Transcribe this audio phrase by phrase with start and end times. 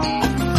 [0.00, 0.49] Bye.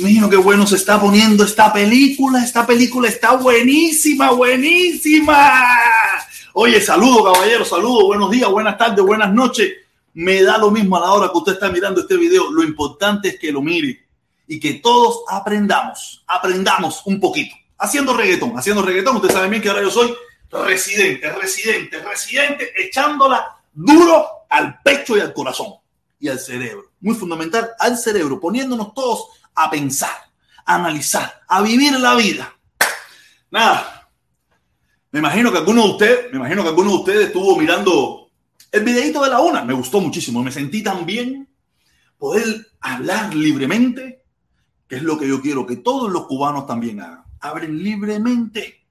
[0.00, 2.42] Mío, qué bueno se está poniendo esta película.
[2.42, 5.52] Esta película está buenísima, buenísima.
[6.54, 9.70] Oye, saludo, caballero, saludo, buenos días, buenas tardes, buenas noches.
[10.14, 12.50] Me da lo mismo a la hora que usted está mirando este video.
[12.50, 14.06] Lo importante es que lo mire
[14.46, 17.54] y que todos aprendamos, aprendamos un poquito.
[17.76, 19.16] Haciendo reggaetón, haciendo reggaetón.
[19.16, 20.14] Usted sabe bien que ahora yo soy
[20.50, 25.74] residente, residente, residente, echándola duro al pecho y al corazón
[26.18, 26.90] y al cerebro.
[27.00, 30.16] Muy fundamental, al cerebro, poniéndonos todos a pensar,
[30.64, 32.54] a analizar, a vivir la vida.
[33.50, 34.08] Nada.
[35.12, 38.30] Me imagino que alguno de ustedes, me imagino que alguno de ustedes estuvo mirando
[38.70, 39.64] el videito de la una.
[39.64, 40.42] Me gustó muchísimo.
[40.42, 41.48] Me sentí tan bien
[42.16, 44.22] poder hablar libremente,
[44.86, 47.24] que es lo que yo quiero que todos los cubanos también hagan.
[47.40, 48.86] Hablen libremente.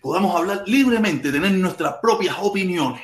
[0.00, 3.02] Podamos hablar libremente, tener nuestras propias opiniones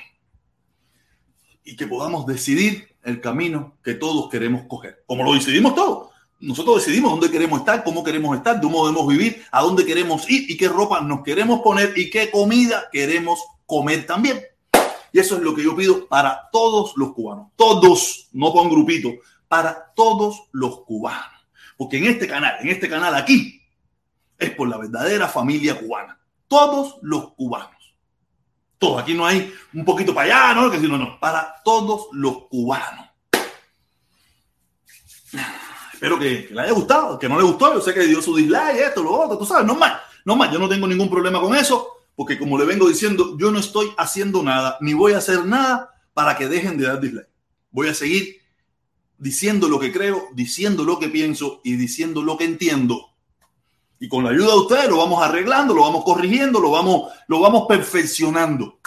[1.65, 6.14] y que podamos decidir el camino que todos queremos coger, como lo decidimos todos.
[6.44, 10.50] Nosotros decidimos dónde queremos estar, cómo queremos estar, cómo debemos vivir, a dónde queremos ir
[10.50, 14.43] y qué ropa nos queremos poner y qué comida queremos comer también.
[15.11, 17.49] Y eso es lo que yo pido para todos los cubanos.
[17.56, 19.11] Todos, no para un grupito,
[19.49, 21.46] para todos los cubanos.
[21.79, 23.62] Porque en este canal, en este canal aquí,
[24.38, 26.19] es por la verdadera familia cubana.
[26.46, 27.94] Todos los cubanos.
[28.76, 29.02] Todos.
[29.02, 30.70] Aquí no hay un poquito para allá, ¿no?
[30.70, 31.19] Que si no, no.
[31.19, 33.06] Para todos los cubanos.
[36.05, 38.77] Espero que, le haya gustado, que no le gustó, yo sé que dio su dislike,
[38.77, 41.56] esto, lo otro, tú sabes, no más, no más, yo no tengo ningún problema con
[41.56, 45.47] eso, porque como le vengo diciendo, yo no estoy haciendo nada, ni voy a hacer
[45.47, 47.31] nada para que dejen de dar dislike.
[47.71, 48.37] Voy a seguir
[49.17, 53.15] diciendo lo que creo, diciendo lo que pienso y diciendo lo que entiendo.
[53.99, 57.41] Y con la ayuda de ustedes lo vamos arreglando, lo vamos corrigiendo, lo vamos, lo
[57.41, 58.79] vamos perfeccionando.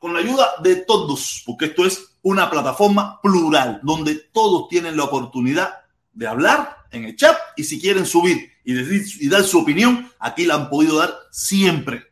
[0.00, 5.04] Con la ayuda de todos, porque esto es una plataforma plural donde todos tienen la
[5.04, 5.74] oportunidad
[6.12, 10.10] de hablar en el chat y si quieren subir y, decir, y dar su opinión,
[10.18, 12.06] aquí la han podido dar siempre.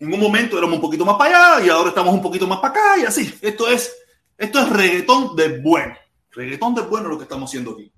[0.00, 2.58] En un momento éramos un poquito más para allá y ahora estamos un poquito más
[2.58, 3.32] para acá y así.
[3.40, 3.94] Esto es,
[4.36, 5.94] esto es reggaetón de bueno.
[6.32, 7.92] Reggaetón de bueno lo que estamos haciendo aquí.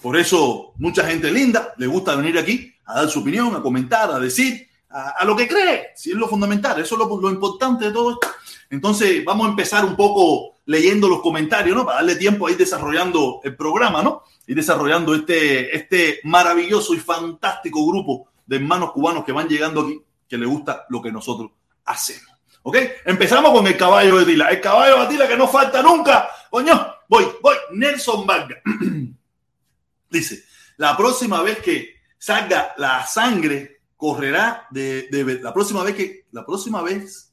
[0.00, 4.12] Por eso mucha gente linda le gusta venir aquí a dar su opinión, a comentar,
[4.12, 7.86] a decir, a, lo que cree, si es lo fundamental, eso es lo, lo importante
[7.86, 8.28] de todo esto.
[8.70, 11.84] Entonces, vamos a empezar un poco leyendo los comentarios, ¿no?
[11.84, 14.22] Para darle tiempo a ir desarrollando el programa, ¿no?
[14.46, 20.00] Y desarrollando este, este maravilloso y fantástico grupo de hermanos cubanos que van llegando aquí,
[20.28, 21.50] que le gusta lo que nosotros
[21.84, 22.32] hacemos.
[22.62, 22.76] ¿Ok?
[23.04, 24.48] Empezamos con el caballo de Tila.
[24.48, 26.28] El caballo de Tila que no falta nunca.
[26.50, 27.56] Coño, voy, voy.
[27.72, 28.58] Nelson Vargas.
[30.10, 30.44] Dice,
[30.76, 36.44] la próxima vez que salga la sangre, correrá de, de, la próxima vez que, la
[36.44, 37.30] próxima vez,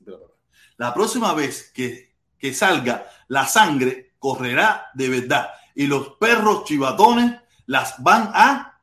[0.77, 5.49] la próxima vez que, que salga la sangre, correrá de verdad.
[5.73, 8.79] Y los perros chivatones las van a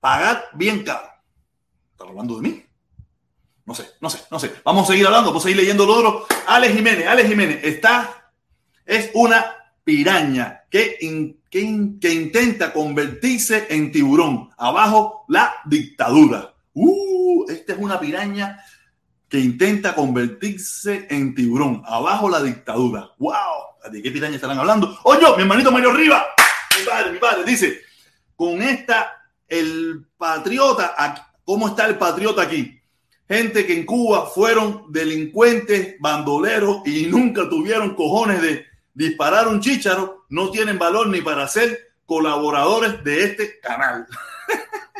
[0.00, 1.08] pagar bien caro.
[1.92, 2.64] ¿Están hablando de mí?
[3.64, 4.56] No sé, no sé, no sé.
[4.64, 6.26] Vamos a seguir hablando, vamos a seguir leyendo lo otro.
[6.48, 8.32] Alex Jiménez, Alex Jiménez está,
[8.84, 9.46] es una
[9.84, 10.98] piraña que,
[11.48, 14.50] que, que, intenta convertirse en tiburón.
[14.58, 16.56] Abajo la dictadura.
[16.80, 18.64] Uh, esta es una piraña
[19.28, 21.82] que intenta convertirse en tiburón.
[21.84, 23.10] Abajo la dictadura.
[23.18, 23.90] ¡Wow!
[23.90, 24.96] ¿De qué piraña estarán hablando?
[25.02, 26.24] Oye, mi hermanito Mario Riva,
[26.78, 27.80] mi padre, mi padre, dice,
[28.36, 29.10] con esta,
[29.48, 30.94] el patriota,
[31.44, 32.80] ¿cómo está el patriota aquí?
[33.28, 40.26] Gente que en Cuba fueron delincuentes, bandoleros y nunca tuvieron cojones de disparar un chícharo,
[40.28, 44.06] no tienen valor ni para ser colaboradores de este canal.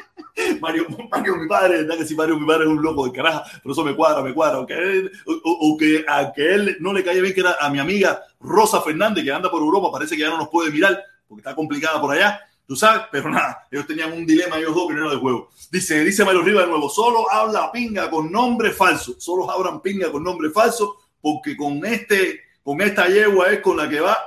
[0.61, 3.45] Mario, Mario, mi padre, ¿verdad que sí, Mario, mi padre es un loco de caraja?
[3.63, 4.59] Pero eso me cuadra, me cuadra.
[4.59, 8.23] Aunque o, que a que él no le cae bien que era a mi amiga
[8.41, 11.55] Rosa Fernández, que anda por Europa, parece que ya no nos puede mirar porque está
[11.55, 12.41] complicada por allá.
[12.67, 15.51] Tú sabes, pero nada, ellos tenían un dilema, ellos dos, que no de juego.
[15.71, 19.15] Dice, dice Mario Riva de nuevo, solo habla pinga con nombre falso.
[19.19, 23.89] Solo hablan pinga con nombre falso porque con este, con esta yegua es con la
[23.89, 24.19] que va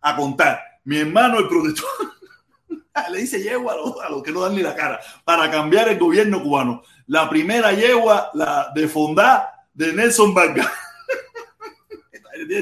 [0.00, 0.60] a contar.
[0.84, 1.86] Mi hermano, el protector.
[3.10, 6.42] Le dice yegua a los, que no dan ni la cara, para cambiar el gobierno
[6.42, 6.82] cubano.
[7.06, 10.68] La primera yegua, la de Fondá de Nelson Vargas.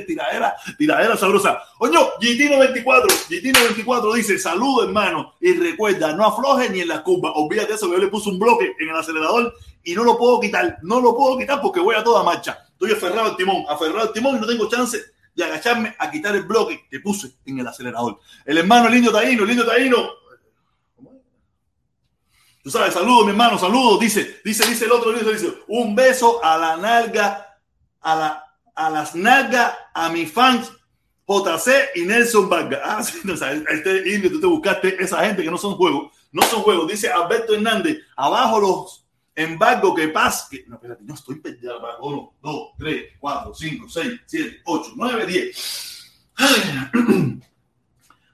[0.06, 1.60] tiradera, tiradera sabrosa.
[1.78, 7.32] Oño, GT94, GT94 dice, saludo hermano, y recuerda, no afloje ni en la curva.
[7.32, 9.54] Olvídate eso, que yo le puse un bloque en el acelerador
[9.84, 12.58] y no lo puedo quitar, no lo puedo quitar porque voy a toda marcha.
[12.72, 14.98] Estoy aferrado al timón, aferrado al timón y no tengo chance
[15.34, 18.18] de agacharme a quitar el bloque que puse en el acelerador.
[18.44, 20.10] El hermano, el indio taíno, el indio taíno,
[22.68, 23.96] Tú sabes, saludo, mi hermano, saludo.
[23.96, 27.58] Dice, dice, dice el otro, dice, dice, un beso a la nalga,
[28.02, 28.44] a, la,
[28.74, 30.70] a las nalgas, a mis fans
[31.26, 32.80] JC y Nelson Vargas.
[32.84, 35.76] Ah, sí, no, o sea, este indio, tú te buscaste esa gente que no son
[35.76, 36.12] juegos.
[36.30, 36.88] No son juegos.
[36.88, 40.48] Dice Alberto Hernández, abajo los embargos que paz.
[40.50, 41.80] Que, no, espérate, no estoy perdido.
[42.02, 46.12] Uno, dos, tres, cuatro, cinco, seis, siete, ocho, nueve, diez.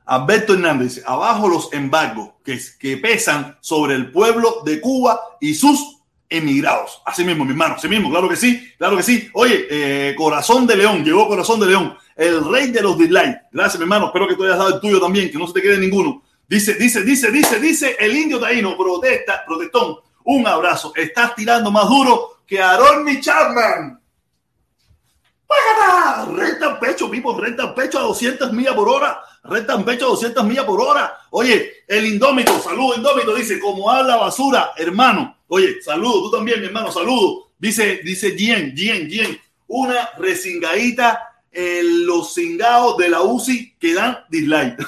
[0.07, 5.99] Alberto Hernández, abajo los embargos que, pesan sobre el pueblo de Cuba y sus
[6.29, 7.01] emigrados.
[7.07, 9.31] Así mismo, mi hermano, así mismo, claro que sí, claro que sí.
[9.33, 13.41] Oye, eh, Corazón de León, llegó Corazón de León, el rey de los dislikes.
[13.51, 15.63] Gracias, mi hermano, espero que tú hayas dado el tuyo también, que no se te
[15.63, 16.23] quede ninguno.
[16.47, 19.97] Dice, dice, dice, dice, dice el indio taíno, protesta, protestón.
[20.25, 24.01] Un abrazo, estás tirando más duro que Aaron Chapman.
[25.47, 26.33] ¡Págata!
[26.33, 29.21] Renta pecho, vivo, renta pecho a 200 millas por hora.
[29.45, 31.19] Rentan pecho a 200 millas por hora.
[31.31, 35.37] Oye, el indómito, saludo indómito, dice, como habla basura, hermano.
[35.49, 37.51] Oye, saludo, tú también, mi hermano, saludo.
[37.59, 44.19] Dice, dice Gien, Gien, Gien, una resingadita en los cingados de la UCI que dan
[44.31, 44.79] dislike.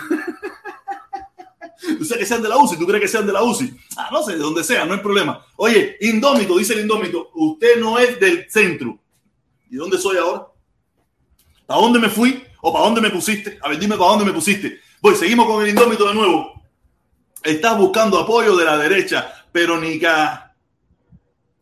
[1.98, 2.78] ¿Tú sabes que sean de la UCI?
[2.78, 3.76] ¿Tú crees que sean de la UCI?
[3.96, 5.44] Ah, no sé, de donde sea, no hay problema.
[5.56, 8.98] Oye, indómito, dice el indómito, usted no es del centro.
[9.70, 10.46] ¿Y dónde soy ahora?
[11.68, 12.42] ¿A dónde me fui?
[12.68, 13.60] ¿O para dónde me pusiste?
[13.62, 14.80] A ver, dime para dónde me pusiste.
[15.00, 16.64] Voy, seguimos con el indómito de nuevo.
[17.40, 20.52] Estás buscando apoyo de la derecha, pero ni ca.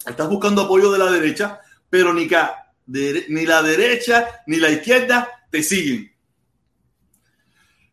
[0.07, 2.73] Estás buscando apoyo de la derecha, pero ni ca.
[2.87, 6.11] ni la derecha ni la izquierda te siguen.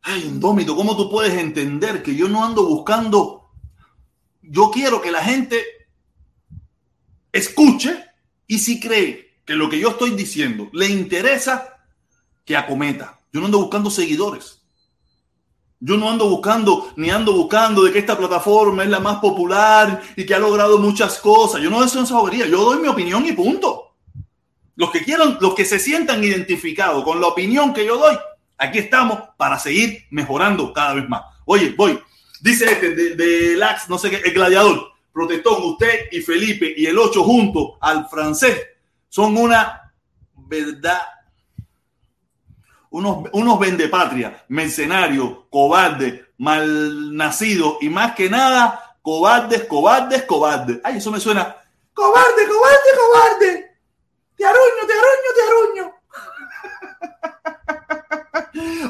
[0.04, 3.50] Ay, indómito, ¿cómo tú puedes entender que yo no ando buscando?
[4.42, 5.62] Yo quiero que la gente
[7.34, 8.06] escuche
[8.48, 11.81] y si cree que lo que yo estoy diciendo le interesa,
[12.46, 13.20] que acometa.
[13.32, 14.62] Yo no ando buscando seguidores.
[15.80, 20.00] Yo no ando buscando, ni ando buscando de que esta plataforma es la más popular
[20.16, 21.62] y que ha logrado muchas cosas.
[21.62, 22.46] Yo no deseo esa bobería.
[22.46, 23.96] Yo doy mi opinión y punto.
[24.76, 28.16] Los que quieran, los que se sientan identificados con la opinión que yo doy,
[28.58, 31.24] aquí estamos para seguir mejorando cada vez más.
[31.46, 32.00] Oye, voy.
[32.42, 34.92] Dice este de, de no sé qué, el gladiador.
[35.12, 38.62] Protestón, usted y Felipe y el 8 junto al francés
[39.10, 39.94] son una
[40.36, 41.02] verdad
[42.92, 50.80] unos, unos vendepatria, mercenarios, cobardes, malnacidos y más que nada, cobardes, cobardes, cobardes.
[50.84, 51.56] Ay, eso me suena.
[51.94, 53.78] Cobarde, cobarde, cobarde.
[54.36, 55.94] Te aruño, te aruño, te aruño.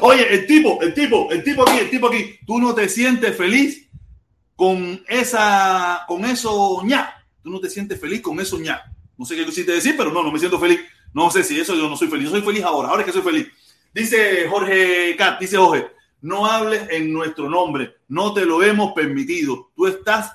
[0.00, 3.36] Oye, el tipo, el tipo, el tipo aquí, el tipo aquí, tú no te sientes
[3.36, 3.88] feliz
[4.56, 7.24] con esa, con eso ña.
[7.42, 8.82] Tú no te sientes feliz con eso ña.
[9.16, 10.80] No sé qué quisiste decir, pero no, no me siento feliz.
[11.14, 12.24] No sé si eso yo no soy feliz.
[12.24, 12.88] Yo soy feliz ahora.
[12.88, 13.48] Ahora es que soy feliz.
[13.94, 15.86] Dice Jorge Cat, dice Jorge,
[16.22, 19.70] no hables en nuestro nombre, no te lo hemos permitido.
[19.76, 20.32] Tú estás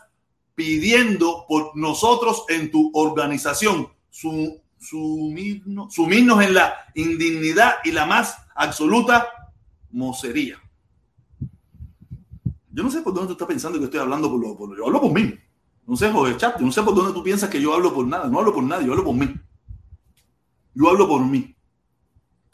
[0.53, 8.37] pidiendo por nosotros en tu organización su, sumirnos, sumirnos en la indignidad y la más
[8.55, 9.27] absoluta
[9.91, 10.61] mocería.
[12.69, 14.85] Yo no sé por dónde tú estás pensando que estoy hablando por lo, por yo
[14.85, 15.33] hablo por mí.
[15.87, 18.27] No sé, Jorge Chat, no sé por dónde tú piensas que yo hablo por nada.
[18.27, 19.33] No hablo por nadie, yo hablo por mí.
[20.75, 21.56] Yo hablo por mí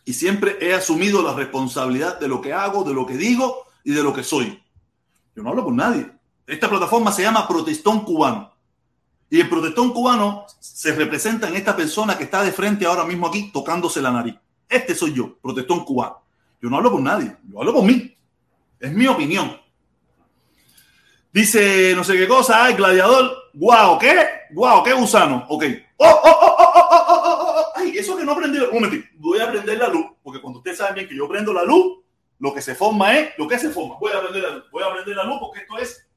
[0.05, 3.91] y siempre he asumido la responsabilidad de lo que hago, de lo que digo y
[3.91, 4.61] de lo que soy.
[5.35, 6.09] Yo no hablo con nadie.
[6.45, 8.51] Esta plataforma se llama Protestón Cubano.
[9.29, 13.25] Y el protestón cubano se representa en esta persona que está de frente ahora mismo
[13.25, 14.35] aquí tocándose la nariz.
[14.69, 16.21] Este soy yo, protestón cubano.
[16.61, 18.15] Yo no hablo con nadie, yo hablo con mí.
[18.79, 19.59] Es mi opinión.
[21.31, 23.31] Dice no sé qué cosa, el gladiador.
[23.55, 24.23] Guau, ¿qué?
[24.51, 25.45] Guau, qué gusano.
[25.49, 25.63] Ok.
[25.97, 27.07] oh, oh, oh, oh, oh, oh.
[27.07, 27.21] oh.
[27.25, 27.32] oh.
[27.91, 28.59] Eso que no aprendí.
[28.59, 29.07] Un momentito.
[29.15, 31.99] Voy a prender la luz, porque cuando ustedes saben bien que yo prendo la luz,
[32.39, 33.95] lo que se forma es lo que se forma.
[33.99, 34.65] Voy a prender la luz.
[34.71, 36.07] Voy a prender la luz porque esto es.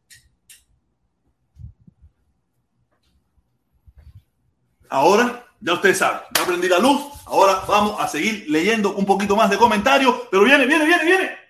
[4.88, 7.00] Ahora, ya ustedes saben, ya prendí la luz.
[7.26, 10.14] Ahora vamos a seguir leyendo un poquito más de comentarios.
[10.30, 11.45] Pero viene, viene, viene, viene.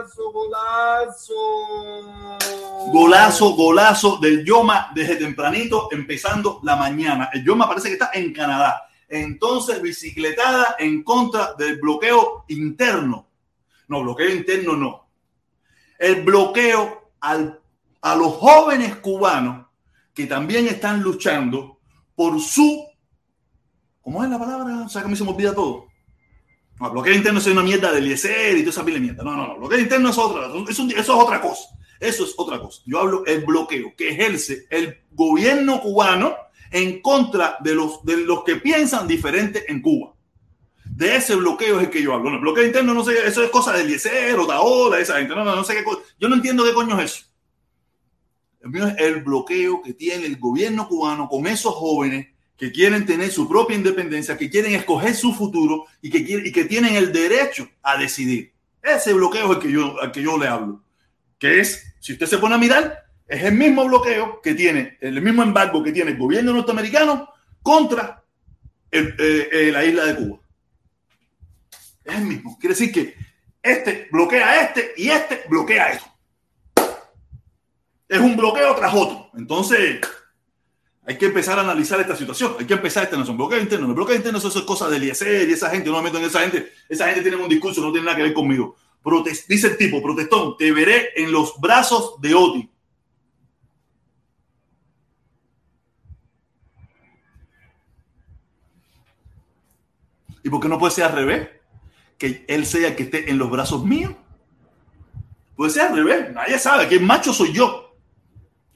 [0.00, 1.34] Golazo, golazo,
[2.90, 3.54] golazo.
[3.54, 7.28] Golazo, del Yoma desde tempranito, empezando la mañana.
[7.34, 8.88] El Yoma parece que está en Canadá.
[9.06, 13.28] Entonces, bicicletada en contra del bloqueo interno.
[13.88, 15.10] No, bloqueo interno no.
[15.98, 17.60] El bloqueo al,
[18.00, 19.66] a los jóvenes cubanos
[20.14, 21.80] que también están luchando
[22.14, 22.86] por su.
[24.00, 24.84] ¿Cómo es la palabra?
[24.86, 25.89] O sea, que me se me olvida todo
[26.80, 29.22] no, bloqueo interno es una mierda del Eliezer y toda esa pila de mierda.
[29.22, 29.56] No, no, no.
[29.58, 30.48] Bloqueo interno es otra.
[30.68, 31.68] eso es otra cosa.
[32.00, 32.80] Eso es otra cosa.
[32.86, 36.34] Yo hablo el bloqueo que ejerce el gobierno cubano
[36.70, 40.14] en contra de los, de los que piensan diferente en Cuba.
[40.84, 42.30] De ese bloqueo es el que yo hablo.
[42.30, 45.34] No, el bloqueo interno, no sé, eso es cosa del Eliezer o Daola, esa gente.
[45.34, 45.84] No, no, sé qué.
[46.18, 47.24] Yo no entiendo qué coño es eso.
[48.62, 52.28] El mío es el bloqueo que tiene el gobierno cubano con esos jóvenes
[52.60, 56.66] que quieren tener su propia independencia, que quieren escoger su futuro y que, y que
[56.66, 58.52] tienen el derecho a decidir.
[58.82, 60.84] Ese bloqueo es que yo, al que yo le hablo.
[61.38, 65.22] Que es, si usted se pone a mirar, es el mismo bloqueo que tiene, el
[65.22, 67.30] mismo embargo que tiene el gobierno norteamericano
[67.62, 68.22] contra
[68.90, 70.40] eh, eh, la isla de Cuba.
[72.04, 72.58] Es el mismo.
[72.58, 73.14] Quiere decir que
[73.62, 76.10] este bloquea a este y este bloquea a esto.
[78.06, 79.30] Es un bloqueo tras otro.
[79.34, 80.00] Entonces,
[81.06, 82.54] hay que empezar a analizar esta situación.
[82.58, 83.86] Hay que empezar este no son bloqueo interno.
[83.86, 85.88] Los bloqueos internos eso es cosa de Eliezer y esa gente.
[85.88, 86.72] No me meto en esa gente.
[86.88, 88.76] Esa gente tiene un discurso, no tiene nada que ver conmigo.
[89.48, 92.70] dice el tipo, protestón, te veré en los brazos de Oti.
[100.42, 101.48] ¿Y por qué no puede ser al revés?
[102.18, 104.14] Que él sea el que esté en los brazos míos.
[105.56, 106.32] Puede ser al revés.
[106.32, 107.96] Nadie sabe el macho soy yo.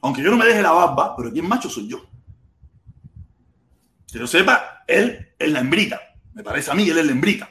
[0.01, 2.14] Aunque yo no me deje la barba, pero aquí el macho soy yo.
[4.15, 6.01] Que yo sepa, él es la hembrita.
[6.35, 7.51] Me parece a mí, él es la hembrita.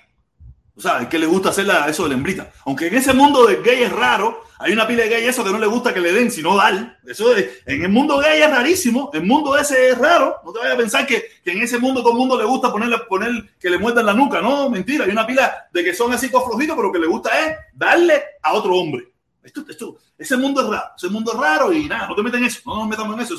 [0.73, 2.53] O sea, es que le gusta hacer eso de la hembrita.
[2.65, 5.51] Aunque en ese mundo de gay es raro, hay una pila de gay eso que
[5.51, 6.99] no le gusta que le den, sino dar.
[7.05, 9.11] Eso en el mundo gay es rarísimo.
[9.13, 10.37] El mundo ese es raro.
[10.45, 12.97] No te vayas a pensar que, en ese mundo todo el mundo le gusta ponerle,
[13.09, 14.39] poner que le muerdan la nuca.
[14.39, 15.03] No, mentira.
[15.03, 18.23] Hay una pila de que son así flojitos, pero lo que le gusta es darle
[18.41, 19.11] a otro hombre.
[19.43, 20.91] Esto, esto, ese mundo es raro.
[20.95, 22.61] Ese mundo es raro y nada, no te meten en eso.
[22.65, 23.35] No nos metamos en eso.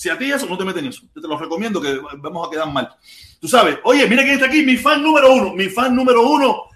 [0.00, 1.02] Si a ti eso, no te meten en eso.
[1.12, 2.88] Te lo recomiendo que vamos a quedar mal.
[3.38, 5.52] Tú sabes, oye, mira quién está aquí, mi fan número uno.
[5.52, 6.70] Mi fan número uno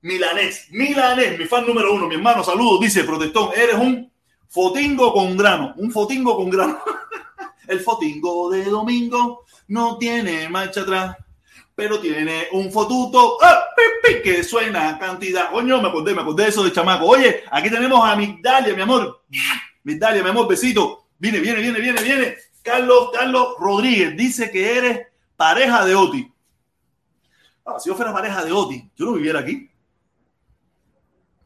[0.00, 4.10] Milanés, Milanés, mi fan número uno, mi hermano, saludos, dice Protestón, eres un
[4.48, 6.78] fotingo con grano, un fotingo con grano.
[7.68, 11.18] El fotingo de domingo no tiene marcha atrás,
[11.74, 13.62] pero tiene un fotuto ¡ah!
[14.22, 15.50] que suena cantidad.
[15.50, 17.04] Coño, me acordé, me acordé de eso de chamaco.
[17.04, 19.22] Oye, aquí tenemos a Migdalia, mi amor.
[19.82, 21.08] Migdalia, mi amor, besito.
[21.18, 22.36] Viene, viene, viene, viene, viene.
[22.64, 26.32] Carlos, Carlos Rodríguez dice que eres pareja de Oti.
[27.66, 29.70] Ah, si yo fuera pareja de Oti, yo no viviera aquí.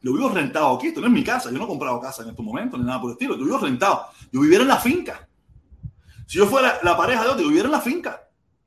[0.01, 2.29] Yo vivo rentado aquí, esto no es mi casa, yo no he comprado casa en
[2.29, 4.05] estos momentos ni nada por el estilo, yo vivo rentado.
[4.31, 5.27] Yo viviera en la finca.
[6.25, 8.23] Si yo fuera la pareja de otro, yo viviera en la finca.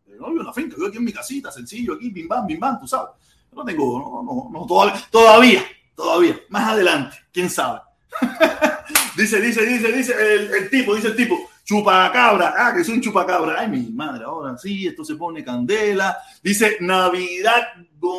[0.06, 2.78] Yo no vivo en la finca, yo aquí en mi casita, sencillo, aquí, bim bam,
[2.78, 3.12] tú sabes.
[3.50, 7.80] Yo no tengo, no, no, no, todavía, todavía, todavía, más adelante, quién sabe.
[9.16, 10.14] dice, dice, dice, dice
[10.58, 13.60] el, tipo, dice el tipo, chupacabra, ah, que soy un chupacabra.
[13.60, 16.18] Ay, mi madre, ahora sí, esto se pone candela.
[16.42, 17.62] Dice Navidad
[17.98, 18.10] con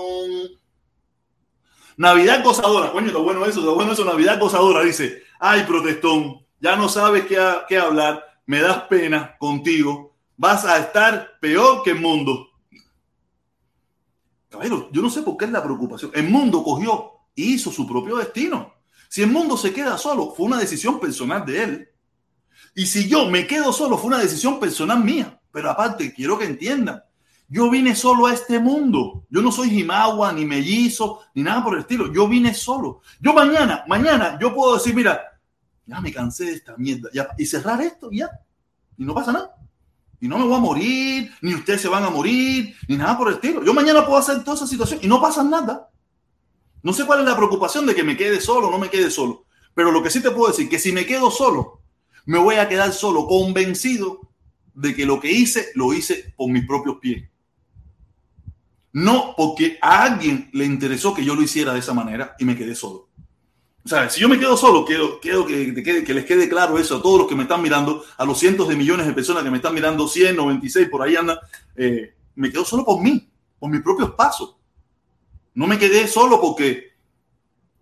[1.97, 4.84] Navidad gozadora, coño, está bueno eso, está bueno eso, Navidad gozadora.
[4.84, 10.79] Dice, ay, protestón, ya no sabes qué, qué hablar, me das pena contigo, vas a
[10.79, 12.49] estar peor que el mundo.
[14.49, 16.12] Caballero, yo no sé por qué es la preocupación.
[16.13, 18.73] El mundo cogió y hizo su propio destino.
[19.10, 21.89] Si el mundo se queda solo, fue una decisión personal de él.
[22.75, 25.39] Y si yo me quedo solo, fue una decisión personal mía.
[25.51, 27.03] Pero aparte, quiero que entiendan,
[27.47, 29.25] yo vine solo a este mundo.
[29.29, 32.12] Yo no soy Jimagua, ni mellizo, ni nada por el estilo.
[32.12, 33.01] Yo vine solo.
[33.19, 35.21] Yo mañana, mañana, yo puedo decir, mira,
[35.86, 37.09] ya me cansé de esta mierda.
[37.38, 38.29] y cerrar esto ya.
[38.97, 39.55] Y no pasa nada.
[40.19, 43.27] Y no me voy a morir, ni ustedes se van a morir, ni nada por
[43.27, 43.63] el estilo.
[43.63, 45.89] Yo mañana puedo hacer toda esa situación y no pasa nada.
[46.81, 49.12] No sé cuál es la preocupación de que me quede solo o no me quede
[49.12, 49.45] solo.
[49.75, 51.83] Pero lo que sí te puedo decir, que si me quedo solo,
[52.25, 54.29] me voy a quedar solo, convencido
[54.73, 57.29] de que lo que hice, lo hice por mis propios pies.
[58.91, 62.55] No porque a alguien le interesó que yo lo hiciera de esa manera y me
[62.55, 63.09] quedé solo.
[63.86, 65.73] O sea, si yo me quedo solo, quiero, quiero que,
[66.13, 68.77] les quede claro eso a todos los que me están mirando, a los cientos de
[68.77, 71.41] millones de personas que me están mirando, 100, 96, por ahí anda,
[71.75, 74.55] eh, me quedo solo por mí, por mis propios pasos.
[75.53, 76.93] No me quedé solo porque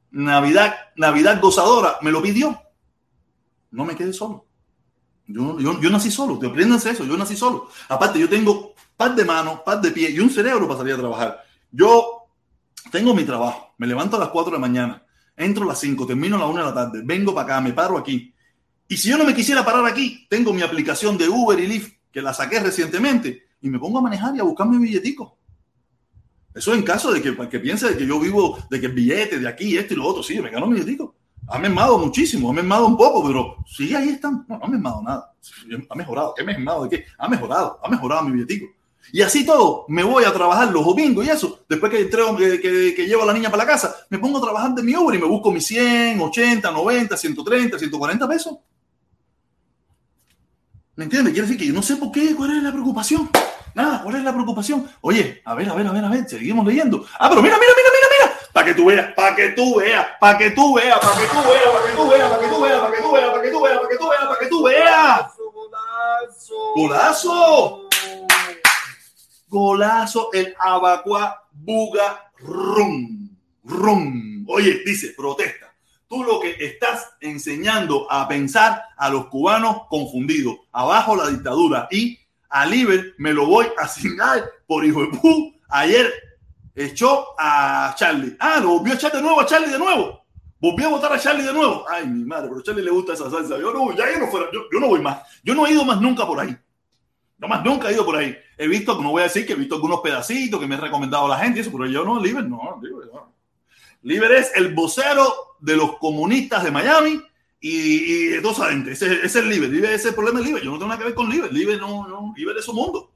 [0.10, 2.61] Navidad, Navidad gozadora me lo pidió.
[3.72, 4.46] No me quedé solo.
[5.28, 7.70] Yo, yo, yo nací solo, te aprendas eso, yo nací solo.
[7.90, 10.98] Aparte, yo tengo par de manos, par de pies y un cerebro para salir a
[10.98, 11.44] trabajar.
[11.72, 12.28] Yo
[12.92, 15.06] tengo mi trabajo, me levanto a las 4 de la mañana,
[15.36, 17.74] entro a las 5, termino a las 1 de la tarde, vengo para acá, me
[17.74, 18.34] paro aquí.
[18.88, 21.94] Y si yo no me quisiera parar aquí, tengo mi aplicación de Uber y Lyft,
[22.12, 25.38] que la saqué recientemente, y me pongo a manejar y a buscar mi billetico.
[26.54, 29.40] Eso en caso de que, que piense de que yo vivo, de que el billete
[29.40, 31.16] de aquí, esto y lo otro, sí, me gano mi billetico.
[31.52, 34.46] Ha mermado muchísimo, ha mermado un poco, pero sí, ahí están.
[34.48, 35.34] No, no ha mermado nada.
[35.90, 36.34] Ha mejorado.
[36.34, 36.84] ¿Qué mermado?
[36.84, 37.06] ¿De qué?
[37.18, 38.68] Ha mejorado, ha mejorado mi billetico.
[39.12, 41.66] Y así todo, me voy a trabajar los domingos y eso.
[41.68, 44.74] Después que, entrego, que, llevo a la niña para la casa, me pongo a trabajar
[44.74, 48.58] de mi Uber y me busco mis 100, 80, 90, 130, 140 pesos.
[50.96, 51.34] ¿Me entiendes?
[51.34, 53.30] Quiere decir que yo no sé por qué, cuál es la preocupación.
[53.76, 54.88] Nada, ¿cuál es la preocupación?
[55.02, 57.06] Oye, a ver, a ver, a ver, a ver, seguimos leyendo.
[57.20, 58.11] Ah, pero mira, mira, mira, mira.
[58.54, 61.48] Para que tú veas, para que tú veas, para que tú veas, para que tú
[61.48, 63.52] veas, para que tú veas, para que tú veas, para que tú veas, para que
[63.52, 65.42] tú veas, para que tú veas, para que tú veas.
[66.76, 67.90] Golazo.
[69.48, 70.30] Golazo.
[70.34, 73.30] El Abacua Buga Rum.
[73.64, 74.46] Rum.
[74.50, 75.74] Oye, dice, protesta.
[76.08, 80.58] Tú lo que estás enseñando a pensar a los cubanos confundidos.
[80.74, 81.88] Abajo la dictadura.
[81.90, 85.56] Y a Liber me lo voy a asignar por hijo de pu.
[85.70, 86.12] Ayer
[86.76, 88.36] echó a Charlie.
[88.40, 90.22] Ah, lo volvió a echar de nuevo a Charlie de nuevo.
[90.60, 91.86] Volvió a votar a Charlie de nuevo.
[91.90, 93.58] Ay, mi madre, pero Charlie le gusta esa salsa.
[93.58, 95.22] Yo no, ya yo no, fuera, yo, yo no voy más.
[95.44, 96.56] Yo no he ido más nunca por ahí.
[97.40, 98.38] No más nunca he ido por ahí.
[98.58, 101.28] He visto, no voy a decir que he visto algunos pedacitos que me ha recomendado
[101.28, 103.34] la gente, eso, pero yo no, Liber, no, Liber, no.
[104.04, 107.20] Liber es el vocero de los comunistas de Miami
[107.60, 108.72] y, y de toda.
[108.72, 109.70] Ese, ese es el Liber.
[109.70, 110.64] Liber es el problema de.
[110.64, 111.52] Yo no tengo nada que ver con Liber.
[111.52, 113.12] Liber no, no, Liber es su mundo.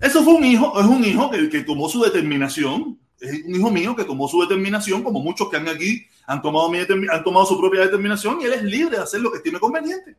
[0.00, 2.98] Eso fue un hijo, es un hijo que, que tomó su determinación.
[3.18, 6.68] Es un hijo mío que tomó su determinación, como muchos que han aquí han tomado,
[6.68, 9.60] mi han tomado su propia determinación y él es libre de hacer lo que estime
[9.60, 10.16] conveniente.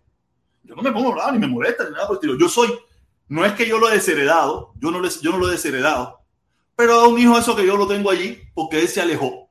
[0.63, 2.39] Yo no me pongo bravo ni me molesta ni nada por el estilo.
[2.39, 2.69] Yo soy
[3.29, 6.21] no es que yo lo he desheredado, yo no, les, yo no lo he desheredado,
[6.75, 9.49] pero es un hijo eso que yo lo tengo allí porque él se alejó.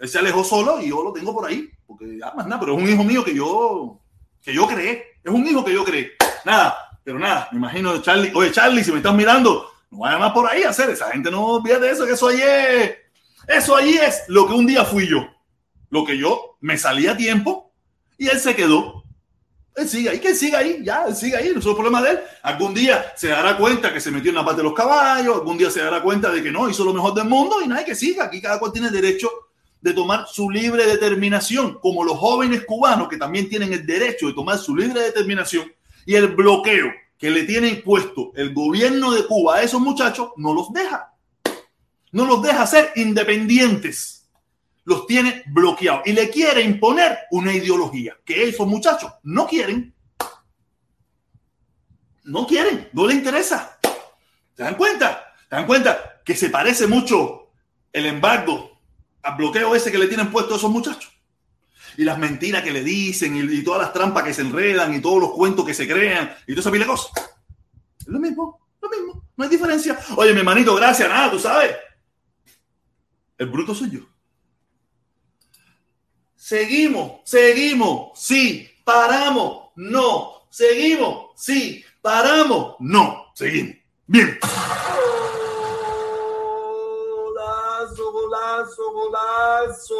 [0.00, 2.76] Él se alejó solo y yo lo tengo por ahí, porque ya más nada, pero
[2.76, 4.00] es un hijo mío que yo,
[4.42, 6.12] que yo creé, es un hijo que yo creé.
[6.44, 10.32] Nada, pero nada, me imagino Charlie, oye Charlie, si me estás mirando, no vaya más
[10.32, 12.94] por ahí a hacer, esa gente no olvide de eso, que eso allí es,
[13.46, 15.28] eso allí es lo que un día fui yo,
[15.90, 17.72] lo que yo me salí a tiempo
[18.16, 19.04] y él se quedó
[19.76, 22.00] él sigue ahí, que él siga ahí, ya, él sigue ahí, no es el problema
[22.00, 22.20] de él.
[22.42, 25.58] Algún día se dará cuenta que se metió en la parte de los caballos, algún
[25.58, 27.94] día se dará cuenta de que no, hizo lo mejor del mundo y nadie que
[27.96, 28.24] siga.
[28.24, 29.28] Aquí cada cual tiene derecho
[29.80, 34.32] de tomar su libre determinación, como los jóvenes cubanos que también tienen el derecho de
[34.32, 35.70] tomar su libre determinación
[36.06, 40.52] y el bloqueo que le tiene impuesto el gobierno de Cuba a esos muchachos no
[40.52, 41.14] los deja.
[42.12, 44.24] No los deja ser independientes
[44.84, 49.94] los tiene bloqueados y le quiere imponer una ideología que esos muchachos no quieren.
[52.24, 53.78] No quieren, no les interesa.
[54.56, 55.34] ¿Se dan cuenta?
[55.48, 57.50] ¿Se dan cuenta que se parece mucho
[57.92, 58.80] el embargo
[59.22, 61.12] al bloqueo ese que le tienen puesto a esos muchachos?
[61.96, 65.20] Y las mentiras que le dicen y, todas las trampas que se enredan y todos
[65.20, 67.12] los cuentos que se crean y toda esa pila de cosas.
[68.00, 69.98] Es lo mismo, lo mismo, no hay diferencia.
[70.16, 71.76] Oye, mi hermanito, gracias, nada, tú sabes.
[73.38, 74.00] El bruto soy yo.
[76.36, 83.76] Seguimos, seguimos, sí, paramos, no, seguimos, sí, paramos, no, seguimos.
[84.06, 84.38] Bien.
[87.08, 89.94] Golazo, golazo, golazo.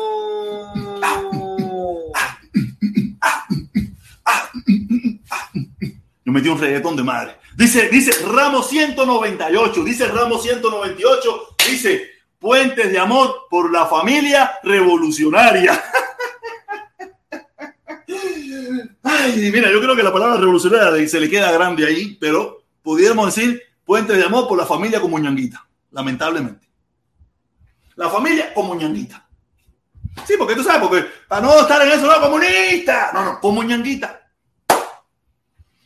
[4.67, 7.37] Yo metí un reggaetón de madre.
[7.57, 15.83] Dice, dice Ramos 198, dice Ramos 198, dice Puentes de Amor por la familia revolucionaria.
[19.03, 23.35] Ay, mira, yo creo que la palabra revolucionaria se le queda grande ahí, pero pudiéramos
[23.35, 26.67] decir puentes de amor por la familia como ñanguita, lamentablemente.
[27.97, 29.29] La familia como ñanguita.
[30.27, 33.11] Sí, porque tú sabes, porque para no estar en eso, no, comunista.
[33.13, 34.24] No, no, como ñanguita.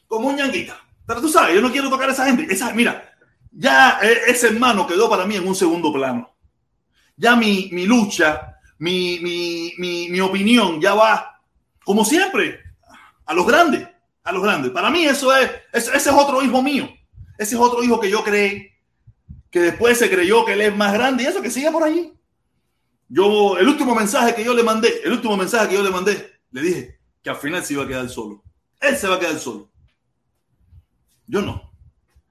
[0.08, 0.76] Como ñanguita.
[1.06, 2.52] Pero tú sabes, yo no quiero tocar a esa gente.
[2.52, 3.14] Esa, mira,
[3.52, 6.34] ya eh, ese hermano quedó para mí en un segundo plano.
[7.16, 11.40] Ya mi, mi lucha, mi, mi, mi, opinión ya va,
[11.84, 12.60] como siempre,
[13.26, 13.88] a los grandes,
[14.22, 14.70] a los grandes.
[14.70, 16.88] Para mí eso es, ese es otro hijo mío.
[17.36, 18.68] Ese es otro hijo que yo creí,
[19.50, 22.12] que después se creyó que él es más grande y eso que sigue por allí.
[23.08, 26.40] Yo, el último mensaje que yo le mandé, el último mensaje que yo le mandé,
[26.50, 28.44] le dije que al final se iba a quedar solo.
[28.80, 29.70] Él se va a quedar solo.
[31.28, 31.72] Yo no.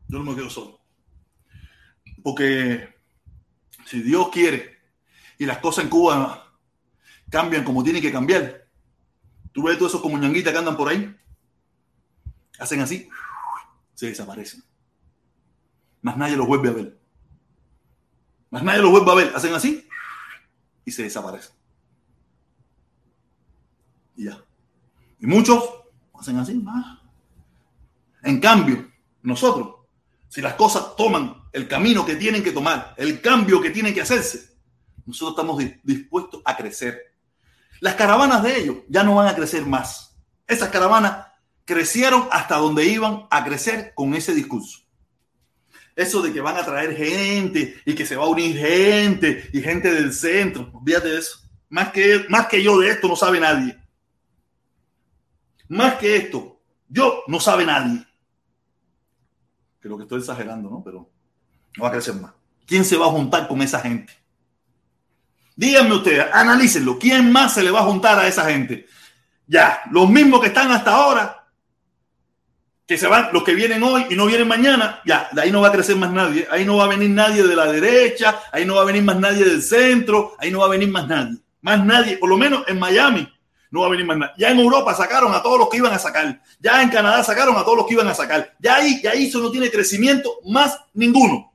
[0.10, 0.82] Yo no me quedo solo.
[2.22, 2.94] Porque
[3.86, 4.78] si Dios quiere
[5.38, 6.54] y las cosas en Cuba
[7.30, 8.68] cambian como tienen que cambiar,
[9.58, 11.20] Tú ves todos esos como ñanguitas que andan por ahí.
[12.60, 13.10] Hacen así.
[13.96, 14.64] Se desaparecen.
[16.04, 17.02] Más nadie los vuelve a ver.
[18.52, 19.36] Más nadie los vuelve a ver.
[19.36, 19.90] Hacen así.
[20.86, 21.56] Y se desaparecen.
[24.16, 24.46] Y ya.
[25.20, 25.68] Y muchos
[26.14, 26.54] hacen así.
[26.54, 27.00] Más.
[28.22, 28.87] En cambio,
[29.28, 29.76] nosotros,
[30.28, 34.02] si las cosas toman el camino que tienen que tomar, el cambio que tienen que
[34.02, 34.58] hacerse,
[35.06, 37.08] nosotros estamos dispuestos a crecer
[37.80, 40.16] las caravanas de ellos ya no van a crecer más.
[40.48, 41.28] Esas caravanas
[41.66, 44.80] crecieron hasta donde iban a crecer con ese discurso.
[45.96, 49.62] Eso de que van a traer gente y que se va a unir gente y
[49.62, 50.70] gente del centro.
[50.74, 51.40] Olvídate de eso.
[51.70, 53.78] Más que, más que yo de esto no sabe nadie.
[55.68, 58.06] Más que esto, yo no sabe nadie.
[59.88, 60.84] Creo que estoy exagerando, ¿no?
[60.84, 61.10] Pero
[61.78, 62.34] no va a crecer más.
[62.66, 64.14] ¿Quién se va a juntar con esa gente?
[65.56, 67.00] Díganme ustedes, analícenlo.
[67.00, 68.86] ¿Quién más se le va a juntar a esa gente?
[69.48, 71.48] Ya, los mismos que están hasta ahora.
[72.86, 75.62] que se van, los que vienen hoy y no vienen mañana, ya, de ahí no
[75.62, 78.66] va a crecer más nadie, ahí no va a venir nadie de la derecha, ahí
[78.66, 81.38] no va a venir más nadie del centro, ahí no va a venir más nadie,
[81.62, 83.28] más nadie, por lo menos en Miami
[83.72, 84.34] no va a venir más nadie.
[84.38, 87.56] Ya en Europa sacaron a todos los que iban a sacar, ya en Canadá sacaron
[87.58, 90.40] a todos los que iban a sacar, ya ahí, ya ahí eso no tiene crecimiento
[90.46, 91.52] más ninguno.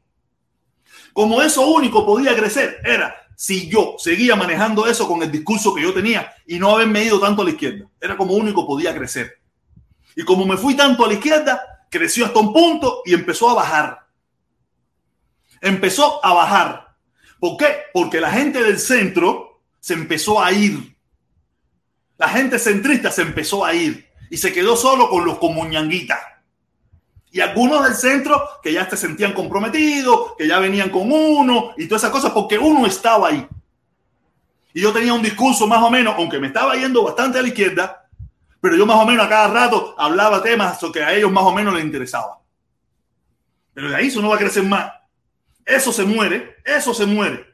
[1.13, 5.83] Como eso único podía crecer era si yo seguía manejando eso con el discurso que
[5.83, 7.87] yo tenía y no haberme ido tanto a la izquierda.
[8.01, 9.39] Era como único podía crecer.
[10.15, 13.55] Y como me fui tanto a la izquierda, creció hasta un punto y empezó a
[13.55, 14.07] bajar.
[15.61, 16.97] Empezó a bajar.
[17.39, 17.79] ¿Por qué?
[17.93, 20.92] Porque la gente del centro se empezó a ir.
[22.19, 26.19] La gente centrista se empezó a ir y se quedó solo con los comuñanguitas.
[27.31, 31.87] Y algunos del centro que ya se sentían comprometidos, que ya venían con uno y
[31.87, 33.47] todas esas cosas, porque uno estaba ahí.
[34.75, 37.49] Y yo tenía un discurso más o menos, aunque me estaba yendo bastante a la
[37.49, 38.09] izquierda,
[38.61, 41.53] pero yo más o menos a cada rato hablaba temas que a ellos más o
[41.53, 42.39] menos les interesaba.
[43.75, 44.93] Pero de ahí eso no va a crecer más.
[45.65, 47.53] Eso se muere, eso se muere.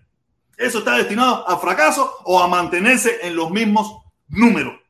[0.57, 4.81] Eso está destinado a fracaso o a mantenerse en los mismos números.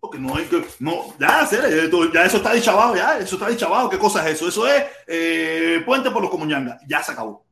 [0.00, 3.90] Porque no hay que, no, ya, ya eso está dichabado, ya, eso está dichabado.
[3.90, 4.48] ¿Qué cosa es eso?
[4.48, 6.80] Eso es eh, puente por los comuñangas.
[6.86, 7.44] Ya se acabó.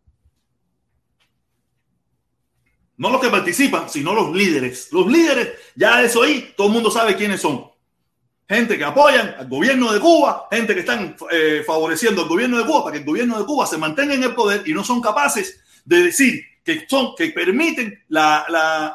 [2.97, 4.91] No los que participan, sino los líderes.
[4.93, 7.71] Los líderes, ya eso ahí, todo el mundo sabe quiénes son.
[8.49, 12.65] Gente que apoyan al gobierno de Cuba, gente que están eh, favoreciendo al gobierno de
[12.65, 15.03] Cuba para que el gobierno de Cuba se mantenga en el poder y no son
[15.03, 18.45] capaces de decir que son, que permiten la,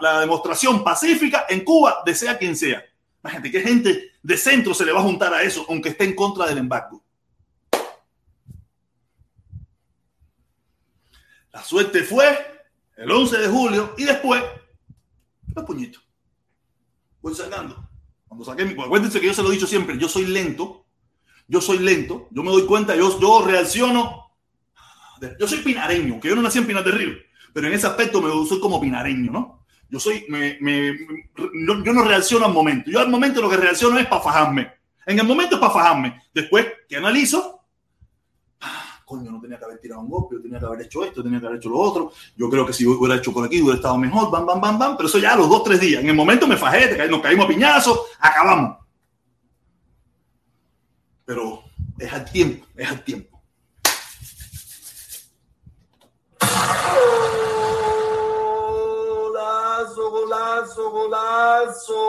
[0.01, 2.83] la demostración pacífica en Cuba de sea quien sea.
[3.23, 6.15] Imagínate que gente de centro se le va a juntar a eso, aunque esté en
[6.15, 7.01] contra del embargo.
[11.53, 12.25] La suerte fue
[12.97, 14.43] el 11 de julio y después
[15.55, 16.03] los puñitos.
[17.21, 17.87] Voy sacando.
[18.27, 18.81] Cuando saqué mi.
[18.81, 20.85] Acuérdense que yo se lo he dicho siempre, yo soy lento.
[21.47, 22.27] Yo soy lento.
[22.31, 24.31] Yo me doy cuenta, yo, yo reacciono.
[25.39, 27.13] Yo soy pinareño, que yo no nací en Pinar del Río,
[27.53, 29.65] pero en ese aspecto me soy como pinareño, ¿no?
[29.89, 30.97] Yo soy, me, me,
[31.35, 32.89] yo no reacciono al momento.
[32.89, 34.71] Yo al momento lo que reacciono es para fajarme.
[35.05, 36.21] En el momento es para fajarme.
[36.33, 37.61] Después que analizo,
[39.03, 41.41] coño, no tenía que haber tirado un golpe, yo tenía que haber hecho esto, tenía
[41.41, 42.13] que haber hecho lo otro.
[42.37, 44.95] Yo creo que si hubiera hecho por aquí hubiera estado mejor, bam, bam, bam, bam.
[44.95, 46.01] Pero eso ya a los dos, tres días.
[46.01, 48.77] En el momento me fajé, nos caímos a piñazos, acabamos.
[51.25, 51.63] Pero
[51.99, 53.30] es al tiempo, es al tiempo.
[59.07, 62.01] Golazo, golazo, golazo.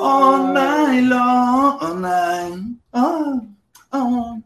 [0.00, 3.40] All night long, all night, oh,
[3.92, 4.42] oh.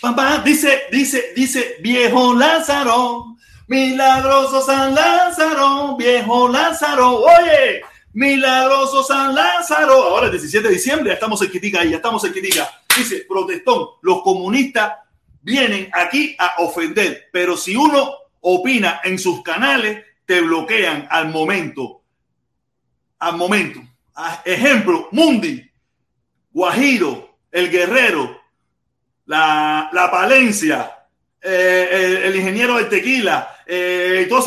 [0.00, 9.94] Papá, dice, dice, dice, viejo Lázaro, milagroso San Lázaro, viejo Lázaro, oye, milagroso San Lázaro.
[9.94, 12.70] Ahora, el 17 de diciembre, ya estamos en Quitica ya estamos en Quitica.
[12.96, 14.92] Dice, protestón, los comunistas
[15.46, 22.02] vienen aquí a ofender, pero si uno opina en sus canales, te bloquean al momento.
[23.20, 23.80] Al momento.
[24.44, 25.70] Ejemplo, Mundi,
[26.50, 28.40] Guajiro, el Guerrero,
[29.26, 30.92] la, la Palencia,
[31.40, 34.42] eh, el, ingeniero del tequila, eh, todo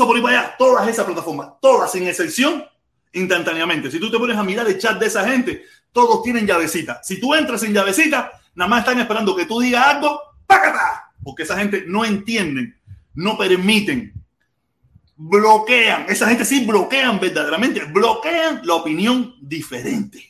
[0.58, 2.66] todas esas plataformas, todas sin excepción,
[3.14, 3.90] instantáneamente.
[3.90, 7.02] Si tú te pones a mirar el chat de esa gente, todos tienen llavecita.
[7.02, 11.14] Si tú entras sin llavecita, nada más están esperando que tú digas algo, ¡pácata!
[11.24, 12.76] Porque esa gente no entienden,
[13.14, 14.14] no permiten,
[15.16, 16.06] bloquean.
[16.10, 20.26] Esa gente sí bloquean verdaderamente, bloquean la opinión diferente.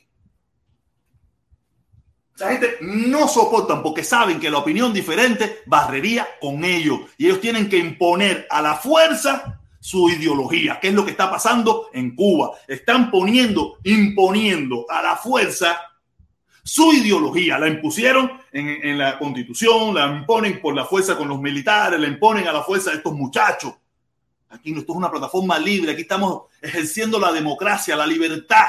[2.38, 7.42] La gente no soportan porque saben que la opinión diferente barrería con ellos y ellos
[7.42, 12.16] tienen que imponer a la fuerza su ideología, que es lo que está pasando en
[12.16, 12.52] Cuba.
[12.68, 15.89] Están poniendo, imponiendo a la fuerza
[16.64, 17.58] su ideología.
[17.58, 22.48] La impusieron en, la constitución, la imponen por la fuerza con los militares, la imponen
[22.48, 23.74] a la fuerza de estos muchachos.
[24.50, 28.66] Aquí esto es una plataforma libre, aquí estamos ejerciendo la democracia, la libertad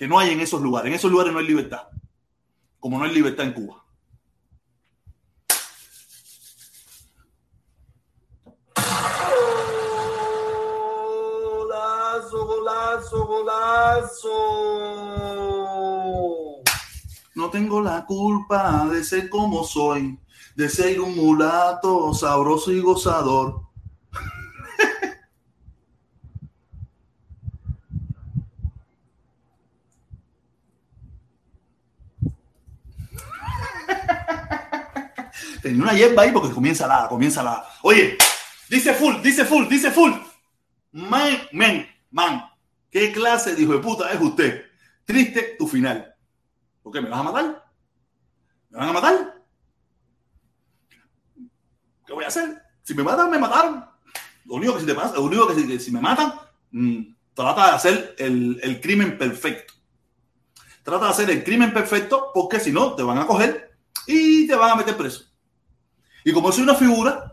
[0.00, 0.88] que no hay en esos lugares.
[0.88, 1.88] En esos lugares no hay libertad,
[2.78, 3.84] como no hay libertad en Cuba.
[11.52, 14.70] Golazo, golazo, golazo.
[17.34, 20.18] No tengo la culpa de ser como soy,
[20.56, 23.62] de ser un mulato sabroso y gozador.
[35.62, 37.64] tenía una hierba ahí porque comienza la, comienza la.
[37.82, 38.16] Oye,
[38.68, 40.12] dice full, dice full, dice full.
[40.92, 42.44] Man, man, man.
[42.90, 44.64] ¿Qué clase de hijo de puta es usted?
[45.04, 46.09] Triste tu final.
[46.90, 47.02] ¿Por qué?
[47.02, 47.64] ¿Me vas a matar?
[48.70, 49.42] ¿Me van a matar?
[52.04, 52.60] ¿Qué voy a hacer?
[52.82, 53.84] Si me matan, me mataron.
[54.44, 56.34] Lo único que si te pasa, lo único que si, me matan,
[56.72, 59.74] mm, trata de hacer el, el crimen perfecto.
[60.82, 63.70] Trata de hacer el crimen perfecto porque si no, te van a coger
[64.08, 65.26] y te van a meter preso.
[66.24, 67.30] Y como soy una figura,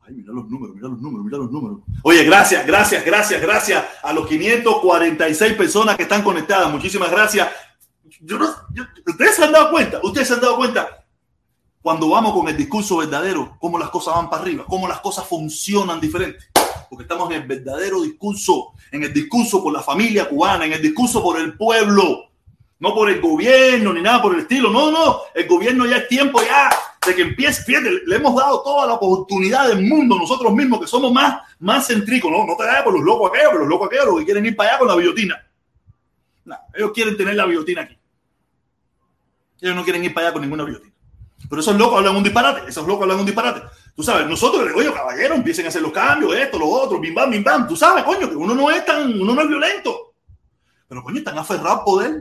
[0.00, 1.78] ay, mira los números, mira los números, mira los números.
[2.02, 6.72] Oye, gracias, gracias, gracias, gracias a los 546 personas que están conectadas.
[6.72, 7.48] Muchísimas gracias.
[9.06, 11.04] Ustedes se han dado cuenta, ustedes se han dado cuenta
[11.82, 15.26] cuando vamos con el discurso verdadero, cómo las cosas van para arriba, cómo las cosas
[15.26, 16.46] funcionan diferente.
[16.88, 20.80] Porque estamos en el verdadero discurso, en el discurso por la familia cubana, en el
[20.82, 22.30] discurso por el pueblo,
[22.78, 24.70] no por el gobierno ni nada por el estilo.
[24.70, 26.70] No, no, el gobierno ya es tiempo ya
[27.04, 27.64] de que empiece.
[27.64, 31.88] Fíjate, le hemos dado toda la oportunidad del mundo nosotros mismos, que somos más, más
[31.88, 32.30] céntricos.
[32.30, 34.46] No, no te vayas por los locos aquellos, pero los locos aquellos los que quieren
[34.46, 35.44] ir para allá con la biotina.
[36.44, 37.96] No, ellos quieren tener la biotina aquí.
[39.62, 40.92] Ellos no quieren ir para allá con ninguna biotina.
[41.48, 43.62] Pero esos locos hablan un disparate, esos locos hablan un disparate.
[43.94, 47.68] Tú sabes, nosotros, oye, caballero, empiecen a hacer los cambios, esto, lo otro, bim bam.
[47.68, 50.14] Tú sabes, coño, que uno no es tan, uno no es violento.
[50.88, 52.20] Pero, coño, están aferrados al poder.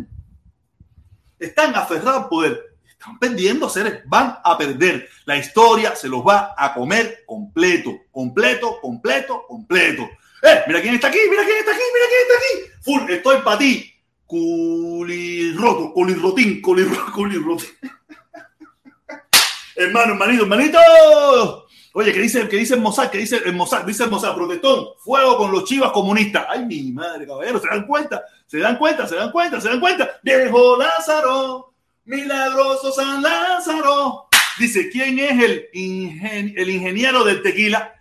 [1.39, 2.77] Están aferrados al poder.
[2.87, 5.09] Están perdiendo seres, van a perder.
[5.25, 10.03] La historia se los va a comer completo, completo, completo, completo.
[10.43, 12.83] Eh, mira quién está aquí, mira quién está aquí, mira quién está aquí.
[12.83, 13.90] Full, estoy para ti.
[14.31, 17.67] Culirroto, culirrotín, culirro- culirrotín.
[19.75, 20.77] Hermano, hermanito, hermanito.
[21.93, 23.09] Oye, ¿qué dice, qué dice el Mossad?
[23.09, 23.83] ¿Qué dice el Mossad?
[23.83, 26.45] Dice el protestón, fuego con los chivas comunistas.
[26.47, 28.23] Ay, mi madre, caballero, ¿se dan cuenta?
[28.47, 29.05] ¿Se dan cuenta?
[29.05, 29.59] ¿Se dan cuenta?
[29.59, 30.09] ¿Se dan cuenta?
[30.23, 31.73] Viejo Lázaro,
[32.05, 34.29] milagroso San Lázaro.
[34.57, 37.93] Dice, ¿quién es el, ingen- el ingeniero del tequila?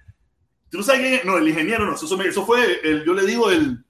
[0.70, 1.24] ¿Tú no sabes quién es?
[1.24, 3.84] No, el ingeniero no, eso, eso fue, el, yo le digo el...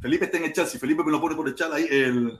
[0.00, 2.38] Felipe está en el chat, si Felipe me lo pone por el chat ahí, el,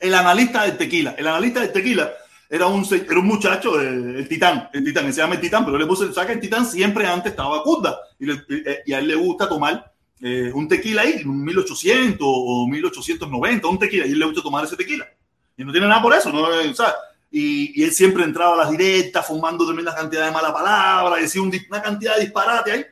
[0.00, 1.14] el analista del tequila.
[1.16, 2.12] El analista del tequila
[2.48, 5.78] era un, era un muchacho, eh, el titán, el titán, se llama el titán, pero
[5.78, 9.08] le puse, sea que el titán siempre antes estaba cunda y, eh, y a él
[9.08, 14.18] le gusta tomar eh, un tequila ahí, un 1800 o 1890, un tequila, y él
[14.18, 15.08] le gusta tomar ese tequila.
[15.56, 16.46] Y no tiene nada por eso, ¿no?
[16.74, 16.94] Sea,
[17.30, 21.40] y, y él siempre entraba a las directas, fumando tremenda cantidad de mala palabra, decía
[21.40, 22.84] un una cantidad de disparate ahí.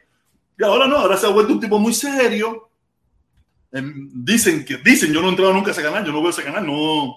[0.59, 2.70] Y ahora no, ahora se ha vuelto un tipo muy serio.
[3.73, 6.31] Em, dicen que, dicen, yo no he entrado nunca a ese canal, yo no veo
[6.31, 7.17] ese canal, no,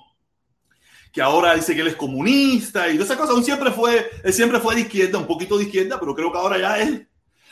[1.14, 3.38] que ahora dice que él es comunista y toda esa cosa.
[3.38, 6.38] Él siempre fue, él siempre fue de izquierda, un poquito de izquierda, pero creo que
[6.40, 7.08] ahora ya él,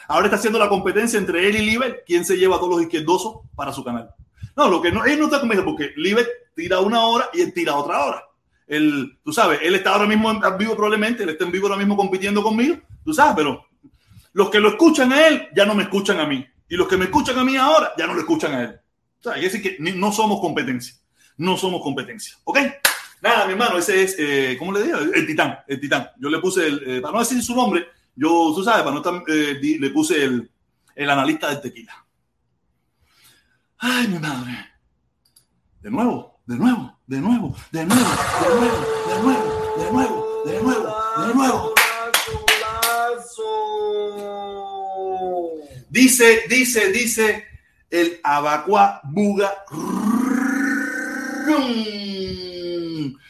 [0.08, 2.82] ahora está haciendo la competencia entre él y Liber, quién se lleva a todos los
[2.82, 4.10] izquierdosos para su canal.
[4.56, 7.54] No, lo que no, él no está conmigo porque Liber tira una hora y él
[7.54, 8.24] tira otra hora.
[8.66, 11.78] Él, tú sabes, él está ahora mismo en vivo probablemente, él está en vivo ahora
[11.78, 13.66] mismo compitiendo conmigo, tú sabes, pero
[14.34, 16.46] los que lo escuchan a él ya no me escuchan a mí.
[16.68, 18.80] Y los que me escuchan a mí ahora ya no lo escuchan a él.
[19.22, 20.96] O sea, hay que decir que no somos competencia.
[21.38, 22.36] No somos competencia.
[22.44, 22.58] ¿Ok?
[23.22, 24.98] Nada, mi hermano, ese es, eh, ¿cómo le digo?
[24.98, 26.10] El, titán, el titán.
[26.18, 28.98] Yo le puse, el, eh, para no decir su nombre, yo, tú sabes, para no
[28.98, 30.50] estar, eh, le puse el,
[30.96, 31.94] el analista del tequila.
[33.78, 34.70] Ay, mi madre.
[35.82, 38.10] De nuevo, de nuevo, de nuevo, de nuevo,
[38.42, 40.96] de nuevo, de nuevo, de nuevo, de nuevo,
[41.28, 41.74] de nuevo.
[45.90, 47.51] Dice, dice, dice
[47.92, 49.66] el Abacua Buga.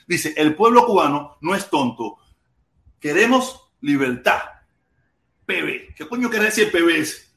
[0.08, 2.18] Dice, el pueblo cubano no es tonto.
[3.00, 4.40] Queremos libertad.
[5.46, 5.96] PB.
[5.96, 7.32] ¿Qué coño quiere decir PBS?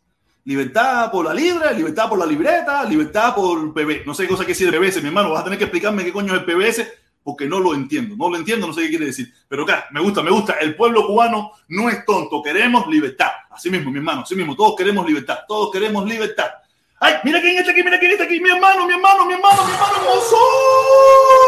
[0.44, 4.04] Libertad por la libre, libertad por la libreta, libertad por PB.
[4.04, 5.30] No sé qué cosa quiere decir PBS, mi hermano.
[5.30, 6.86] Vas a tener que explicarme qué coño es el PBS
[7.22, 8.14] porque no lo entiendo.
[8.16, 9.32] No lo entiendo, no sé qué quiere decir.
[9.48, 10.54] Pero acá, me gusta, me gusta.
[10.60, 12.42] El pueblo cubano no es tonto.
[12.42, 13.30] Queremos libertad.
[13.50, 14.54] Así mismo, mi hermano, así mismo.
[14.54, 15.38] Todos queremos libertad.
[15.48, 16.50] Todos queremos libertad.
[17.00, 18.40] Ay, mira quién está aquí, mira quién está aquí.
[18.40, 21.44] Mi hermano, mi hermano, mi hermano, mi hermano, Mozongo.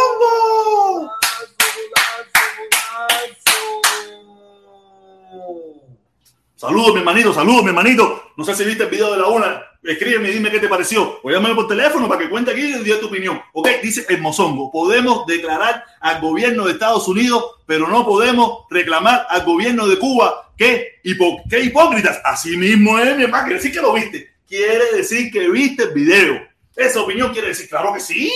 [6.57, 8.32] Saludos, mi hermanito, saludos, mi hermanito.
[8.36, 9.62] No sé si viste el video de la una.
[9.82, 11.20] Escríbeme y dime qué te pareció.
[11.22, 13.40] O llámame por teléfono para que cuente aquí y diga tu opinión.
[13.53, 14.72] Ok, dice el mozongo.
[14.72, 20.51] Podemos declarar al gobierno de Estados Unidos, pero no podemos reclamar al gobierno de Cuba.
[20.57, 22.20] ¿Qué, hipo qué hipócritas?
[22.24, 23.44] Así mismo es, mi hermano.
[23.44, 24.36] Quiere decir que lo viste.
[24.47, 26.40] Quiere decir que viste el video.
[26.74, 28.32] Esa opinión quiere decir, claro que sí.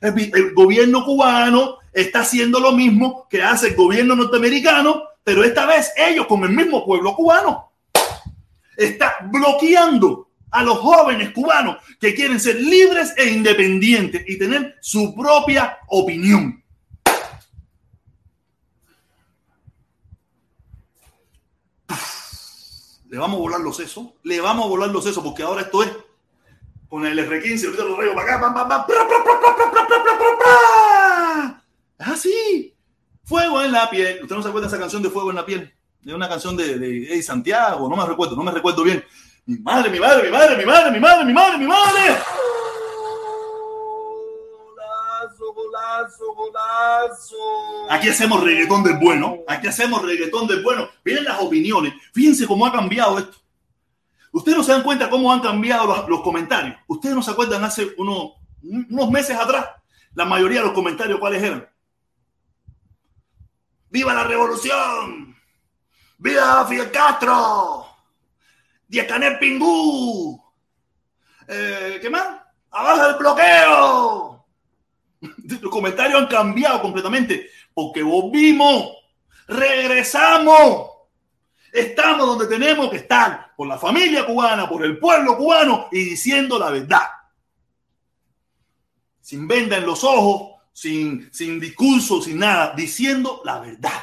[0.00, 5.92] El, gobierno cubano está haciendo lo mismo que hace el gobierno norteamericano, pero esta vez
[5.96, 7.72] ellos con el mismo pueblo cubano.
[8.76, 15.14] Está bloqueando a los jóvenes cubanos que quieren ser libres e independientes y tener su
[15.14, 16.62] propia opinión.
[23.08, 25.82] le vamos a volar los sesos, le vamos a volar los sesos, porque ahora esto
[25.82, 25.90] es
[26.88, 28.86] con el R15, ahorita lo rayos para acá, pam, pam, pam,
[31.98, 32.74] Es así.
[33.24, 34.20] Fuego en la piel.
[34.22, 35.72] ¿Usted no se acuerda de esa canción de Fuego en la piel?
[36.00, 39.04] De una canción de, de Santiago, no me recuerdo, no me recuerdo bien.
[39.46, 42.18] Mi madre, mi madre, mi madre, mi madre, mi madre, mi madre, mi madre.
[45.96, 47.36] Golazo, golazo.
[47.90, 49.38] Aquí hacemos reggaetón del bueno.
[49.48, 50.88] Aquí hacemos reggaetón del bueno.
[51.04, 51.94] Miren las opiniones.
[52.12, 53.38] Fíjense cómo ha cambiado esto.
[54.32, 56.76] Ustedes no se dan cuenta cómo han cambiado los, comentarios.
[56.86, 59.66] Ustedes no se acuerdan hace uno- unos meses atrás.
[60.14, 61.66] La mayoría de los comentarios, ¿cuáles eran?
[63.88, 65.34] ¡Viva la revolución!
[66.18, 67.86] ¡Viva Fidel Castro!
[68.88, 70.42] ¡Diez-Canel Pingú!
[71.48, 72.26] Eh, ¿Qué más?
[72.70, 74.25] ¡Abajo el bloqueo!
[75.48, 78.96] Los comentarios han cambiado completamente porque volvimos,
[79.46, 80.90] regresamos,
[81.72, 86.58] estamos donde tenemos que estar, por la familia cubana, por el pueblo cubano y diciendo
[86.58, 87.06] la verdad.
[89.20, 94.00] Sin venda en los ojos, sin, sin discurso, sin nada, diciendo la verdad.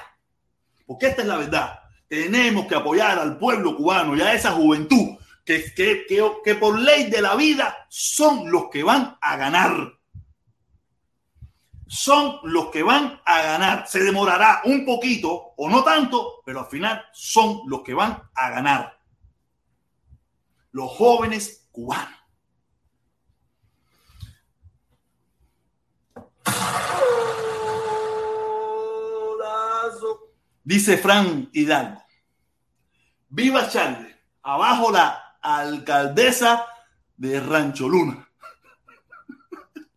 [0.86, 1.80] Porque esta es la verdad.
[2.08, 6.80] Tenemos que apoyar al pueblo cubano y a esa juventud que, que, que, que por
[6.80, 9.94] ley de la vida son los que van a ganar
[11.94, 13.88] son los que van a ganar.
[13.88, 18.50] Se demorará un poquito o no tanto, pero al final son los que van a
[18.50, 18.98] ganar.
[20.72, 22.18] Los jóvenes cubanos.
[30.64, 32.04] Dice Fran Hidalgo.
[33.30, 34.16] Viva Charlie.
[34.42, 36.66] Abajo la alcaldesa
[37.18, 38.28] de Rancho Luna.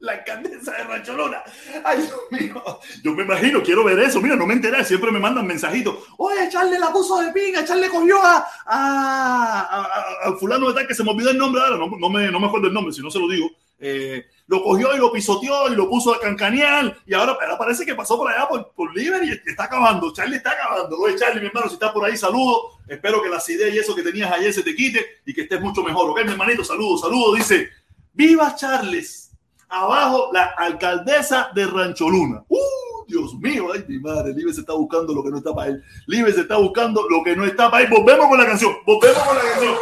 [0.07, 1.43] La alcaldesa de Rancho Luna.
[1.85, 2.63] Ay, Dios mío.
[3.03, 4.21] Yo me imagino, quiero ver eso.
[4.21, 4.85] Mira, no me enteré.
[4.85, 5.97] Siempre me mandan mensajitos.
[6.17, 7.65] Oye, Charlie la puso de pinga.
[7.65, 11.61] Charlie cogió a, a, a- a- fulano de tal que se me olvidó el nombre
[11.61, 11.77] ahora.
[11.77, 13.51] No, no me, no me acuerdo el nombre, si no se lo digo.
[13.79, 16.97] Eh, lo cogió y lo pisoteó y lo puso a cancanear.
[17.05, 20.13] Y ahora, ahora parece que pasó por allá por, por Libre y está acabando.
[20.13, 20.97] Charlie está acabando.
[20.99, 22.79] Oye, Charlie, mi hermano, si estás por ahí, saludo.
[22.87, 25.61] Espero que las ideas y eso que tenías ayer se te quite y que estés
[25.61, 26.09] mucho mejor.
[26.11, 27.35] Ok, mi hermanito, saludo, saludo.
[27.35, 27.69] Dice,
[28.13, 29.26] viva Charles.
[29.69, 32.45] Abajo la alcaldesa de Rancho Luna.
[32.49, 32.59] ¡Uh!
[33.07, 35.85] Dios mío, ay mi madre, Libre se está buscando lo que no está para él.
[36.07, 37.91] Libre se está buscando lo que no está para él.
[37.91, 39.75] Volvemos con la canción, volvemos con la canción.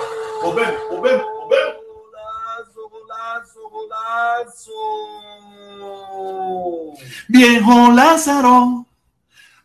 [0.43, 1.75] Volvemos, volvemos, volvemos.
[2.91, 4.73] Golazo, golazo, golazo.
[7.29, 8.87] Viejo Lázaro,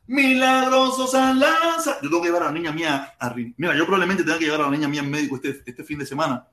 [0.07, 1.97] milagroso San Lázaro.
[2.01, 4.61] Yo tengo que llevar a la niña mía a Mira, yo probablemente tenga que llevar
[4.61, 6.47] a la niña mía al médico este, este fin de semana.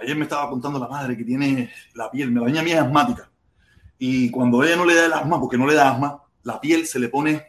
[0.00, 2.34] Ayer me estaba contando la madre que tiene la piel.
[2.34, 3.30] La niña mía es asmática.
[3.98, 6.86] Y cuando ella no le da el asma, porque no le da asma, la piel
[6.86, 7.42] se le pone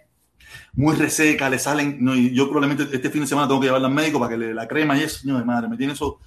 [0.74, 1.98] muy reseca, le salen.
[2.00, 4.54] No, yo probablemente este fin de semana tengo que llevarla al médico para que le
[4.54, 5.20] la crema y eso.
[5.20, 6.20] Señor de madre, me tiene eso.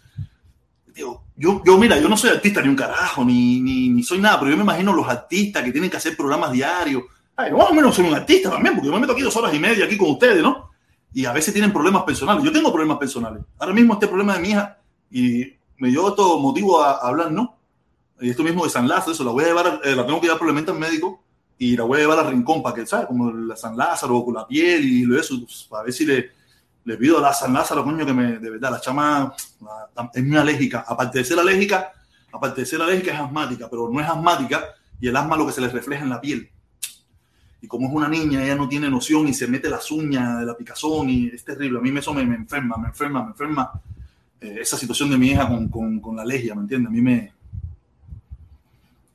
[0.94, 4.18] Digo, yo, yo, mira, yo no soy artista ni un carajo, ni, ni, ni soy
[4.18, 7.02] nada, pero yo me imagino los artistas que tienen que hacer programas diarios.
[7.36, 9.36] Ay, yo más o menos soy un artista también, porque yo me meto aquí dos
[9.36, 10.70] horas y media aquí con ustedes, ¿no?
[11.12, 12.42] Y a veces tienen problemas personales.
[12.42, 13.42] Yo tengo problemas personales.
[13.58, 14.78] Ahora mismo este problema de mi hija,
[15.10, 17.56] y me dio esto motivo a, a hablar, ¿no?
[18.20, 20.26] Y esto mismo de San Lázaro, eso, la voy a llevar, eh, la tengo que
[20.26, 21.22] llevar probablemente al médico
[21.58, 23.06] y la voy a llevar al rincón para que, ¿sabes?
[23.06, 26.30] Como la San Lázaro con la piel y lo eso, pues, para ver si le,
[26.84, 30.24] le pido a la San Lázaro, coño, que me, de verdad, la chama la- es
[30.24, 30.84] muy alérgica.
[30.88, 31.92] Aparte de ser alérgica,
[32.32, 34.64] aparte de ser alérgica, es asmática, pero no es asmática
[35.00, 36.48] y el asma lo que se le refleja en la piel.
[37.60, 40.46] Y como es una niña, ella no tiene noción y se mete las uñas de
[40.46, 41.78] la picazón y es terrible.
[41.78, 43.72] A mí eso me, me enferma, me enferma, me enferma.
[44.46, 46.88] Eh, esa situación de mi hija con, con, con la alergia, ¿me entiendes?
[46.88, 47.32] A mí me...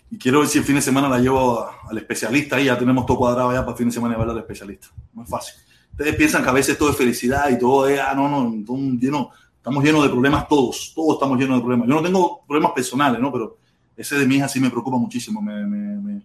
[0.09, 2.77] Y quiero ver si el fin de semana la llevo a- al especialista y ya
[2.77, 4.87] tenemos todo cuadrado ya para el fin de semana llevarla al especialista.
[5.13, 5.55] No es fácil.
[5.91, 8.77] Ustedes piensan que a veces todo es felicidad y todo es, ah, no, no, todo
[8.77, 11.87] lleno, estamos llenos de problemas todos, todos estamos llenos de problemas.
[11.87, 13.31] Yo no tengo problemas personales, ¿no?
[13.31, 13.57] Pero
[13.95, 16.21] ese de mi hija sí me preocupa muchísimo, me, me, me-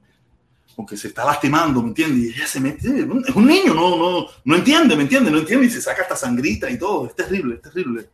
[0.75, 2.19] porque se está lastimando, ¿me entiendes?
[2.25, 5.31] Y ella se mete, es un niño, no, no, no entiende, ¿me entiende?
[5.31, 8.11] No entiende y se saca hasta sangrita y todo, es terrible, es terrible.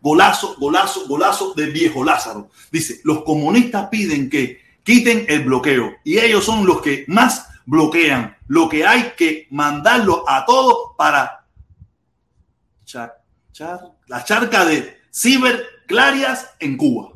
[0.00, 2.50] Golazo, golazo, golazo de viejo Lázaro.
[2.72, 8.36] Dice, los comunistas piden que quiten el bloqueo y ellos son los que más bloquean.
[8.48, 11.46] Lo que hay que mandarlo a todos para
[14.08, 17.12] la charca de ciberclarias en Cuba.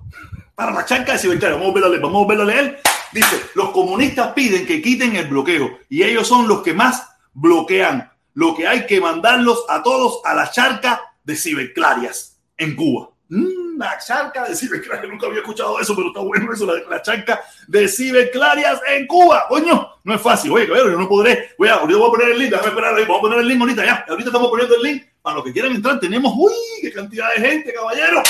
[0.54, 1.60] Para la charca de ciberclarias.
[1.60, 2.80] Vamos a verlo vamos a verlo a leer.
[3.12, 8.12] Dice, los comunistas piden que quiten el bloqueo y ellos son los que más bloquean.
[8.36, 13.08] Lo que hay que mandarlos a todos a la charca de ciberclarias en Cuba.
[13.30, 17.40] Mm, la charca de ciberclarias, nunca había escuchado eso, pero está bueno eso, la, charca
[17.66, 19.46] de ciberclarias en Cuba.
[19.48, 20.52] Coño, no es fácil.
[20.52, 21.54] Oye, cabrón, yo no podré.
[21.56, 23.60] Voy a, ahorita voy a poner el link, déjame esperar vamos a poner el link
[23.62, 24.04] ahorita ya.
[24.06, 27.40] Ahorita estamos poniendo el link Para los que quieran entrar, tenemos, uy, qué cantidad de
[27.40, 28.22] gente, caballero.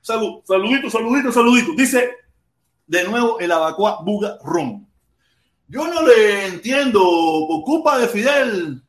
[0.00, 1.72] Salud, saludito, saludito, saludito.
[1.76, 2.18] Dice
[2.86, 4.86] de nuevo el abacua Buga Ron.
[5.68, 8.82] Yo no le entiendo, por culpa de Fidel,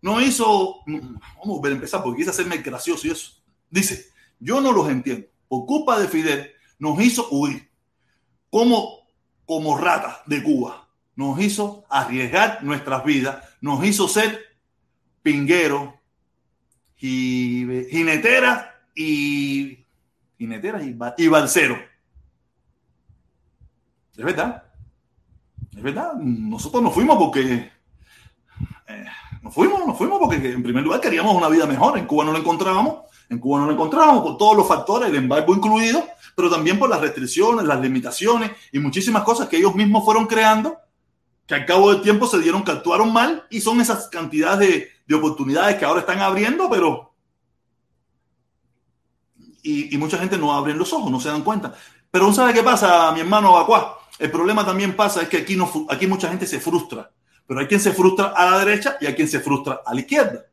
[0.00, 3.32] no hizo, vamos a empezar porque quise hacerme gracioso y eso.
[3.68, 4.06] Dice,
[4.38, 5.26] yo no los entiendo.
[5.48, 7.68] Por culpa de Fidel, nos hizo huir
[8.50, 9.08] como,
[9.44, 10.88] como ratas de Cuba.
[11.16, 14.56] Nos hizo arriesgar nuestras vidas, nos hizo ser
[15.22, 15.94] pingueros,
[16.96, 19.84] jineteras y
[20.38, 21.78] jineteras y, y balseros.
[24.16, 24.67] Es verdad.
[25.78, 26.14] Es verdad.
[26.14, 27.70] Nosotros nos fuimos porque
[28.88, 29.04] eh,
[29.42, 31.96] nos fuimos, nos fuimos porque en primer lugar queríamos una vida mejor.
[31.96, 33.02] En Cuba no la encontrábamos.
[33.28, 36.04] En Cuba no la encontrábamos por todos los factores, el embargo incluido,
[36.34, 40.78] pero también por las restricciones, las limitaciones y muchísimas cosas que ellos mismos fueron creando,
[41.46, 44.88] que al cabo del tiempo se dieron que actuaron mal y son esas cantidades de,
[45.06, 47.14] de oportunidades que ahora están abriendo, pero...
[49.62, 51.74] Y, mucha gente no abren los ojos, no se dan cuenta.
[52.10, 53.97] Pero ¿sabe qué pasa, mi hermano Bacuá?
[54.18, 57.10] El problema también pasa es que aquí, no, aquí mucha gente se frustra
[57.48, 60.00] pero hay quien se frustra a la derecha y hay quien se frustra a la
[60.00, 60.44] izquierda.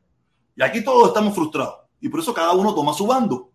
[0.56, 1.80] Y aquí todos estamos frustrados.
[2.00, 3.52] Y por eso cada uno toma su bando.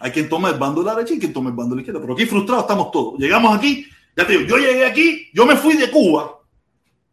[0.00, 1.82] Hay quien toma el bando de la derecha y quien toma el bando de la
[1.82, 2.00] izquierda.
[2.00, 3.20] Pero aquí frustrados estamos todos.
[3.20, 6.40] Llegamos aquí, ya te digo, yo llegué aquí, yo me fui de Cuba.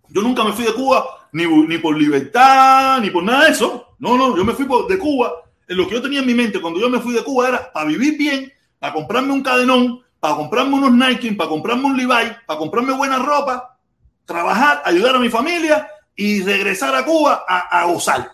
[0.10, 3.94] Yo nunca me fui de Cuba ni, ni por libertad, ni por nada de eso.
[4.00, 5.34] No, no, yo me fui por, de Cuba.
[5.68, 7.72] En lo que yo tenía en mi mente cuando yo me fui de Cuba era
[7.72, 12.36] para vivir bien, para comprarme un cadenón, para comprarme unos Nike, para comprarme un Levi,
[12.46, 13.80] para comprarme buena ropa,
[14.26, 18.34] trabajar, ayudar a mi familia y regresar a Cuba a, a gozar.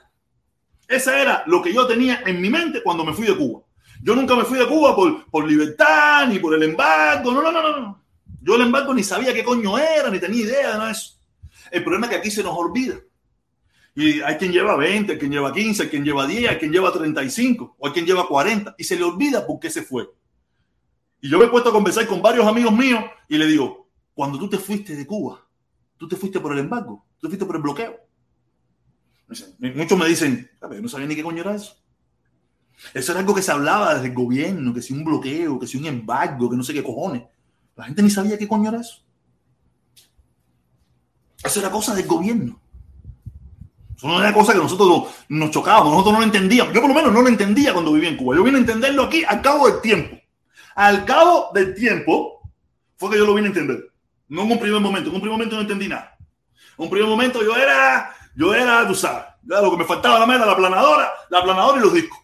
[0.88, 3.62] Ese era lo que yo tenía en mi mente cuando me fui de Cuba.
[4.02, 7.32] Yo nunca me fui de Cuba por, por libertad, ni por el embargo.
[7.32, 8.02] No, no, no, no.
[8.42, 11.20] Yo el embargo ni sabía qué coño era, ni tenía idea de nada de eso.
[11.70, 12.96] El problema es que aquí se nos olvida.
[13.94, 16.72] Y hay quien lleva 20, hay quien lleva 15, hay quien lleva 10, hay quien
[16.72, 20.10] lleva 35, o hay quien lleva 40, y se le olvida por qué se fue.
[21.24, 24.38] Y yo me he puesto a conversar con varios amigos míos y le digo, cuando
[24.38, 25.42] tú te fuiste de Cuba,
[25.96, 27.96] tú te fuiste por el embargo, tú te fuiste por el bloqueo.
[29.58, 31.78] Muchos me dicen, yo no sabía ni qué coño era eso.
[32.94, 35.78] Eso era algo que se hablaba desde el gobierno, que si un bloqueo, que si
[35.78, 37.24] un embargo, que no sé qué cojones.
[37.78, 39.02] La gente ni sabía qué coño era eso.
[41.42, 42.60] Eso era cosa del gobierno.
[43.96, 46.74] Eso no era cosa que nosotros nos chocábamos, nosotros no lo entendíamos.
[46.74, 48.36] Yo por lo menos no lo entendía cuando vivía en Cuba.
[48.36, 50.18] Yo vine a entenderlo aquí al cabo del tiempo.
[50.76, 52.42] Al cabo del tiempo
[52.96, 53.92] fue que yo lo vine a entender.
[54.30, 56.18] No en un primer momento, en un primer momento no entendí nada.
[56.78, 60.26] En un primer momento yo era, yo era, tú sabes, lo que me faltaba la
[60.26, 62.18] meta, la planadora, la planadora y los discos.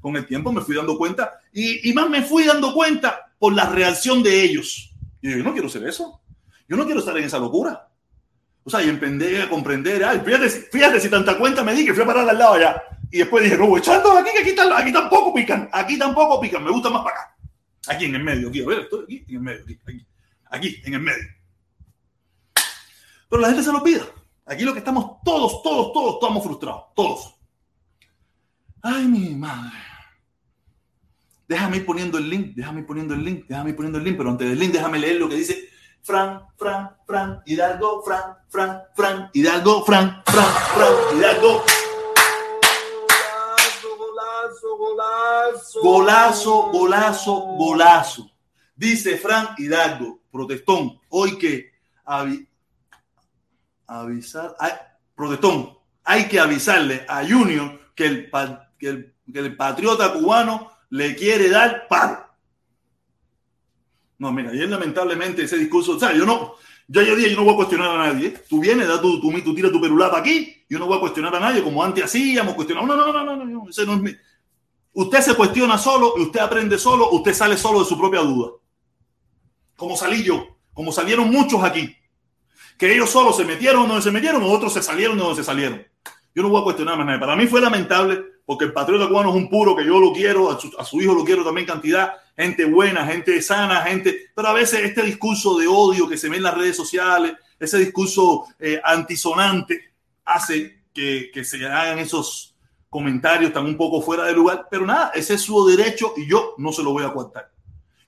[0.00, 3.64] Con el tiempo me fui dando cuenta y, más me fui dando cuenta por la
[3.66, 4.94] reacción de ellos.
[5.20, 6.20] Y yo, no quiero ser eso.
[6.68, 7.88] Yo no quiero estar en esa locura.
[8.62, 10.04] O sea, y emprender a comprender.
[10.24, 12.82] Fíjate, fíjate si tanta cuenta me di que fui a parar al lado allá.
[13.10, 15.68] Y después dije, no, echando aquí, que aquí, aquí tampoco pican.
[15.72, 16.62] Aquí tampoco pican.
[16.62, 17.37] Me gusta más para acá.
[17.88, 18.62] Aquí en el medio, aquí.
[18.62, 19.62] A ver, estoy aquí en el medio.
[19.64, 20.06] Aquí, aquí
[20.50, 21.28] aquí, en el medio.
[23.28, 24.06] Pero la gente se lo olvida.
[24.46, 26.84] Aquí lo que estamos todos, todos, todos, estamos frustrados.
[26.94, 27.34] Todos.
[28.82, 29.76] Ay, mi madre.
[31.48, 34.18] Déjame ir poniendo el link, déjame ir poniendo el link, déjame ir poniendo el link,
[34.18, 35.70] pero antes del link déjame leer lo que dice
[36.02, 41.64] Fran, Fran, Fran, Hidalgo, Fran, Fran, Fran, Hidalgo, Fran, Fran, Fran, Hidalgo.
[43.98, 44.76] Golazo,
[45.82, 48.30] golazo, Golazo, golazo.
[48.74, 51.72] Dice Fran Hidalgo, protestón, hoy que
[52.04, 52.46] avi,
[53.86, 54.72] avisar, hay,
[55.14, 58.30] protestón, hay que avisarle a Junior que el,
[58.78, 62.24] que el, patriota cubano le quiere dar paro.
[64.18, 66.54] No, mira, y es lamentablemente ese discurso, o sea, yo no,
[66.86, 68.28] yo yo día yo no voy a cuestionar a nadie.
[68.28, 68.44] ¿eh?
[68.48, 71.34] Tú vienes, da tu, tu, tu tira tu perulata aquí, yo no voy a cuestionar
[71.34, 72.88] a nadie como antes hacíamos, cuestionamos.
[72.88, 74.16] No, no, no, no, no, no, ese no es mi.
[74.98, 78.50] Usted se cuestiona solo, usted aprende solo, usted sale solo de su propia duda.
[79.76, 81.96] Como salí yo, como salieron muchos aquí.
[82.76, 85.86] Que ellos solo se metieron donde se metieron, otros se salieron donde se salieron.
[86.34, 87.20] Yo no voy a cuestionar más nada.
[87.20, 90.50] Para mí fue lamentable porque el patriota cubano es un puro que yo lo quiero,
[90.50, 94.80] a su, hijo lo quiero también cantidad, gente buena, gente sana, gente, pero a veces
[94.82, 99.92] este discurso de odio que se ve en las redes sociales, ese discurso eh, antisonante,
[100.24, 102.47] hace que, se hagan esos
[102.88, 106.54] comentarios tan un poco fuera de lugar, pero nada, ese es su derecho y yo
[106.58, 107.52] no se lo voy a aguantar.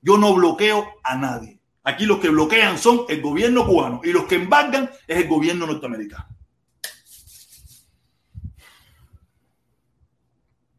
[0.01, 1.61] Yo no bloqueo a nadie.
[1.83, 5.66] Aquí los que bloquean son el gobierno cubano y los que embargan es el gobierno
[5.66, 6.26] norteamericano.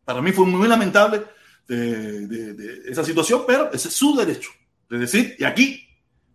[0.04, 1.24] Para mí fue muy lamentable
[1.68, 4.50] de esa situación, pero ese es su derecho
[4.90, 5.88] de decir, y aquí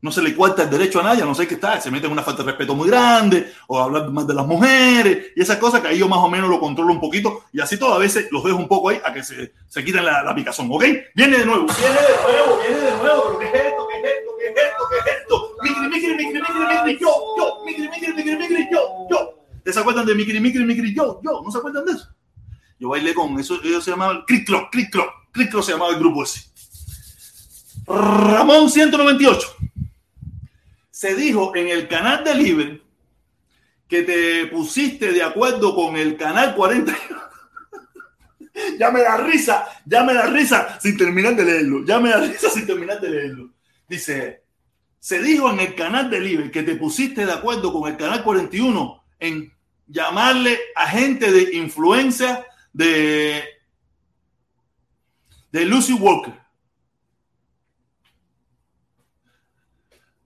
[0.02, 2.12] no se le cuarta el derecho a nadie, no sé qué está, se mete en
[2.12, 5.80] una falta de respeto muy grande, o hablar más de las mujeres, y esas cosas
[5.80, 8.28] que ahí yo más o menos lo controlo un poquito, y así todo a veces
[8.30, 10.84] los dejo un poco ahí a que se, se quiten la, picazón, ¿ok?
[11.14, 13.86] Viene de nuevo, viene de nuevo, viene de nuevo, pero ¿qué es esto?
[13.88, 14.32] ¿Qué es esto?
[14.38, 14.88] ¿Qué es esto?
[14.90, 15.56] ¿Qué es esto?
[15.62, 19.18] Micri, micri, micri, micri, micri, yo, yo, micri, micri, micri, micri, yo, yo.
[19.64, 21.42] ¿Te se acuerdan de micri, micri, micri, yo, yo?
[21.42, 22.08] ¿No se acuerdan de eso?
[22.78, 26.22] Yo bailé con eso, ellos se llamaban Click Clock, Click Clock se llamaba el grupo
[26.22, 26.50] ese.
[27.86, 29.56] Ramón 198
[30.96, 32.80] se dijo en el canal de Libre
[33.86, 36.96] que te pusiste de acuerdo con el canal 40.
[38.78, 42.20] ya me da risa, ya me da risa sin terminar de leerlo, ya me da
[42.22, 43.50] risa sin terminar de leerlo.
[43.86, 44.44] Dice,
[44.98, 48.24] se dijo en el canal de Libre que te pusiste de acuerdo con el canal
[48.24, 49.52] 41 en
[49.86, 53.44] llamarle a gente de influencia de,
[55.52, 56.45] de Lucy Walker.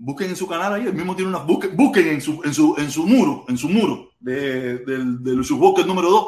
[0.00, 2.74] Busquen en su canal ahí, el mismo tiene unas, busquen, busquen en, su, en, su,
[2.78, 6.26] en su muro, en su muro de, del de Lucius Walker número 2,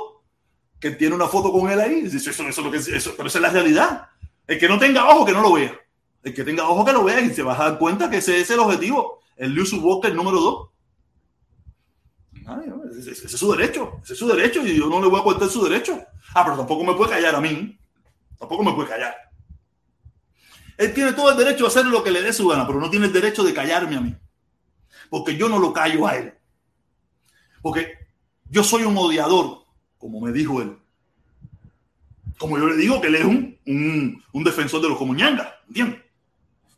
[0.78, 3.50] que tiene una foto con él ahí, eso, eso, eso, eso, pero esa es la
[3.50, 4.08] realidad.
[4.46, 5.74] El que no tenga ojo, que no lo vea.
[6.22, 8.38] El que tenga ojo, que lo vea y se va a dar cuenta que ese
[8.40, 10.68] es el objetivo, el Lucius Walker número 2.
[12.98, 15.24] Ese, ese es su derecho, ese es su derecho y yo no le voy a
[15.24, 15.98] cortar su derecho.
[16.34, 17.78] Ah, pero tampoco me puede callar a mí.
[18.38, 19.14] Tampoco me puede callar.
[20.82, 22.90] Él tiene todo el derecho a hacer lo que le dé su gana, pero no
[22.90, 24.16] tiene el derecho de callarme a mí.
[25.08, 26.34] Porque yo no lo callo a él.
[27.60, 27.98] Porque
[28.50, 29.64] yo soy un odiador,
[29.96, 30.76] como me dijo él.
[32.36, 36.00] Como yo le digo que él es un, un, un defensor de los comuñangas, ¿entiendes?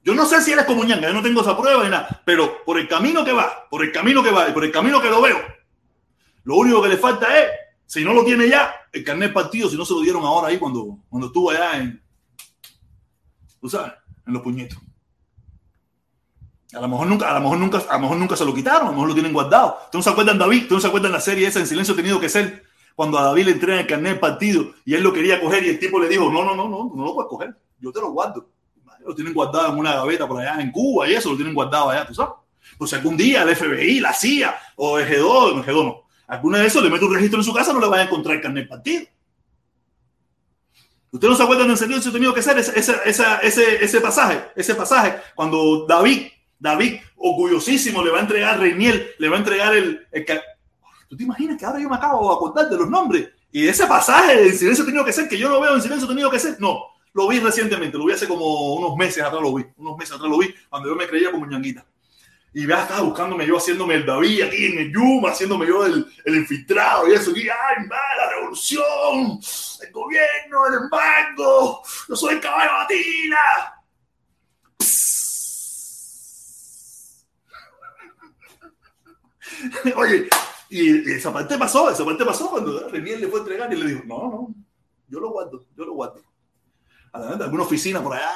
[0.02, 2.62] Yo no sé si él es comuñanga, yo no tengo esa prueba ni nada, pero
[2.62, 5.08] por el camino que va, por el camino que va y por el camino que
[5.08, 5.38] lo veo,
[6.42, 7.48] lo único que le falta es,
[7.86, 10.58] si no lo tiene ya, el carnet partido, si no se lo dieron ahora ahí
[10.58, 12.03] cuando, cuando estuvo allá en,
[13.64, 13.94] tú sabes,
[14.26, 14.78] en los puñitos.
[16.74, 18.88] A lo mejor nunca, a lo mejor nunca, a lo mejor nunca se lo quitaron,
[18.88, 19.78] a lo mejor lo tienen guardado.
[19.90, 20.66] ¿Tú no se acuerdan David?
[20.68, 22.62] ¿Tú no se acuerdan la serie esa en silencio tenido que ser?
[22.94, 25.78] Cuando a David le entregan el carnet partido y él lo quería coger y el
[25.78, 28.50] tipo le dijo, no, no, no, no, no lo puedes coger, yo te lo guardo.
[29.02, 31.88] Lo tienen guardado en una gaveta por allá en Cuba y eso lo tienen guardado
[31.88, 32.34] allá, ¿tú sabes?
[32.76, 36.66] Pues algún día el FBI, la CIA o el G2, el G2 no, alguna de
[36.66, 38.68] esos le mete un registro en su casa, no le va a encontrar el carnet
[38.68, 39.06] partido.
[41.14, 42.92] ¿Ustedes no se acuerdan del silencio tenido que ser ese, ese,
[43.44, 44.46] ese, ese, pasaje?
[44.56, 46.26] Ese pasaje, cuando David,
[46.58, 50.26] David, orgullosísimo, le va a entregar Reiniel, le va a entregar el, el,
[51.08, 53.28] ¿Tú te imaginas que ahora yo me acabo de acordar de los nombres?
[53.52, 56.28] Y ese pasaje del silencio tenido que ser, que yo no veo en silencio tenido
[56.28, 56.80] que ser, no,
[57.12, 60.28] lo vi recientemente, lo vi hace como unos meses atrás, lo vi, unos meses atrás
[60.28, 61.86] lo vi, cuando yo me creía como ñanguita.
[62.56, 66.06] Y ya estaba buscándome yo, haciéndome el David aquí en el Yuma, haciéndome yo el,
[66.24, 67.32] el infiltrado y eso.
[67.32, 69.40] Y, ¡ay, va, la revolución!
[69.82, 71.82] ¡El gobierno, el embargo!
[72.08, 73.74] ¡Yo soy el caballo Batila!
[79.96, 80.28] Oye,
[80.68, 83.86] y, esa parte pasó, esa parte pasó cuando Reniel le fue a entregar y le
[83.86, 84.54] dijo, no, no,
[85.08, 86.22] yo lo guardo, yo lo guardo.
[87.12, 88.32] Adelante, alguna oficina por allá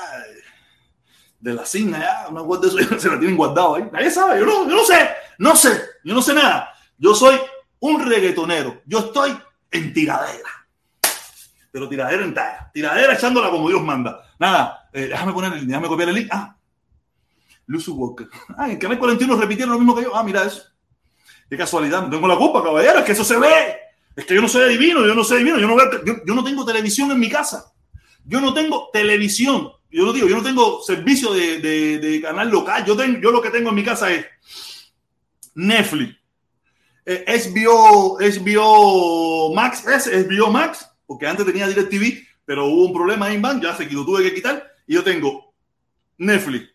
[1.40, 3.88] de la CIN allá, una guarda de eso, se la tienen guardado ahí.
[3.92, 6.72] Nadie sabe, yo no, yo no sé, no sé, yo no sé nada.
[6.96, 7.38] Yo soy
[7.80, 9.36] un reggaetonero, yo estoy
[9.70, 10.50] en tiradera.
[11.70, 14.24] Pero tiradera en talla, tiradera echándola como Dios manda.
[14.38, 16.28] Nada, eh, déjame poner, déjame copiar el link.
[16.30, 16.56] Ah,
[17.66, 18.28] Lucy Walker.
[18.56, 20.16] Ah, en Canal 41 repitieron lo mismo que yo.
[20.16, 20.62] Ah, mira eso.
[21.48, 23.78] Qué casualidad, no tengo la culpa, caballero, es que eso se ve.
[24.16, 26.42] Es que yo no soy adivino, yo no soy adivino, yo no, veo, yo no
[26.42, 27.72] tengo televisión en mi casa.
[28.24, 29.70] Yo no tengo televisión.
[29.90, 32.84] Yo no digo, yo no tengo servicio de, de, de canal local.
[32.84, 34.26] Yo, tengo, yo lo que tengo en mi casa es
[35.54, 36.14] Netflix,
[37.04, 43.26] eh, HBO, HBO Max, es HBO Max, porque antes tenía DirecTV, pero hubo un problema
[43.26, 44.62] ahí en Bank, ya se lo tuve que quitar.
[44.86, 45.54] Y yo tengo
[46.18, 46.68] Netflix,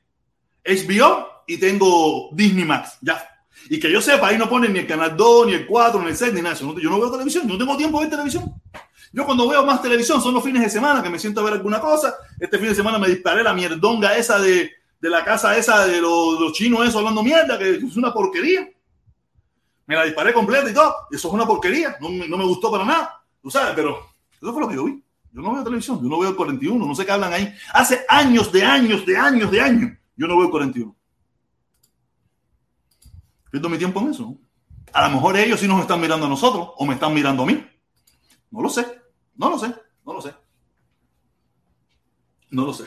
[0.66, 3.24] HBO y tengo Disney Max, ya.
[3.70, 6.10] Y que yo sepa, ahí no ponen ni el canal 2, ni el 4, ni
[6.10, 6.56] el 6, ni nada.
[6.56, 8.54] Yo no veo televisión, yo no tengo tiempo de ver televisión.
[9.14, 11.54] Yo cuando veo más televisión son los fines de semana que me siento a ver
[11.54, 12.16] alguna cosa.
[12.40, 16.02] Este fin de semana me disparé la mierdonga esa de, de la casa esa de
[16.02, 18.68] los, chinos, eso hablando mierda, que es una porquería.
[19.86, 20.96] Me la disparé completa y todo.
[21.12, 21.96] Eso es una porquería.
[22.02, 23.24] No, no me gustó para nada.
[23.40, 24.00] Tú sabes, pero
[24.42, 25.04] eso fue lo que yo vi.
[25.32, 27.54] Yo no veo televisión, yo no veo el 41, no sé qué hablan ahí.
[27.74, 30.96] Hace años, de años, de años, de años, yo no veo el 41.
[33.52, 34.38] Pierdo mi tiempo en eso.
[34.92, 37.46] A lo mejor ellos sí nos están mirando a nosotros o me están mirando a
[37.46, 37.68] mí.
[38.52, 39.03] No lo sé.
[39.36, 39.74] No lo sé.
[40.06, 40.34] No lo sé.
[42.50, 42.86] No lo sé.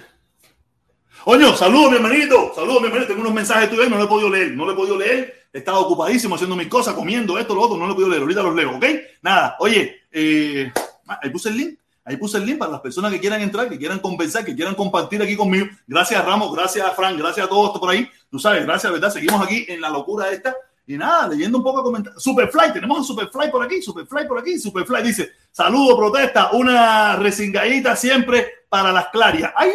[1.24, 2.52] Oño, saludos, mi hermanito.
[2.54, 3.08] Saludos, mi hermanito.
[3.08, 4.52] Tengo unos mensajes tuyos, no lo he podido leer.
[4.52, 5.48] No lo he podido leer.
[5.52, 7.76] He estado ocupadísimo haciendo mis cosas, comiendo esto, lo otro.
[7.76, 8.22] No lo he podido leer.
[8.22, 8.84] Ahorita los leo, ¿ok?
[9.22, 9.56] Nada.
[9.58, 10.72] Oye, eh,
[11.06, 11.78] ahí puse el link.
[12.04, 14.76] Ahí puse el link para las personas que quieran entrar, que quieran compensar, que quieran
[14.76, 15.66] compartir aquí conmigo.
[15.88, 16.54] Gracias, Ramos.
[16.54, 17.18] Gracias, Frank.
[17.18, 18.08] Gracias a todos por ahí.
[18.30, 19.10] Tú sabes, gracias, ¿verdad?
[19.10, 20.54] Seguimos aquí en la locura esta.
[20.88, 22.22] Y nada, leyendo un poco comentarios.
[22.22, 24.58] Superfly, tenemos a Superfly por aquí, Superfly por aquí.
[24.58, 29.52] Superfly dice: Saludo, protesta, una resingadita siempre para las clarias.
[29.56, 29.72] ¡Ay!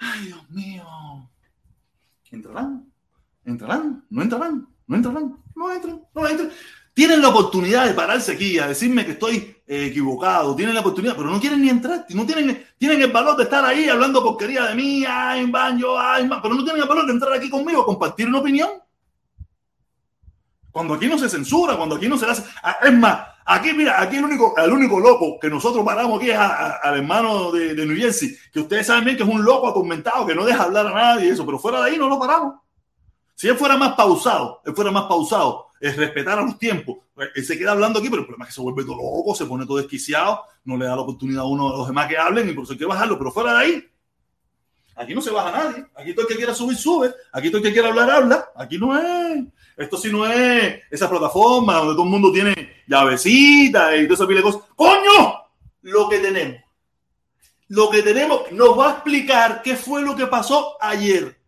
[0.00, 0.84] ¡Ay, Dios mío!
[2.30, 2.92] ¿Entrarán?
[3.44, 4.04] ¿Entrarán?
[4.10, 4.68] ¿No entrarán?
[4.86, 5.42] ¿No entrarán?
[5.54, 6.50] No entran, no entran.
[6.98, 11.14] Tienen la oportunidad de pararse aquí a decirme que estoy eh, equivocado, tienen la oportunidad,
[11.14, 14.64] pero no quieren ni entrar, no tienen, tienen el valor de estar ahí hablando porquería
[14.64, 17.84] de mí, ay, baño, ay, pero no tienen el valor de entrar aquí conmigo a
[17.84, 18.70] compartir una opinión.
[20.72, 22.42] Cuando aquí no se censura, cuando aquí no se hace.
[22.64, 26.30] Ah, es más, aquí, mira, aquí el único, el único loco que nosotros paramos aquí
[26.32, 29.68] es al hermano de, de, New Jersey, que ustedes saben bien que es un loco
[29.68, 32.18] atormentado, que no deja hablar a nadie y eso, pero fuera de ahí no lo
[32.18, 32.56] paramos.
[33.36, 36.98] Si él fuera más pausado, él fuera más pausado, es respetar a los tiempos.
[37.34, 39.46] Él se queda hablando aquí, pero el problema es que se vuelve todo loco, se
[39.46, 42.48] pone todo desquiciado, no le da la oportunidad a uno de los demás que hablen
[42.48, 43.18] y por eso hay que bajarlo.
[43.18, 43.90] Pero fuera de ahí,
[44.96, 45.86] aquí no se baja nadie.
[45.96, 47.12] Aquí todo el que quiera subir, sube.
[47.32, 48.50] Aquí todo el que quiera hablar, habla.
[48.56, 49.44] Aquí no es.
[49.76, 54.26] Esto sí no es esa plataforma donde todo el mundo tiene llavecitas y todo eso
[54.26, 54.62] de cosas.
[54.74, 55.44] ¡Coño!
[55.82, 56.60] Lo que tenemos.
[57.68, 61.38] Lo que tenemos nos va a explicar qué fue lo que pasó ayer.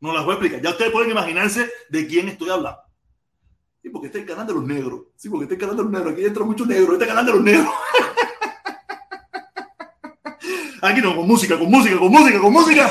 [0.00, 0.60] No las voy a explicar.
[0.60, 2.80] Ya ustedes pueden imaginarse de quién estoy hablando.
[3.82, 5.02] Sí, porque es el canal de los negros.
[5.16, 6.12] Sí, porque es el canal de los negros.
[6.12, 6.94] Aquí entra mucho negro.
[6.94, 7.68] Es el canal de los negros.
[10.82, 12.90] Aquí no, con música, con música, con música, con música.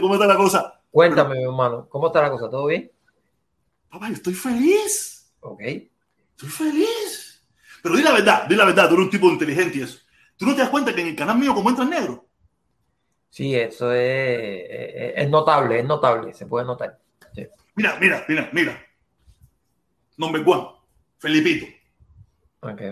[0.00, 0.80] ¿Cómo está la cosa?
[0.90, 2.50] Cuéntame, mi hermano, ¿cómo está la cosa?
[2.50, 2.90] ¿Todo bien?
[3.88, 5.32] Papá, yo estoy feliz.
[5.40, 5.60] Ok.
[5.60, 7.42] Estoy feliz.
[7.82, 9.98] Pero di la verdad, di la verdad, tú eres un tipo inteligente y eso.
[10.36, 12.20] ¿Tú no te das cuenta que en el canal mío como entran negros?
[13.32, 16.98] Sí, eso es, es, es, notable, es notable, se puede notar.
[17.34, 17.46] Sí.
[17.74, 18.86] Mira, mira, mira, mira.
[20.18, 20.66] Nombre Juan,
[21.16, 21.64] Felipito.
[22.60, 22.82] Ok.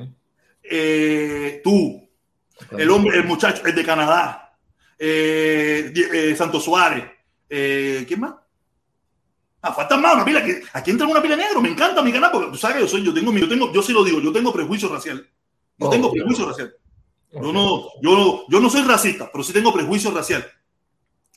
[0.62, 2.08] Eh, tú,
[2.56, 2.80] okay.
[2.80, 4.56] el hombre, el muchacho, el de Canadá.
[4.98, 7.04] Eh, eh, Santos Suárez.
[7.50, 8.34] Eh, ¿Quién más?
[9.60, 10.42] Ah, faltan más, una pila.
[10.42, 11.60] Que, aquí entra una pila negro.
[11.60, 13.82] Me encanta mi canal porque tú sabes que yo soy, yo tengo, yo tengo, yo
[13.82, 15.18] sí lo digo, yo tengo prejuicio racial.
[15.76, 16.74] Yo Oh, tengo prejuicio racial.
[17.32, 20.44] Yo no, yo, yo no soy racista, pero sí tengo prejuicio racial.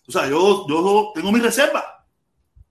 [0.08, 2.06] O sea, yo, yo tengo mi reserva.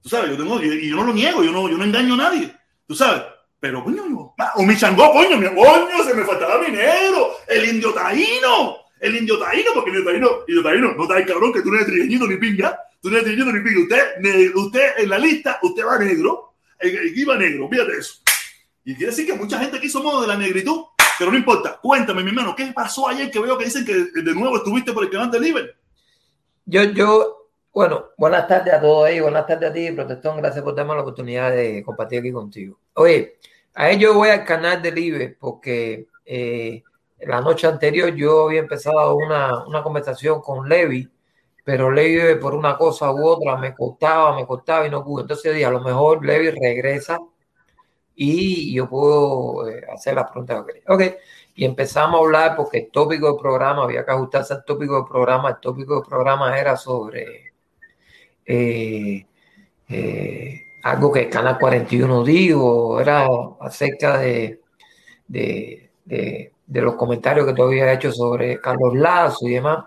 [0.02, 2.16] Tú sabes, yo tengo, y, yo no lo niego, yo no, yo no engaño a
[2.16, 2.52] nadie.
[2.86, 3.22] Tú sabes.
[3.60, 7.64] Pero, coño, ah, o mi changó, coño, mi coño, se me faltaba mi negro, el
[7.68, 11.62] indio taíno, el indio taíno, porque el indio taíno, indio taíno, no está cabrón que
[11.62, 13.82] tú no eres trigueñito ni pinga, tú no eres trigueñito ni pinga.
[13.82, 18.14] Usted, usted en la lista, usted va negro, el, el iba negro, fíjate eso.
[18.84, 20.82] Y quiere decir que mucha gente aquí somos de la negritud,
[21.18, 21.78] pero no importa.
[21.80, 25.04] Cuéntame, mi hermano, ¿qué pasó ayer que veo que dicen que de nuevo estuviste por
[25.04, 25.76] el canal de Liber?
[26.64, 30.74] Yo, yo, bueno, buenas tardes a todos ahí, buenas tardes a ti, Protestón, gracias por
[30.74, 32.78] darme la oportunidad de compartir aquí contigo.
[32.94, 33.38] Oye,
[33.74, 36.82] a ello voy al canal de Libre porque eh,
[37.20, 41.08] la noche anterior yo había empezado una, una conversación con Levi,
[41.64, 45.22] pero Levi por una cosa u otra me costaba, me costaba y no pude.
[45.22, 47.18] Entonces dije, a lo mejor Levi regresa
[48.14, 50.82] y yo puedo eh, hacer la pregunta que quería.
[50.88, 51.02] Ok,
[51.54, 55.04] y empezamos a hablar porque el tópico del programa, había que ajustarse al tópico del
[55.06, 57.52] programa, el tópico del programa era sobre
[58.46, 59.26] eh,
[59.88, 63.26] eh, algo que Canal 41 dijo, era
[63.60, 64.60] acerca de,
[65.28, 69.84] de, de, de los comentarios que tú habías hecho sobre Carlos Lazo y demás,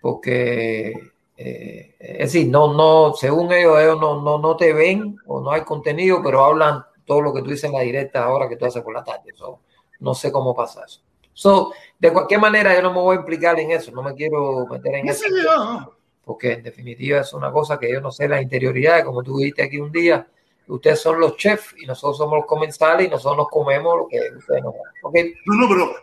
[0.00, 0.92] porque
[1.36, 5.50] eh, es decir, no, no, según ellos, ellos no, no, no te ven o no
[5.50, 8.66] hay contenido, pero hablan todo lo que tú dices en la directa ahora que tú
[8.66, 9.32] haces por la tarde.
[9.34, 9.60] So,
[10.00, 11.00] no sé cómo pasa eso.
[11.32, 14.66] So, de cualquier manera, yo no me voy a implicar en eso, no me quiero
[14.66, 15.94] meter en No eso,
[16.24, 19.62] porque en definitiva es una cosa que yo no sé la interioridad, como tú dijiste
[19.62, 20.26] aquí un día,
[20.66, 24.18] ustedes son los chefs y nosotros somos los comensales y nosotros nos comemos lo que
[24.36, 24.82] ustedes nos dan.
[25.02, 25.14] ¿ok?
[25.46, 25.94] No, no, pero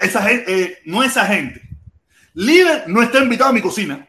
[0.00, 1.60] esa gente, eh, no esa gente.
[2.34, 4.08] Liber no está invitado a mi cocina.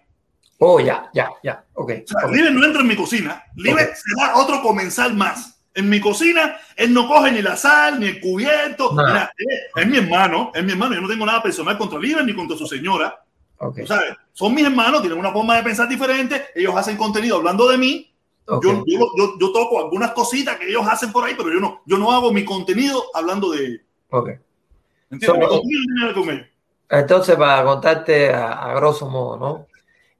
[0.60, 1.92] Oh, ya, ya, ya, ok.
[2.04, 2.32] O sea, ok.
[2.34, 3.44] Liber no entra en mi cocina.
[3.56, 3.96] Liber Ok.
[3.96, 5.53] será otro comensal más.
[5.76, 8.94] En mi cocina, él no coge ni la sal, ni el cubierto.
[8.94, 9.34] Nada.
[9.38, 10.94] Mira, es mi hermano, es mi hermano.
[10.96, 13.24] Yo no tengo nada personal contra Liber ni contra su señora.
[13.58, 16.46] ok, Tú sabes, son mis hermanos, tienen una forma de pensar diferente.
[16.54, 18.14] Ellos hacen contenido hablando de mí.
[18.46, 18.64] ok.
[18.64, 21.82] Yo, yo, yo, yo toco algunas cositas que ellos hacen por ahí, pero yo no,
[21.86, 23.82] yo no hago mi contenido hablando de ellos.
[25.10, 25.28] ¿Entiendes?
[25.30, 26.48] So- Mi contenido no con ellos.
[26.90, 29.68] Entonces, para contarte a, a grosso modo, ¿no?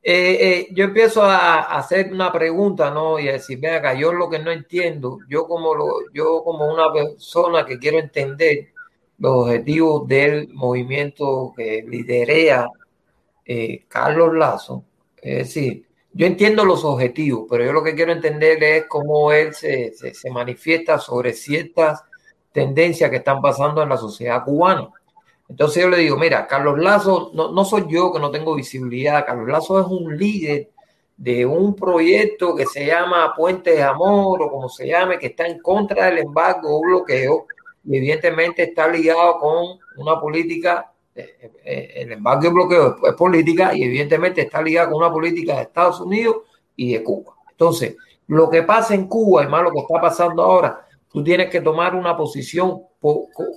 [0.06, 3.20] Eh, eh, yo empiezo a, hacer una pregunta, ¿no?
[3.20, 6.70] Y a decir, ven acá, yo lo que no entiendo, yo como, lo, yo como
[6.72, 8.74] una persona que quiero entender
[9.18, 12.68] los objetivos del movimiento que liderea
[13.46, 14.84] eh, Carlos Lazo,
[15.22, 19.54] es decir, yo entiendo los objetivos, pero yo lo que quiero entender es cómo él
[19.54, 22.04] se, se manifiesta sobre ciertas
[22.52, 24.90] tendencias que están pasando en la sociedad cubana.
[25.54, 29.24] Entonces yo le digo, mira, Carlos Lazo, no, no soy yo que no tengo visibilidad,
[29.24, 30.72] Carlos Lazo es un líder
[31.16, 35.46] de un proyecto que se llama Puente de Amor o como se llame, que está
[35.46, 37.46] en contra del embargo o bloqueo
[37.84, 43.76] y evidentemente está ligado con una política, eh, eh, el embargo y bloqueo es política
[43.76, 46.38] y evidentemente está ligado con una política de Estados Unidos
[46.76, 47.36] y de Cuba.
[47.52, 47.96] Entonces,
[48.26, 51.62] lo que pasa en Cuba y más lo que está pasando ahora, tú tienes que
[51.62, 52.82] tomar una posición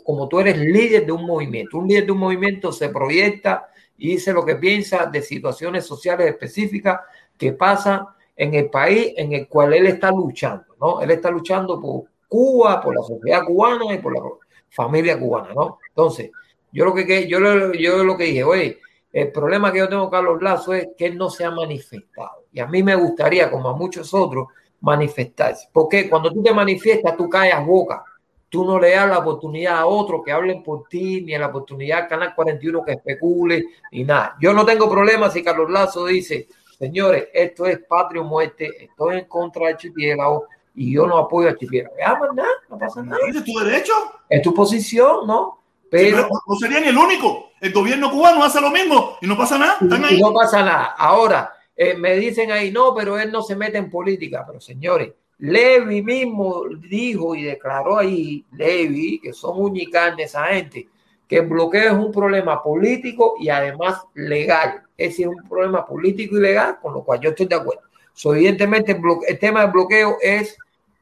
[0.05, 1.79] como tú eres líder de un movimiento.
[1.79, 6.29] Un líder de un movimiento se proyecta y dice lo que piensa de situaciones sociales
[6.29, 7.01] específicas
[7.39, 8.05] que pasan
[8.37, 11.01] en el país en el cual él está luchando, ¿no?
[11.01, 14.21] Él está luchando por Cuba, por la sociedad cubana y por la
[14.69, 15.79] familia cubana, ¿no?
[15.89, 16.31] Entonces,
[16.73, 17.39] yo lo que yo,
[17.73, 18.79] yo lo que dije, oye,
[19.13, 22.45] el problema que yo tengo Carlos Lazo es que él no se ha manifestado.
[22.53, 24.49] Y a mí me gustaría, como a muchos otros,
[24.87, 25.69] manifestarse.
[25.73, 28.05] Porque cuando tú te manifiestas, tú callas boca.
[28.49, 32.03] Tú no le das la oportunidad a otros que hablen por ti, ni la oportunidad
[32.03, 34.37] al Canal 41 que especule, ni nada.
[34.41, 36.47] Yo no tengo problema si Carlos Lazo dice,
[36.79, 41.49] señores, esto es patria o muerte, estoy en contra del archipiélago y yo no apoyo
[41.49, 41.97] al archipiélago.
[41.99, 43.19] Ya, más nada, no pasa nada.
[43.27, 43.93] ¿Es tu derecho?
[44.29, 45.63] Es tu posición, ¿no?
[45.91, 47.51] Pero, sí, pero no serían el único.
[47.61, 49.79] El gobierno cubano hace lo mismo y no pasa nada.
[49.81, 50.17] Están ahí.
[50.17, 50.95] Y no pasa nada.
[50.97, 54.45] Ahora, eh, me dicen ahí, no, pero él no se mete en política.
[54.47, 60.89] Pero señores, Levi mismo dijo y declaró ahí, Levi, que son uñicarne esa gente,
[61.29, 64.83] que el bloqueo es un problema político y además legal.
[64.97, 67.83] Es decir, un problema político y legal, con lo cual yo estoy de acuerdo.
[68.15, 70.57] So, evidentemente, el, el, tema del bloqueo es,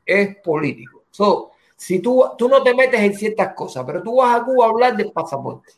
[0.04, 1.04] es político.
[1.10, 4.66] So, si tú, tú no te metes en ciertas cosas, pero tú vas a Cuba
[4.66, 5.72] a hablar del pasaporte,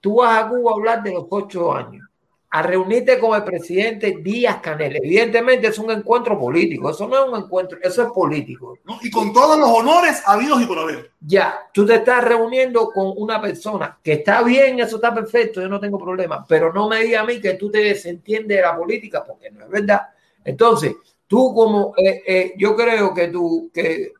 [0.00, 2.08] tú vas a Cuba a hablar de los ocho años,
[2.50, 4.96] a reunirte con el presidente Díaz Canel.
[4.96, 8.78] Evidentemente es un encuentro político, eso no es un encuentro, eso es político.
[8.84, 8.98] ¿No?
[9.02, 11.10] Y con todos los honores habidos y por haber.
[11.20, 15.68] Ya, tú te estás reuniendo con una persona que está bien, eso está perfecto, yo
[15.68, 18.76] no tengo problema, pero no me diga a mí que tú te desentiendes de la
[18.76, 20.02] política, porque no es verdad.
[20.44, 20.94] Entonces,
[21.26, 24.12] tú como, eh, eh, yo creo que tú, que,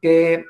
[0.00, 0.44] que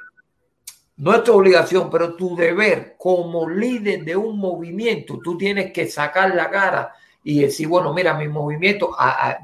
[0.97, 5.87] no es tu obligación, pero tu deber como líder de un movimiento, tú tienes que
[5.87, 6.93] sacar la cara
[7.25, 8.95] y decir, bueno, mira, mi movimiento,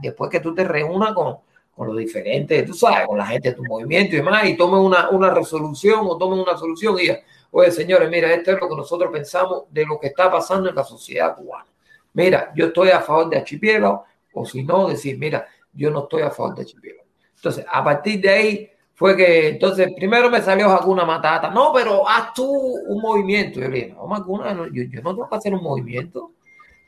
[0.03, 1.39] después que tú te reúnas con,
[1.74, 4.78] con los diferentes, tú sabes, con la gente de tu movimiento y demás, y tome
[4.78, 7.20] una, una resolución o tome una solución y diga,
[7.51, 10.74] oye, señores, mira, esto es lo que nosotros pensamos de lo que está pasando en
[10.74, 11.70] la sociedad cubana.
[12.12, 14.05] Mira, yo estoy a favor de archipiélago,
[14.35, 17.07] o si no, decir, mira, yo no estoy a favor de archipiélago.
[17.35, 22.07] Entonces, a partir de ahí fue que, entonces, primero me salió Hakuna Matata, no, pero
[22.07, 23.59] haz tú un movimiento.
[23.59, 26.33] Yo le dije, no, Hakuna, yo, yo no tengo que hacer un movimiento.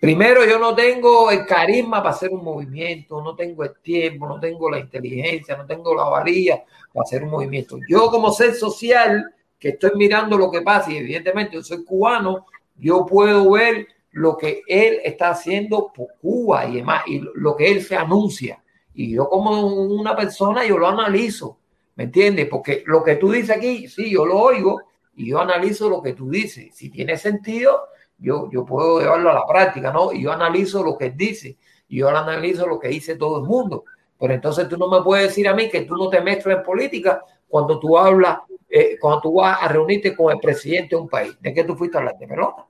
[0.03, 4.41] Primero, yo no tengo el carisma para hacer un movimiento, no tengo el tiempo, no
[4.41, 7.79] tengo la inteligencia, no tengo la valía para hacer un movimiento.
[7.89, 12.47] Yo como ser social, que estoy mirando lo que pasa y evidentemente yo soy cubano,
[12.75, 17.71] yo puedo ver lo que él está haciendo por Cuba y demás, y lo que
[17.71, 18.61] él se anuncia.
[18.95, 21.59] Y yo como una persona, yo lo analizo,
[21.95, 22.49] ¿me entiendes?
[22.49, 24.81] Porque lo que tú dices aquí, sí, yo lo oigo
[25.15, 26.75] y yo analizo lo que tú dices.
[26.75, 27.83] Si tiene sentido,
[28.23, 30.13] yo, yo puedo llevarlo a la práctica, ¿no?
[30.13, 31.57] Y yo analizo lo que él dice,
[31.89, 33.85] y yo analizo lo que dice todo el mundo.
[34.19, 36.63] Pero entonces tú no me puedes decir a mí que tú no te mezclas en
[36.63, 38.39] política cuando tú hablas,
[38.71, 41.37] eh, cuando tú vas a reunirte con el presidente de un país.
[41.41, 42.17] ¿De qué tú fuiste a hablar?
[42.19, 42.65] De pelota.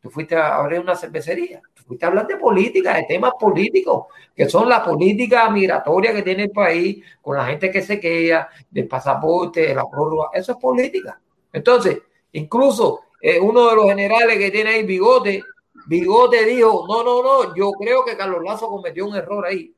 [0.00, 1.62] Tú fuiste a abrir una cervecería.
[1.72, 6.22] Tú fuiste a hablar de política, de temas políticos, que son la política migratoria que
[6.22, 10.30] tiene el país, con la gente que se queda, del pasaporte, de la prórroga.
[10.32, 11.20] Eso es política.
[11.52, 12.00] Entonces,
[12.32, 15.42] incluso eh, uno de los generales que tiene ahí, Bigote,
[15.86, 19.74] Bigote dijo, no, no, no, yo creo que Carlos Lazo cometió un error ahí.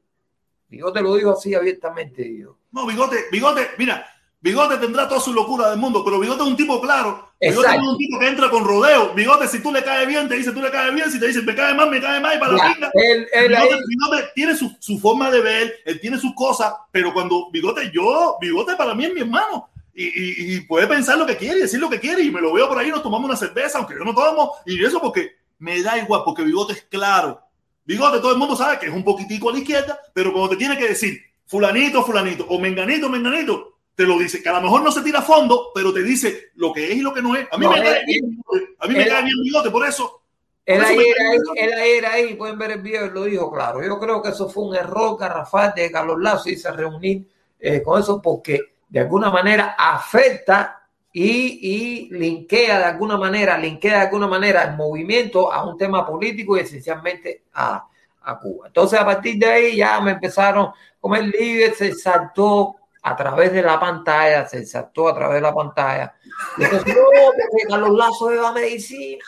[0.68, 2.24] Bigote lo dijo así abiertamente.
[2.24, 2.58] Dijo.
[2.72, 4.04] No, Bigote, Bigote, mira,
[4.40, 7.30] Bigote tendrá toda su locura del mundo, pero Bigote es un tipo claro.
[7.40, 7.82] Bigote Exacto.
[7.82, 9.14] es un tipo que entra con rodeo.
[9.14, 11.08] Bigote, si tú le caes bien, te dice tú le caes bien.
[11.08, 12.90] Si te dice me cae mal, me cae mal y para ya, la pinga.
[12.94, 13.56] Él, él.
[13.86, 18.38] Bigote, tiene su, su, forma de ver, él tiene sus cosas, pero cuando Bigote, yo,
[18.40, 19.68] Bigote para mí es mi hermano.
[19.98, 22.52] Y, y, y, puede pensar lo que quiere, decir lo que quiere, y me lo
[22.52, 25.82] veo por ahí, nos tomamos una cerveza, aunque yo no tomo, y eso porque me
[25.82, 27.40] da igual, porque Bigote es claro.
[27.82, 30.56] Bigote, todo el mundo sabe que es un poquitico a la izquierda, pero cuando te
[30.56, 34.82] tiene que decir fulanito, fulanito, o menganito, menganito, te lo dice, que a lo mejor
[34.82, 37.34] no se tira a fondo, pero te dice lo que es y lo que no
[37.34, 37.48] es.
[37.50, 38.38] A mí no, me, cae, bien,
[38.78, 40.20] a mí me cae bien Bigote, por eso.
[40.66, 43.50] Él ahí, era ahí, él ahí era ahí, pueden ver el video, él lo dijo
[43.50, 43.82] claro.
[43.82, 47.26] Yo creo que eso fue un error garrafal de Carlos Lazo y se reunir
[47.58, 51.28] eh, con eso porque de alguna manera afecta y,
[51.60, 56.56] y, linkea de alguna manera, linkea de alguna manera el movimiento a un tema político
[56.56, 57.86] y esencialmente a,
[58.22, 58.68] a Cuba.
[58.68, 63.52] Entonces, a partir de ahí ya me empezaron, como el líder se saltó a través
[63.52, 66.14] de la pantalla, se saltó a través de la pantalla.
[66.56, 69.22] Y entonces, no, que Carlos Lazo de la medicina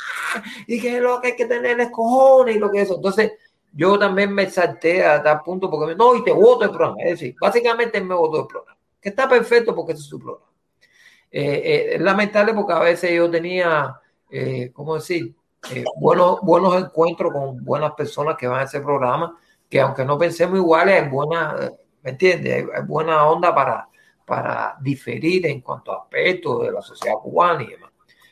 [0.67, 2.97] y que lo que hay que tener es cojones y lo que es eso.
[2.97, 3.33] Entonces,
[3.75, 6.97] yo también me salté a tal punto porque no, y te voto el programa.
[7.03, 10.49] Es decir, básicamente me votó el programa, que está perfecto porque es su programa.
[11.31, 15.35] Eh, eh, es lamentable porque a veces yo tenía, eh, ¿cómo decir?
[15.97, 19.39] Buenos, buenos encuentros con buenas personas que van a ese programa,
[19.69, 21.71] que aunque no pensemos iguales, hay buena,
[22.03, 22.67] ¿me entiendes?
[22.75, 23.89] Hay, buena onda para,
[24.25, 27.91] para diferir en cuanto a aspectos de la sociedad cubana y demás.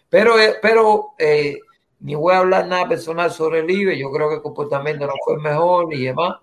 [0.08, 1.14] Pero, pero
[2.00, 5.14] ni voy a hablar nada personal sobre el IBE, yo creo que el comportamiento no
[5.24, 6.36] fue mejor y demás,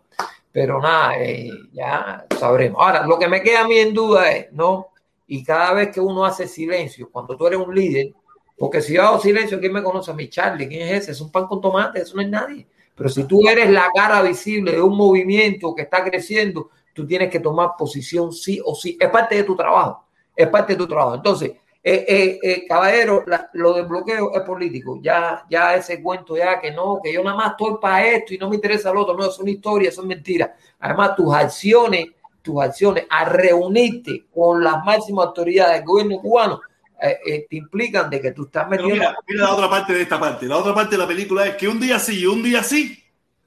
[0.54, 2.80] pero nada, eh, ya sabremos.
[2.80, 4.90] Ahora, lo que me queda a mí en duda es, ¿no?
[5.26, 8.14] Y cada vez que uno hace silencio, cuando tú eres un líder,
[8.56, 10.68] porque si yo hago silencio, ¿quién me conoce a mi Charlie?
[10.68, 11.12] ¿Quién es ese?
[11.14, 12.68] Es un pan con tomate, eso no es nadie.
[12.96, 17.32] Pero si tú eres la cara visible de un movimiento que está creciendo, tú tienes
[17.32, 18.96] que tomar posición sí o sí.
[19.00, 20.06] Es parte de tu trabajo.
[20.36, 21.16] Es parte de tu trabajo.
[21.16, 21.54] Entonces,
[21.86, 25.00] eh, eh, eh, caballero, la, lo del bloqueo es político.
[25.02, 28.38] Ya, ya ese cuento, ya que no, que yo nada más estoy para esto y
[28.38, 29.18] no me interesa lo otro.
[29.18, 30.52] No, es una historia, son mentiras.
[30.80, 32.08] Además, tus acciones,
[32.42, 36.62] tus acciones a reunirte con las máximas autoridades del gobierno cubano
[37.00, 38.96] te implican de que tú estás metiendo.
[38.96, 40.46] Mira, mira, la otra parte de esta parte.
[40.46, 43.04] La otra parte de la película es que un día sí y un día sí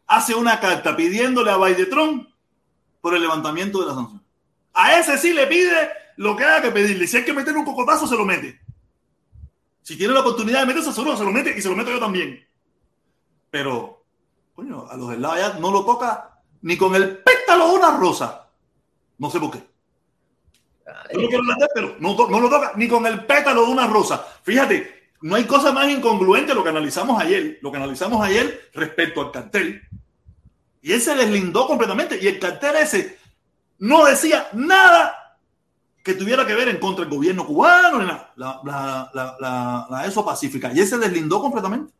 [0.06, 2.28] hace una carta pidiéndole a Biden
[3.00, 4.22] por el levantamiento de la sanción.
[4.74, 7.06] A ese sí le pide lo que haya que pedirle.
[7.06, 8.60] Si hay que meter un cocotazo, se lo mete.
[9.82, 12.00] Si tiene la oportunidad de meterse, seguro se lo mete y se lo meto yo
[12.00, 12.44] también.
[13.50, 14.04] Pero,
[14.54, 17.96] coño, a los del lado allá no lo toca ni con el pétalo de una
[17.96, 18.48] rosa.
[19.18, 19.62] No sé por qué.
[21.12, 21.42] Yo no quiero
[21.74, 24.26] pero no, no, lo toca ni con el pétalo de una rosa.
[24.42, 29.20] Fíjate, no hay cosa más incongruente lo que analizamos ayer, lo que analizamos ayer respecto
[29.20, 29.82] al cartel.
[30.82, 32.18] Y él se deslindó completamente.
[32.20, 33.18] Y el cartel ese
[33.78, 35.25] no decía nada
[36.06, 38.32] que tuviera que ver en contra del gobierno cubano, ni nada.
[38.36, 38.60] La,
[39.90, 40.70] la, eso pacífica.
[40.72, 41.92] Y él se deslindó completamente.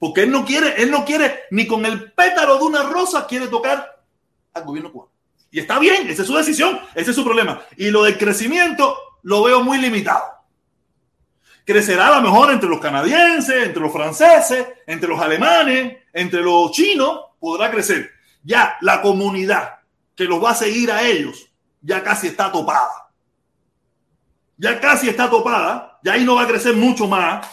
[0.00, 3.46] Porque él no quiere, él no quiere ni con el pétalo de una rosa quiere
[3.46, 4.02] tocar
[4.52, 5.12] al gobierno cubano.
[5.52, 7.62] Y está bien, esa es su decisión, ese es su problema.
[7.76, 10.24] Y lo del crecimiento lo veo muy limitado.
[11.64, 16.72] Crecerá a lo mejor entre los canadienses, entre los franceses, entre los alemanes, entre los
[16.72, 18.10] chinos, podrá crecer.
[18.42, 19.76] Ya la comunidad
[20.16, 21.48] que los va a seguir a ellos
[21.80, 23.01] ya casi está topada.
[24.62, 27.44] Ya casi está topada, ya ahí no va a crecer mucho más.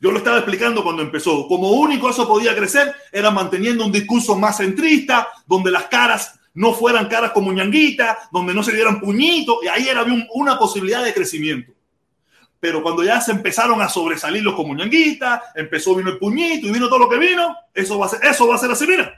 [0.00, 1.46] Yo lo estaba explicando cuando empezó.
[1.46, 6.74] Como único eso podía crecer era manteniendo un discurso más centrista, donde las caras no
[6.74, 10.04] fueran caras como ñanguita, donde no se dieran puñitos, y ahí era
[10.34, 11.72] una posibilidad de crecimiento.
[12.58, 16.72] Pero cuando ya se empezaron a sobresalir los como ñanguita, empezó, vino el puñito y
[16.72, 19.14] vino todo lo que vino, eso va a ser, eso va a ser así, mira.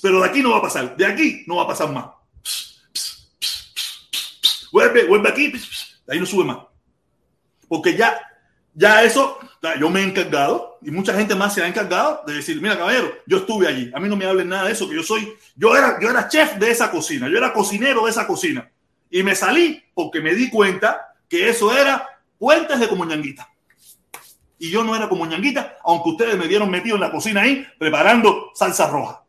[0.00, 2.21] Pero de aquí no va a pasar, de aquí no va a pasar más.
[4.72, 5.52] Vuelve, vuelve aquí,
[6.08, 6.58] ahí no sube más.
[7.68, 8.18] Porque ya
[8.74, 9.38] ya eso,
[9.78, 13.12] yo me he encargado y mucha gente más se ha encargado de decir, mira caballero,
[13.26, 15.76] yo estuve allí, a mí no me hablen nada de eso, que yo soy, yo
[15.76, 18.70] era, yo era chef de esa cocina, yo era cocinero de esa cocina
[19.10, 22.08] y me salí porque me di cuenta que eso era
[22.38, 23.48] puentes de como ñanguita.
[24.58, 27.66] Y yo no era como ñanguita, aunque ustedes me vieron metido en la cocina ahí
[27.78, 29.21] preparando salsa roja.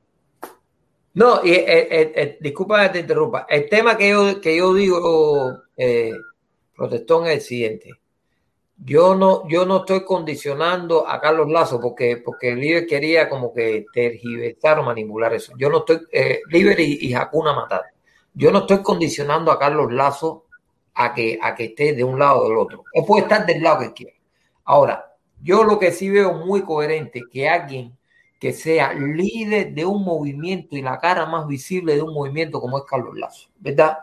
[1.16, 3.46] No, y, eh, eh, eh, disculpa que te interrumpa.
[3.50, 6.14] El tema que yo, que yo digo, eh,
[6.76, 8.04] protestón, es el siguiente
[8.86, 13.86] yo no, yo no estoy condicionando a Carlos Lazo porque, porque el quería como que
[13.94, 15.54] tergiversar o manipular eso.
[15.58, 17.84] Yo no estoy, eh, y, y Hakuna Matar.
[18.34, 20.46] Yo no estoy condicionando a Carlos Lazo
[20.96, 22.84] a que, a que esté de un lado o del otro.
[22.94, 24.14] Él puede estar del lado que quiera.
[24.66, 27.98] Ahora, yo lo que sí veo muy coherente que alguien
[28.44, 32.78] que sea líder de un movimiento y la cara más visible de un movimiento como
[32.78, 34.00] es Carlos Lazo, ¿verdad?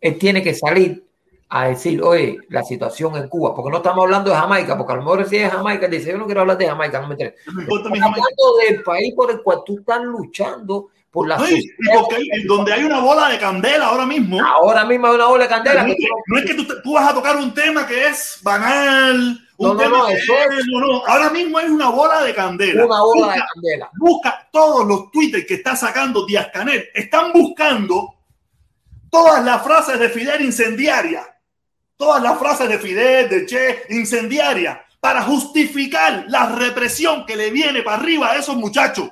[0.00, 1.04] Él tiene que salir
[1.48, 4.96] a decir, oye, la situación en Cuba, porque no estamos hablando de Jamaica, porque a
[4.96, 7.36] lo mejor si es Jamaica, dice, yo no quiero hablar de Jamaica, no me interesa.
[7.46, 12.44] No estamos hablando del país por el cual tú estás luchando por la porque hay,
[12.46, 14.40] donde hay una bola de candela ahora mismo.
[14.44, 15.82] Ahora mismo hay una bola de candela.
[15.82, 19.38] No, que no es que tú, tú, vas a tocar un tema que es banal,
[19.56, 21.06] un no, tema no, que eso es, no, no.
[21.06, 22.86] Ahora mismo hay una bola de candela.
[22.86, 23.90] Una bola busca, de candela.
[23.98, 26.88] Busca todos los tweets que está sacando Díaz Canel.
[26.94, 28.14] Están buscando
[29.10, 31.26] todas las frases de Fidel incendiarias
[32.00, 37.82] todas las frases de Fidel, de Che, incendiaria, para justificar la represión que le viene
[37.82, 39.10] para arriba a esos muchachos.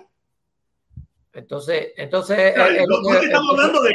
[1.38, 2.36] Entonces, entonces.
[2.36, 3.92] eh, no es que estamos hablando de,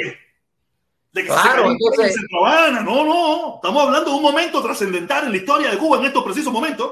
[1.12, 2.82] de que claro, se entonces, Habana.
[2.82, 3.56] No, no.
[3.56, 6.92] Estamos hablando de un momento trascendental en la historia de Cuba en estos precisos momentos.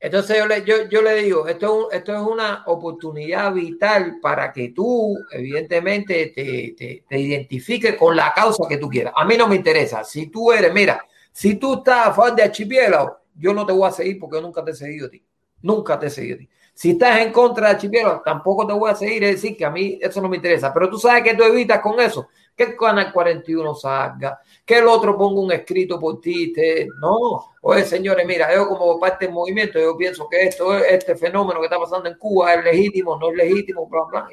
[0.00, 4.68] Entonces yo le, yo, yo le digo, esto, esto es una oportunidad vital para que
[4.68, 9.12] tú, evidentemente, te, te, te, identifiques con la causa que tú quieras.
[9.16, 10.04] A mí no me interesa.
[10.04, 13.88] Si tú eres, mira, si tú estás a favor de Archipiélago, yo no te voy
[13.88, 15.24] a seguir porque yo nunca te he seguido a ti.
[15.62, 16.48] Nunca te he seguido a ti.
[16.78, 19.24] Si estás en contra de Archipiélago, tampoco te voy a seguir.
[19.24, 20.72] Es decir, que a mí eso no me interesa.
[20.72, 24.86] Pero tú sabes que tú evitas con eso que el Canal 41 salga, que el
[24.86, 26.52] otro ponga un escrito por ti.
[26.52, 26.86] Te...
[27.00, 31.58] No, oye, señores, mira, yo como parte del movimiento, yo pienso que esto, este fenómeno
[31.58, 34.28] que está pasando en Cuba es legítimo, no es legítimo, bla, bla.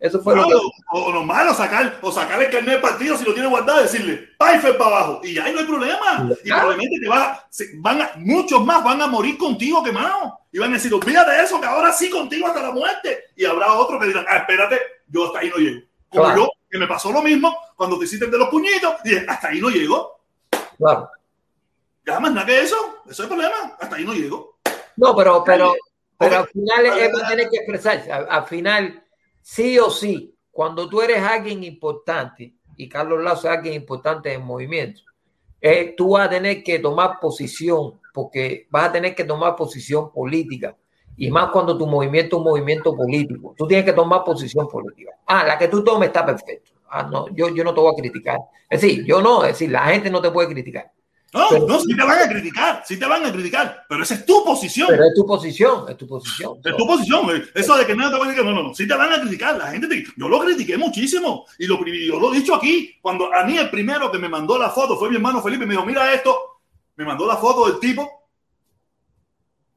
[0.00, 0.54] Eso fue no, lo que...
[0.90, 4.30] O, lo malo, sacar, o sacar el carnet del partido si lo tiene guardado, decirle,
[4.38, 5.20] Pfeiffer para abajo.
[5.24, 6.30] Y ahí no hay problema.
[6.44, 10.40] Y probablemente te va, van a, muchos más van a morir contigo quemado.
[10.52, 13.24] Y van a decir, olvídate de eso, que ahora sí contigo hasta la muerte.
[13.34, 14.78] Y habrá otros que dirán, ah, espérate,
[15.08, 15.80] yo hasta ahí no llego.
[16.08, 16.40] Como claro.
[16.42, 19.48] yo, que me pasó lo mismo cuando te hiciste de los puñitos, y dije, hasta
[19.48, 20.20] ahí no llego.
[20.76, 21.10] Claro.
[22.06, 24.58] Ya más nada que eso, eso es el problema, hasta ahí no llego.
[24.96, 25.74] No, pero, pero,
[26.18, 28.12] pero al final él va a tener que expresarse.
[28.12, 29.03] Al final,
[29.44, 34.42] sí o sí, cuando tú eres alguien importante, y Carlos Lazo es alguien importante en
[34.42, 35.02] movimiento,
[35.60, 40.10] eh, tú vas a tener que tomar posición, porque vas a tener que tomar posición
[40.10, 40.76] política
[41.16, 43.54] y más cuando tu movimiento es un movimiento político.
[43.56, 45.12] Tú tienes que tomar posición política.
[45.26, 46.72] Ah, la que tú tomes está perfecto.
[46.88, 48.38] Ah, no, yo, yo no te voy a criticar.
[48.68, 50.90] Es decir, yo no, es decir, la gente no te puede criticar.
[51.34, 54.14] No, pero, no, sí te van a criticar, sí te van a criticar, pero esa
[54.14, 54.86] es tu posición.
[54.88, 56.60] Pero es tu posición, es tu posición.
[56.64, 57.42] Es tu posición.
[57.52, 59.20] Eso de que no te van a criticar, no, no, no, sí te van a
[59.20, 59.56] criticar.
[59.58, 62.96] La gente te, yo lo critiqué muchísimo y lo, yo lo he dicho aquí.
[63.02, 65.74] Cuando a mí el primero que me mandó la foto fue mi hermano Felipe, me
[65.74, 66.60] dijo, mira esto,
[66.94, 68.08] me mandó la foto del tipo.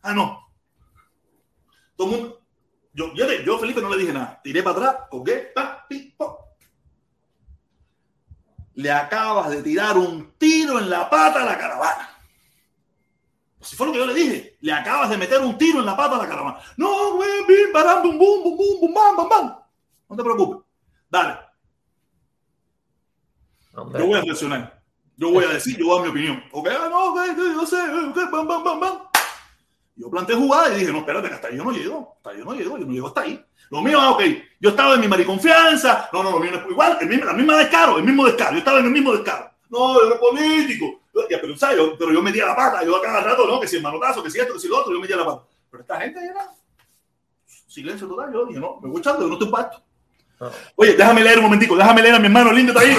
[0.03, 0.39] Ah, no,
[1.95, 2.41] todo el mundo.
[2.93, 4.39] Yo, yo, yo, Felipe, no le dije nada.
[4.43, 6.47] Tiré para atrás, colgué, pa, pi, po.
[8.78, 12.16] Le acabas de tirar un tiro en la pata a la caravana.
[13.60, 15.98] Si fue lo que yo le dije, le acabas de meter un tiro en la
[15.98, 16.60] pata a la caravana.
[16.78, 19.56] No, güey, bim, baram, bum, bum, bum, bum, bam, bam, bam.
[20.08, 20.64] No te preocupes.
[21.10, 21.40] Dale.
[23.74, 24.00] Hombre.
[24.00, 24.84] Yo voy a reaccionar.
[25.16, 26.44] Yo voy a decir, yo voy a dar mi opinión.
[26.52, 29.00] Ok, ah, no, ok, yo sé, ok, bam, bam, bam, bam.
[29.98, 32.14] Yo planteé jugada y dije, no, espérate, hasta ahí yo no llego.
[32.18, 33.43] Hasta ahí yo no llego, yo no llego hasta ahí.
[33.70, 34.22] Lo mío, ah, ok,
[34.60, 36.10] yo estaba en mi mariconfianza.
[36.14, 38.52] No, no, lo mío no es igual, el mismo, la misma descaro, el mismo descaro.
[38.52, 39.50] Yo estaba en el mismo descaro.
[39.70, 41.02] No, yo era político.
[41.30, 41.78] Ya, pero, ¿sabes?
[41.78, 43.60] Yo, pero yo metía la pata, yo a cada rato, ¿no?
[43.60, 45.43] Que si el manotazo, que si esto, que si lo otro, yo metía la pata.
[45.72, 46.52] Pero esta gente era
[47.68, 48.32] silencio total.
[48.32, 49.82] Yo dije, no, me voy echando, yo no te impacto.
[50.39, 50.52] Ah.
[50.76, 52.95] Oye, déjame leer un momentico, déjame leer a mi hermano, lindo está ahí.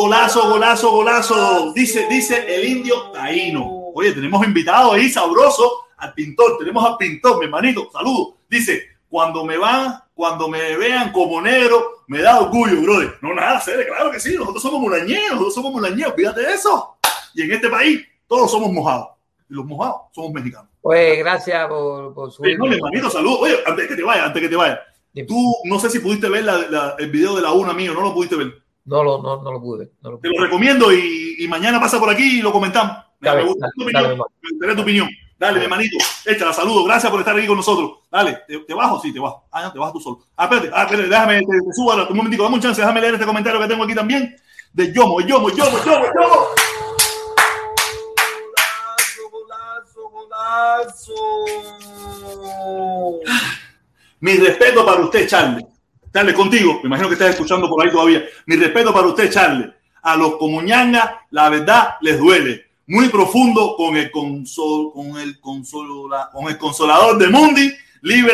[0.00, 1.72] Golazo, golazo, golazo.
[1.74, 3.90] Dice, dice el indio taíno.
[3.94, 6.56] Oye, tenemos invitado ahí sabroso al pintor.
[6.56, 7.90] Tenemos al pintor, mi hermanito.
[7.92, 8.36] Saludos.
[8.48, 13.18] Dice, cuando me van, cuando me vean como negro, me da orgullo, brother.
[13.20, 14.36] No, nada, sé, claro que sí.
[14.38, 16.14] Nosotros somos mulañeros, nosotros somos mulañeros.
[16.16, 16.96] Fíjate de eso.
[17.34, 19.08] Y en este país, todos somos mojados.
[19.50, 20.70] Y los mojados somos mexicanos.
[20.80, 22.42] Oye, gracias por, por su.
[22.42, 23.40] Oye, no, mi hermanito, saludos.
[23.42, 24.80] Oye, antes que te vaya, antes que te vaya.
[25.28, 28.00] Tú, no sé si pudiste ver la, la, el video de la una mío, no
[28.00, 28.62] lo pudiste ver.
[28.84, 29.92] No lo, no, no lo pude.
[30.02, 30.30] No lo pude.
[30.30, 32.96] Te lo recomiendo y, y, mañana pasa por aquí y lo comentamos.
[33.20, 34.18] Dale, me gusta dale, tu opinión.
[34.58, 35.08] Dale, tu opinión.
[35.38, 35.96] Dale, mi hermanito.
[36.26, 36.84] Échala, saludo.
[36.84, 38.00] Gracias por estar aquí con nosotros.
[38.10, 39.00] Dale, ¿te, te bajo?
[39.00, 39.46] Sí, te bajo.
[39.50, 40.20] Ah, no, te bajas tú solo.
[40.36, 43.14] Ah, espérate, ah, espérate déjame, te, te subo un momentico, dame un chance, déjame leer
[43.14, 44.36] este comentario que tengo aquí también.
[44.72, 46.46] De Yomo, Yomo, Yomo, Yomo, Yomo.
[49.30, 51.14] Golazo, golazo, golazo.
[54.20, 55.69] Mi respeto para usted, Charlie.
[56.12, 58.24] Charles, contigo, me imagino que estás escuchando por ahí todavía.
[58.46, 59.70] Mi respeto para usted, Charles.
[60.02, 62.66] A los comuñanga, la verdad les duele.
[62.86, 67.72] Muy profundo con el, consol, con el, consola, con el consolador de Mundi,
[68.02, 68.32] Libre.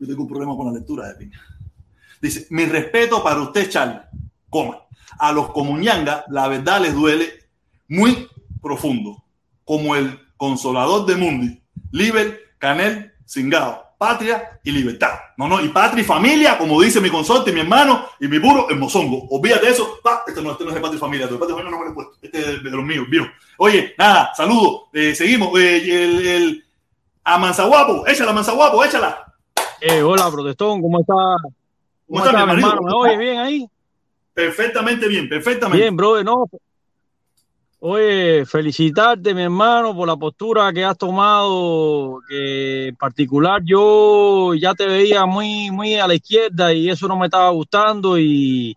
[0.00, 1.42] Yo tengo un problema con la lectura de Piña.
[2.22, 4.00] Dice, mi respeto para usted, Charles,
[4.48, 4.84] coma.
[5.18, 7.30] A los comuñanga, la verdad les duele
[7.88, 8.28] muy
[8.62, 9.22] profundo,
[9.64, 15.10] como el consolador de Mundi, Liber Canel Singao, patria y libertad.
[15.36, 18.70] No, no, y patria y familia, como dice mi consorte, mi hermano y mi puro,
[18.70, 19.28] el mozongo.
[19.28, 19.98] Olvídate eso.
[20.02, 21.78] Pa, este, no, este no es de patria y familia, de patria y familia no
[21.78, 22.14] me lo he puesto.
[22.22, 23.26] Este es de, de los míos, viejo.
[23.58, 24.84] Oye, nada, saludos.
[24.94, 25.58] Eh, seguimos.
[25.60, 26.64] Eh, el, el,
[27.22, 29.34] a Manzaguapo, échala, Manzaguapo, échala.
[29.78, 31.12] Eh, hola, protestón, ¿cómo está?
[31.12, 31.54] ¿Cómo,
[32.08, 32.80] ¿Cómo está, mi hermano?
[32.80, 33.68] ¿Me oye bien ahí?
[34.32, 35.82] Perfectamente bien, perfectamente.
[35.82, 36.46] Bien, brother, no,
[37.80, 44.74] Oye, felicitarte, mi hermano, por la postura que has tomado, que en particular yo ya
[44.74, 48.74] te veía muy, muy a la izquierda y eso no me estaba gustando y,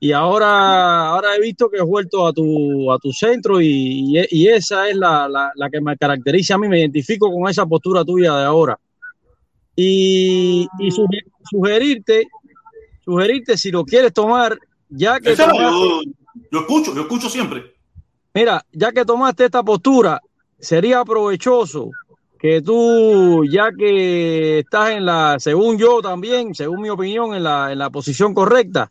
[0.00, 4.26] y ahora, ahora he visto que has vuelto a tu, a tu centro y, y,
[4.30, 7.66] y esa es la, la, la, que me caracteriza a mí, me identifico con esa
[7.66, 8.78] postura tuya de ahora.
[9.76, 10.90] Y, y
[11.50, 12.28] sugerirte,
[13.04, 15.36] sugerirte si lo quieres tomar, ya que...
[15.36, 16.10] Tomaste,
[16.50, 17.71] Yo escucho, yo escucho siempre.
[18.34, 20.20] Mira, ya que tomaste esta postura,
[20.58, 21.90] sería provechoso
[22.38, 27.72] que tú, ya que estás en la, según yo también, según mi opinión, en la,
[27.72, 28.90] en la posición correcta,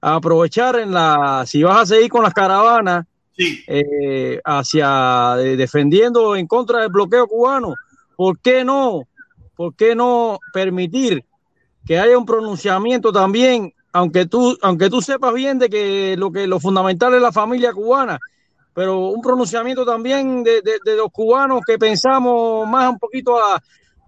[0.00, 6.34] aprovechar en la, si vas a seguir con las caravanas, Sí, eh, hacia de- defendiendo
[6.34, 7.74] en contra del bloqueo cubano,
[8.16, 9.06] ¿por qué no?
[9.54, 11.24] ¿Por qué no permitir
[11.86, 16.48] que haya un pronunciamiento también, aunque tú, aunque tú sepas bien de que lo que
[16.48, 18.18] lo fundamental es la familia cubana,
[18.74, 23.60] pero un pronunciamiento también de, de- de los cubanos que pensamos más un poquito a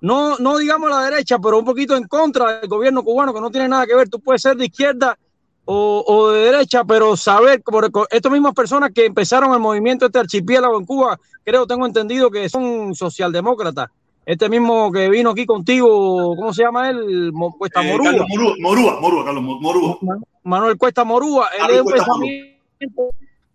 [0.02, 3.40] no, no digamos a la derecha, pero un poquito en contra del gobierno cubano, que
[3.40, 4.08] no tiene nada que ver.
[4.08, 5.18] Tú puedes ser de izquierda
[5.66, 10.18] o, o de derecha, pero saber, por estas mismas personas que empezaron el movimiento este
[10.18, 13.90] archipiélago en Cuba, creo, tengo entendido que son socialdemócratas.
[14.24, 17.30] Este mismo que vino aquí contigo, ¿cómo se llama él?
[17.58, 18.12] Cuesta eh, Morúa.
[18.28, 19.98] Morúa, Morúa, Morúa, Carlos Mo- Morúa.
[20.44, 23.10] Manuel Cuesta Morúa, él es un pensamiento,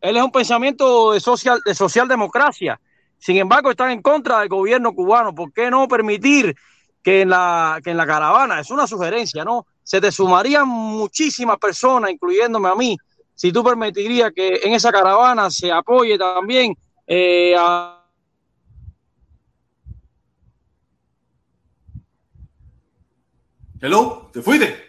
[0.10, 2.80] él es un pensamiento de social, de socialdemocracia.
[3.18, 5.34] Sin embargo, están en contra del gobierno cubano.
[5.34, 6.56] ¿Por qué no permitir
[7.02, 9.68] que en la, que en la caravana, es una sugerencia, ¿no?
[9.84, 12.98] Se te sumarían muchísimas personas, incluyéndome a mí,
[13.36, 16.76] si tú permitirías que en esa caravana se apoye también
[17.06, 18.02] eh, a
[23.82, 24.85] Hello, ¿te fuiste?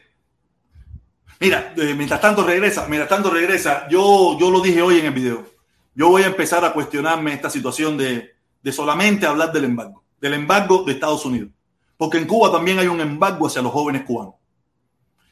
[1.38, 5.12] Mira, eh, mientras tanto regresa, mientras tanto regresa, yo, yo lo dije hoy en el
[5.12, 5.46] video.
[5.94, 10.34] Yo voy a empezar a cuestionarme esta situación de, de solamente hablar del embargo, del
[10.34, 11.50] embargo de Estados Unidos.
[11.96, 14.34] Porque en Cuba también hay un embargo hacia los jóvenes cubanos.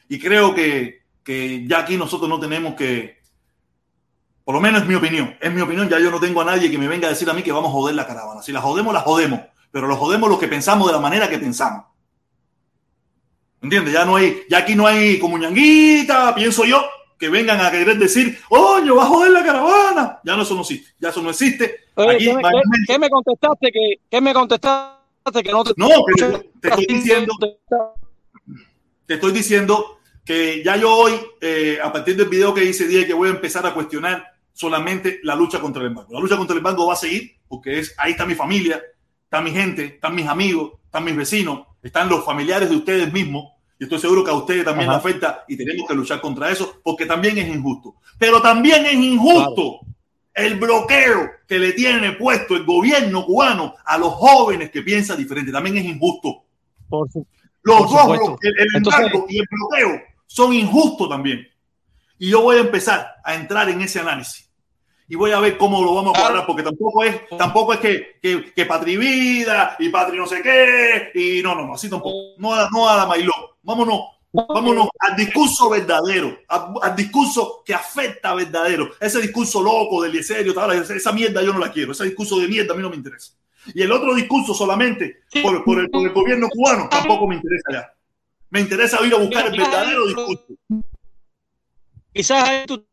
[0.08, 3.18] Y creo que, que ya aquí nosotros no tenemos que,
[4.44, 6.70] por lo menos es mi opinión, es mi opinión, ya yo no tengo a nadie
[6.70, 8.42] que me venga a decir a mí que vamos a joder la caravana.
[8.42, 9.40] Si la jodemos, la jodemos,
[9.70, 11.86] pero lo jodemos los que pensamos de la manera que pensamos.
[13.64, 13.94] ¿Entiendes?
[13.94, 16.84] Ya no hay, ya aquí no hay como ñanguita, pienso yo,
[17.18, 20.20] que vengan a querer decir, oye, va a joder la caravana.
[20.22, 21.74] Ya no, eso no existe, ya eso no existe.
[21.94, 22.24] Oye, Aquí,
[22.86, 23.72] ¿qué, me, qué- contestaste?
[23.72, 25.42] que ¿Qué me contestaste?
[25.42, 27.32] Que no te, no, te, te estoy diciendo,
[29.06, 33.06] te estoy diciendo que ya yo hoy, eh, a partir del video que hice, dije
[33.06, 36.12] que voy a empezar a cuestionar solamente la lucha contra el embargo.
[36.12, 38.82] La lucha contra el embargo va a seguir porque es, ahí está mi familia,
[39.24, 43.53] está mi gente, están mis amigos, están mis vecinos, están los familiares de ustedes mismos.
[43.78, 44.98] Y estoy seguro que a ustedes también Ajá.
[44.98, 47.96] les afecta y tenemos que luchar contra eso porque también es injusto.
[48.18, 49.80] Pero también es injusto
[50.32, 55.50] el bloqueo que le tiene puesto el gobierno cubano a los jóvenes que piensan diferente.
[55.52, 56.44] También es injusto.
[56.88, 57.26] Por su-
[57.62, 61.46] Los Por dos, el, el Entonces- embargo y el bloqueo son injustos también.
[62.18, 64.48] Y yo voy a empezar a entrar en ese análisis.
[65.08, 68.06] Y voy a ver cómo lo vamos a cuadrar, porque tampoco es, tampoco es que,
[68.22, 71.10] que, que Patri Vida y Patri no sé qué.
[71.14, 72.34] Y no, no, no, así tampoco.
[72.38, 73.32] No a, no a la Mailó.
[73.64, 74.00] Vámonos,
[74.30, 78.90] vámonos al discurso verdadero, al, al discurso que afecta verdadero.
[79.00, 81.92] Ese discurso loco del Eliezerio, esa, mierda yo no la quiero.
[81.92, 83.32] Ese discurso de mierda a mí no me interesa.
[83.74, 87.72] Y el otro discurso solamente por, por el, por el gobierno cubano tampoco me interesa
[87.72, 87.94] ya.
[88.50, 90.46] Me interesa ir a buscar el verdadero discurso.
[92.12, 92.84] quizás tú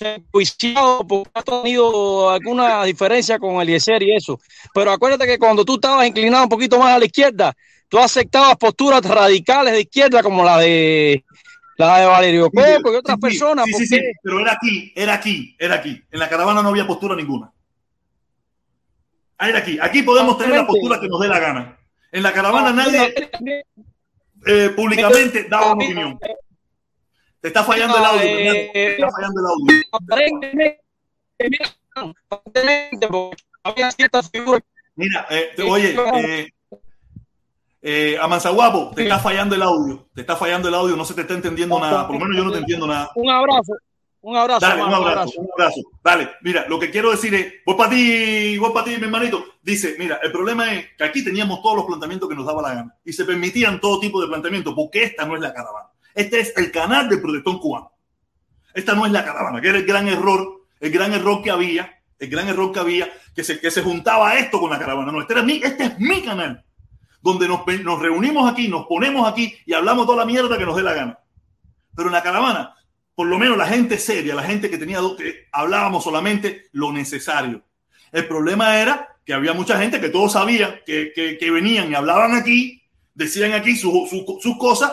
[0.00, 4.40] enjuiciado porque has tenido alguna diferencia con Eliezer y eso.
[4.74, 7.56] Pero acuérdate que cuando tú estabas inclinado un poquito más a la izquierda,
[7.88, 11.24] tú aceptabas posturas radicales de izquierda como la de
[11.76, 13.64] la de Valerio Coco y otras Sí, personas.
[13.66, 16.02] Sí, sí, ¿por sí, pero era aquí, era aquí, era aquí.
[16.10, 17.52] En la caravana no había postura ninguna.
[19.40, 19.78] Ah, Era aquí.
[19.80, 21.78] Aquí podemos tener la postura que nos dé la gana.
[22.10, 23.14] En la caravana nadie
[24.46, 26.18] eh, públicamente da una opinión.
[27.40, 28.72] Te está fallando el audio, Eh, Fernando.
[28.72, 29.82] Te está fallando el audio.
[29.92, 30.80] Aparentemente,
[31.38, 34.62] mira, aparentemente, porque había ciertas figuras
[34.96, 36.50] Mira, eh, te- oye, eh,
[37.80, 40.08] eh, Amanzaguapo, te está fallando el audio.
[40.14, 42.06] Te está fallando el audio, no se te está entendiendo nada.
[42.06, 43.10] Por lo menos yo no te entiendo nada.
[43.14, 43.72] Un abrazo,
[44.20, 45.80] un abrazo, Dale, un abrazo, un abrazo.
[46.02, 49.44] Dale, mira, lo que quiero decir es, voy para ti, voy para ti, mi hermanito.
[49.62, 52.74] Dice, mira, el problema es que aquí teníamos todos los planteamientos que nos daba la
[52.74, 55.88] gana y se permitían todo tipo de planteamientos porque esta no es la caravana.
[56.14, 57.92] Este es el canal del protestón cubano.
[58.74, 62.02] Esta no es la caravana, que era el gran error, el gran error que había,
[62.18, 65.12] el gran error que había, que se, que se juntaba esto con la caravana.
[65.12, 66.64] No, este, era mi, este es mi canal,
[67.32, 70.76] donde nos, nos reunimos aquí, nos ponemos aquí y hablamos toda la mierda que nos
[70.76, 71.18] dé la gana.
[71.94, 72.74] Pero en la caravana
[73.18, 77.64] por lo menos la gente seria, la gente que tenía que hablábamos solamente lo necesario.
[78.12, 82.36] El problema era que había mucha gente que todos sabían que, que, venían y hablaban
[82.36, 82.80] aquí,
[83.14, 84.92] decían aquí sus su, cosas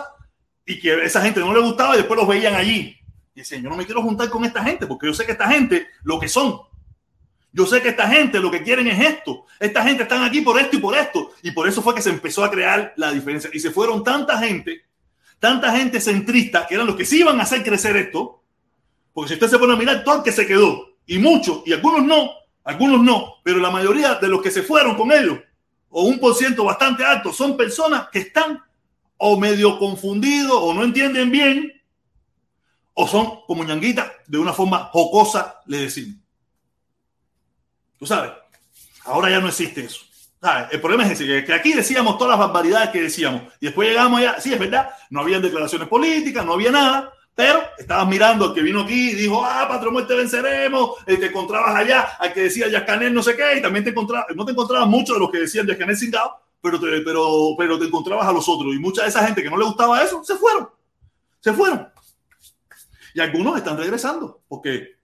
[0.66, 2.98] y que a esa gente no le gustaba y después los veían allí.
[3.36, 5.48] Y decían, yo no me quiero juntar con esta gente porque yo sé que esta
[5.48, 6.62] gente lo que son.
[7.56, 9.46] Yo sé que esta gente lo que quieren es esto.
[9.60, 11.32] Esta gente están aquí por esto y por esto.
[11.42, 13.50] Y por eso fue que se empezó a crear la diferencia.
[13.52, 14.86] Y se fueron tanta gente
[15.40, 18.42] tanta gente centrista, que eran los que sí iban a hacer crecer esto,
[19.14, 21.72] Porque si usted se pone a mirar todo el que se quedó, y muchos, y
[21.72, 22.32] algunos no,
[22.64, 25.40] algunos no, pero la mayoría de los que se fueron con ellos,
[25.90, 28.60] o un por ciento bastante alto, son personas que están
[29.18, 31.72] o medio confundidos o no entienden bien,
[32.94, 36.25] o son como ñanguitas, de una forma jocosa, le decimos.
[37.98, 38.32] Tú sabes,
[39.06, 40.06] ahora ya no existe eso.
[40.72, 44.20] El problema es ese, que aquí decíamos todas las barbaridades que decíamos, y después llegamos
[44.20, 48.54] allá, sí, es verdad, no habían declaraciones políticas, no había nada, pero estabas mirando al
[48.54, 52.42] que vino aquí y dijo, ah, patrón, muerte venceremos, y te encontrabas allá al que
[52.42, 55.32] decía Yascanel no sé qué, y también te encontrabas, no te encontrabas mucho de los
[55.32, 59.02] que decían Yascanel cingado, pero te, pero, pero te encontrabas a los otros, y mucha
[59.02, 60.70] de esa gente que no le gustaba eso, se fueron,
[61.40, 61.88] se fueron.
[63.16, 64.95] Y algunos están regresando, porque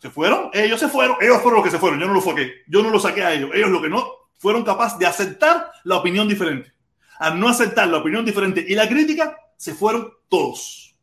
[0.00, 2.62] se fueron, ellos se fueron, ellos fueron los que se fueron, yo no lo saqué,
[2.66, 4.08] yo no lo saqué a ellos, ellos lo que no
[4.38, 6.72] fueron capaces de aceptar la opinión diferente.
[7.18, 10.96] Al no aceptar la opinión diferente y la crítica, se fueron todos.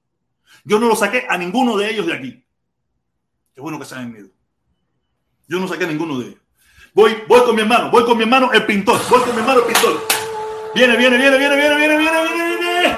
[0.63, 2.43] Yo no lo saqué a ninguno de ellos de aquí.
[3.53, 4.29] Qué bueno que se han ido.
[5.47, 6.41] Yo no saqué a ninguno de ellos.
[6.95, 9.59] Voy, voy con mi hermano, voy con mi hermano el pintor, voy con mi hermano
[9.59, 10.07] el pintor.
[10.73, 12.97] Viene, viene, viene, viene, viene, viene, viene, viene.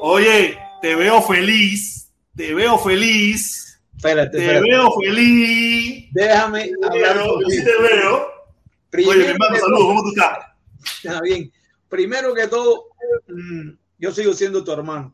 [0.00, 3.73] Oye, te veo feliz, te veo feliz.
[3.96, 4.68] Espérate, te espérate.
[4.70, 6.08] veo feliz.
[6.12, 8.28] Déjame hablar Pero, sí te veo.
[8.90, 10.38] Primero Oye, mi hermano, saludos, ¿cómo tú estás?
[11.02, 11.52] Está bien.
[11.88, 12.84] Primero que todo,
[13.28, 15.12] mm, yo sigo siendo tu hermano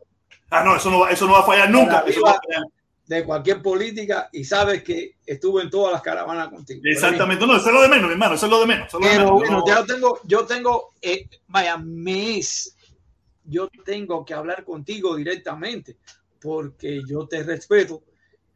[0.50, 2.02] Ah, no, eso no va, eso no va a fallar nunca.
[2.06, 2.64] Eso va a fallar.
[3.06, 6.80] de cualquier política y sabes que estuve en todas las caravanas contigo.
[6.84, 8.86] Exactamente, no, eso es lo de menos, mi hermano, eso es lo de menos.
[8.88, 9.38] eso lo de Pero menos.
[9.40, 12.76] bueno, No- ya tengo, yo tengo, eh, vaya, mes,
[13.44, 15.96] yo tengo que hablar contigo directamente
[16.40, 18.00] porque yo te respeto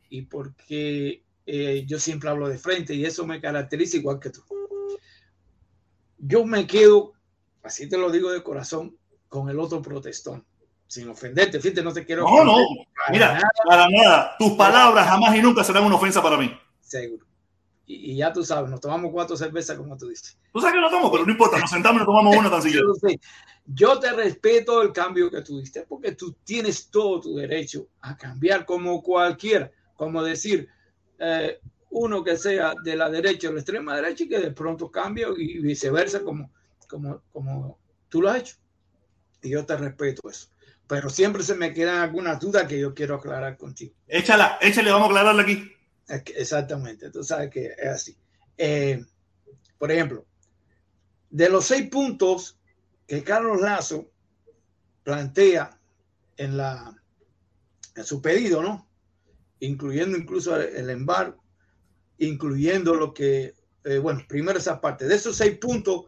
[0.09, 4.43] y porque eh, yo siempre hablo de frente y eso me caracteriza igual que tú.
[6.19, 7.13] Yo me quedo,
[7.63, 8.97] así te lo digo de corazón,
[9.29, 10.45] con el otro protestón,
[10.87, 12.55] sin ofenderte, fíjate, no te quiero No, no,
[12.97, 14.37] para mira, nada, para nada.
[14.39, 16.51] Tus palabras jamás y nunca serán una ofensa para mí.
[16.81, 17.27] seguro.
[17.87, 20.39] Y, y ya tú sabes, nos tomamos cuatro cervezas como tú dices.
[20.53, 22.63] Tú sabes que no tomo, pero no importa, nos sentamos y nos tomamos una tan
[22.63, 22.87] siquiera.
[23.67, 28.17] Yo te respeto el cambio que tú diste porque tú tienes todo tu derecho a
[28.17, 30.69] cambiar como cualquiera, como decir
[31.19, 31.59] eh,
[31.91, 35.27] uno que sea de la derecha o la extrema derecha y que de pronto cambie
[35.37, 36.51] y viceversa como,
[36.89, 38.57] como, como tú lo has hecho.
[39.43, 40.49] Y yo te respeto eso.
[40.87, 43.95] Pero siempre se me quedan algunas dudas que yo quiero aclarar contigo.
[44.07, 45.71] Échala, échale, vamos a aclararla aquí.
[46.09, 48.17] Exactamente, tú sabes que es así.
[48.59, 49.03] Eh,
[49.79, 50.27] por ejemplo,
[51.31, 52.59] de los seis puntos
[53.07, 54.11] que Carlos Lazo
[55.03, 55.79] plantea
[56.37, 56.95] en, la,
[57.95, 58.87] en su pedido, ¿no?
[59.65, 61.43] Incluyendo incluso el, embargo,
[62.19, 63.55] incluyendo lo que,
[63.85, 65.07] eh, bueno, primero esa parte.
[65.07, 66.05] De esos seis puntos,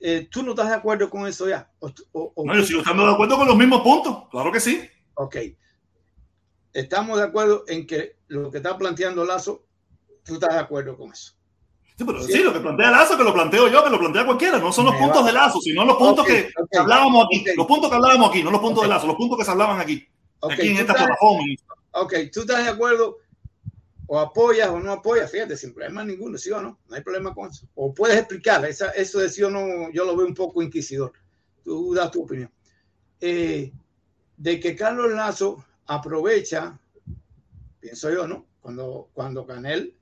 [0.00, 1.70] eh, ¿tú no estás de acuerdo con eso ya?
[1.78, 4.60] O, o- o- No, yo sigo estando de acuerdo con los mismos puntos, claro que
[4.60, 4.82] sí.
[5.14, 5.36] Ok.
[6.72, 9.64] Estamos de acuerdo en que lo que está planteando Lazo,
[10.24, 11.32] tú estás de acuerdo con eso.
[11.96, 12.32] Sí, pero Sí.
[12.32, 14.84] sí, lo que plantea Lazo, que lo planteo yo, que lo plantea cualquiera, no son
[14.84, 15.26] los puntos va.
[15.28, 18.60] de Lazo, sino los puntos que, hablábamos aquí, los puntos que hablábamos aquí, no los
[18.60, 20.06] puntos de Lazo, los puntos que se hablaban aquí,
[20.42, 21.42] aquí en esta plataforma.
[21.98, 23.18] Ok, tú estás de acuerdo
[24.06, 27.34] o apoyas o no apoyas, fíjate, sin problema ninguno, sí o no, no hay problema
[27.34, 27.66] con eso.
[27.74, 31.12] O puedes explicar, esa, eso de sí o no, yo lo veo un poco inquisidor.
[31.64, 32.50] Tú das tu opinión.
[33.20, 33.72] Eh,
[34.36, 36.78] de que Carlos Lazo aprovecha,
[37.80, 38.46] pienso yo, ¿no?
[38.60, 39.94] Cuando, cuando Canel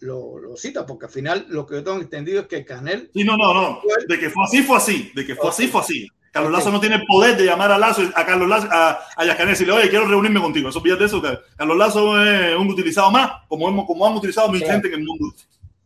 [0.00, 3.24] lo, lo cita, porque al final lo que yo tengo entendido es que Canel, Sí,
[3.24, 6.08] no, no, no, de que fue así, fue así, de que fue así, fue así.
[6.32, 6.50] Carlos.
[6.52, 9.46] Lazo no tiene el poder de llamar a Lazo, a Carlos Lazo, a, a y
[9.46, 10.70] decirle, oye, quiero reunirme contigo.
[10.70, 11.22] Eso fíjate eso,
[11.56, 14.66] Carlos Lazo es un utilizado más, como, hemos, como han utilizado Claro.
[14.66, 15.34] gente en el mundo.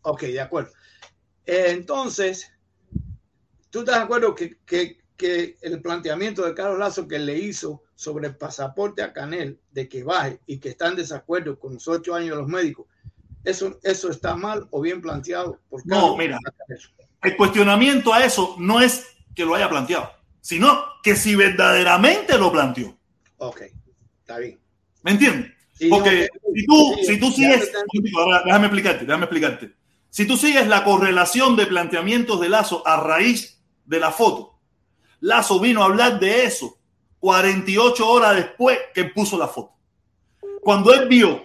[0.02, 0.70] ok, de acuerdo.
[1.44, 2.52] Eh, entonces,
[3.70, 7.82] ¿tú estás de acuerdo que, que, que el planteamiento de Carlos Lazo que le hizo
[7.96, 11.88] sobre el pasaporte a Canel de que baje y que está en desacuerdo con los
[11.88, 12.86] ocho años de los médicos,
[13.42, 16.38] eso, eso está mal o bien planteado por No, mira.
[17.22, 20.10] El cuestionamiento a eso no es que lo haya planteado,
[20.46, 22.96] sino que si verdaderamente lo planteó.
[23.38, 23.62] Ok,
[24.20, 24.60] está bien.
[25.02, 25.50] ¿Me entiendes?
[25.72, 27.72] Sí, Porque si tú, Sí, si tú sigues,
[28.16, 29.74] ahora déjame explicarte, déjame explicarte.
[30.08, 34.60] Si tú sigues la correlación de planteamientos de Lazo a raíz de la foto,
[35.18, 36.78] Lazo vino a hablar de eso
[37.18, 39.72] 48 horas después que puso la foto.
[40.60, 41.42] Cuando él vio,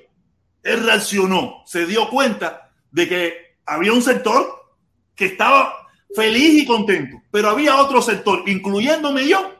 [0.61, 3.33] él reaccionó, se dio cuenta de que
[3.65, 4.75] había un sector
[5.15, 5.80] que estaba
[6.15, 9.53] feliz y contento, pero había otro sector, incluyéndome yo,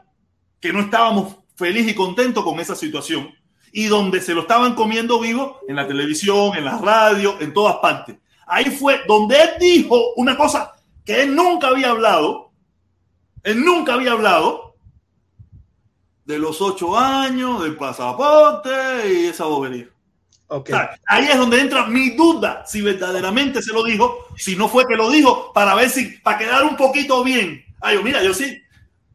[0.60, 3.30] que no estábamos feliz y contentos con esa situación
[3.72, 7.78] y donde se lo estaban comiendo vivo en la televisión, en la radio, en todas
[7.78, 8.18] partes.
[8.46, 10.74] Ahí fue donde él dijo una cosa
[11.06, 12.52] que él nunca había hablado,
[13.44, 14.76] él nunca había hablado
[16.26, 18.70] de los ocho años, del pasaporte
[19.14, 19.91] y esa bobería.
[20.54, 20.70] Ok.
[20.70, 21.00] ¿Sabes?
[21.08, 24.98] Ahí es donde entra mi duda si verdaderamente se lo dijo, si no fue que
[24.98, 27.64] lo dijo, para ver si, para quedar un poquito bien.
[27.80, 28.62] Ay, yo, mira, yo sí,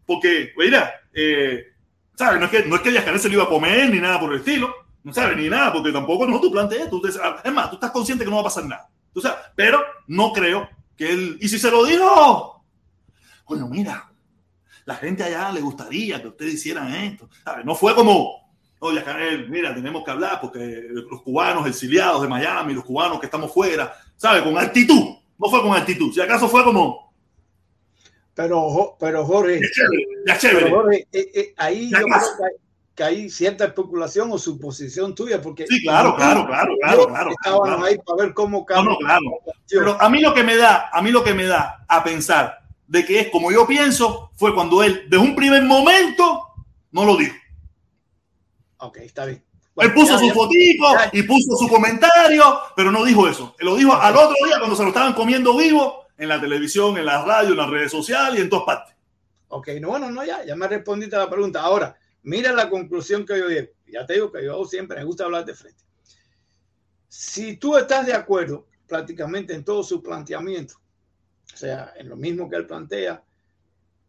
[0.06, 1.66] porque, mira, eh,
[2.14, 2.40] ¿sabes?
[2.40, 4.38] No es que, no es que se lo iba a comer ni nada por el
[4.38, 7.90] estilo, no sabes, ni nada, porque tampoco no tú planteas, tú es más, tú estás
[7.90, 8.88] consciente que no va a pasar nada,
[9.54, 12.64] pero no creo que él, y si se lo dijo,
[13.44, 14.10] coño, mira,
[14.86, 17.64] la gente allá le gustaría que ustedes hicieran esto, ¿sabes?
[17.66, 18.45] No fue como,
[18.86, 23.26] oye, Canel, mira, tenemos que hablar porque los cubanos exiliados de Miami, los cubanos que
[23.26, 24.42] estamos fuera, ¿sabes?
[24.42, 27.12] Con actitud, no fue con actitud, si acaso fue como,
[28.34, 30.64] Pero, pero Jorge, ya chévere, ya chévere.
[30.66, 32.50] pero Jorge, eh, eh, ahí Ya yo creo que hay,
[32.94, 37.68] que hay cierta especulación o suposición tuya, porque Sí, claro, claro, claro, claro, claro, estábamos
[37.68, 37.84] claro.
[37.84, 38.92] ahí para ver cómo No, cambia.
[38.92, 39.20] no, claro.
[39.24, 39.84] la cuestión.
[39.84, 42.58] Pero a mí lo que me da, a mí lo que me da a pensar
[42.86, 46.42] de que es como yo pienso fue cuando él, desde un primer momento,
[46.92, 47.34] no lo dijo.
[48.78, 49.44] Ok, está bien.
[49.78, 52.44] Él puso ya- su ya- fotico ya- y puso su comentario,
[52.74, 53.54] pero no dijo eso.
[53.58, 56.96] Él lo dijo al otro día cuando se lo estaban comiendo vivo en la televisión,
[56.96, 58.94] en la radio, en las redes sociales y en todas partes.
[59.48, 61.60] Ok, no, bueno, no, ya, ya me respondiste a la pregunta.
[61.60, 63.68] Ahora, mira la conclusión que yo llego.
[63.86, 65.84] Ya te digo que yo siempre me gusta hablar de frente.
[67.08, 70.74] Si tú estás de acuerdo prácticamente en todo su planteamiento,
[71.52, 73.22] o sea, en lo mismo que él plantea,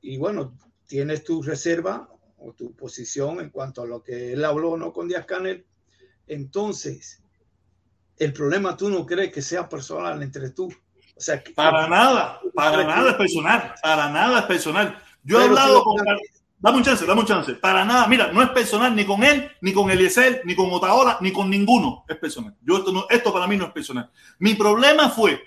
[0.01, 0.57] y bueno,
[0.87, 5.07] tienes tu reserva o tu posición en cuanto a lo que él habló no con
[5.07, 5.65] Díaz Canel,
[6.27, 7.21] entonces,
[8.17, 10.65] el problema tú no crees que sea personal entre tú.
[11.15, 15.01] O sea, que- Para nada, para nada es personal, para nada es personal.
[15.23, 15.95] Yo he Pero si hablado con...
[16.59, 17.53] Dame un chance, dame un chance.
[17.53, 21.17] Para nada, mira, no es personal ni con él, ni con Eliezer, ni con Otaola,
[21.21, 22.03] ni con ninguno.
[22.07, 22.55] Es personal.
[22.63, 24.09] Yo esto, no, esto para mí no es personal.
[24.39, 25.39] Mi problema fue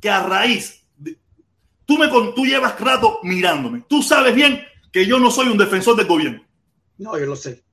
[0.00, 1.18] que a raíz, de-
[1.84, 3.82] tú, me, con- tú llevas rato mirándome.
[3.88, 4.62] Tú sabes bien
[4.92, 6.46] que yo no soy un defensor del gobierno.
[6.98, 7.64] No, yo lo sé.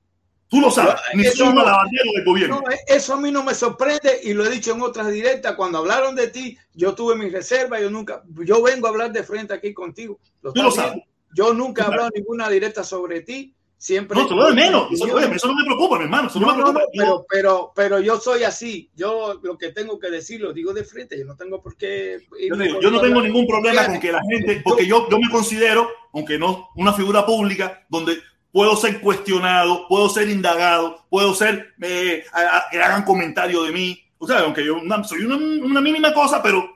[0.48, 1.62] Tú lo sabes, ni soy un no.
[1.62, 2.62] alabandero del gobierno.
[2.62, 5.54] No, eso a mí no me sorprende y lo he dicho en otras directas.
[5.56, 7.80] Cuando hablaron de ti, yo tuve mi reserva.
[7.80, 10.20] Yo nunca, yo vengo a hablar de frente aquí contigo.
[10.42, 11.04] Lo Tú lo sabes.
[11.36, 13.54] Yo nunca he hablado ninguna directa sobre ti.
[13.82, 14.20] Siempre.
[14.20, 14.92] No, te lo de menos.
[14.92, 16.28] Eso, oye, eso no me preocupa, mi hermano.
[16.28, 16.82] Eso no, No, me no, preocupa.
[16.96, 18.90] no, Yo- pero, pero, pero yo soy así.
[18.94, 21.18] Yo lo que tengo que decir lo digo de frente.
[21.18, 22.20] Yo no tengo por qué.
[22.50, 25.30] Yo, digo, no tengo ningún problema Fíjate, con que la gente, porque yo, yo me
[25.30, 28.18] considero, aunque no una figura pública, donde
[28.52, 33.72] puedo ser cuestionado, puedo ser indagado, puedo ser eh, a- a- que hagan comentario de
[33.72, 33.98] mí.
[34.18, 36.70] O sea, aunque yo una- soy una, una mínima cosa, pero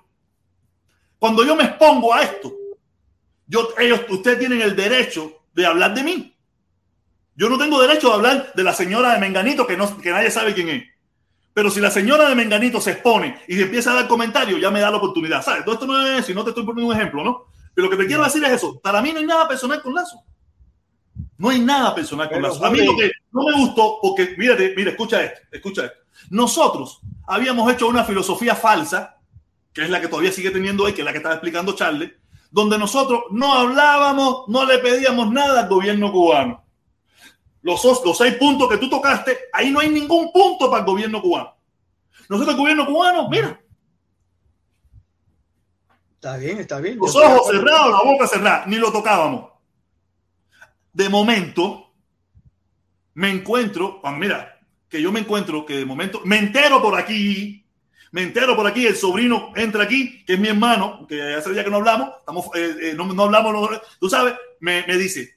[1.20, 2.54] cuando yo me expongo a esto,
[3.48, 6.30] yo, ellos, ustedes tienen el derecho de hablar de mí.
[7.36, 10.30] Yo no tengo derecho de hablar de la señora de Menganito que, no, que nadie
[10.30, 10.84] sabe quién es.
[11.54, 14.80] Pero si la señora de Menganito se expone y empieza a dar comentarios, ya me
[14.80, 15.44] da la oportunidad.
[15.44, 15.64] ¿Sabes?
[15.64, 17.46] Todo esto no es, si no te estoy poniendo un ejemplo, ¿no?
[17.74, 18.80] Pero lo que te quiero decir es eso.
[18.80, 20.24] Para mí no hay nada personal con Lazo.
[21.38, 22.66] No hay nada personal con Pero, Lazo.
[22.66, 25.98] A mí lo que no me gustó, porque mírate, mira, escucha esto, escucha esto.
[26.30, 29.18] Nosotros habíamos hecho una filosofía falsa,
[29.74, 32.12] que es la que todavía sigue teniendo hoy, que es la que estaba explicando Charles,
[32.52, 36.63] donde nosotros no hablábamos, no le pedíamos nada al gobierno cubano.
[37.64, 40.86] Los, os- los seis puntos que tú tocaste, ahí no hay ningún punto para el
[40.86, 41.56] gobierno cubano.
[42.30, 43.60] Nosotros, el gobierno cubano, mira,
[46.16, 46.98] Está bien, está bien.
[46.98, 49.52] los ojos cerrados, la boca cerrada, ni lo tocábamos.
[50.94, 51.92] De momento,
[53.16, 57.66] me encuentro, ah, mira, que yo me encuentro, que de momento, me entero por aquí,
[58.12, 61.64] me entero por aquí, el sobrino entra aquí, que es mi hermano, que hace día
[61.64, 65.36] que no hablamos, estamos, eh, eh, no, no hablamos, tú sabes, me, me dice,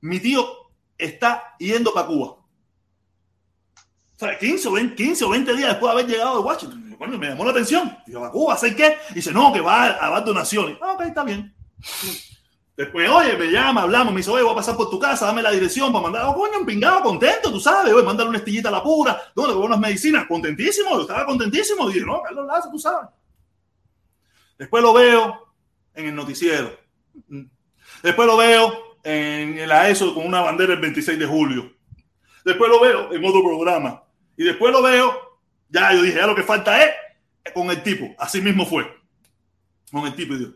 [0.00, 0.63] mi tío
[0.98, 2.26] está yendo para Cuba.
[2.26, 6.96] O sea, 15 o, 20, 15 o 20 días después de haber llegado de Washington.
[6.98, 7.96] Bueno, me llamó la atención.
[8.06, 8.54] Digo, ¿va a Cuba?
[8.54, 8.96] ¿Hacer qué?
[9.12, 10.78] Dice, no, que va a, a dar donaciones.
[10.80, 11.54] Ah, ok, está bien.
[12.76, 15.42] Después, oye, me llama, hablamos, me dice, oye, voy a pasar por tu casa, dame
[15.42, 16.24] la dirección para mandar.
[16.26, 19.54] Oh, coño, un pingado, contento, tú sabes, oye, mándale una estillita a la pura, ¿dónde?
[19.54, 21.88] Con unas medicinas, contentísimo, yo estaba contentísimo.
[21.88, 23.10] Dije, no, Carlos Lazo, tú sabes.
[24.58, 25.54] Después lo veo
[25.94, 26.76] en el noticiero.
[28.02, 31.72] Después lo veo en la ESO con una bandera el 26 de julio.
[32.44, 34.02] Después lo veo en otro programa.
[34.36, 36.90] Y después lo veo, ya yo dije, ya lo que falta es
[37.52, 38.06] con el tipo.
[38.18, 38.86] Así mismo fue.
[39.92, 40.34] Con el tipo.
[40.34, 40.52] Y digo,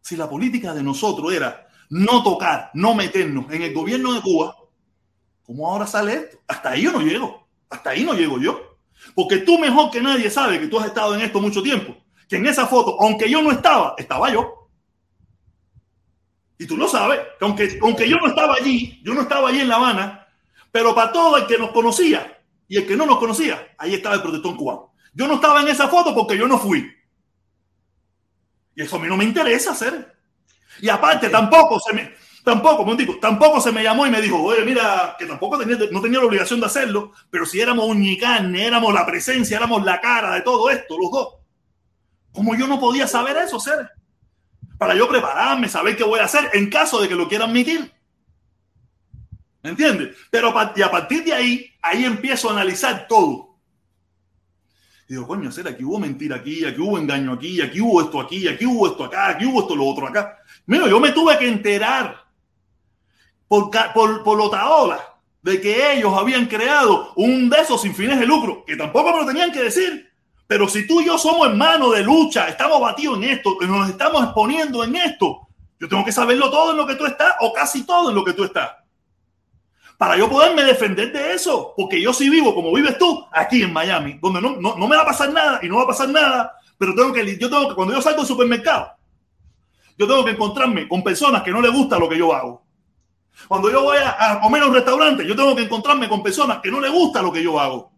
[0.00, 4.56] si la política de nosotros era no tocar, no meternos en el gobierno de Cuba,
[5.42, 6.38] ¿cómo ahora sale esto?
[6.46, 7.46] Hasta ahí yo no llego.
[7.70, 8.78] Hasta ahí no llego yo.
[9.14, 11.96] Porque tú mejor que nadie sabes que tú has estado en esto mucho tiempo.
[12.28, 14.59] Que en esa foto, aunque yo no estaba, estaba yo.
[16.60, 19.60] Y tú lo sabes, que aunque, aunque yo no estaba allí, yo no estaba allí
[19.60, 20.28] en La Habana,
[20.70, 22.38] pero para todo el que nos conocía
[22.68, 24.92] y el que no nos conocía, ahí estaba el protestón cubano.
[25.14, 26.86] Yo no estaba en esa foto porque yo no fui.
[28.74, 30.14] Y eso a mí no me interesa hacer.
[30.82, 32.12] Y aparte, tampoco se me.
[32.44, 35.78] Tampoco, un tipo, tampoco se me llamó y me dijo, oye, mira, que tampoco tenía,
[35.90, 39.98] no tenía la obligación de hacerlo, pero si éramos uñicarne, éramos la presencia, éramos la
[39.98, 41.28] cara de todo esto, los dos.
[42.32, 43.88] Como yo no podía saber eso, ser
[44.80, 47.92] para yo prepararme, saber qué voy a hacer en caso de que lo quiera admitir.
[49.62, 50.16] ¿Me entiendes?
[50.30, 53.58] Pero y a partir de ahí, ahí empiezo a analizar todo.
[55.06, 58.18] Y digo, coño, será aquí hubo mentira aquí, aquí hubo engaño aquí, aquí hubo esto
[58.22, 60.38] aquí, aquí hubo esto acá, aquí hubo esto lo otro acá.
[60.64, 62.24] Mira, yo me tuve que enterar
[63.46, 64.98] por, por, por Lotaola
[65.42, 69.18] de que ellos habían creado un de esos sin fines de lucro, que tampoco me
[69.18, 70.09] lo tenían que decir.
[70.50, 74.24] Pero si tú y yo somos hermanos de lucha, estamos batidos en esto, nos estamos
[74.24, 75.46] exponiendo en esto,
[75.78, 78.24] yo tengo que saberlo todo en lo que tú estás o casi todo en lo
[78.24, 78.72] que tú estás.
[79.96, 83.72] Para yo poderme defender de eso, porque yo sí vivo como vives tú aquí en
[83.72, 86.52] Miami, donde no, no, me va a pasar nada y no va a pasar nada,
[86.76, 88.90] pero tengo que, yo tengo que, cuando yo salgo del supermercado,
[89.96, 92.64] yo tengo que encontrarme con personas que no les gusta lo que yo hago.
[93.46, 96.58] Cuando yo voy a, a comer a un restaurante, yo tengo que encontrarme con personas
[96.60, 97.89] que no les gusta lo que yo hago.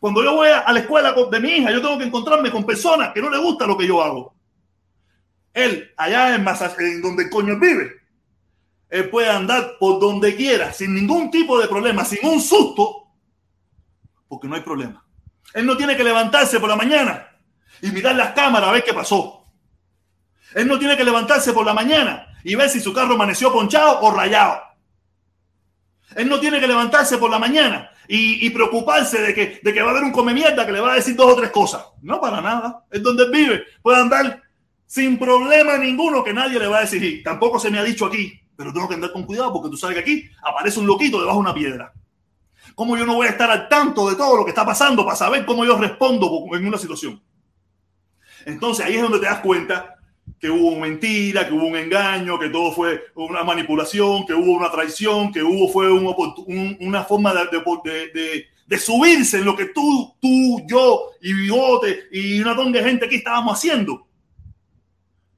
[0.00, 3.12] Cuando yo voy a la escuela de mi hija, yo tengo que encontrarme con personas
[3.12, 4.34] que no le gusta lo que yo hago.
[5.52, 7.92] Él, allá en, donde coño vive,
[8.88, 13.08] él puede andar por donde quiera, sin ningún tipo de problema, sin un susto,
[14.28, 15.04] porque no hay problema.
[15.52, 17.28] Él no tiene que levantarse por la mañana
[17.82, 19.44] y mirar las cámaras a ver qué pasó.
[20.54, 24.00] Él no tiene que levantarse por la mañana y ver si su carro amaneció ponchado
[24.00, 24.62] o rayado.
[26.14, 29.88] Él no tiene que levantarse por la mañana y, preocuparse de que, de que va
[29.88, 31.84] a haber un come mierda que le va a decir dos o tres cosas.
[32.00, 32.86] No, para nada.
[32.90, 33.64] Es donde él vive.
[33.82, 34.42] Puede andar
[34.86, 37.22] sin problema ninguno que nadie le va a decir.
[37.22, 39.96] Tampoco se me ha dicho aquí, pero tengo que andar con cuidado porque tú sabes
[39.96, 41.92] que aquí aparece un loquito debajo de una piedra.
[42.74, 45.16] ¿Cómo yo no voy a estar al tanto de todo lo que está pasando para
[45.16, 47.22] saber cómo yo respondo en una situación?
[48.46, 49.97] Entonces ahí es donde te das cuenta
[50.40, 54.70] que hubo mentira, que hubo un engaño, que todo fue una manipulación, que hubo una
[54.70, 61.10] traición, que hubo fue una forma de, de, subirse en lo que tú, tú, yo
[61.20, 64.06] y Bigote y una tonga de gente aquí estábamos haciendo.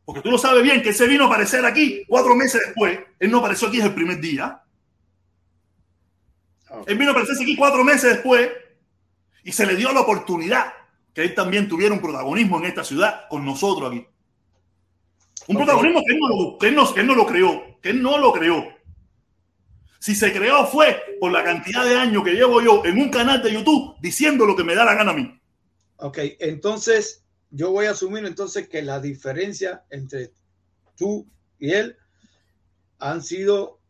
[0.05, 2.99] Porque tú lo sabes bien que ese vino a aparecer aquí cuatro meses después.
[3.19, 4.61] Él no apareció aquí desde el primer día.
[6.87, 8.51] Él vino a aparecerse aquí cuatro meses después
[9.45, 10.73] y se le dio la oportunidad
[11.15, 14.07] que él también tuviera un protagonismo en esta ciudad con nosotros aquí.
[15.51, 18.69] Un protagonismo que él, no, lo creó, que él no lo creó.
[19.99, 23.43] Si se creó fue por la cantidad de años que llevo yo en un canal
[23.43, 25.41] de YouTube diciendo lo que me da la gana a mí.
[25.97, 30.31] Ok, entonces yo voy a asumir entonces que la diferencia entre
[30.97, 31.27] tú
[31.59, 31.97] y él
[33.01, 33.81] han sido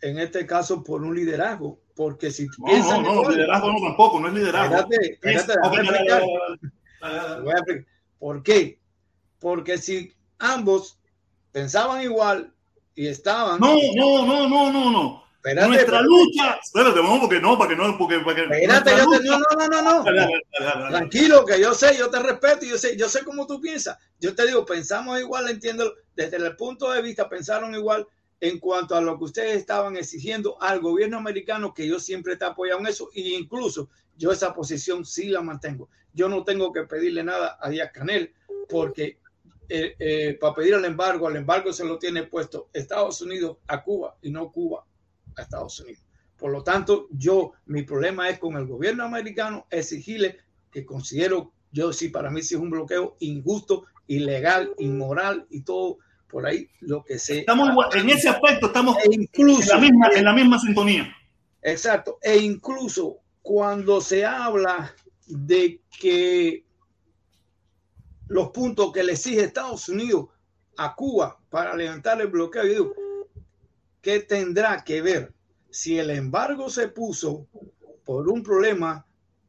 [0.00, 4.28] en este caso por un liderazgo, porque si no, no, no, liderazgo no tampoco, no
[4.28, 4.88] es liderazgo.
[8.20, 8.78] ¿Por qué?
[9.40, 10.97] Porque si ambos
[11.58, 12.52] pensaban igual
[12.94, 13.58] y estaban.
[13.58, 15.24] No, no, no, no, no, no.
[15.36, 16.58] Espérate, nuestra lucha.
[16.62, 17.98] Espérate, no, porque no, para que no.
[17.98, 20.88] Porque, para que espérate, yo te, no, no, no, no, no.
[20.88, 23.98] Tranquilo, que yo sé, yo te respeto, yo sé, yo sé cómo tú piensas.
[24.20, 28.06] Yo te digo, pensamos igual, entiendo, desde el punto de vista, pensaron igual
[28.40, 32.44] en cuanto a lo que ustedes estaban exigiendo al gobierno americano, que yo siempre te
[32.44, 35.88] he apoyado en eso, e incluso yo esa posición sí la mantengo.
[36.12, 38.32] Yo no tengo que pedirle nada a Díaz Canel,
[38.68, 39.18] porque
[39.68, 43.82] eh, eh, para pedir el embargo, el embargo se lo tiene puesto Estados Unidos a
[43.82, 44.84] Cuba y no Cuba
[45.36, 46.02] a Estados Unidos.
[46.36, 50.38] Por lo tanto, yo, mi problema es con el gobierno americano exigirle
[50.70, 55.98] que considero, yo sí, para mí sí es un bloqueo injusto, ilegal, inmoral y todo
[56.28, 57.40] por ahí lo que sé.
[57.40, 61.16] Estamos en ese aspecto, estamos e incluso, en, la misma, en la misma sintonía.
[61.62, 62.18] Exacto.
[62.22, 64.94] E incluso cuando se habla
[65.26, 66.64] de que
[68.28, 70.26] los puntos que le exige Estados Unidos
[70.76, 72.64] a Cuba para levantar el bloqueo.
[72.64, 72.94] Yo digo,
[74.00, 75.32] ¿qué tendrá que ver
[75.70, 77.46] si el embargo se puso
[78.04, 79.04] por un problema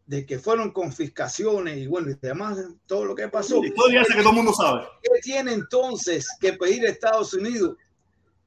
[0.06, 2.58] de que fueron confiscaciones y bueno, y demás,
[2.88, 3.62] todo lo que pasó?
[3.62, 4.88] que todo el mundo sabe.
[5.04, 7.78] ¿Qué tiene entonces que pedir Estados Unidos?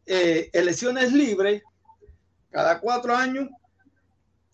[0.04, 1.62] Eh, elecciones libres
[2.50, 3.48] cada cuatro años,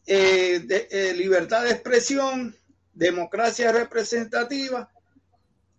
[0.06, 2.54] eh, eh, libertad de expresión,
[2.92, 4.90] democracia representativa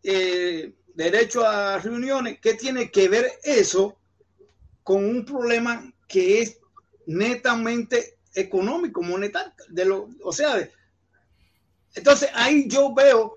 [0.03, 3.97] eh, derecho a reuniones, ¿qué tiene que ver eso
[4.83, 6.59] con un problema que es
[7.05, 9.53] netamente económico, monetario?
[9.69, 10.67] De lo, o sea,
[11.95, 13.35] entonces ahí yo veo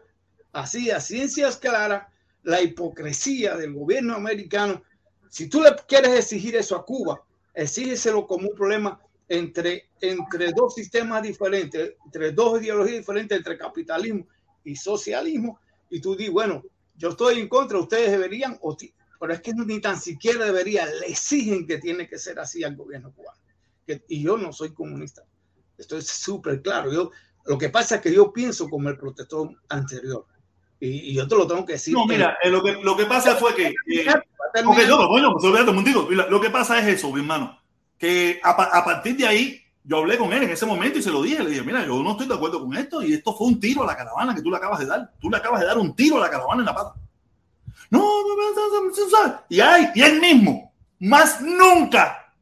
[0.52, 2.06] así a ciencias claras
[2.42, 4.82] la hipocresía del gobierno americano.
[5.30, 7.22] Si tú le quieres exigir eso a Cuba,
[7.54, 14.26] exígeselo como un problema entre, entre dos sistemas diferentes, entre dos ideologías diferentes, entre capitalismo
[14.64, 15.58] y socialismo,
[15.92, 16.62] y tú dices, bueno,
[16.96, 18.76] yo estoy en contra, ustedes deberían, o
[19.20, 22.74] pero es que ni tan siquiera debería, le exigen que tiene que ser así al
[22.74, 23.38] gobierno cubano.
[23.86, 25.22] Que, y yo no soy comunista.
[25.78, 26.92] Esto es súper claro.
[26.92, 27.10] Yo,
[27.44, 30.26] lo que pasa es que yo pienso como el protector anterior.
[30.80, 31.94] Y, y yo te lo tengo que decir.
[31.94, 33.68] No, mira, eh, lo, que, lo que pasa fue que.
[33.68, 34.06] Eh,
[34.64, 35.44] ok, no, bueno, pues.
[36.28, 37.60] Lo, que pasa es eso, mi hermano.
[37.98, 41.10] Que a, a partir de ahí, yo hablé con él en ese momento y se
[41.10, 41.42] lo dije.
[41.42, 43.02] Le dije, mira, yo no estoy de acuerdo con esto.
[43.02, 45.10] Y esto fue un tiro a la caravana que tú le acabas de dar.
[45.20, 46.94] Tú le acabas de dar un tiro a la caravana en la pata.
[47.90, 49.40] No, no, no, no.
[49.48, 52.34] Y ahí, y él mismo, más nunca.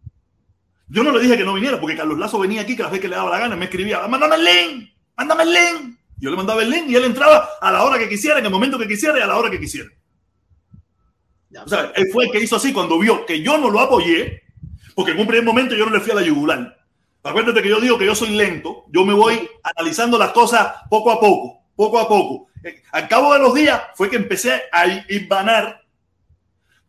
[0.88, 3.08] Yo no le dije que no viniera porque Carlos Lazo venía aquí cada vez que
[3.08, 5.98] le daba la gana, me escribía, mándame el link, mándame el link.
[6.18, 8.50] Yo le mandaba el link y él entraba a la hora que quisiera, en el
[8.50, 9.88] momento que quisiera y a la hora que quisiera.
[11.64, 14.42] O sea, él fue el que hizo así cuando vio que yo no lo apoyé,
[14.94, 16.80] porque en un primer momento yo no le fui a la yugular.
[17.22, 21.10] Acuérdate que yo digo que yo soy lento, yo me voy analizando las cosas poco
[21.10, 22.47] a poco, poco a poco.
[22.92, 25.82] Al cabo de los días fue que empecé a ibanar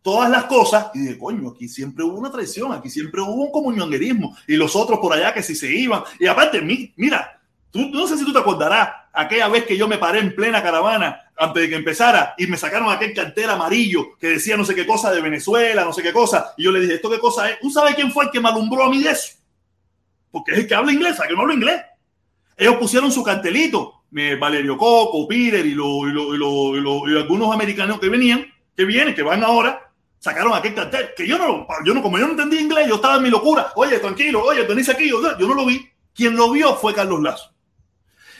[0.00, 3.52] todas las cosas y dije, coño, aquí siempre hubo una traición, aquí siempre hubo un
[3.52, 6.02] comunionerismo y los otros por allá que si se iban.
[6.18, 7.40] Y aparte, mi- mira,
[7.70, 10.62] tú, no sé si tú te acordarás, aquella vez que yo me paré en plena
[10.62, 14.74] caravana antes de que empezara y me sacaron aquel cartel amarillo que decía no sé
[14.74, 17.50] qué cosa de Venezuela, no sé qué cosa, y yo le dije, ¿esto qué cosa
[17.50, 17.60] es?
[17.60, 19.41] ¿Tú sabes quién fue el que me a mí de eso?
[20.32, 21.80] Porque es el que habla inglés, ¿a que no hablo inglés?
[22.56, 28.44] Ellos pusieron su cartelito, me- Valerio Coco, Peter y, algunos americanos que venían,
[28.76, 32.26] que vienen, que van ahora, sacaron aquel cartel, que yo no, yo no, como yo
[32.26, 35.46] no entendía inglés, yo estaba en mi locura, oye, tranquilo, oye, venís aquí, yo, yo
[35.48, 35.88] no lo vi.
[36.14, 37.52] Quien lo vio fue Carlos Lazo.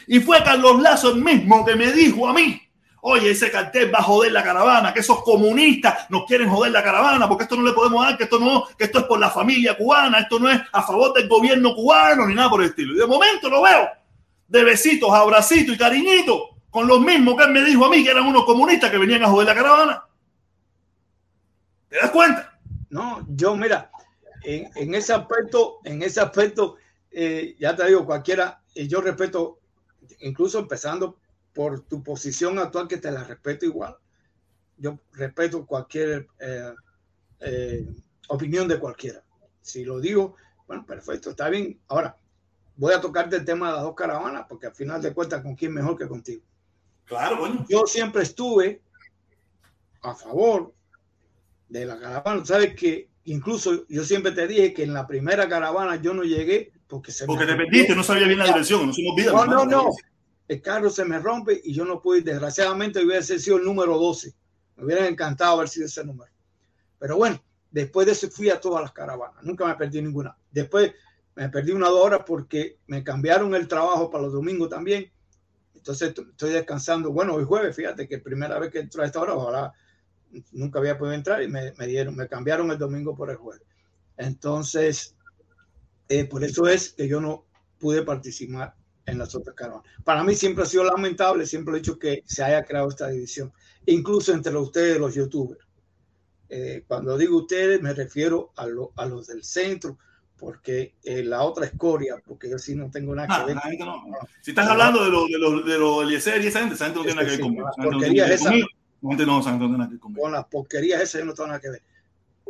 [0.07, 2.61] Y fue Carlos Lazo el mismo que me dijo a mí,
[3.05, 6.81] oye, ese cartel va a joder la caravana, que esos comunistas nos quieren joder la
[6.81, 9.29] caravana, porque esto no le podemos dar, que esto no, que esto es por la
[9.29, 12.95] familia cubana, esto no es a favor del gobierno cubano, ni nada por el estilo.
[12.95, 13.89] Y de momento lo veo
[14.47, 18.11] de besitos, abracitos y cariñitos, con los mismos que él me dijo a mí, que
[18.11, 20.03] eran unos comunistas que venían a joder la caravana.
[21.89, 22.57] ¿Te das cuenta?
[22.89, 23.91] No, yo mira,
[24.43, 26.77] en, en ese aspecto, en ese aspecto,
[27.11, 29.59] eh, ya te digo, cualquiera, y yo respeto,
[30.21, 31.17] incluso empezando
[31.53, 33.95] por tu posición actual, que te la respeto igual.
[34.77, 36.73] Yo respeto cualquier eh,
[37.39, 37.87] eh,
[38.27, 39.23] opinión de cualquiera.
[39.61, 40.35] Si lo digo,
[40.67, 41.79] bueno, perfecto, está bien.
[41.87, 42.17] Ahora,
[42.75, 45.55] voy a tocarte el tema de las dos caravanas, porque al final de cuentas, ¿con
[45.55, 46.41] quién mejor que contigo?
[47.05, 47.65] Claro, coño.
[47.69, 48.81] yo siempre estuve
[50.01, 50.73] a favor
[51.69, 52.45] de la caravana.
[52.45, 56.71] Sabes que incluso yo siempre te dije que en la primera caravana yo no llegué
[56.87, 58.91] porque se Porque me te perdiste, no sabía bien la dirección,
[59.33, 59.89] no no, no.
[60.47, 62.21] El carro se me rompe y yo no pude.
[62.21, 64.33] Desgraciadamente hubiese sido el número 12.
[64.75, 66.31] Me hubiera encantado haber sido ese número.
[66.99, 67.41] Pero bueno,
[67.71, 69.43] después de eso fui a todas las caravanas.
[69.43, 70.35] Nunca me perdí ninguna.
[70.51, 70.93] Después
[71.35, 75.11] me perdí una dos horas porque me cambiaron el trabajo para los domingos también.
[75.73, 77.11] Entonces estoy descansando.
[77.11, 79.73] Bueno, hoy jueves, fíjate que primera vez que entro a esta hora, ojalá
[80.51, 83.67] nunca había podido entrar y me, me dieron, me cambiaron el domingo por el jueves.
[84.17, 85.15] Entonces,
[86.09, 87.45] eh, por eso es que yo no
[87.79, 88.75] pude participar
[89.05, 89.85] en las otras caravanas.
[90.03, 93.51] Para mí siempre ha sido lamentable, siempre he dicho que se haya creado esta división,
[93.85, 95.61] incluso entre ustedes, los youtubers.
[96.49, 99.97] Eh, cuando digo ustedes, me refiero a, lo- a los del centro,
[100.37, 103.55] porque eh, la otra escoria, porque yo sí no tengo nada que Ah, ver.
[103.55, 104.03] la gente no.
[104.41, 107.05] Si estás hablando de los de los de los y esa gente, esa gente no
[107.05, 107.65] tiene nada que ver conmigo.
[107.75, 108.21] que ver que
[109.89, 111.81] ver con las porquerías esas yo no tengo nada que ver.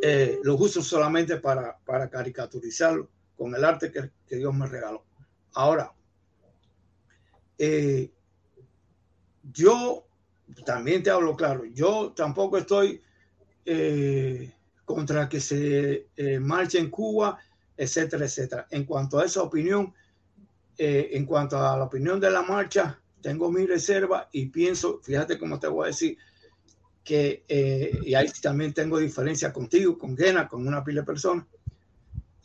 [0.01, 5.05] Eh, lo uso solamente para, para caricaturizarlo con el arte que, que Dios me regaló.
[5.53, 5.91] Ahora,
[7.57, 8.11] eh,
[9.51, 10.05] yo
[10.65, 13.01] también te hablo claro, yo tampoco estoy
[13.65, 14.53] eh,
[14.85, 17.39] contra que se eh, marche en Cuba,
[17.75, 18.67] etcétera, etcétera.
[18.69, 19.93] En cuanto a esa opinión,
[20.77, 25.37] eh, en cuanto a la opinión de la marcha, tengo mi reserva y pienso, fíjate
[25.37, 26.17] cómo te voy a decir,
[27.03, 31.45] que, eh, y ahí también tengo diferencia contigo, con Gena, con una pila de personas,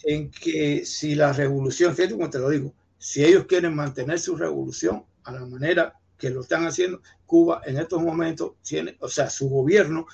[0.05, 4.37] en que si la revolución, fíjate como te lo digo, si ellos quieren mantener su
[4.37, 9.31] revolución a la manera que lo están haciendo, Cuba en estos momentos tiene, o sea,
[9.31, 10.07] su gobierno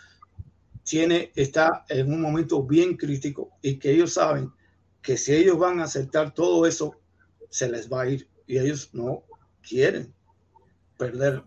[0.82, 4.52] tiene, está en un momento bien crítico y que ellos saben
[5.00, 7.00] que si ellos van a aceptar todo eso,
[7.48, 9.22] se les va a ir y ellos no
[9.66, 10.12] quieren
[10.98, 11.42] perder.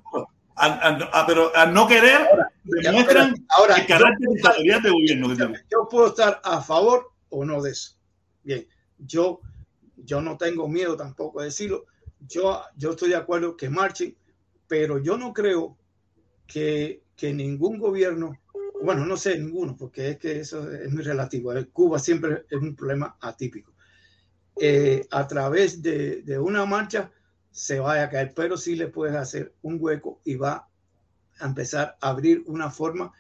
[0.56, 2.28] A- a- a- pero al no querer,
[2.64, 7.72] demuestran Ahora, el carácter dictatorial de gobierno yo puedo estar a favor o no de
[7.72, 7.96] eso.
[8.44, 8.66] Bien,
[8.98, 9.40] yo,
[9.98, 11.86] yo no tengo miedo tampoco de decirlo.
[12.20, 14.16] Yo, yo estoy de acuerdo que marchen,
[14.68, 15.78] pero yo no creo
[16.48, 18.40] que, que ningún gobierno,
[18.84, 21.54] bueno, no sé ninguno, porque es que eso es muy relativo.
[21.54, 23.74] Eh, Cuba siempre es un problema atípico.
[24.60, 27.12] Eh, a través de, de una marcha
[27.52, 30.68] se vaya a caer, pero sí le puedes hacer un hueco y va
[31.40, 33.14] a empezar a abrir una forma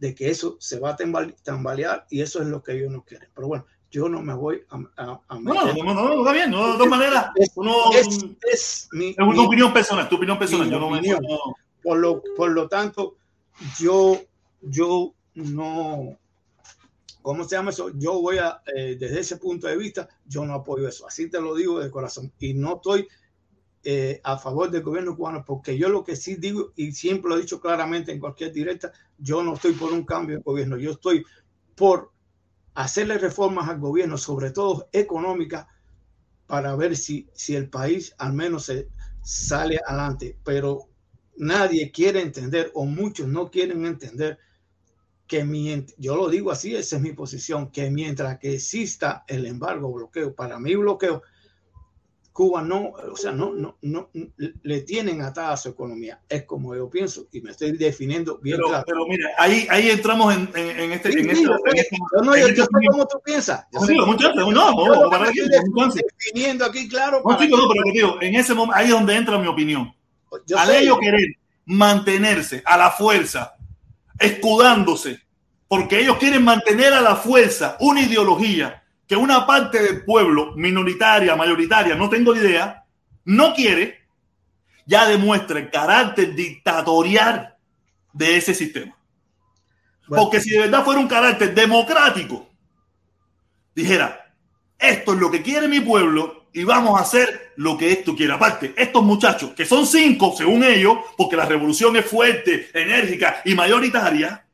[0.00, 3.04] de que eso se va a tambale- tambalear y eso es lo que ellos no
[3.04, 3.30] quieren.
[3.34, 5.76] Pero bueno, yo no me voy a, a- a No, meter.
[5.84, 6.50] no, no, no, está bien.
[6.50, 10.16] No, de todas maneras, Es- uno, es, es es mi, una mi- opinión personal, tu
[10.16, 10.70] opinión personal.
[10.70, 10.98] Yo no me.
[10.98, 11.20] opinión.
[11.22, 11.38] no-
[11.82, 13.16] por lo, por lo tanto,
[13.78, 14.20] yo,
[14.60, 16.18] yo no,
[17.22, 17.90] ¿cómo se llama eso?
[17.94, 21.06] Yo voy a, eh, desde ese punto de vista, yo no apoyo eso.
[21.06, 22.32] Así te lo digo de corazón.
[22.40, 23.06] Y no estoy
[23.84, 27.36] eh, a favor del gobierno cubano, porque yo lo que sí digo, y siempre lo
[27.36, 30.90] he dicho claramente en cualquier directa, yo no estoy por un cambio de gobierno, yo
[30.90, 31.24] estoy
[31.76, 32.10] por
[32.78, 35.66] hacerle reformas al gobierno, sobre todo económicas,
[36.46, 38.88] para ver si, si el país al menos se
[39.20, 40.38] sale adelante.
[40.44, 40.88] Pero
[41.36, 44.38] nadie quiere entender, o muchos no quieren entender,
[45.26, 49.46] que mientras, yo lo digo así, esa es mi posición, que mientras que exista el
[49.46, 51.22] embargo, bloqueo, para mí bloqueo,
[52.38, 54.10] Cuba no, o sea, no, no, no,
[54.62, 56.20] le tienen atada su economía.
[56.28, 58.84] Es como yo pienso y me estoy definiendo bien Pero, claro.
[58.86, 61.10] pero mira, ahí, ahí entramos en, en, en este.
[61.10, 62.92] Sí, en sí, este- este- yo no, yo, este yo sé opinión.
[62.92, 63.66] cómo tú piensas.
[63.72, 67.22] Yo No, muchachos, no, no, que para estoy entonces- definiendo aquí, claro.
[67.26, 69.92] No, chicos, no, pero digo, en ese momento, ahí es donde entra mi opinión.
[70.46, 71.26] yo Al ellos querer
[71.64, 73.56] mantenerse a la fuerza,
[74.16, 75.18] escudándose,
[75.66, 81.34] porque ellos quieren mantener a la fuerza una ideología que una parte del pueblo, minoritaria,
[81.34, 82.84] mayoritaria, no tengo idea,
[83.24, 84.06] no quiere,
[84.84, 87.56] ya demuestra el carácter dictatorial
[88.12, 88.96] de ese sistema.
[90.06, 92.48] Bueno, Porque si de verdad fuera un carácter democrático,
[93.74, 94.34] dijera,
[94.78, 98.34] esto es lo que quiere mi pueblo y vamos a hacer lo que esto quiere.
[98.34, 103.54] Aparte, estos muchachos, que son cinco según ellos, porque la revolución es fuerte, enérgica y
[103.54, 104.46] mayoritaria,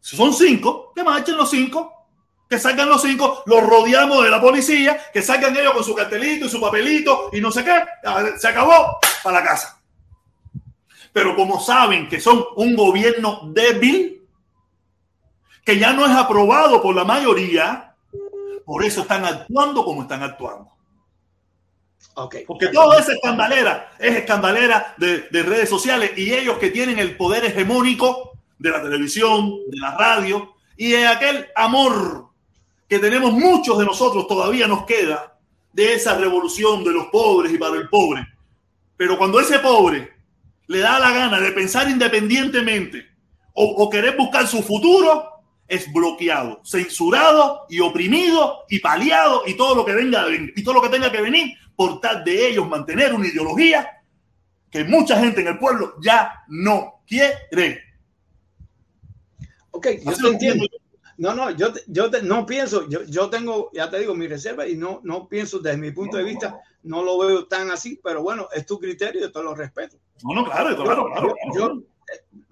[0.00, 2.05] si son cinco, que marchen los cinco,
[2.48, 6.46] que salgan los cinco, los rodeamos de la policía, que salgan ellos con su cartelito
[6.46, 7.82] y su papelito y no sé qué,
[8.38, 9.80] se acabó, para la casa.
[11.12, 14.22] Pero como saben que son un gobierno débil,
[15.64, 17.94] que ya no es aprobado por la mayoría,
[18.64, 20.70] por eso están actuando como están actuando.
[22.14, 22.36] ok.
[22.46, 27.16] Porque toda esa escandalera es escandalera de, de redes sociales y ellos que tienen el
[27.16, 32.26] poder hegemónico de la televisión, de la radio y de aquel amor
[32.88, 35.38] que tenemos muchos de nosotros todavía nos queda
[35.72, 38.26] de esa revolución de los pobres y para el pobre.
[38.96, 40.10] Pero cuando ese pobre
[40.68, 43.06] le da la gana de pensar independientemente
[43.52, 45.36] o, o querer buscar su futuro,
[45.68, 50.82] es bloqueado, censurado y oprimido y paliado y todo lo que venga y todo lo
[50.82, 54.02] que tenga que venir por tal de ellos mantener una ideología
[54.70, 57.82] que mucha gente en el pueblo ya no quiere.
[59.70, 60.64] Ok, yo te entiendo.
[60.64, 60.66] entiendo
[61.18, 64.66] No, no, yo, yo te- no pienso, yo, yo tengo, ya te digo, mi reserva
[64.68, 68.22] y no, no pienso desde mi punto de vista, no lo veo tan así, pero
[68.22, 69.96] bueno, es tu criterio, yo te lo respeto.
[70.22, 71.34] No, no, claro, claro, claro.
[71.56, 71.82] Yo-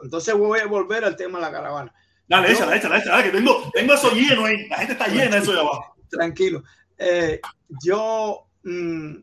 [0.03, 1.95] entonces voy a volver al tema de la caravana.
[2.27, 4.66] Dale, échala, échala, échala, que tengo, tengo eso lleno ahí.
[4.69, 5.95] La gente está llena de eso de abajo.
[6.09, 6.62] Tranquilo.
[6.97, 7.41] Eh,
[7.85, 9.16] yo mm,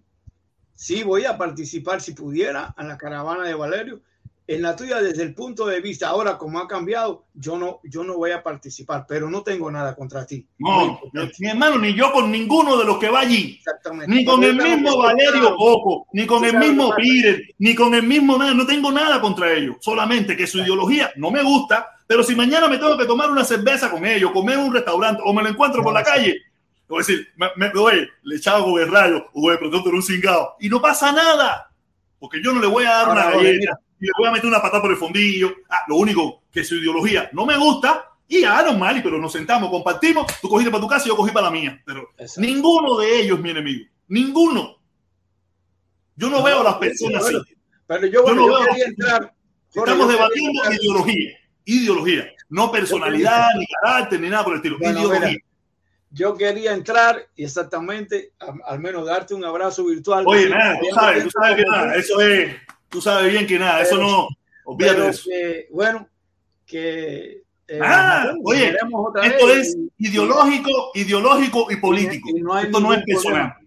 [0.75, 4.01] sí voy a participar si pudiera en la caravana de Valerio.
[4.47, 8.03] En la tuya, desde el punto de vista, ahora como ha cambiado, yo no, yo
[8.03, 10.45] no voy a participar, pero no tengo nada contra ti.
[10.57, 10.99] No,
[11.39, 13.57] mi hermano, ni yo con ninguno de los que va allí.
[13.59, 14.13] Exactamente.
[14.13, 16.93] Ni con el mismo Valerio Poco, ni con el mismo.
[16.95, 18.53] Peter, ni con el mismo nada.
[18.53, 19.77] No tengo nada contra ellos.
[19.79, 21.87] Solamente que su ideología no me gusta.
[22.07, 25.21] Pero si mañana me tengo que tomar una cerveza con ellos, comer en un restaurante
[25.23, 26.41] o me lo encuentro por la calle,
[26.89, 30.03] voy a decir, me, me, oye, le echaba con el rayo o de pronto un
[30.03, 30.55] cingado.
[30.59, 31.71] Y no pasa nada.
[32.19, 33.79] Porque yo no le voy a dar Ahora, una galleta mira.
[34.01, 35.53] Y le voy a meter una patada por el fondillo.
[35.69, 38.07] Ah, lo único que su ideología no me gusta.
[38.27, 40.25] Y ah, normal, y pero nos sentamos, compartimos.
[40.41, 41.81] Tú cogiste para tu casa y yo cogí para la mía.
[41.85, 42.41] Pero Exacto.
[42.41, 43.85] Ninguno de ellos es mi enemigo.
[44.07, 44.77] Ninguno.
[46.15, 47.35] Yo no, veo a las personas así.
[47.87, 49.33] Pero yo, Yo no yo veo- quería entrar.
[49.73, 51.31] Estamos yo debatiendo entrar- ideología.
[51.65, 52.31] Ideología.
[52.49, 54.77] No personalidad, ni carácter, ni nada por el estilo.
[54.79, 55.27] Bueno, ideología.
[55.29, 55.41] mira,
[56.11, 58.33] yo quería entrar y exactamente,
[58.65, 60.23] al menos darte un abrazo virtual.
[60.27, 61.95] Oye, nada, tú sabes, tú sabes que nada.
[61.95, 62.55] Eso es.
[62.91, 63.81] Tú sabes bien que nada.
[63.81, 64.27] Eso no.
[64.65, 65.23] Olvídate pero de eso.
[65.29, 66.07] que, bueno,
[66.65, 68.75] que eh, Ah, oye,
[69.23, 72.29] Esto vez es y- ideológico, ideológico y político.
[72.29, 73.53] y no Esto no es personal.
[73.53, 73.57] problema.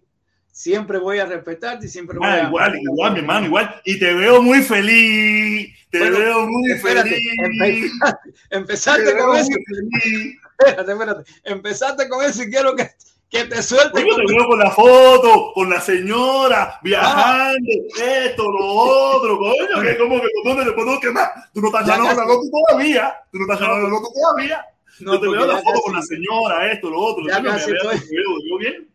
[0.51, 2.47] Siempre voy a respetarte y siempre voy Ah, a.
[2.47, 3.81] igual, igual, mi hermano, igual.
[3.83, 5.75] Y te veo muy feliz.
[5.89, 7.91] Te Bueno, veo muy Espérate, feliz.
[8.51, 9.49] empezaste, Te empezaste con eso.
[9.49, 10.35] feliz.
[10.59, 11.31] Espérate, espérate.
[11.43, 12.89] Empezaste con eso y quiero que,
[13.29, 14.01] que te suelte.
[14.03, 17.71] Oye, te veo con la foto, con la señora, viajando,
[18.01, 21.31] esto, lo otro, coño, que como que ¿dónde le puedo quemar?
[21.53, 24.65] Tú no estás Ya ganando la loto todavía, tú no estás ganando la loto todavía.
[25.01, 27.49] No, Yo te veo la foto casi- con la señora, esto, lo otro, Ya me
[27.49, 28.89] casi estoy- te veo, te bien.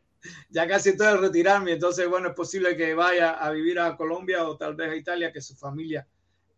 [0.48, 4.44] ya casi estoy al retirarme, entonces bueno, es posible que vaya a vivir a Colombia
[4.48, 6.06] o tal vez a Italia, que su familia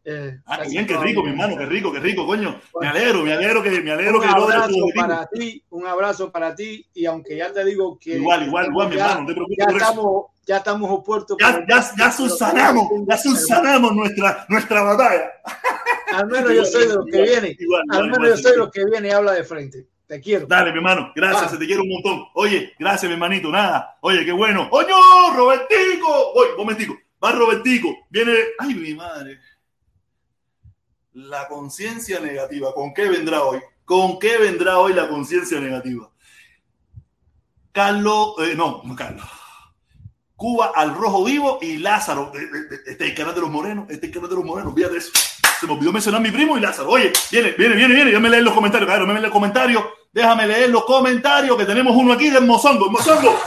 [0.05, 2.61] Eh, Ah, bien, qué rico, mi hermano, qué rico, qué rico, coño.
[2.81, 6.55] Me alegro, me alegro que me alegro Un que abrazo para ti, un abrazo para
[6.55, 6.85] ti.
[6.95, 8.16] Y aunque ya te digo que.
[8.16, 9.85] Igual, igual, igual, mi ya, hermano, no te preocupes ya por eso.
[9.87, 11.37] estamos, ya estamos opuestos.
[11.41, 15.31] Ya, ya, ya subsanamos, ya subsanamos nuestra, nuestra batalla.
[16.15, 17.57] Al menos yo soy de los que viene.
[17.59, 19.87] igual, Al menos igual, yo soy de los que viene y habla de frente.
[20.07, 20.47] Te quiero.
[20.47, 21.49] Dale, mi hermano, gracias, Ah.
[21.49, 22.24] se te quiere un montón.
[22.35, 23.97] Oye, gracias, mi hermanito, nada.
[24.03, 24.69] Oye, qué bueno.
[24.73, 24.89] ¡Oye,
[25.35, 26.33] Robertico!
[26.35, 26.95] Oye, momentico.
[27.24, 28.33] Va Robertico, viene.
[28.59, 29.39] Ay, mi madre.
[31.15, 32.73] La conciencia negativa.
[32.75, 33.61] ¿Con qué vendrá hoy?
[33.85, 36.11] ¿Con qué vendrá hoy la conciencia negativa?
[37.71, 39.27] Carlos, eh, no, no Carlos.
[40.37, 42.33] Cuba al rojo vivo y Lázaro.
[42.35, 43.85] Eh, eh, Este es el canal de los morenos.
[43.91, 44.75] Este es el canal de los morenos.
[44.75, 45.13] Fíjate eso.
[45.61, 46.89] Se me olvidó mencionar a mi primo y Lázaro.
[46.89, 48.11] Oye, viene, viene, viene, viene.
[48.11, 48.89] Déjame leer los comentarios.
[48.89, 49.85] Claro, déjame leer los comentarios.
[50.13, 52.91] Déjame leer los comentarios que tenemos uno aquí del Mozongo.
[52.91, 53.39] Mozongo.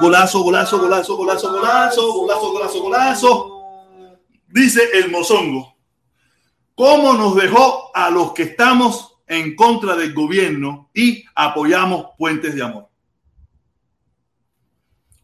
[0.00, 3.55] Golazo, golazo, golazo, golazo, golazo, golazo, golazo, golazo.
[4.48, 5.76] Dice el Mozongo.
[6.74, 12.62] ¿Cómo nos dejó a los que estamos en contra del gobierno y apoyamos puentes de
[12.62, 12.88] amor?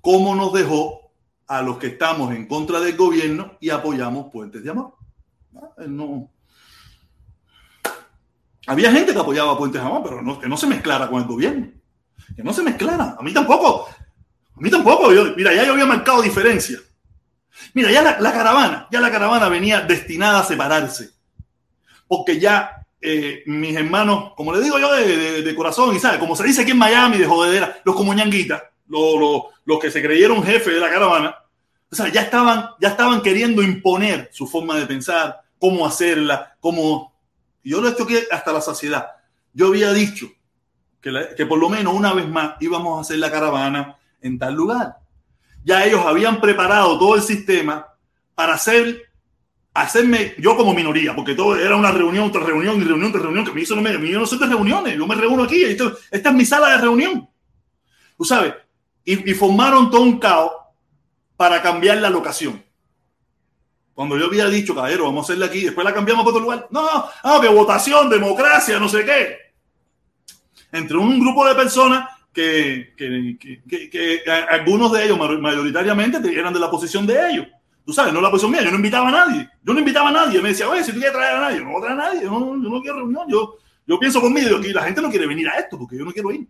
[0.00, 1.12] ¿Cómo nos dejó
[1.46, 4.94] a los que estamos en contra del gobierno y apoyamos puentes de amor?
[5.86, 6.30] No.
[8.66, 11.28] Había gente que apoyaba puentes de amor, pero no, que no se mezclara con el
[11.28, 11.68] gobierno.
[12.34, 13.16] Que no se mezclara.
[13.18, 13.88] A mí tampoco.
[13.88, 15.12] A mí tampoco.
[15.12, 16.78] Yo- mira, ya yo había marcado diferencia.
[17.74, 21.10] Mira, ya la, caravana, ya la caravana venía destinada a separarse.
[22.06, 26.44] Porque ya eh, mis hermanos, como le digo yo de, corazón, y sabe, como se
[26.44, 30.42] dice aquí en Miami, de jodedera, los como ñanguitas, los, los- los que se creyeron
[30.42, 31.36] jefes de la caravana,
[31.90, 37.12] o sea, ya estaban, ya estaban queriendo imponer su forma de pensar, cómo hacerla, cómo...
[37.62, 39.06] Yo lo he hecho hasta la saciedad.
[39.52, 40.26] Yo había dicho
[41.00, 44.54] que, que por lo menos una vez más íbamos a hacer la caravana en tal
[44.54, 44.96] lugar.
[45.64, 47.86] Ya ellos habían preparado todo el sistema
[48.34, 49.10] para hacer,
[49.74, 53.44] hacerme yo como minoría, porque todo era una reunión tras reunión y reunión tras reunión,
[53.44, 56.44] que me hizo no me, yo no reuniones, yo me reúno aquí, esta es mi
[56.44, 57.28] sala de reunión.
[58.16, 58.54] Tú sabes,
[59.04, 60.52] y, y formaron todo un caos
[61.36, 62.62] para cambiar la locación.
[63.94, 66.68] Cuando yo había dicho, caballero, vamos a hacerla aquí, después la cambiamos para otro lugar.
[66.70, 66.80] No,
[67.22, 69.36] ah, que votación, democracia, no sé qué.
[70.72, 73.38] Entre un grupo de personas que, que,
[73.68, 77.46] que- que- algunos de ellos mayor- mayoritariamente eran de la posición de ellos.
[77.84, 79.48] Tú sabes, no la posición mía, yo no invitaba a nadie.
[79.62, 80.40] Yo no invitaba a nadie.
[80.40, 82.04] Me decía, oye, si tú quieres traer a nadie, yo no voy a traer a
[82.04, 83.26] nadie, yo no, yo no quiero reunión.
[83.28, 83.56] Yo,
[83.86, 86.30] yo pienso conmigo que la gente no quiere venir a esto porque yo no quiero
[86.30, 86.46] ir.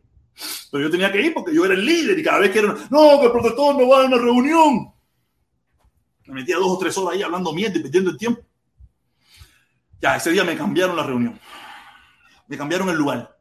[0.70, 2.74] Pero yo tenía que ir porque yo era el líder y cada vez que era,
[2.90, 4.92] no, que el protector no va a una reunión.
[6.26, 8.42] Me metía dos o tres horas ahí hablando mierda y perdiendo el tiempo.
[10.00, 11.38] Ya, ese día me cambiaron la reunión.
[12.46, 13.31] Me cambiaron el lugar.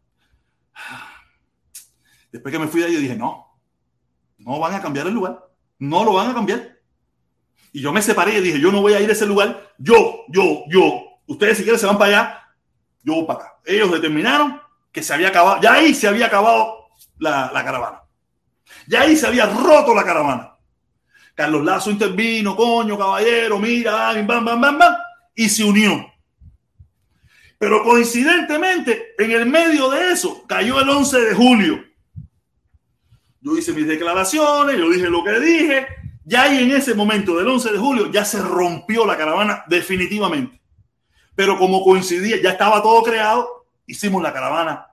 [2.31, 3.59] Después que me fui de ahí, yo dije, no,
[4.37, 5.47] no van a cambiar el lugar.
[5.79, 6.77] No lo van a cambiar.
[7.73, 9.73] Y yo me separé y dije, yo no voy a ir a ese lugar.
[9.77, 11.01] Yo, yo, yo.
[11.27, 12.41] Ustedes si quieren se van para allá,
[13.03, 13.57] yo voy para acá.
[13.65, 16.87] Ellos determinaron que se había acabado, ya ahí se había acabado
[17.17, 18.01] la, caravana.
[18.87, 20.55] Ya ahí se había roto la caravana.
[21.33, 24.95] Carlos Lazo intervino, coño, caballero, mira, bam, bam, bam, bam, bam,
[25.33, 26.05] y se unió.
[27.57, 31.90] Pero coincidentemente, en el medio de eso, cayó el 11 de julio.
[33.41, 35.87] Yo hice mis declaraciones, yo dije lo que dije.
[36.23, 40.61] Ya ahí en ese momento del 11 de julio ya se rompió la caravana definitivamente.
[41.35, 44.87] Pero como coincidía, ya estaba todo creado, hicimos la caravana,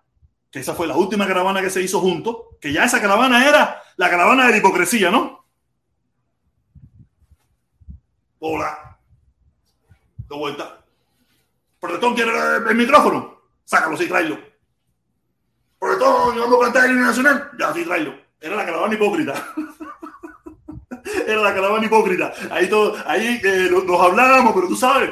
[0.50, 3.82] que esa fue la última caravana que se hizo juntos, que ya esa caravana era
[3.96, 5.44] la caravana de la hipocresía, ¿no?
[8.38, 8.98] Hola.
[10.28, 10.84] De vuelta.
[11.80, 12.32] Protector quiere
[12.68, 13.42] el, micrófono.
[13.64, 14.38] Sácalo, sí, tráelo.
[15.78, 17.50] Protector, yo vamos a cantar el nacional.
[17.58, 18.27] Ya, sí, tráelo.
[18.40, 19.54] Era la caravana hipócrita.
[21.26, 22.32] Era la caravana hipócrita.
[22.50, 25.10] Ahí, todo, ahí eh, nos, hablábamos, pero tú sabes.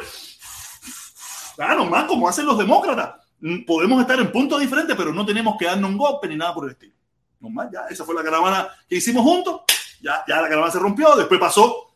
[1.56, 3.14] Claro, más como hacen los demócratas.
[3.40, 6.54] Mm, Podemos estar en puntos diferentes, pero no tenemos que darnos un golpe ni nada
[6.54, 6.94] por el estilo.
[7.40, 9.62] Nomás, ya, esa fue la caravana que hicimos juntos.
[10.00, 11.16] Ya, ya la caravana se rompió.
[11.16, 11.94] Después pasó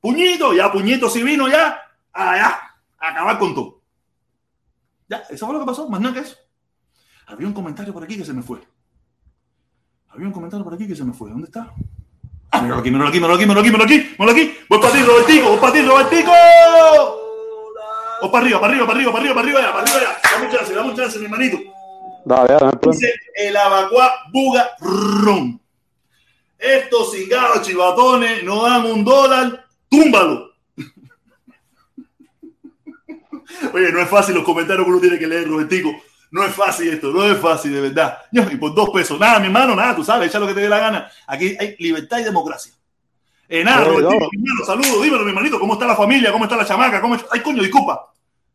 [0.00, 1.80] Puñito, ya Puñito sí vino ya.
[2.12, 2.58] Allá,
[2.98, 3.82] a acabar con todo.
[5.08, 6.36] Ya, eso fue lo que pasó, más nada que eso.
[7.26, 8.60] Había un comentario por aquí que se me fue.
[10.12, 11.30] Había un comentario por aquí que se me fue.
[11.30, 11.72] ¿Dónde está?
[12.50, 14.58] Ah, míralo aquí, míralo aquí, míralo aquí, míralo aquí, míralo aquí, míralo aquí.
[14.68, 16.30] Voy para ti, Robertico, voy para ti, Robertico.
[18.20, 20.16] O para arriba, para arriba, para arriba, para arriba, para arriba, para arriba.
[20.22, 21.58] Dame un chance, dame un chance, mi hermanito.
[22.26, 22.92] Dale, dale, problema.
[22.92, 25.58] Dice el abacuá buga ron.
[26.58, 30.52] Estos cingados chivatones no dan un dólar, túmbalo.
[33.72, 35.90] Oye, no es fácil los comentarios que uno tiene que leer, Robertico.
[36.32, 38.18] No es fácil esto, no es fácil, de verdad.
[38.32, 40.68] Y por dos pesos, nada, mi hermano, nada, tú sabes, echa lo que te dé
[40.68, 41.10] la gana.
[41.26, 42.72] Aquí hay libertad y democracia.
[43.48, 44.28] Eh, nada, Robertito, no.
[44.32, 46.32] mi hermano, saludos, dímelo, mi hermanito, ¿cómo está la familia?
[46.32, 47.02] ¿Cómo está la chamaca?
[47.02, 47.28] ¿Cómo está?
[47.32, 48.08] Ay, coño, disculpa.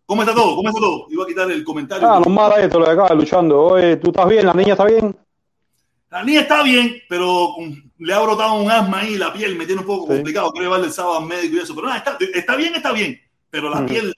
[0.08, 0.56] ¿Cómo está todo?
[0.56, 1.06] ¿Cómo está todo?
[1.12, 2.10] Iba a quitar el comentario.
[2.12, 3.62] Ah, normal esto, lo de acá, luchando.
[3.62, 4.46] Oye, ¿tú estás bien?
[4.48, 5.16] ¿La niña está bien?
[6.10, 7.50] La niña está bien, pero
[8.00, 10.14] le ha brotado un asma ahí, la piel me tiene un poco Sí.
[10.16, 10.52] complicado.
[10.52, 11.76] Quiero llevarle el sábado al médico y eso.
[11.76, 13.22] Pero nada, está, está bien, está bien.
[13.50, 13.86] Pero la Mm.
[13.86, 14.14] piel,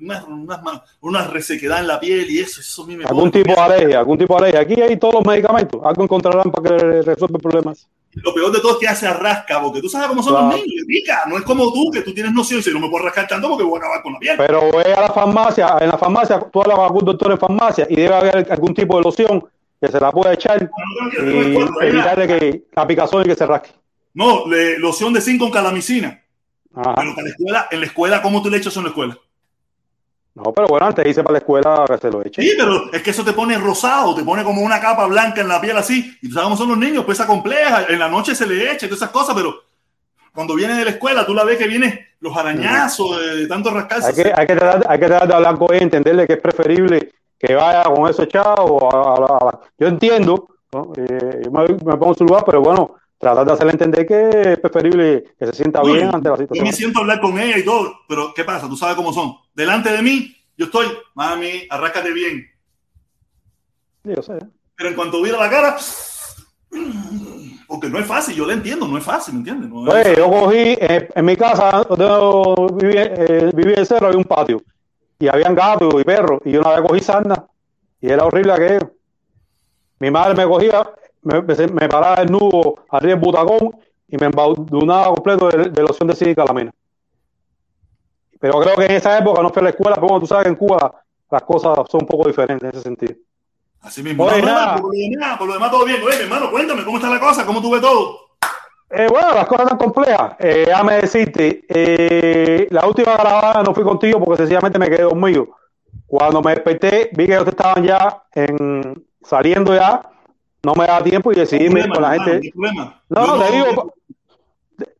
[0.00, 3.42] una, una, una resequedad en la piel y eso, eso a mí me ¿Algún pone-
[3.44, 3.98] tipo de alergia?
[4.00, 4.60] ¿Algún tipo de alergia?
[4.60, 5.80] Aquí hay todos los medicamentos.
[5.84, 7.88] Algo encontrarán para que resuelva problemas.
[8.14, 10.48] Lo peor de todo es que hace arrasca, porque tú sabes cómo son Claro.
[10.48, 11.22] los niños, le pica.
[11.28, 13.64] No es como tú, que tú tienes noción dices, no me puedo rascar tanto porque
[13.64, 14.34] voy a acabar con la piel.
[14.36, 17.86] Pero ve a la farmacia, en la farmacia, tú hablas con algún doctor en farmacia
[17.88, 19.44] y debe haber algún tipo de loción
[19.80, 20.70] que se la pueda echar
[21.18, 23.70] y evitarle que la picazón y que se rasque.
[24.14, 26.21] No, le- loción de zinc con calamicina.
[26.74, 26.94] Ajá.
[26.96, 29.18] Pero en la escuela, en la escuela, ¿cómo tú le echas eso en la escuela?
[30.34, 32.40] No, pero bueno, antes dice para la escuela que se lo eche.
[32.42, 35.48] Sí, pero es que eso te pone rosado, te pone como una capa blanca en
[35.48, 36.16] la piel así.
[36.22, 37.84] Y tú sabes cómo son los niños, pesa compleja.
[37.88, 39.54] En la noche se le echa y todas esas cosas, pero
[40.34, 43.68] cuando viene de la escuela, tú la ves que viene los arañazos de, de tanto
[43.74, 44.08] rascarse.
[44.08, 46.40] Hay que, hay que, tratar, hay que tratar de hablar con ella, entenderle que es
[46.40, 48.88] preferible que vaya con eso echado.
[48.90, 50.92] a- a- a- yo entiendo, ¿no?
[50.96, 54.58] Eh, me, me pongo en su lugar, pero bueno, tratar de hacerle entender que es
[54.58, 56.66] preferible que se sienta bien ante la Yo situación.
[56.66, 58.68] me siento a hablar con ella y todo, pero ¿qué pasa?
[58.68, 59.36] Tú sabes cómo son.
[59.54, 62.44] Delante de mí, yo estoy, mami, arráscate bien.
[64.04, 64.38] Sí, yo sé.
[64.74, 65.76] Pero en cuanto vira la cara,
[67.68, 69.70] porque no es fácil, yo la entiendo, no es fácil, ¿me entiendes?
[69.70, 74.18] No Oye, yo cogí, eh, en mi casa, donde yo viví, eh, el cerro, había
[74.18, 74.60] un patio.
[75.20, 76.40] Y habían gatos y perros.
[76.44, 77.46] Y yo una vez cogí sarna.
[78.00, 78.90] Y era horrible aquello.
[80.00, 80.90] Mi madre me cogía,
[81.22, 83.76] me, me, paraba el nudo arriba del butacón
[84.08, 86.72] y me embadurnaba completo de, de loción de zinc y calamina.
[88.40, 90.48] Pero creo que en esa época no fui a la escuela, pero tú sabes que
[90.50, 93.14] en Cuba las cosas son un poco diferentes en ese sentido.
[93.80, 94.24] Así mismo.
[94.24, 94.76] Oye, No, no, nada.
[94.76, 96.02] por, lo demás, por lo demás todo bien.
[96.02, 97.46] Oye, mi hermano, cuéntame, ¿cómo está la cosa?
[97.46, 98.18] ¿Cómo tuve todo?
[98.90, 100.34] Eh, bueno, las cosas tan complejas.
[100.38, 105.48] Eh, déjame decirte, eh, la última grabada no fui contigo porque sencillamente me quedé dormido.
[106.06, 110.02] Cuando me desperté, vi que ellos estaban ya en, saliendo ya,
[110.64, 112.52] no me daba tiempo y decidí irme Problema, con la gente.
[113.08, 113.94] No, Yo te digo,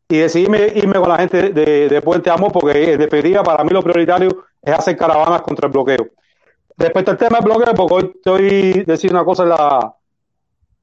[0.09, 0.43] y decidí
[0.78, 4.28] irme, con la gente de, de Puente Amor porque en definitiva para mí lo prioritario
[4.60, 6.06] es hacer caravanas contra el bloqueo.
[6.76, 9.94] Respecto al tema del bloqueo, porque hoy estoy diciendo una cosa en la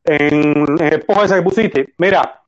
[0.05, 1.93] en, en el post ese que pusiste.
[1.97, 2.41] Mira,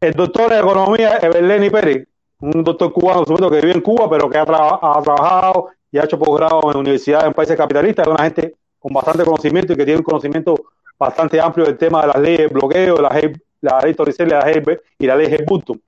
[0.00, 2.06] el doctor de economía Eberleni Pérez,
[2.40, 5.98] un doctor cubano supuesto que vive en Cuba, pero que ha, traba- ha trabajado y
[5.98, 9.76] ha hecho posgrado en universidades en países capitalistas, es una gente con bastante conocimiento y
[9.76, 10.54] que tiene un conocimiento
[10.98, 14.44] bastante amplio del tema de las leyes de bloqueo, la ley, la ley Torricelli, la
[14.44, 14.62] ley
[14.98, 15.80] y la ley Helbutton.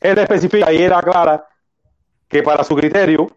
[0.00, 1.46] Él especifica y era clara
[2.28, 3.28] que para su criterio,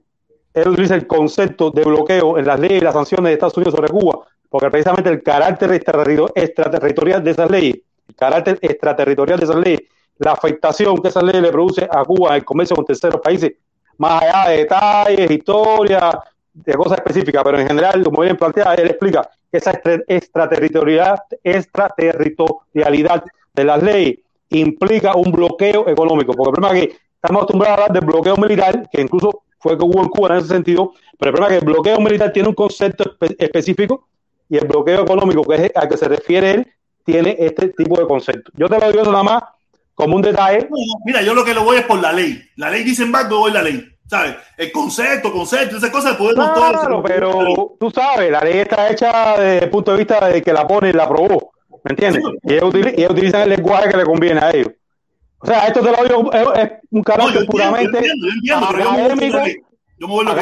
[0.54, 3.76] él utiliza el concepto de bloqueo en las leyes y las sanciones de Estados Unidos
[3.76, 7.78] sobre Cuba, porque precisamente el carácter extraterrito- extraterritorial de esas leyes,
[8.08, 9.82] el carácter extraterritorial de esas leyes,
[10.18, 13.54] la afectación que esa ley le produce a Cuba en el comercio con terceros países,
[13.98, 16.20] más allá de detalles, historia,
[16.54, 23.24] de cosas específicas, pero en general, como bien plantea, él explica esa extra- extraterritorialidad, extraterritorialidad
[23.54, 24.20] de las leyes
[24.50, 28.38] implica un bloqueo económico, porque el problema es que estamos acostumbrados a hablar del bloqueo
[28.38, 31.60] militar, que incluso fue que hubo en Cuba en ese sentido, pero el problema es
[31.60, 34.08] que el bloqueo militar tiene un concepto espe- específico
[34.50, 36.68] y el bloqueo económico, que es al que se refiere él,
[37.04, 38.52] tiene este tipo de concepto.
[38.56, 39.44] Yo te lo digo eso nada más
[39.96, 40.70] como un detalle.
[41.06, 42.42] Mira, yo lo que lo voy es por la ley.
[42.56, 43.84] La ley dice embargo, voy la ley.
[44.08, 44.36] ¿Sabes?
[44.56, 49.66] El concepto, concepto, esas cosas podemos Claro, pero tú sabes, la ley está hecha desde
[49.66, 51.52] el punto de vista de que la pone y la aprobó.
[51.84, 52.24] ¿Me entiendes?
[52.44, 54.72] Y ellos, utili- y ellos utilizan el lenguaje que le conviene a ellos.
[55.40, 58.02] O sea, esto te lo digo, es, es un carácter puramente
[58.42, 59.56] yo me voy por académico, la ley.
[60.00, 60.42] Yo me voy por lo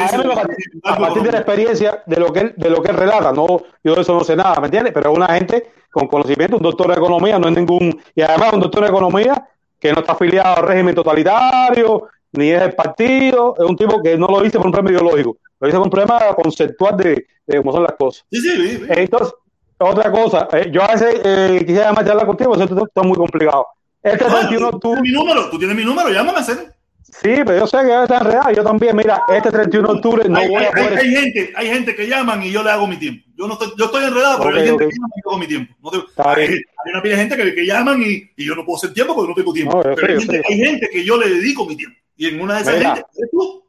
[0.84, 3.32] a partir, a de la experiencia de lo que él, de lo que él relata.
[3.32, 3.46] No,
[3.84, 4.92] yo de eso no sé nada, ¿me entiendes?
[4.94, 8.60] Pero una gente con conocimiento, un doctor de economía, no es ningún, y además un
[8.60, 9.48] doctor de economía
[9.78, 14.16] que no está afiliado al régimen totalitario, ni es del partido, es un tipo que
[14.16, 17.58] no lo dice por un problema ideológico, lo dice por un problema conceptual de, de
[17.58, 18.24] cómo son las cosas.
[18.30, 18.82] Sí, sí, sí.
[18.88, 19.34] Entonces,
[19.78, 23.16] otra cosa, eh, yo a veces eh, quisiera más charlar contigo, pero esto está muy
[23.16, 23.66] complicado.
[24.02, 26.40] Este Bueno, 31 de tú octubre, tienes mi número, tú tienes mi número, llámame a
[26.40, 26.75] hacer.
[27.10, 30.38] Sí, pero yo sé que está enredado, yo también, mira, este 31 de octubre no
[30.38, 30.98] hay, voy a poder...
[30.98, 33.24] hay gente, hay gente que llaman y yo le hago mi tiempo.
[33.36, 35.38] Yo no estoy, yo estoy enredado, pero Ok, hay gente que llama y yo hago
[35.38, 35.74] mi tiempo.
[35.82, 36.60] No te- Está hay,
[36.92, 39.28] una pila de gente que, que llaman y, y yo no puedo hacer tiempo porque
[39.28, 39.76] no tengo tiempo.
[39.76, 41.96] No, pero sé, hay, gente, hay gente que yo le dedico mi tiempo.
[42.16, 42.94] Y en una de esas Mira.
[42.94, 43.62] gente, tú.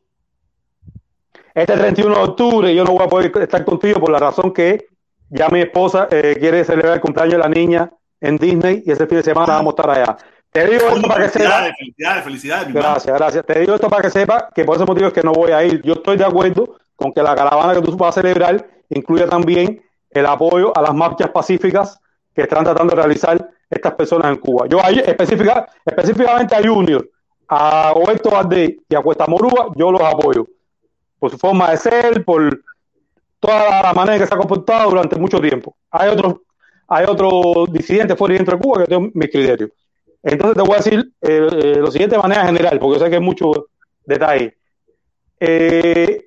[1.53, 4.85] Este 31 de octubre yo no voy a poder estar contigo por la razón que
[5.29, 7.91] ya mi esposa eh, quiere celebrar el cumpleaños de la niña
[8.21, 10.17] en Disney y ese fin de semana vamos a estar allá.
[10.57, 11.71] Te digo esto para que sepas.
[11.77, 12.73] felicidades, felicidades.
[12.73, 13.45] Gracias, gracias.
[13.45, 15.63] Te digo esto para que sepa que por ese motivo es que no voy a
[15.63, 15.83] ir.
[15.83, 19.83] Yo estoy de acuerdo con que la caravana que tú vas a celebrar incluya también
[20.09, 21.99] el apoyo a las marchas pacíficas
[22.33, 24.65] que están tratando de realizar estas personas en Cuba.
[24.67, 27.07] Yo ahí específica, específicamente a Junior,
[27.49, 30.47] a Roberto Valdés y a Cuesta Morúa, yo los apoyo.
[31.19, 32.61] Por su forma de ser, por
[33.39, 35.75] toda la manera en que se ha comportado durante mucho tiempo.
[35.91, 36.35] Hay otros,
[36.87, 39.69] hay otros disidentes fuera y dentro de Cuba que tengo mis criterios.
[40.31, 43.09] Entonces te voy a decir eh, eh, lo siguiente de manera general, porque yo sé
[43.09, 43.67] que hay mucho
[44.05, 44.57] detalle.
[45.39, 46.25] Eh,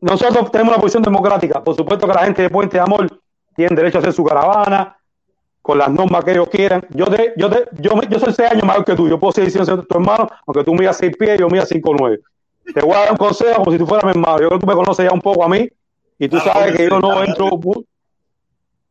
[0.00, 1.62] nosotros tenemos una posición democrática.
[1.62, 3.08] Por supuesto que la gente de Puente de Amor
[3.56, 4.96] tiene derecho a hacer su caravana
[5.62, 6.86] con las normas que ellos quieran.
[6.90, 9.08] Yo te, yo te, yo, yo soy seis años mayor que tú.
[9.08, 11.94] Yo puedo seguir siendo tu hermano, aunque tú midas seis pies y yo mida cinco
[11.98, 12.20] nueve.
[12.74, 14.38] Te voy a dar un consejo como si tú fueras mi hermano.
[14.40, 15.68] Yo creo que tú me conoces ya un poco a mí
[16.18, 17.82] y tú Claro, sabes que yo no entro mu-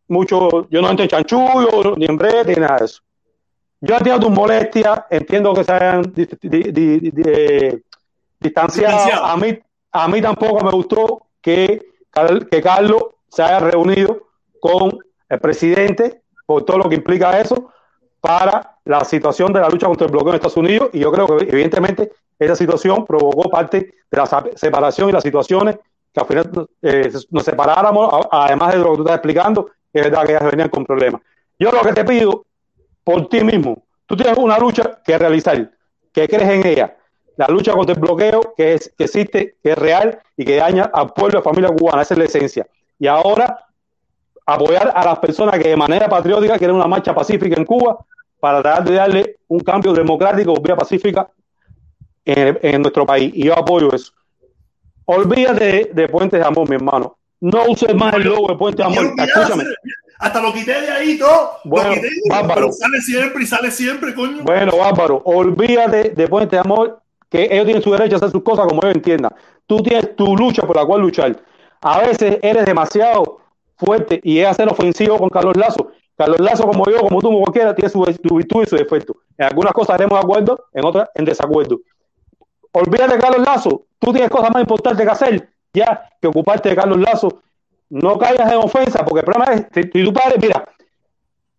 [0.07, 3.01] mucho, yo no entro en chanchullo, ni en brete, ni nada de eso.
[3.85, 7.83] Yo entiendo tus molestias, entiendo que se hayan di- di- di- di-
[8.39, 8.97] distanciado.
[9.25, 9.59] A mí,
[9.91, 11.81] a mí tampoco me gustó que,
[12.49, 14.27] que Carlos se haya reunido
[14.61, 14.97] con
[15.27, 17.71] el presidente por todo lo que implica eso
[18.21, 21.27] para la situación de la lucha contra el bloqueo en Estados Unidos y yo creo
[21.27, 23.77] que evidentemente esa situación provocó parte
[24.09, 25.77] de la separación y las situaciones
[26.13, 30.03] que al final eh, nos separáramos, además de lo que tú estás explicando, que es
[30.05, 31.21] verdad que ellas venían con problemas.
[31.59, 32.45] Yo lo que te pido
[33.03, 35.71] por ti mismo, tú tienes una lucha que realizar,
[36.11, 36.97] que crees en ella,
[37.35, 40.83] la lucha contra el bloqueo que, es, que existe, que es real y que daña
[40.93, 42.67] al pueblo y a la familia cubana, esa es la esencia.
[42.99, 43.65] Y ahora
[44.45, 47.97] apoyar a las personas que de manera patriótica quieren una marcha pacífica en Cuba
[48.39, 51.29] para tratar de darle un cambio democrático, vía pacífica
[52.25, 53.31] en, en nuestro país.
[53.33, 54.11] Y yo apoyo eso.
[55.05, 57.17] Olvídate de, de Puentes de Amor, mi hermano.
[57.41, 59.13] No uses más el logo de Puentes de Amor.
[59.17, 59.63] Escúchame.
[60.23, 61.57] Hasta lo quité de ahí todo.
[61.65, 62.53] Bueno, lo quité, bárbaro.
[62.55, 64.43] pero sale siempre y sale siempre, coño.
[64.43, 68.41] Bueno, Bárbaro, olvídate de Puente de Amor, que ellos tienen su derecho a hacer sus
[68.41, 69.33] cosas como ellos entiendan.
[69.67, 71.35] Tú tienes tu lucha por la cual luchar.
[71.81, 73.39] A veces eres demasiado
[73.75, 75.91] fuerte y es hacer ofensivo con Carlos Lazo.
[76.15, 79.17] Carlos Lazo, como yo, como tú, como cualquiera, tiene su, su virtud y su defecto.
[79.37, 81.81] En algunas cosas haremos de acuerdo, en otras en desacuerdo.
[82.71, 83.87] Olvídate de Carlos Lazo.
[83.99, 87.41] Tú tienes cosas más importantes que hacer ya que ocuparte de Carlos Lazo.
[88.01, 90.65] No caigas en ofensa, porque el problema es, si, tú pares, mira,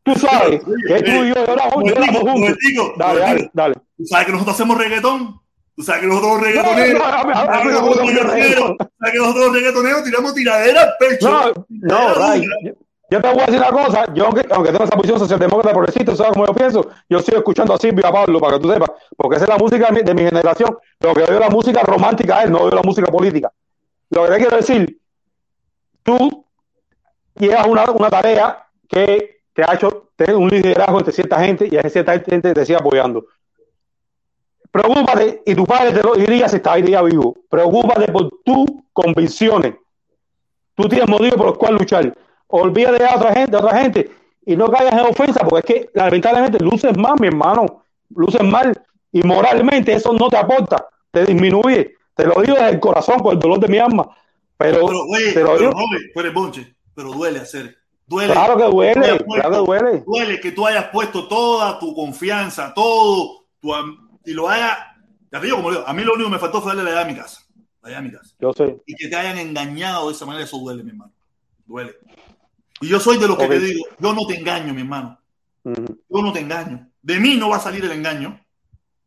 [0.03, 2.35] tú sabes que tú y yo lloramos, lloramos juntos.
[2.41, 3.51] Momentico, Dale, dale, momentico.
[3.55, 3.75] dale.
[3.97, 5.41] Tú sabes que nosotros hacemos reggaetón.
[5.77, 7.03] Tú sabes que nosotros No, reggaetoneros.
[7.03, 7.27] sabes
[9.13, 10.03] que nosotros reggaetoneros.
[10.05, 11.31] tiramos tiradera al pecho.
[11.31, 12.43] No, no, Ray,
[13.11, 16.17] yo- te voy a decir una cosa, yo aunque, aunque tengo esa posición socialdemócrata progresista,
[16.17, 18.91] sabes cómo yo pienso, yo sigo escuchando a Silvio a Pablo, para que tú sepas,
[19.17, 21.83] porque esa es la música de mi, de mi generación, lo que es la música
[21.83, 23.53] romántica, él no oigo la música política.
[24.11, 24.99] Lo que te quiero decir,
[26.05, 26.47] tú
[27.35, 31.77] llevas una, una tarea que te ha hecho tener un liderazgo entre cierta gente y
[31.77, 33.27] a cierta gente te sigue apoyando.
[34.71, 39.75] Preocúpate, y tu padre te lo diría si estaría vivo, preocúpate por tus convicciones.
[40.75, 42.15] Tú tienes motivos por los cuales luchar.
[42.49, 44.11] Olvídate de otra gente, de otra gente,
[44.45, 48.73] y no caigas en ofensa, porque es que lamentablemente luces mal, mi hermano, luces mal,
[49.13, 51.95] y moralmente eso no te aporta, te disminuye.
[52.15, 54.09] Te lo digo desde el corazón, con el dolor de mi alma.
[54.57, 55.05] Pero, Pero, lo
[55.35, 57.77] pero, Robert, eres bonche, pero duele hacer.
[58.07, 58.33] Duele.
[58.33, 60.05] claro que duele, claro que duele.
[60.07, 63.73] Duele que tú hayas puesto toda tu confianza, todo, tu,
[64.25, 64.79] y lo hayas.
[65.33, 66.97] Ya te digo, como digo, a mí lo único que me faltó fue darle la
[66.97, 67.41] llave a mi casa.
[67.83, 68.35] La llave a mi casa.
[68.39, 68.83] Yo sé.
[68.87, 71.13] Y que te hayan engañado de esa manera, eso duele, mi hermano.
[71.67, 71.97] Duele.
[72.81, 75.19] Y yo soy de los que te digo, yo no te engaño, mi hermano.
[75.65, 76.89] Yo no te engaño.
[77.03, 78.41] De mí no va a salir el engaño.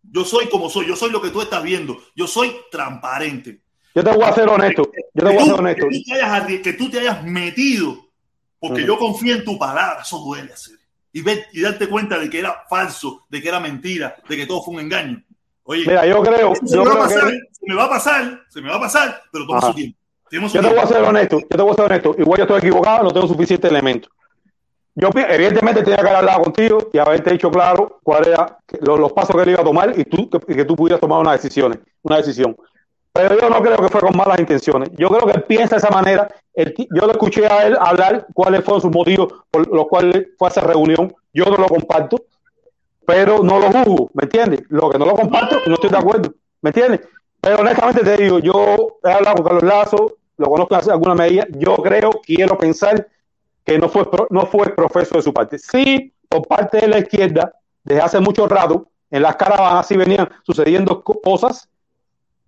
[0.01, 1.97] Yo soy como soy, yo soy lo que tú estás viendo.
[2.15, 3.61] Yo soy transparente.
[3.97, 4.91] Yo te voy a ser honesto.
[5.15, 5.87] Yo te voy a ser honesto.
[5.89, 7.97] que tú te hayas, arri- que tú te hayas metido,
[8.59, 8.87] porque Ujú.
[8.93, 10.75] yo confío en tu palabra, eso duele hacer.
[11.11, 14.45] Y, ver, y darte cuenta de que era falso, de que era mentira, de que
[14.45, 15.23] todo fue un engaño.
[15.63, 17.83] Oye, Mira, yo creo, se, yo me va a creo pasar, que se me va
[17.85, 19.67] a pasar, se me va a pasar, pero toma Ajá.
[19.69, 19.97] su tiempo.
[20.29, 22.15] Su Yo te voy a ser honesto, yo te voy a ser honesto.
[22.19, 24.09] Igual yo estoy equivocado, no tengo suficiente elemento.
[24.93, 28.47] Yo evidentemente tenía que haber hablado contigo y haberte dicho claro cuáles eran
[28.81, 30.99] los, los pasos que él iba a tomar y tú que, y que tú pudieras
[31.01, 32.55] tomar una decisión, una decisión.
[33.17, 34.89] Pero yo no creo que fue con malas intenciones.
[34.95, 36.27] Yo creo que él piensa de esa manera.
[36.55, 40.51] Yo le escuché a él hablar cuáles fueron sus motivos por los cuales fue a
[40.51, 41.11] esa reunión.
[41.33, 42.17] Yo no lo comparto,
[43.07, 44.61] pero no lo juzgo, ¿me entiendes?
[44.69, 47.01] Lo que no lo comparto, no estoy de acuerdo, ¿me entiendes?
[47.41, 51.47] Pero honestamente te digo, yo he hablado con Carlos Lazo, lo conozco hace alguna medida,
[51.51, 53.07] yo creo, quiero pensar
[53.65, 55.57] que no fue, no fue profeso de su parte.
[55.57, 57.51] Sí, por parte de la izquierda,
[57.83, 61.67] desde hace mucho rato, en las caravanas sí venían sucediendo co- cosas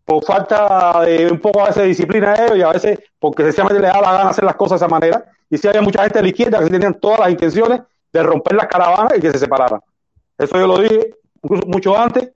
[0.09, 3.43] por falta de un poco a veces de disciplina de ellos y a veces porque
[3.43, 5.23] sencillamente les da la gana hacer las cosas de esa manera.
[5.51, 7.81] Y sí había mucha gente de la izquierda que tenían todas las intenciones
[8.11, 9.79] de romper las caravanas y que se separaran.
[10.35, 11.11] Eso yo lo dije
[11.43, 12.29] incluso mucho antes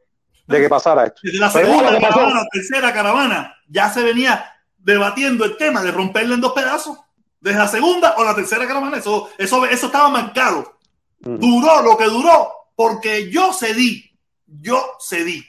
[0.47, 1.19] de que pasara esto.
[1.23, 4.45] Desde la Pero segunda pasó- caravana, tercera caravana, ya se venía
[4.77, 6.99] debatiendo el tema de romperla en dos pedazos.
[7.41, 10.77] Desde la segunda o la tercera caravana, eso, eso, eso estaba marcado.
[11.19, 14.11] Duró lo que duró, porque yo cedí.
[14.45, 15.43] Yo cedí.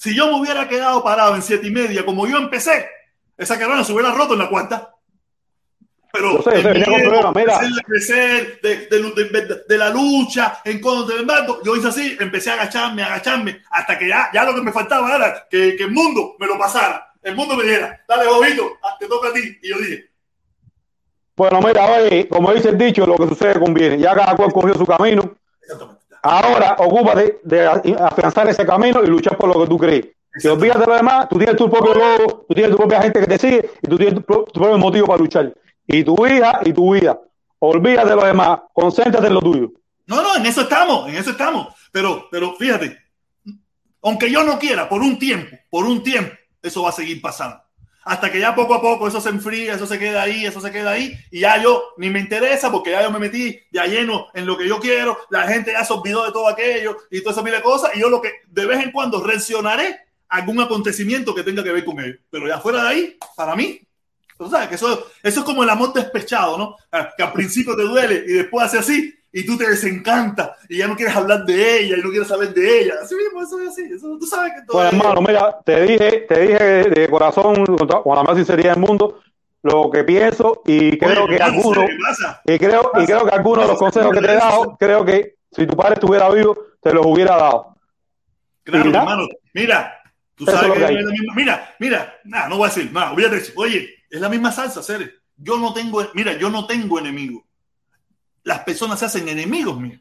[0.00, 2.88] Si yo me hubiera quedado parado en siete y media como yo empecé,
[3.36, 4.94] esa caravana se hubiera roto en la cuarta.
[6.10, 7.56] Pero sé, el miedo, mira.
[7.58, 8.98] hacerla crecer, de, de-
[9.30, 13.06] de- de la lucha en contra del bando, yo hice así, empecé a agacharme, a
[13.08, 16.46] agacharme, hasta que ya, ya lo que me faltaba era que, que el mundo me
[16.46, 17.12] lo pasara.
[17.22, 19.58] El mundo me dijera, dale, bobito, ah, te toca a ti.
[19.62, 20.10] Y yo dije,
[21.36, 23.98] Bueno, mira, oye, como dice el dicho, lo que sucede conviene.
[23.98, 25.36] Ya cada cual cogió su camino.
[26.22, 30.06] Ahora, ocúpate de afianzar ese camino y luchar por lo que tú crees.
[30.36, 33.20] Si olvídate de lo demás, tú tienes tu propio logo, tú tienes tu propia gente
[33.20, 35.54] que te sigue y tú tienes tu propio motivo para luchar.
[35.86, 37.18] Y tu hija y tu vida.
[37.58, 39.72] Olvídate de lo demás, concéntrate en lo tuyo.
[40.06, 41.74] No, no, en eso estamos, en eso estamos.
[41.92, 42.96] Pero, pero fíjate,
[44.02, 46.32] aunque yo no quiera, por un tiempo, por un tiempo,
[46.62, 47.60] eso va a seguir pasando.
[48.04, 50.70] Hasta que ya poco a poco eso se enfría, eso se queda ahí, eso se
[50.70, 54.28] queda ahí, y ya yo ni me interesa porque ya yo me metí ya lleno
[54.34, 57.32] en lo que yo quiero, la gente ya se olvidó de todo aquello y toda
[57.32, 60.00] esa mil cosas, y yo lo que de vez en cuando reaccionaré
[60.30, 62.16] algún acontecimiento que tenga que ver con ello.
[62.30, 63.80] Pero ya fuera de ahí, para mí,
[64.48, 66.76] sabes que eso, eso es como el amor despechado, ¿no?
[66.90, 70.78] Ah, Que al principio te duele y después hace así y tú te desencantas y
[70.78, 72.94] ya no quieres hablar de ella y no quieres saber de ella.
[73.02, 73.82] Así mismo, eso es así.
[73.94, 77.64] Eso, tú sabes que todo Bueno, es- hermano, mira, te dije, te dije de corazón,
[77.64, 79.20] con la más sinceridad del mundo,
[79.62, 81.84] lo que pienso y creo Oye, que algunos,
[82.46, 85.34] y creo, y creo que algunos de los consejos que te he dado, creo que
[85.52, 87.76] si tu padre estuviera vivo, te los hubiera dado.
[88.62, 88.98] Claro, Mira.
[89.00, 89.28] hermano.
[89.52, 90.00] Mira,
[90.34, 91.34] tú sabes que que es la misma.
[91.34, 93.42] Mira, mira, nada, no voy a decir, nada, olvídate.
[93.56, 95.10] Oye, es la misma salsa, Cere.
[95.36, 97.42] Yo no tengo, mira, yo no tengo enemigos.
[98.44, 100.00] Las personas se hacen enemigos míos.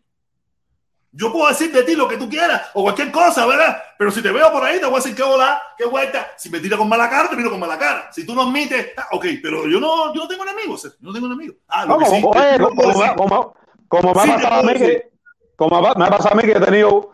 [1.12, 3.82] Yo puedo decir de ti lo que tú quieras o cualquier cosa, ¿verdad?
[3.98, 6.28] Pero si te veo por ahí, te voy a decir qué hola, qué vuelta.
[6.38, 8.10] Si me tira con mala cara, te miro con mala cara.
[8.12, 10.84] Si tú no admites, ah, ok, pero yo no, yo no tengo enemigos.
[10.84, 11.56] Yo no tengo enemigos.
[11.68, 12.34] Ah, lo No, que sí, como,
[12.70, 13.56] como, decir- como-
[13.88, 15.10] como me ha pasado a mí que,
[15.56, 17.12] como me ha pasado a mí que he tenido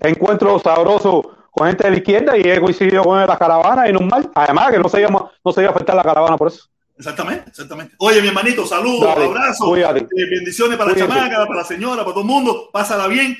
[0.00, 4.30] encuentros sabrosos con gente de la izquierda y he coincidido con las caravanas y normal.
[4.34, 5.10] Además que no se iba,
[5.44, 6.68] no se iba a afectar la caravana por eso.
[6.98, 7.94] Exactamente, exactamente.
[7.98, 11.08] Oye, mi hermanito, saludos, abrazos, eh, bendiciones para Cuídate.
[11.08, 12.70] la chamaca, para la señora, para todo el mundo.
[12.72, 13.38] Pásala bien.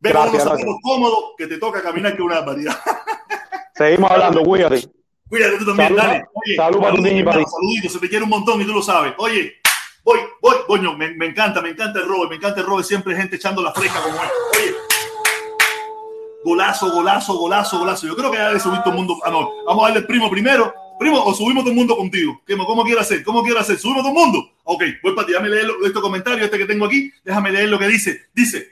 [0.00, 2.78] Ve con unos zapatos cómodos que te toca caminar que una barbaridad.
[3.74, 4.88] Seguimos hablando, cuídate.
[5.28, 6.24] Cuídate tú también, dale.
[6.32, 7.52] Oye, salud para tu niño y para hermano, ti.
[7.52, 9.12] Saluditos, se te quiere un montón y tú lo sabes.
[9.18, 9.52] Oye,
[10.02, 13.14] voy, voy, coño, me, me encanta, me encanta el Robert, me encanta el Robert, siempre
[13.16, 14.28] gente echando la fresca como él.
[14.56, 14.74] Oye,
[16.44, 18.06] golazo, golazo, golazo, golazo.
[18.06, 19.18] Yo creo que ya le subí todo el mundo.
[19.24, 20.72] Ah, no, vamos a darle el primo primero.
[20.98, 22.40] Primo, o subimos todo el mundo contigo.
[22.46, 23.22] ¿Qué- ¿Cómo quiere hacer?
[23.24, 23.78] ¿Cómo quiere hacer?
[23.78, 24.50] ¿Subimos todo el mundo?
[24.64, 25.32] Ok, voy para ti.
[25.32, 27.12] Déjame leer lo- este comentario, este que tengo aquí.
[27.24, 28.26] Déjame leer lo que dice.
[28.32, 28.68] Dice,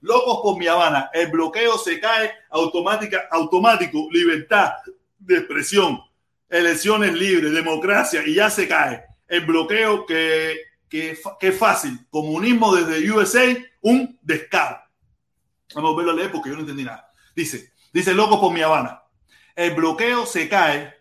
[0.00, 4.72] locos por mi Habana, el bloqueo se cae automática, automático, libertad
[5.18, 6.00] de expresión,
[6.48, 9.04] elecciones libres, democracia, y ya se cae.
[9.26, 10.56] El bloqueo que,
[10.88, 11.98] que, que fácil.
[12.10, 14.78] Comunismo desde USA, un descaro.
[15.74, 17.12] Vamos a volverlo a leer porque yo no entendí nada.
[17.36, 19.02] Dice, dice loco por mi Habana.
[19.54, 20.96] El bloqueo se cae.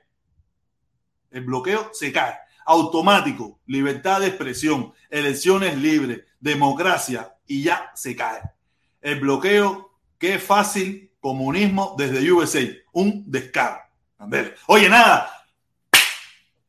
[1.32, 2.36] El bloqueo se cae.
[2.66, 8.42] Automático, libertad de expresión, elecciones libres, democracia y ya se cae.
[9.02, 12.62] El bloqueo, que es fácil, comunismo desde USA.
[12.92, 13.80] Un descaro.
[14.20, 14.56] A ver.
[14.68, 15.32] Oye, nada.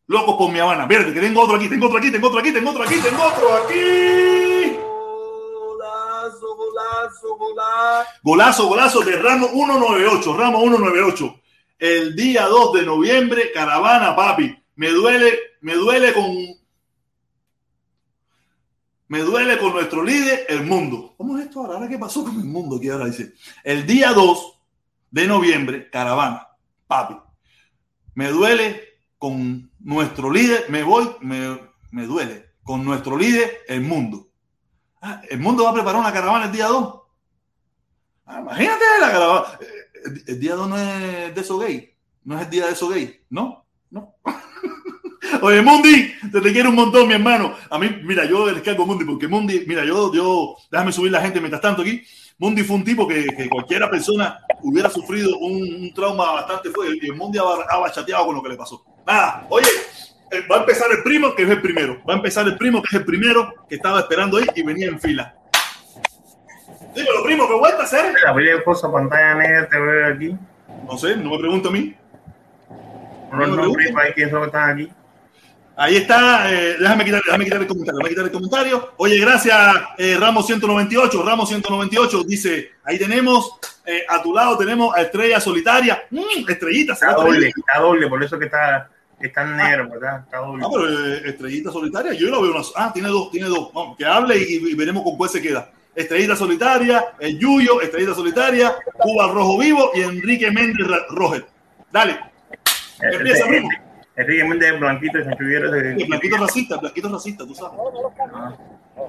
[0.06, 0.86] Locos por mi Habana.
[0.86, 3.22] Verde, que tengo otro aquí, tengo otro aquí, tengo otro aquí, tengo otro aquí, tengo
[3.22, 4.76] otro aquí.
[5.54, 8.10] Golazo, golazo, golazo.
[8.22, 11.40] Golazo, golazo de Ramos 198, Ramos 198.
[11.78, 14.56] El día 2 de noviembre, caravana, papi.
[14.74, 16.26] Me duele, me duele con.
[19.06, 21.14] Me duele con nuestro líder, el mundo.
[21.16, 21.74] ¿Cómo es esto ahora?
[21.74, 22.76] ¿Ahora qué pasó con el mundo?
[22.76, 23.32] Aquí ahora dice.
[23.64, 24.58] El día 2
[25.10, 26.48] de noviembre, caravana,
[26.86, 27.16] papi.
[28.14, 28.82] Me duele
[29.16, 31.58] con nuestro líder, me voy, me,
[31.90, 34.28] me duele con nuestro líder, el mundo.
[35.00, 37.00] Ah, el mundo va a preparar una caravana el día 2.
[38.26, 39.58] Ah, imagínate la caravana.
[40.26, 41.94] El, día 2 no es de eso gay.
[42.24, 43.20] No es el día de eso gay.
[43.30, 44.14] No, no.
[45.42, 47.54] Oye, Mundi, te, te quiero un montón, mi hermano.
[47.70, 51.20] A mí, mira, yo les cargo Mundi porque Mundi, mira, yo, yo, déjame subir la
[51.20, 52.02] gente mientras tanto aquí.
[52.38, 57.10] Mundi fue un tipo que, que cualquiera persona hubiera sufrido un, trauma bastante fuerte y
[57.10, 58.84] Mundi ha bachateado con lo que le pasó.
[59.06, 59.66] Nada, oye,
[60.30, 62.02] eh, va a empezar el primo, que es el primero.
[62.08, 64.88] Va a empezar el primo, que es el primero que estaba esperando ahí y venía
[64.88, 65.37] en fila.
[66.98, 68.12] Dímelo, primo, ¿qué vuelta a hacer?
[68.24, 70.36] La cosa, pantalla negra, te veo aquí.
[70.84, 71.94] No sé, no me pregunto a mí.
[73.30, 73.92] No me nombres, gusta.
[73.92, 74.92] para quién son que están aquí.
[75.76, 78.92] Ahí está, eh, déjame, quitar, déjame quitar el comentario, déjame quitar el comentario.
[78.96, 79.56] Oye, gracias,
[79.96, 85.38] eh, Ramos 198, Ramos 198, dice, ahí tenemos, eh, a tu lado tenemos a Estrella
[85.38, 90.22] Solitaria, Mm, Estrellita, Está ¿será doble, está doble, por eso que está, está negro, ¿verdad?
[90.24, 90.64] Está doble.
[90.66, 93.96] Ah, pero eh, Estrellita Solitaria, yo la veo una, ah, tiene dos, tiene dos, Vamos,
[93.96, 95.70] que hable y, y veremos con cuál se queda.
[95.94, 101.46] Estrellita Solitaria, el Yuyo, Estrellita Solitaria, Cuba Rojo Vivo y Enrique Méndez Roger.
[101.90, 102.18] Dale,
[103.00, 103.68] empieza, primo.
[104.16, 107.78] Enrique Méndez Blanquito Vieira El de blanquito racista, el blanquito racista, tú sabes.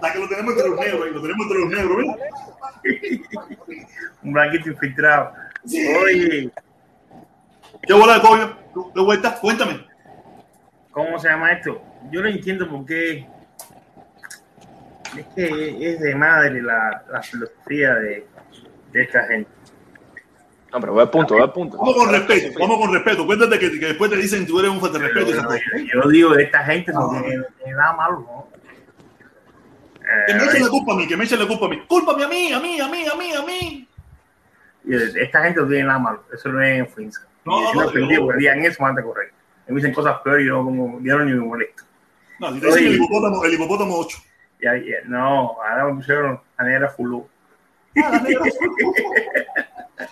[0.02, 3.50] La que lo tenemos entre los negros, lo tenemos entre los negros, ¿ves?
[4.24, 5.34] un blanquito infiltrado.
[5.66, 5.88] Sí.
[5.88, 6.52] Oye,
[7.82, 8.58] ¿Qué bola de coño?
[8.94, 9.40] ¿Qué vuelta?
[9.40, 9.90] Cuéntame.
[10.92, 11.82] ¿cómo se llama esto?
[12.12, 13.26] Yo no entiendo por qué.
[15.18, 18.26] Es que es de madre la, la filosofía de,
[18.92, 19.50] de esta gente.
[20.72, 21.78] No, pero ve al punto, ve al punto.
[21.78, 23.26] Vamos con respeto, vamos con respeto.
[23.26, 25.62] Cuéntate que, que después te dicen tú eres un falta de respeto y esas cosas.
[25.94, 28.48] Yo digo de esta gente no tiene, no tiene nada malo, ¿no?
[30.28, 31.82] Que me Eh, echen la culpa a mí, que me echen la culpa a mí.
[31.88, 33.88] Cúlpame a mí, a mí, a mí, a mí, a mí.
[34.86, 37.22] Y esta gente no tiene nada malo, eso no es ofensa.
[37.46, 39.32] No, no, yo me no, ofendí yo- porque digan eso, van a correr.
[39.68, 41.84] Me dicen cosas peores y yo, como, yo no ni me molesto.
[42.40, 44.18] No, si te dicen el hipopótamo, el hipopótamo 8.
[44.62, 47.28] Y ahí, eh, no, ahora me pusieron a negra fulú.
[48.04, 48.22] Ah.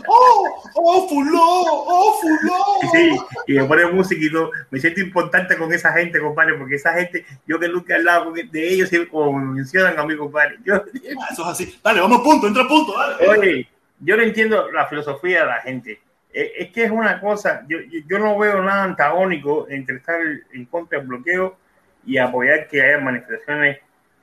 [0.08, 0.64] ¡Oh!
[0.76, 1.40] ¡Oh, fuló!
[1.42, 2.92] ¡Oh, fuló!
[2.92, 3.16] Sí,
[3.48, 4.52] y me ponen musiquito.
[4.70, 8.26] Me siento importante con esa gente, compadre, porque esa gente, yo que nunca he hablado
[8.26, 10.58] con- de ellos, como me mencionan a mí, compadre.
[10.66, 11.80] Yo, Ah, Eso es así.
[11.84, 13.28] Dale, vamos a punto, entra a punto, dale.
[13.30, 13.70] Oye,
[14.00, 16.02] yo no entiendo la filosofía de la gente.
[16.34, 20.20] Es, es que es una cosa, yo, yo no veo nada antagónico entre estar
[20.54, 21.58] en contra del bloqueo
[22.06, 23.80] y apoyar que haya manifestaciones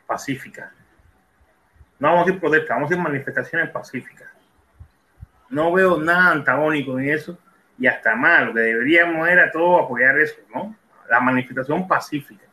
[0.07, 0.71] pacíficas.
[1.99, 4.29] No vamos a decir protestas, vamos a decir manifestaciones pacíficas.
[5.49, 7.39] No veo nada antagónico en eso
[7.79, 10.77] y hasta más, lo que deberíamos era todo apoyar eso, ¿no?
[11.09, 12.45] La manifestación pacífica,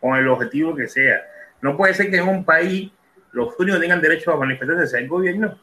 [0.00, 1.22] con el objetivo que sea.
[1.60, 2.90] No puede ser que en un país
[3.32, 5.58] los únicos tengan derecho a manifestarse sea el gobierno.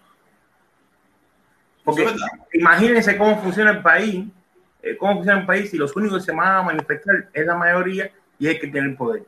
[1.83, 2.07] Porque
[2.53, 4.25] imagínense cómo funciona el país,
[4.81, 7.55] eh, cómo funciona el país si los únicos que se van a manifestar es la
[7.55, 9.23] mayoría y es el que tiene el poder.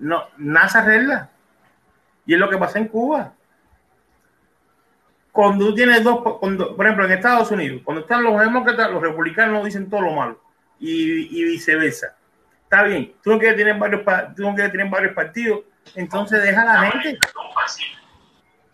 [0.00, 1.30] No, nada se arregla.
[2.24, 3.34] Y es lo que pasa en Cuba.
[5.30, 9.02] Cuando tú tienes dos, cuando, por ejemplo, en Estados Unidos, cuando están los demócratas, los
[9.02, 10.40] republicanos dicen todo lo malo
[10.78, 12.16] y, viceversa.
[12.64, 14.02] Está bien, tú quieres tener varios,
[14.34, 15.60] tú quieres tener varios partidos,
[15.94, 17.18] entonces deja a la gente.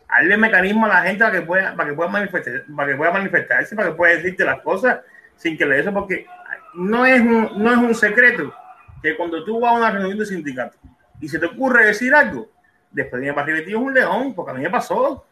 [0.09, 3.11] Hazle mecanismo a la gente para que pueda, para que pueda manifestar, para que pueda
[3.11, 5.01] manifestarse, para que pueda decirte las cosas
[5.37, 6.27] sin que le eso, porque
[6.75, 8.55] no es un, no es un secreto
[9.03, 10.79] que cuando tú vas a una reunión de sindicato
[11.21, 12.51] y se te ocurre decir algo,
[12.91, 15.27] después viene para arriba un león, porque a mí me pasó.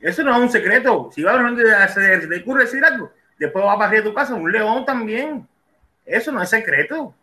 [0.00, 1.10] Eso no es un secreto.
[1.12, 4.14] Si vas a ACR, se te ocurre decir algo, después vas para arriba de tu
[4.14, 5.46] casa, un león también.
[6.04, 7.14] Eso no es secreto.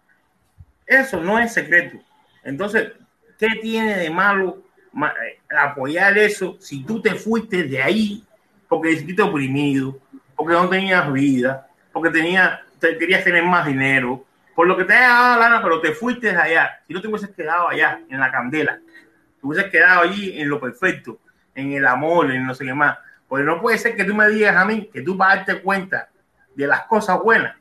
[0.86, 1.98] Eso no es secreto.
[2.44, 2.92] Entonces,
[3.38, 8.26] ¿qué tiene de malo ma- eh, apoyar eso si tú te fuiste de ahí
[8.68, 10.00] porque te sentiste oprimido,
[10.36, 14.26] porque no tenías vida, porque tenía, te, querías tener más dinero,
[14.62, 16.84] por lo que te haya dado la gana, pero te fuiste allá?
[16.86, 20.60] Si no te hubieses quedado allá, en la candela, te hubieses quedado allí en lo
[20.60, 21.18] perfecto,
[21.56, 22.96] en el amor, en no sé qué más.
[23.28, 26.10] Porque no puede ser que tú me digas a mí que tú para darte cuenta
[26.54, 27.56] de las cosas buenas,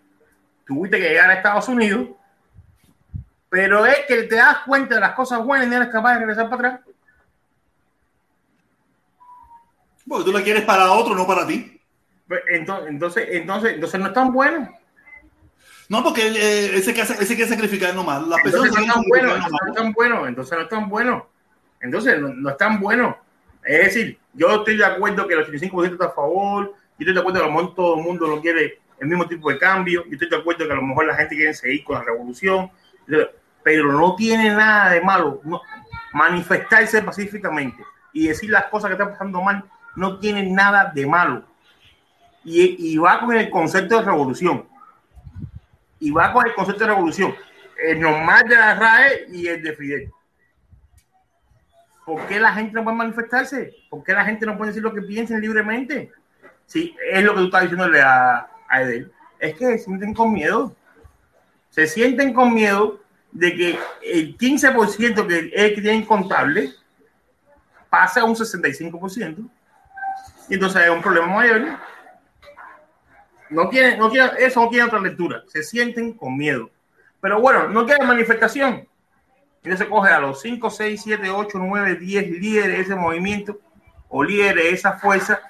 [0.66, 2.06] tuviste que llegar a Estados Unidos,
[3.48, 6.18] pero es que te das cuenta de las cosas buenas y no eres capaz de
[6.18, 6.80] regresar para atrás.
[10.06, 11.80] Porque tú la quieres para otro, no para ti.
[12.28, 14.79] Pues, Entonces, entonces, entonces, entonces no es tan bueno.
[15.90, 18.24] No, porque eh, ese, que ese que sacrificar nomás.
[18.28, 20.68] Las personas Entonces no es que tan bueno, no es tan bueno, entonces no es
[20.68, 21.26] tan bueno.
[21.80, 23.18] Entonces no, no es tan bueno.
[23.64, 27.18] Es decir, yo estoy de acuerdo que el 85% está a favor, yo estoy de
[27.18, 30.04] acuerdo que a lo mejor todo el mundo lo quiere el mismo tipo de cambio,
[30.06, 32.70] yo estoy de acuerdo que a lo mejor la gente quiere seguir con la revolución,
[33.64, 35.60] pero no tiene nada de malo no,
[36.12, 39.64] manifestarse pacíficamente y decir las cosas que están pasando mal,
[39.96, 41.42] no tiene nada de malo.
[42.44, 44.69] Y, y va con el concepto de revolución.
[46.00, 47.34] Y va con el concepto de revolución.
[47.82, 50.10] El normal de la RAE y el de Fidel.
[52.04, 53.74] ¿Por qué la gente no puede manifestarse?
[53.88, 56.10] ¿Por qué la gente no puede decir lo que piensen libremente?
[56.66, 59.12] Sí, es lo que tú estás diciéndole a, a Edel.
[59.38, 60.74] Es que se sienten con miedo.
[61.70, 63.00] Se sienten con miedo
[63.32, 66.06] de que el 15% que es que tienen
[67.88, 69.48] pasa a un 65%.
[70.48, 71.78] Y entonces es un problema mayor.
[73.50, 75.42] No tiene, no tiene, eso no tiene otra lectura.
[75.48, 76.70] Se sienten con miedo.
[77.20, 78.88] Pero bueno, no queda manifestación.
[79.62, 83.58] Entonces coge a los 5, 6, 7, 8, 9, 10 líderes de ese movimiento
[84.08, 85.40] o líderes de esa fuerza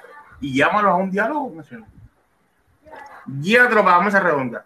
[0.41, 1.89] y llámalos a un diálogo nacional.
[3.41, 4.65] Llévatelo para la mesa redonda.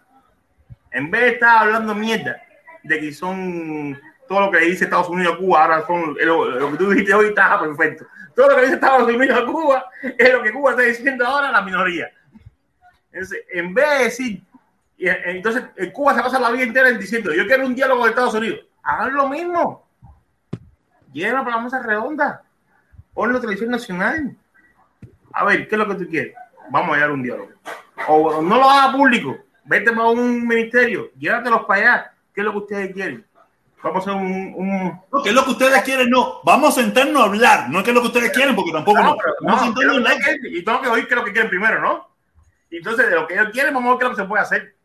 [0.91, 2.41] En vez de estar hablando mierda
[2.83, 6.71] de que son todo lo que dice Estados Unidos a Cuba, ahora son lo, lo
[6.71, 8.07] que tú dijiste hoy está perfecto.
[8.35, 9.85] Todo lo que dice Estados Unidos a Cuba
[10.17, 12.09] es lo que Cuba está diciendo ahora a la minoría.
[13.15, 14.41] Entonces, en vez de decir,
[14.97, 18.09] y, entonces en Cuba se pasa la vida entera diciendo, yo quiero un diálogo con
[18.09, 18.59] Estados Unidos.
[18.83, 19.87] Hagan lo mismo.
[21.13, 22.43] llévalo para la mesa redonda.
[23.13, 24.35] Ponlo televisión nacional.
[25.31, 26.33] A ver, ¿qué es lo que tú quieres?
[26.69, 27.49] Vamos a llevar un diálogo.
[28.09, 29.37] O no lo haga público.
[29.63, 31.09] Vete para un ministerio.
[31.17, 32.11] Llévatelos para allá.
[32.33, 33.25] ¿Qué es lo que ustedes quieren?
[33.81, 36.09] Vamos a hacer un, un- ¿Qué es lo que ustedes quieren?
[36.09, 37.69] No, vamos a sentarnos a hablar.
[37.69, 39.11] No es que es lo que ustedes quieren, porque tampoco no.
[39.11, 40.17] No, Vamos no, ¿qué sentarnos a hablar.
[40.17, 40.41] quieren?
[40.57, 42.14] Y tengo que oír qué es lo que quieren primero, ¿no?
[42.71, 44.43] Entonces, de lo que ellos quieren, vamos a ver qué es lo que se puede
[44.43, 44.75] hacer.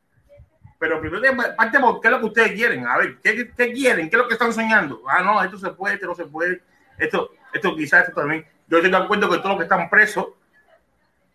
[0.78, 1.22] Pero primero
[1.56, 2.86] parte por qué es lo que ustedes quieren.
[2.86, 4.08] A ver, ¿qué, qué- qué quieren?
[4.08, 5.02] ¿Qué es lo que están soñando?
[5.08, 6.62] Ah, no, esto se puede, esto no se puede.
[6.98, 8.46] Esto, esto quizás, esto también.
[8.68, 10.28] Yo estoy de acuerdo que todos los que están presos,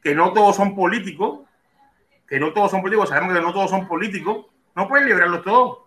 [0.01, 1.41] que no todos son políticos,
[2.27, 4.45] que no todos son políticos, sabemos que no todos son políticos,
[4.75, 5.79] no pueden liberarlos todos.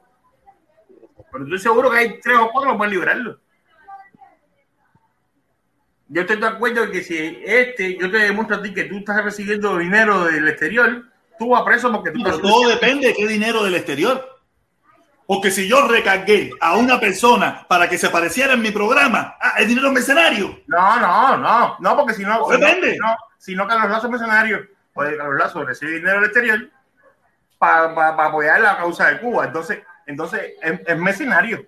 [1.32, 3.38] Pero estoy seguro que hay tres o cuatro que pueden liberarlos.
[6.08, 9.22] Yo estoy de acuerdo que si este, yo te demuestro a ti que tú estás
[9.22, 11.04] recibiendo dinero del exterior,
[11.38, 14.38] tú vas preso porque tú Pero estás todo depende de qué dinero del exterior.
[15.26, 19.56] Porque si yo recargué a una persona para que se apareciera en mi programa, ah,
[19.58, 20.58] es dinero mercenario.
[20.66, 22.92] No, no, no, no, porque si no, Depende.
[22.92, 26.70] si no, si no Carlos Lazo es mercenario, pues Carlos Lazo recibe dinero del exterior
[27.58, 29.44] para apoyar la causa de Cuba.
[29.44, 31.66] Entonces, entonces es, es mercenario.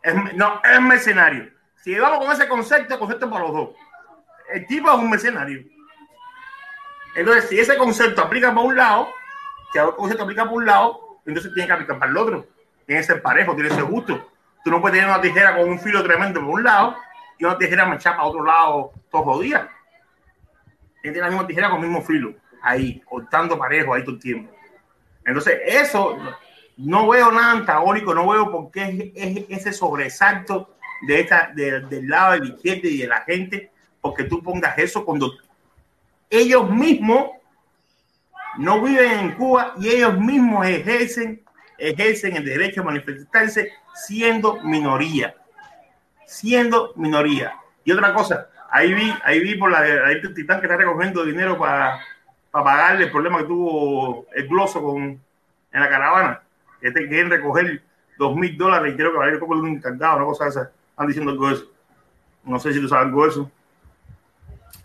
[0.00, 1.53] Es- no, es mercenario.
[1.84, 3.68] Si vamos con ese concepto, concepto para los dos.
[4.50, 5.64] El tipo es un mercenario.
[7.14, 9.08] Entonces, si ese concepto aplica para un lado,
[9.70, 12.46] si el concepto aplica para un lado, entonces tiene que aplicar para el otro.
[12.86, 14.30] Tiene que ser parejo, tiene que ser justo.
[14.64, 16.96] Tú no puedes tener una tijera con un filo tremendo por un lado
[17.38, 19.68] y una tijera mechada para otro lado todos los días.
[21.02, 22.32] Tiene la misma tijera con el mismo filo,
[22.62, 24.50] ahí, cortando parejo ahí todo el tiempo.
[25.26, 26.16] Entonces, eso
[26.78, 31.80] no veo nada antagónico, no veo por qué es, es ese sobresalto de esta, de-
[31.80, 35.32] del lado de la y de la gente, porque tú pongas eso cuando
[36.30, 37.30] ellos mismos
[38.58, 41.42] no viven en Cuba y ellos mismos ejercen,
[41.78, 45.34] ejercen el derecho a manifestarse siendo minoría,
[46.26, 47.54] siendo minoría.
[47.84, 51.58] Y otra cosa, ahí vi, ahí vi por la el titán que está recogiendo dinero
[51.58, 52.00] para
[52.50, 56.40] pagarle el problema que tuvo el gloso con en la caravana,
[56.80, 57.82] que te quieren recoger
[58.16, 60.70] dos mil dólares y creo que va a ir un encargado, una cosa esa.
[60.94, 61.64] Están diciendo eso.
[62.44, 63.50] No sé si tú sabes eso.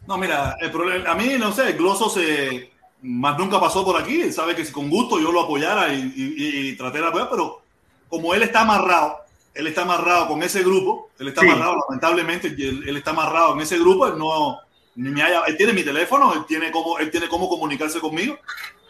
[0.07, 2.71] No, mira, el problema, a mí no sé, el gloso se
[3.03, 4.21] más nunca pasó por aquí.
[4.21, 7.29] Él sabe que si con gusto yo lo apoyara y, y- y traté de apoyar,
[7.29, 7.61] pero
[8.09, 9.17] como él está amarrado,
[9.53, 11.47] él está amarrado con ese grupo, él está Sí.
[11.47, 14.57] amarrado, lamentablemente, él, él está amarrado en ese grupo, él no,
[14.95, 18.35] ni me haya- él tiene mi teléfono, él tiene cómo, él tiene cómo comunicarse conmigo.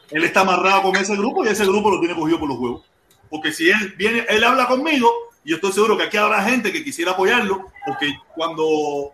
[0.09, 2.85] Él está amarrado con ese grupo y ese grupo lo tiene cogido por los huevos.
[3.29, 5.11] Porque si él viene, él habla conmigo,
[5.44, 9.14] y yo estoy seguro que aquí habrá gente que quisiera apoyarlo, porque cuando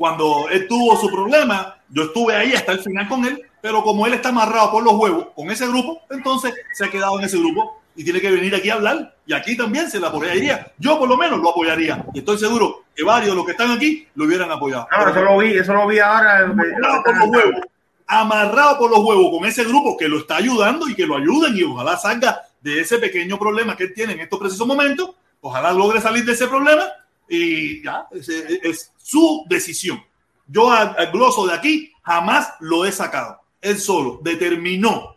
[0.00, 4.06] cuando él tuvo su problema, yo estuve ahí hasta el final con él, pero como
[4.06, 7.36] él está amarrado por los huevos con ese grupo, entonces se ha quedado en ese
[7.36, 9.14] grupo y tiene que venir aquí a hablar.
[9.26, 10.72] Y aquí también se le apoyaría.
[10.78, 12.02] Yo por lo menos lo apoyaría.
[12.14, 14.88] Y estoy seguro que varios de los que están aquí lo hubieran apoyado.
[14.90, 16.46] Eso lo vi, eso lo vi ahora.
[16.46, 17.60] amarrado por los huevos,
[18.06, 21.54] amarrado por los huevos con ese grupo que lo está ayudando y que lo ayuden
[21.54, 25.10] y ojalá salga de ese pequeño problema que él tiene en estos precisos momentos.
[25.40, 26.84] Ojalá logre salir de ese problema
[27.28, 30.02] y ya, ese es, su decisión.
[30.46, 33.40] Yo al, al gloso de aquí jamás lo he sacado.
[33.60, 35.16] Él solo determinó,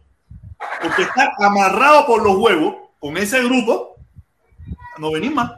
[0.82, 3.96] porque está amarrado por los huevos con ese grupo,
[4.98, 5.52] no venir más.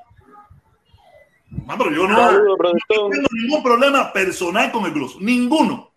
[1.50, 2.56] No, pero yo no, no
[2.88, 5.92] tengo ningún problema personal con el gloso, ninguno.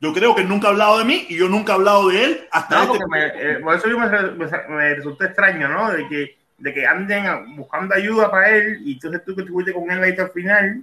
[0.00, 2.24] Yo creo que él nunca ha hablado de mí y yo nunca he hablado de
[2.24, 5.92] él hasta No, este me, eh, por eso yo me, me, me resultó extraño, ¿no?
[5.92, 9.90] De que, de que anden buscando ayuda para él y entonces tú que estuviste con
[9.90, 10.82] él ahí hasta el final,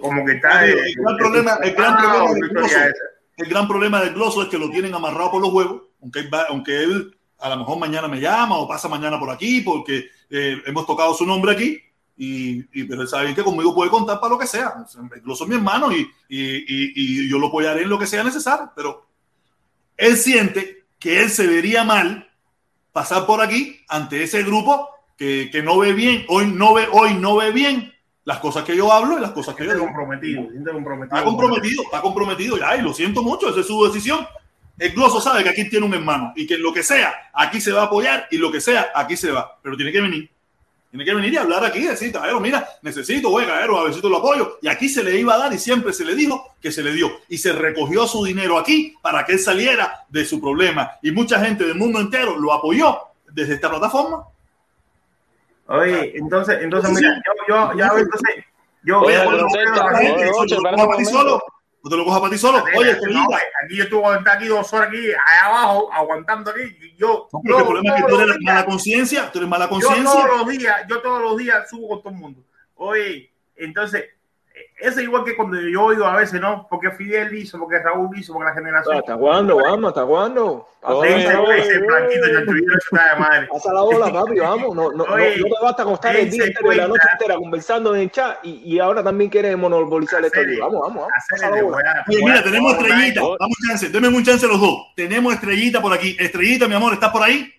[0.00, 0.64] como que está.
[0.66, 2.78] El gran problema- el gran Ah, problema del gloso.
[3.38, 6.30] El gran problema del gloso es que lo tienen amarrado por los huevos, aunque él,
[6.48, 10.62] aunque él a lo mejor mañana me llama o pasa mañana por aquí porque eh,
[10.66, 11.82] hemos tocado su nombre aquí.
[12.18, 14.68] Y, y- pero él sabe que conmigo puede contar para lo que sea.
[14.82, 15.96] O sea, El gloso es mi hermano y,
[16.30, 16.92] y- y-
[17.26, 18.72] y yo lo apoyaré en lo que sea necesario.
[18.74, 19.06] Pero
[19.98, 22.25] él siente que él se vería mal
[22.96, 27.12] pasar por aquí ante ese grupo que, que no ve bien, hoy no ve, hoy
[27.12, 27.92] no ve bien
[28.24, 29.84] las cosas que yo hablo y las cosas que yo digo.
[29.84, 31.18] comprometido, comprometido.
[31.18, 34.26] Está comprometido, está comprometido ya, y lo siento mucho, esa es su decisión.
[34.78, 37.70] El gloso sabe que aquí tiene un hermano y que lo que sea, aquí se
[37.70, 39.58] va a apoyar y lo que sea, aquí se va.
[39.62, 40.30] Pero tiene que venir.
[40.96, 43.92] Tiene que venir y hablar aquí y decir, Caballero, mira, necesito, güey, Caballero, a ver
[43.92, 44.58] si te lo apoyo.
[44.62, 46.92] Y aquí se le iba a dar y siempre se le dijo que se le
[46.92, 47.10] dio.
[47.28, 50.92] Y se recogió su dinero aquí para que él saliera de su problema.
[51.02, 52.98] Y mucha gente del mundo entero lo apoyó
[53.30, 54.24] desde esta plataforma.
[55.66, 58.44] Oye, entonces, entonces, mira, yo, yo, ya, entonces,
[58.84, 59.30] yo, yo-
[60.46, 61.10] yo- un a momento.
[61.10, 61.42] solo.
[61.86, 62.64] No te lo cojas para ti solo.
[62.76, 63.36] Oye, no, Estrellita.
[63.64, 66.62] aquí yo estuve aquí dos horas aquí, allá abajo, aguantando aquí.
[66.98, 69.48] Yo, No, yo el problema es que tú eres los mala días- conciencia, tú eres
[69.48, 70.10] mala yo conciencia.
[70.12, 72.40] todos los días, yo todos los días subo con todo el mundo.
[72.74, 74.04] Oye, entonces,
[74.78, 76.66] es igual que cuando yo oigo a veces, ¿no?
[76.68, 78.96] Porque Fidel hizo, porque Raúl hizo, porque la generación.
[78.98, 79.56] ¿Hasta cuándo?
[79.56, 80.68] Vamos, ¿hasta cuándo?
[81.04, 83.48] Ese- Ese- ese blanquito, Chanchullo, eso está de madre.
[83.50, 84.76] Pasa la bola, papi, vamos.
[84.76, 87.36] No, no, no, Oye, no te basta acostar el día entero y la noche entera
[87.36, 91.08] conversando en el chat y, y ahora también quieres monopolizar esto Vamos, vamos,
[91.42, 91.72] vamos.
[92.08, 93.20] Oye, a- mira, tenemos estrellita.
[93.20, 94.76] Dame un chance, denme un chance los dos.
[94.94, 96.16] Tenemos estrellita por aquí.
[96.18, 97.52] Estrellita, mi amor, ¿estás por ahí?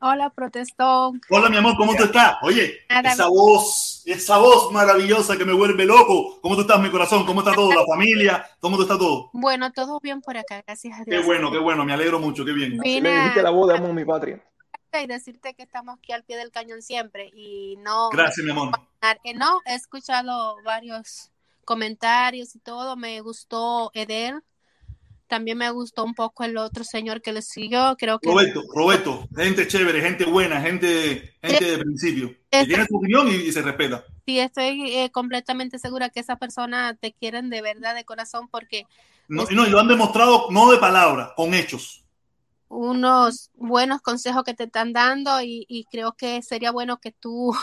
[0.00, 1.20] Hola, protestón.
[1.30, 2.34] Hola, mi amor, ¿cómo tú estás?
[2.42, 6.40] Oye, esa voz, esa voz maravillosa que me vuelve loco.
[6.40, 7.24] ¿Cómo tú estás, mi corazón?
[7.26, 7.70] ¿Cómo está todo?
[7.72, 8.46] ¿La familia?
[8.60, 9.30] ¿Cómo tú estás todo?
[9.32, 11.26] Bueno, todo bien por acá, gracias a Qué Dios.
[11.26, 12.78] bueno, qué bueno, me alegro mucho, qué bien.
[12.78, 14.42] Vine le dijiste la voz de amo mi patria.
[15.00, 18.70] y decirte que estamos aquí al pie del cañón siempre y no, Gracias, mi amor.
[19.24, 21.30] eh, no, he escuchado varios
[21.64, 24.42] comentarios y todo, me gustó Edel,
[25.32, 29.26] también me gustó un poco el otro señor que le siguió, creo que Roberto, Roberto,
[29.34, 32.36] gente chévere, gente buena, gente, gente de principio.
[32.50, 34.04] Tiene su opinión y, y se respeta.
[34.26, 38.86] sí estoy eh, completamente segura que esa persona te quieren de verdad, de corazón, porque
[39.28, 42.04] No, y no, y lo han demostrado no de palabras, con hechos.
[42.68, 47.54] unos buenos consejos que te están dando y, y creo que sería bueno que tú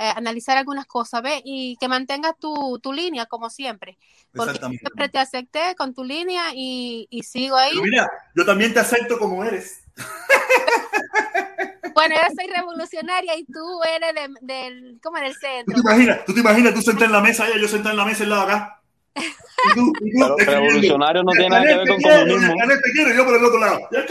[0.00, 1.42] eh, analizar algunas cosas, ¿ves?
[1.44, 3.98] Y que mantengas tu, tu línea como siempre,
[4.32, 4.80] porque Exactamente.
[4.80, 7.72] siempre te acepté con tu línea y, y sigo ahí.
[7.72, 9.80] Pero mira, yo también te acepto como eres.
[11.92, 15.74] Bueno, yo soy revolucionaria y tú eres de- del, ¿cómo del ¿Tú centro?
[15.74, 16.24] te imaginas?
[16.24, 18.42] ¿Tú te imaginas tú en la mesa allá, yo sentado en la mesa al lado
[18.42, 18.80] acá?
[19.16, 21.98] Y tú, y tú Pero escribiendo, revolucionario no "Y el tiene nada que ver con
[21.98, 22.52] quiere, comunismo.
[22.52, 23.80] el Canel te quiere", y yo por el otro lado.
[23.90, 24.06] ¡Y el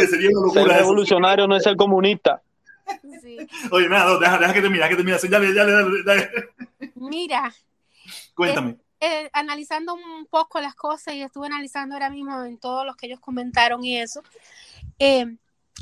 [0.00, 2.42] se sería una locura revolucionario no es ser comunista.
[3.22, 3.38] Sí.
[3.70, 5.30] Oye, nada, no, deja, deja que termine, deja que termine.
[5.30, 6.30] Dale, dale, dale.
[6.94, 7.54] Mira,
[8.34, 8.76] Cuéntame.
[9.00, 13.06] eh, analizando un poco las cosas y estuve analizando ahora mismo en todos los que
[13.06, 14.22] ellos comentaron y eso,
[14.98, 15.36] eh,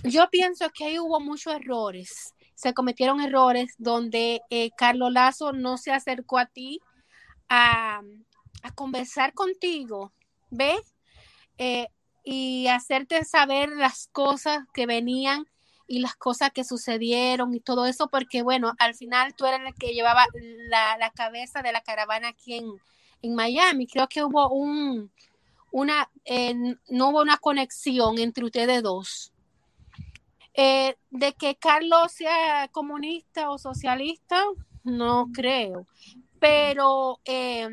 [0.05, 2.35] yo pienso que ahí hubo muchos errores.
[2.55, 6.81] Se cometieron errores donde eh, Carlos Lazo no se acercó a ti
[7.49, 8.01] a,
[8.63, 10.13] a conversar contigo,
[10.51, 10.95] ¿ves?
[11.59, 11.89] Eh,
[12.25, 15.47] y hacerte saber las cosas que venían
[15.87, 19.75] y las cosas que sucedieron y todo eso, porque bueno, al final tú eras el
[19.75, 20.25] que llevaba
[20.69, 22.67] la, la cabeza de la caravana aquí en,
[23.23, 23.87] en Miami.
[23.87, 25.11] Creo que hubo un,
[25.71, 26.55] una, eh,
[26.89, 29.33] no hubo una conexión entre ustedes dos.
[30.55, 34.45] Eh, de que Carlos sea comunista o socialista,
[34.85, 35.87] no creo.
[36.39, 37.69] Pero eh,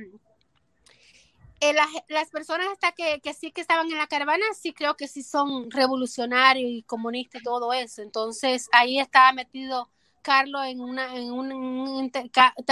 [1.62, 4.96] eh, las, las personas hasta que, que sí que estaban en la caravana, sí creo
[4.96, 8.02] que sí son revolucionarios y comunistas y todo eso.
[8.02, 9.90] Entonces ahí estaba metido
[10.22, 12.12] Carlos en una, en un, en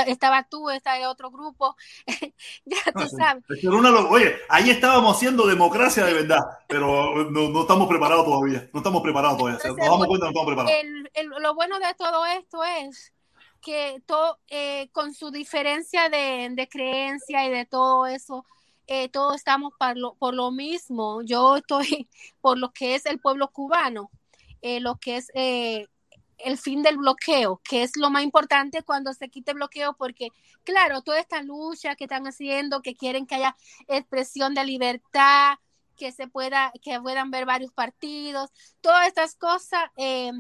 [0.08, 1.76] estaba tú, estaba el otro grupo,
[2.66, 3.44] ya tú sabes.
[3.50, 7.88] Es que era una Oye, ahí estábamos haciendo democracia de verdad, pero no, no estamos
[7.88, 8.70] preparados todavía.
[8.74, 9.60] No estamos preparados todavía.
[9.66, 10.80] Nos damos cuenta, no estamos preparados.
[10.84, 13.14] el- el- lo bueno de todo esto es
[13.62, 18.46] que todo, eh, con su diferencia de, de creencia y de todo eso,
[18.88, 21.22] eh, todos estamos por lo, mismo.
[21.24, 22.10] Yo estoy
[22.42, 24.10] por lo que es el pueblo cubano,
[24.62, 25.88] eh, lo que es eh,
[26.38, 30.30] el fin del bloqueo, que es lo más importante cuando se quite el bloqueo, porque
[30.64, 33.56] claro, toda esta lucha que están haciendo, que quieren que haya
[33.88, 35.58] expresión de libertad,
[35.98, 38.52] que se pueda, que puedan ver varios partidos,
[38.82, 40.32] todas estas cosas eh,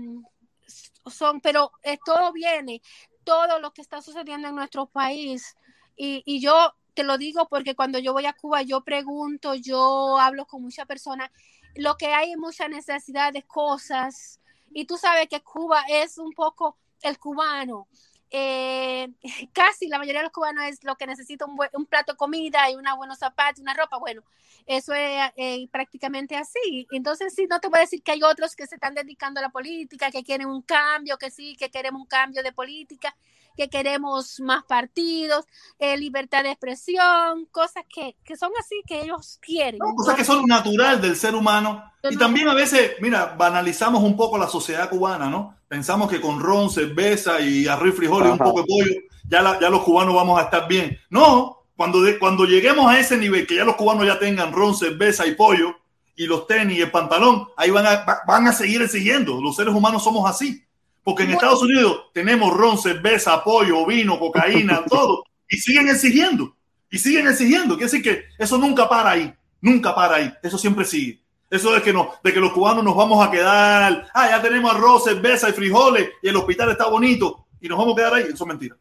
[1.08, 1.72] son, pero
[2.06, 2.82] todo viene,
[3.24, 5.56] todo lo que está sucediendo en nuestro país.
[5.98, 10.18] Y, y yo te lo digo porque cuando yo voy a Cuba, yo pregunto, yo
[10.18, 11.30] hablo con muchas personas,
[11.76, 14.40] lo que hay es mucha necesidad de cosas.
[14.72, 17.88] Y tú sabes que Cuba es un poco el cubano.
[18.30, 19.08] Eh,
[19.54, 22.76] casi la mayoría de los cubanos es lo que necesita un, plato de comida y
[22.76, 23.98] una buenos zapatos, una ropa.
[23.98, 24.24] Bueno,
[24.66, 26.88] eso es eh, prácticamente así.
[26.92, 29.44] Entonces, sí, no te voy a decir que hay otros que se están dedicando a
[29.44, 33.16] la política, que quieren un cambio, que sí, que queremos un cambio de política,
[33.58, 35.46] que queremos más partidos,
[35.80, 39.80] eh, libertad de expresión, cosas que, que son así, que ellos quieren.
[39.80, 41.84] No, cosas que son natural del ser humano.
[42.10, 45.56] Y también a veces, mira, banalizamos un poco la sociedad cubana, ¿no?
[45.68, 48.92] Pensamos que con ron, cerveza y arroz y frijoles y un poco de pollo,
[49.28, 50.98] ya, la- ya los cubanos vamos a estar bien.
[51.10, 54.76] No, cuando, de- cuando lleguemos a ese nivel, que ya los cubanos ya tengan ron,
[54.76, 55.76] cerveza y pollo,
[56.16, 59.42] y los tenis y el pantalón, ahí van a, va- van a seguir exigiendo.
[59.42, 60.64] Los seres humanos somos así.
[61.08, 61.40] Porque en Bueno.
[61.40, 65.24] Estados Unidos tenemos ron, cerveza, pollo, vino, cocaína, todo.
[65.48, 66.54] Y siguen exigiendo.
[66.92, 67.78] Y siguen exigiendo.
[67.78, 69.34] Quiere decir que eso nunca para ahí.
[69.62, 70.34] Nunca para ahí.
[70.44, 71.22] Eso siempre sigue.
[71.50, 74.06] Eso es que no, de que los cubanos nos vamos a quedar.
[74.14, 77.46] Ah, ya tenemos arroz, cerveza y frijoles y el hospital está bonito.
[77.62, 78.24] y nos vamos a quedar ahí.
[78.24, 78.76] Eso es mentira.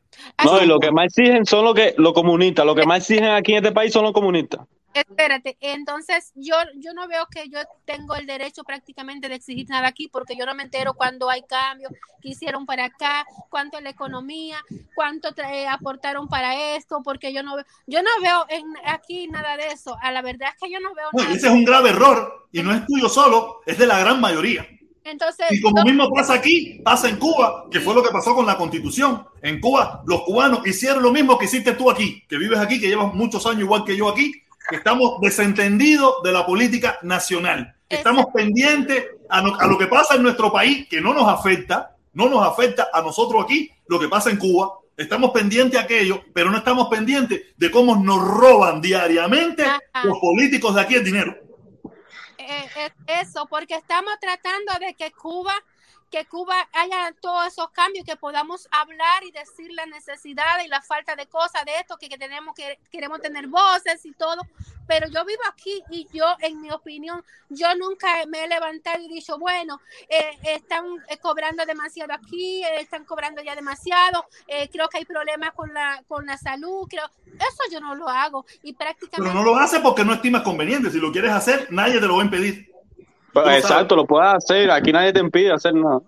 [0.44, 2.66] No, y lo que más exigen son lo que los comunistas.
[2.66, 4.62] Lo que más exigen aquí en este país son los comunistas.
[5.00, 9.88] Espérate, entonces yo, yo no veo que yo tengo el derecho prácticamente de exigir nada
[9.88, 11.92] aquí porque yo no me entero cuando hay cambios,
[12.22, 14.56] qué hicieron para acá, cuánto es la economía,
[14.94, 19.56] cuánto eh, aportaron para esto, porque yo no veo, yo no veo en, aquí nada
[19.58, 19.96] de eso.
[20.00, 21.34] A la verdad es que yo no veo nada.
[21.34, 24.66] ese es un grave error y no es tuyo solo, es de la gran mayoría.
[25.04, 28.34] Entonces, Y como no- mismo pasa aquí, pasa en Cuba, que fue lo que pasó
[28.34, 29.24] con la constitución.
[29.40, 32.88] En Cuba, los cubanos hicieron lo mismo que hiciste tú aquí, que vives aquí, que
[32.88, 34.32] llevas muchos años igual que yo aquí,
[34.68, 37.74] que estamos desentendidos de la política nacional.
[37.88, 41.96] Estamos pendientes a, no- a lo que pasa en nuestro país, que no nos afecta,
[42.14, 44.72] no nos afecta a nosotros aquí, lo que pasa en Cuba.
[44.96, 49.80] Estamos pendientes a aquello, pero no estamos pendientes de cómo nos roban diariamente Ajá.
[50.04, 51.36] los políticos de aquí el dinero.
[52.38, 52.90] eh, eh,
[53.22, 55.52] eso, porque estamos tratando de que Cuba,
[56.10, 60.80] que Cuba haya todos esos cambios, que podamos hablar y decir la necesidad y la
[60.82, 64.42] falta de cosas de esto, que, que tenemos que queremos tener voces y todo,
[64.86, 69.08] pero yo vivo aquí y yo, en mi opinión, yo nunca me he levantado y
[69.08, 74.88] dicho, bueno, eh, están eh, cobrando demasiado aquí, eh, están cobrando ya demasiado, eh, creo
[74.88, 78.72] que hay problemas con la, con la salud, creo, eso yo no lo hago y
[78.72, 79.34] Pero prácticamente...
[79.34, 80.90] no lo hace porque no estimas conveniente.
[80.90, 82.75] Si lo quieres hacer, nadie te lo va a impedir.
[83.42, 84.70] Pues, Tú lo exacto, lo puedes hacer.
[84.70, 86.00] Aquí nadie te impide hacer nada.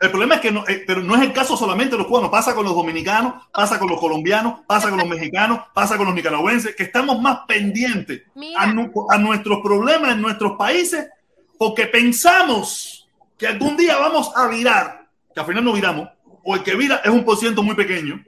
[0.00, 2.28] El problema es que no, eh, pero no es el caso solamente de los cubanos,
[2.28, 6.14] pasa con los dominicanos, pasa con los colombianos, pasa con los mexicanos, pasa con los
[6.14, 8.22] nicaragüenses, que estamos más pendientes
[8.58, 11.08] a, nu- a nuestros problemas en nuestros países
[11.56, 16.08] porque pensamos que algún día vamos a virar, que al final no viramos,
[16.42, 18.22] o el que vira es un por ciento muy pequeño.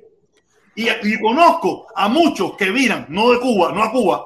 [0.74, 4.24] Y, y conozco a muchos que viran, no de Cuba, no a Cuba,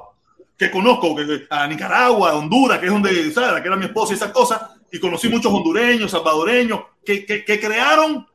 [0.61, 3.61] que conozco, que, que- a Nicaragua, a Honduras, que es donde, ¿sabes?
[3.63, 4.61] Que era mi esposa y esas cosas,
[4.91, 8.27] y conocí muchos hondureños, salvadoreños, que, que, que crearon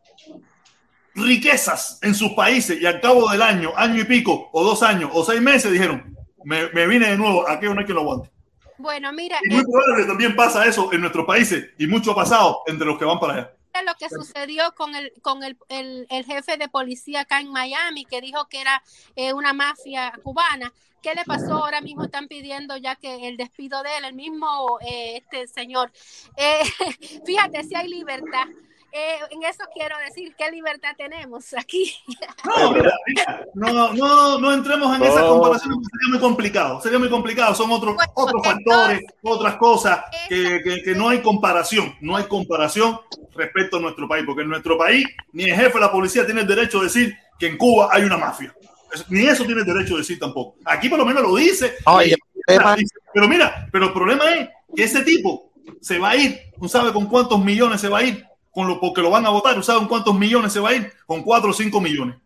[1.15, 5.11] riquezas en sus países y al cabo del año, año y pico, o dos años,
[5.15, 8.31] o seis meses, dijeron, me, me vine de nuevo, aquí no hay quien lo aguante.
[8.79, 12.15] Bueno, mira, Y muy probable que también pasa eso en nuestros países, y mucho ha
[12.17, 13.51] pasado entre los que van para allá.
[13.87, 18.05] lo que sucedió con el con el, el, el jefe de policía acá en Miami
[18.05, 18.83] que dijo que era
[19.15, 20.73] eh, una mafia cubana.
[21.07, 21.53] ¿Qué le pasó?
[21.55, 25.93] Ahora mismo están pidiendo ya que el despido de él, el mismo eh, este señor.
[26.37, 26.59] Eh,
[27.25, 28.49] fíjate si hay libertad.
[28.91, 31.95] Eh, en eso quiero decir qué libertad tenemos aquí.
[32.45, 35.35] No, mira, mira, no, no, no entremos en esas Oh.
[35.35, 40.61] comparaciones, porque sería muy complicado, sería muy complicado, son otros, otros factores, otras cosas que,
[40.65, 42.99] que- que no hay comparación, no hay comparación
[43.37, 46.41] respecto a nuestro país, porque en nuestro país ni el jefe de la policía tiene
[46.41, 48.53] el derecho de decir que en Cuba hay una mafia.
[49.09, 50.57] Ni eso tiene derecho de decir tampoco.
[50.65, 51.75] Aquí por lo menos lo dice.
[51.87, 52.15] Oye,
[52.77, 56.69] Dice, Pero mira, pero el problema es que ese tipo se va a ir, ¿no
[56.69, 58.25] sabe con cuántos millones se va a ir?
[58.53, 60.75] Con lo, porque lo van a votar, ¿no sabe con cuántos millones se va a
[60.75, 60.93] ir?
[61.07, 62.17] Con cuatro o cinco millones.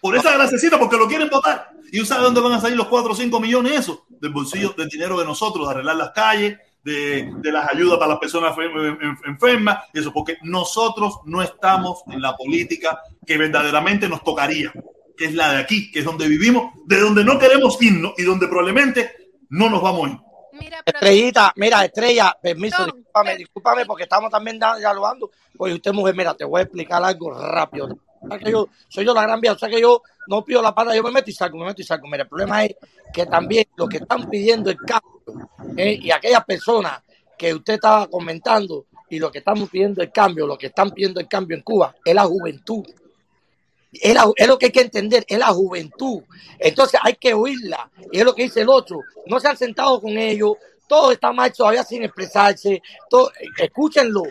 [0.00, 1.70] Por esa graciecita, porque lo quieren votar.
[1.90, 3.72] ¿Y usted sabe dónde van a salir los 4 o 5 millones?
[3.80, 7.98] Eso, del bolsillo, del dinero de nosotros, de arreglar las calles, de, de las ayudas
[7.98, 13.00] para las personas enfer- en- enfermas, y eso, porque nosotros no estamos en la política
[13.26, 14.72] que verdaderamente nos tocaría,
[15.18, 18.22] que es la de aquí, que es donde vivimos, de donde no queremos irnos y
[18.22, 19.10] donde probablemente
[19.50, 20.18] no nos vamos a ir.
[20.52, 25.30] Mira, pero Estrellita, mira, Estrella, permiso, No, discúlpame, pero- discúlpame porque estamos también dialogando.
[25.58, 27.98] Oye, usted mujer, mira, te voy a explicar algo rápido.
[28.42, 30.94] Que yo, soy yo la gran vía, o sea que yo no pido la pata,
[30.96, 32.08] yo me meto y salgo, me meto y salgo.
[32.08, 32.74] Mira, el problema es
[33.12, 35.98] que también lo que están pidiendo el cambio ¿eh?
[36.02, 37.00] y aquellas personas
[37.36, 41.20] que usted estaba comentando y lo que estamos pidiendo el cambio, lo que están pidiendo
[41.20, 42.84] el cambio en Cuba es la juventud.
[43.92, 46.22] Es, la- es lo que hay que entender, es la juventud.
[46.58, 47.90] Entonces hay que oírla.
[48.12, 49.00] Y es lo que dice el otro.
[49.26, 50.52] No se han sentado con ellos.
[50.86, 52.82] Todo está mal todavía sin expresarse.
[53.10, 54.22] Todo, escúchenlo,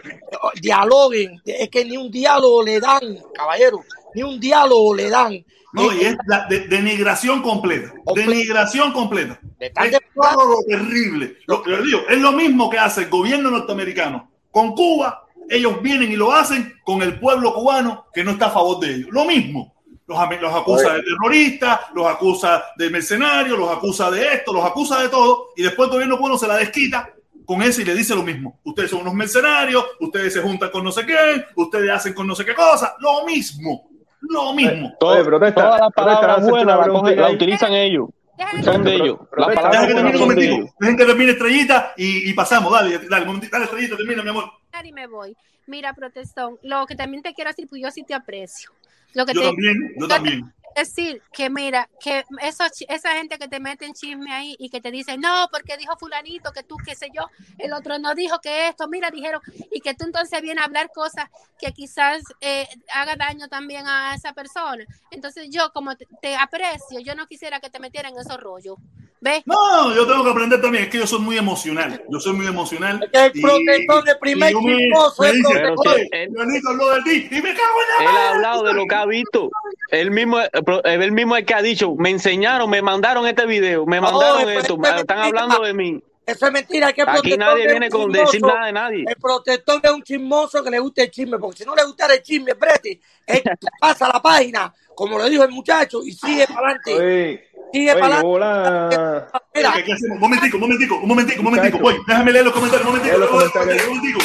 [0.61, 1.41] dialoguen.
[1.45, 3.79] Es que ni un diálogo le dan, caballero.
[4.15, 5.45] Ni un diálogo le dan.
[5.73, 7.93] No, Eh, y es la de- denigración completa.
[8.03, 8.29] Completa.
[8.31, 9.39] Denigración completa.
[9.59, 11.37] Le están Es demostrando- todo lo terrible.
[11.45, 15.26] Lo digo, es lo mismo que hace el gobierno norteamericano con Cuba.
[15.49, 18.93] Ellos vienen y lo hacen con el pueblo cubano que no está a favor de
[18.95, 19.09] ellos.
[19.11, 19.73] Lo mismo.
[20.07, 25.01] Los, los acusa de terroristas, los acusa de mercenarios, los acusa de esto, los acusa
[25.01, 25.49] de todo.
[25.57, 27.09] Y después el gobierno cubano se la desquita
[27.45, 28.59] con eso y le dice lo mismo.
[28.63, 32.35] Ustedes son unos mercenarios, ustedes se juntan con no sé quién, ustedes hacen con no
[32.35, 32.95] sé qué cosa.
[32.99, 33.89] Lo mismo.
[34.21, 34.93] Lo mismo.
[34.99, 38.07] Todo- Oye, protesta, todas las palabras buenas la, la utilizan ellos.
[38.37, 39.17] déjenme- Son de ellos.
[39.35, 40.55] Las palabras Deja que buenas termine un son de momentico.
[40.55, 40.69] ellos.
[40.79, 42.71] Dejen que termine estrellita y, y pasamos.
[42.71, 43.51] Dale, dale, un momentito.
[43.51, 44.45] Dale, estrellita, termina, mi amor.
[44.85, 45.35] Y me voy.
[45.65, 48.71] Mira, protestón, lo que también te quiero decir, pues yo sí te aprecio.
[49.13, 50.53] Lo que Yo te también, yo también.
[50.75, 54.79] decir que mira, que esos, esa gente que te mete en chisme ahí y que
[54.79, 58.39] te dice, no, porque dijo fulanito, que tú, qué sé yo, el otro no dijo
[58.41, 59.41] que esto, mira, dijeron,
[59.71, 64.13] y que tú entonces vienes a hablar cosas que quizás eh, haga daño también a
[64.15, 64.85] esa persona.
[65.09, 68.77] Entonces yo, como te, te aprecio, yo no quisiera que te metieran en esos rollos.
[69.19, 69.41] ¿Ves?
[69.47, 70.83] No, yo tengo que aprender también.
[70.85, 72.03] Es que yo soy muy emocional.
[72.09, 72.99] Yo soy muy emocional.
[73.03, 75.53] Es que el y- protector de primer me es dice, protector.
[75.55, 78.11] Pero "Oye, si él- Juanito habló de ti y me cago en la Él ha
[78.11, 78.27] madre".
[78.35, 79.49] hablado de lo que ha visto.
[79.91, 83.25] Él mismo, eh, pro- él mismo es el que ha dicho, me enseñaron, me mandaron
[83.27, 85.99] este video, me mandaron esto, esto es están hablando de mí.
[86.25, 89.05] Eso es mentira, que el Aquí protector nadie viene con decir nada de nadie.
[89.07, 92.13] El protector es un chismoso que le gusta el chisme, porque si no le gustara
[92.15, 93.41] el chisme, Breti, él
[93.79, 97.49] pasa la página, como le dijo el muchacho, y sigue para adelante.
[97.71, 99.29] Sigue para hola.
[99.53, 100.15] Mira, ¿Qué- qué hacemos?
[100.15, 101.77] Un momentico, un momentico, un momentico, un momentico.
[101.77, 104.19] Voy, déjame leer los comentarios, un momentico.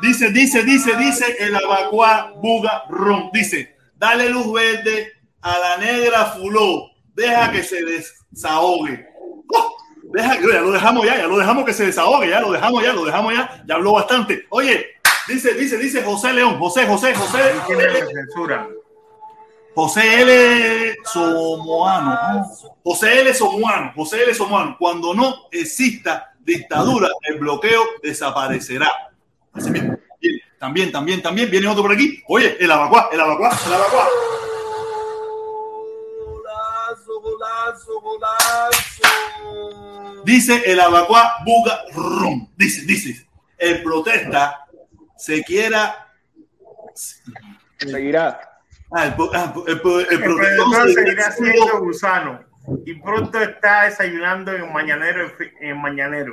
[0.00, 3.30] Dice, dice, dice, dice el abacuá buga ron.
[3.32, 6.92] Dice, dale luz verde a la negra fuló.
[7.14, 9.04] Deja que se desahogue.
[9.52, 9.76] ¡Oh!
[10.12, 12.92] Deja, ya lo dejamos ya, ya lo dejamos que se desahogue, ya lo dejamos ya,
[12.92, 14.46] lo dejamos ya, ya habló bastante.
[14.50, 14.86] Oye,
[15.28, 17.52] dice, dice, dice José León, José, José, José,
[18.12, 18.68] censura.
[19.78, 20.96] José L.
[21.04, 22.10] Somoano.
[22.10, 22.74] ¿no?
[22.82, 23.32] José L.
[23.32, 23.92] Somoano.
[23.94, 24.34] José L.
[24.34, 24.76] Somoano.
[24.76, 28.90] Cuando no exista dictadura, el bloqueo desaparecerá.
[29.52, 29.96] Así mismo.
[30.58, 31.48] También, también, también.
[31.48, 32.20] Viene otro por aquí.
[32.26, 34.08] Oye, el abacuá, el abacuá, el abacuá.
[36.26, 39.02] Golazo, golazo, golazo.
[40.24, 42.48] Dice el abacuá buga rum.
[42.56, 43.28] Dice, dice.
[43.56, 44.67] El protesta
[45.18, 46.08] se quiera.
[47.76, 48.40] Seguirá.
[48.90, 49.80] Ah, el, ah, el,
[50.10, 52.40] el seguirá siendo gusano
[52.86, 55.30] y pronto está desayunando en mañanero.
[55.60, 56.32] En mañanero.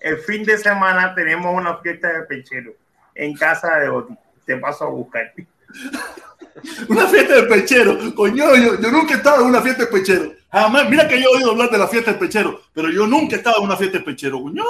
[0.00, 2.72] El fin de semana tenemos una fiesta de pechero
[3.14, 4.14] en casa de Oti.
[4.44, 5.32] Te paso a buscar.
[6.88, 8.14] Una fiesta de pechero.
[8.16, 10.32] Coño, yo, yo nunca he estado en una fiesta de pechero.
[10.50, 10.88] Jamás.
[10.88, 13.38] Mira que yo he oído hablar de la fiesta de pechero, pero yo nunca he
[13.38, 14.40] estado en una fiesta de pechero.
[14.42, 14.62] Coño.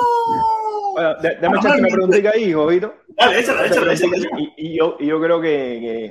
[0.95, 2.95] Bueno, déjame echarte una preguntita ahí, Jovito.
[3.17, 4.17] Dale, échala, échala, échala.
[4.39, 6.05] Y, y yo, y yo creo que, que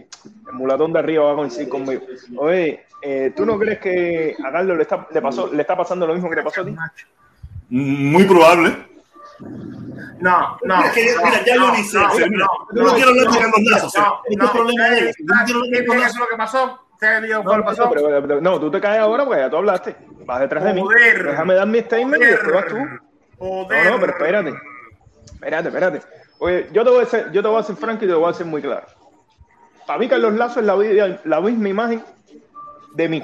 [0.50, 2.02] el mulatón de arriba va a coincidir conmigo.
[2.38, 6.08] Oye, eh, ¿tú no crees que a Carlos le está, le, pasó, le está pasando
[6.08, 6.76] lo mismo que le pasó a ti?
[7.70, 8.76] Muy probable.
[10.20, 10.78] No, no.
[10.78, 12.84] Mira, que ya- no, mira, ya yo ni sé, no, o sea, mira, no, yo
[12.88, 15.24] no quiero hablar de Carlos Lazo, o sea, no, este no, problema ¿sabes- es ese,
[15.24, 16.38] yo no quiero hablar de ¿sabes Carlos qué es lo que pasó?
[16.38, 16.66] ¿Sabes lo que No, no, pasó?
[16.66, 16.87] no,
[18.28, 19.96] pero- no, tú te caes ahora porque ya tú hablaste.
[20.26, 20.82] Vas detrás de mí.
[21.32, 22.78] Déjame dar mi statement y después vas tú.
[23.84, 24.54] No, no, pero espérate.
[25.34, 26.02] Espérate, espérate.
[26.40, 28.20] Oye, yo te voy a ser, yo te voy a ser franco y te lo
[28.20, 28.86] voy a hacer muy claro.
[29.86, 32.04] Para mí, Carlos Lazo es la, la misma imagen
[32.94, 33.24] de mí.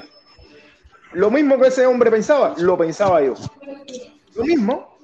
[1.12, 3.34] Lo mismo que ese hombre pensaba, lo pensaba yo.
[4.34, 4.96] Lo mismo,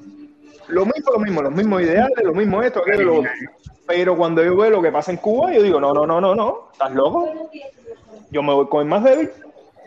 [0.68, 3.30] lo mismo, lo mismo, los mismos ideales, lo mismo esto, aquello, lo otro.
[3.86, 6.34] Pero cuando yo veo lo que pasa en Cuba, yo digo, no, no, no, no,
[6.34, 7.50] no, ¿estás loco?
[8.30, 9.30] Yo me voy con el más débil.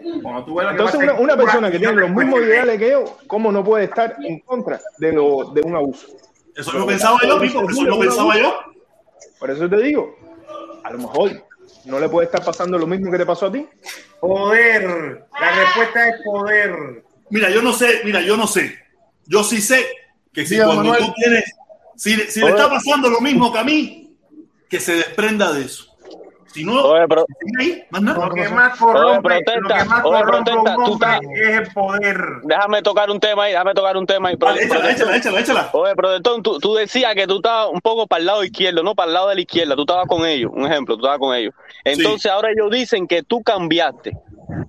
[0.03, 4.39] Entonces, una, persona que tiene los mismos ideales que yo, ¿cómo no puede estar en
[4.39, 6.07] contra de, lo, de un abuso?
[6.55, 8.53] Eso lo pensaba yo, Pico, eso lo pensaba yo.
[9.39, 10.15] Por eso te digo,
[10.83, 11.31] a lo mejor
[11.85, 13.67] no le puede estar pasando lo mismo que te pasó a ti.
[14.19, 15.25] Poder.
[15.39, 17.03] La respuesta es poder.
[17.30, 18.77] Mira, yo no sé, mira, yo no sé.
[19.25, 19.85] Yo sí sé
[20.33, 21.05] que si cuando Manuel.
[21.05, 21.43] tú tienes,
[21.95, 24.15] si, si le está pasando lo mismo que a mí,
[24.69, 25.92] que se desprenda de eso.
[26.53, 27.25] Si no, Oye, pero,
[27.59, 28.27] ahí, más nada.
[28.27, 31.73] Lo que más corrompe, Oye, lo que más oye, corrompe a un hombre es el
[31.73, 32.17] poder.
[32.43, 34.35] déjame tocar un tema ahí, déjame tocar un tema ahí.
[34.38, 35.69] Dale, échala, échala, échala, échala.
[35.73, 38.93] Oye, Protestón, tú, tú decías que tú estabas un poco para el lado izquierdo, no
[38.93, 41.35] para el lado de la izquierda, tú estabas con ellos, un ejemplo, tú estabas con
[41.35, 41.53] ellos.
[41.83, 44.15] Entonces ahora ellos dicen que tú cambiaste.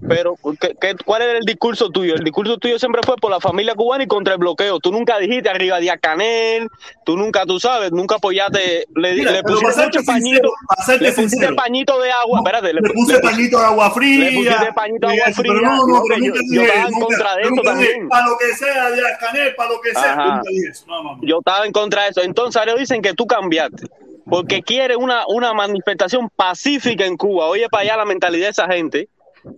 [0.08, 2.14] Pero, ¿qué, qué- cuál era el discurso tuyo?
[2.14, 4.78] El discurso tuyo siempre fue por la familia cubana y contra el bloqueo.
[4.80, 6.68] Tú nunca dijiste arriba de Canel,
[7.04, 11.52] tú nunca, tú sabes, nunca apoyaste, le, Mira, le pusiste mucho pañito, sincero, le pusiste
[11.54, 14.30] pañito de agua, espérate, le, Le puse le- pañito de agua fría.
[14.30, 16.64] le pusiste pañito de agua fría, Pero no, no, no, pero yo- nunca yo dije,
[16.66, 18.08] estaba en contra de eso también.
[18.08, 20.16] Para lo que sea, de Canel, para lo que sea.
[20.16, 20.84] Nunca eso.
[20.86, 21.20] No, no, no.
[21.22, 22.20] yo estaba en contra de eso.
[22.22, 23.86] Entonces ahora dicen que tú cambiaste.
[24.26, 27.46] Porque quiere una, una manifestación pacífica en Cuba.
[27.46, 29.08] Oye, para allá la mentalidad de esa gente.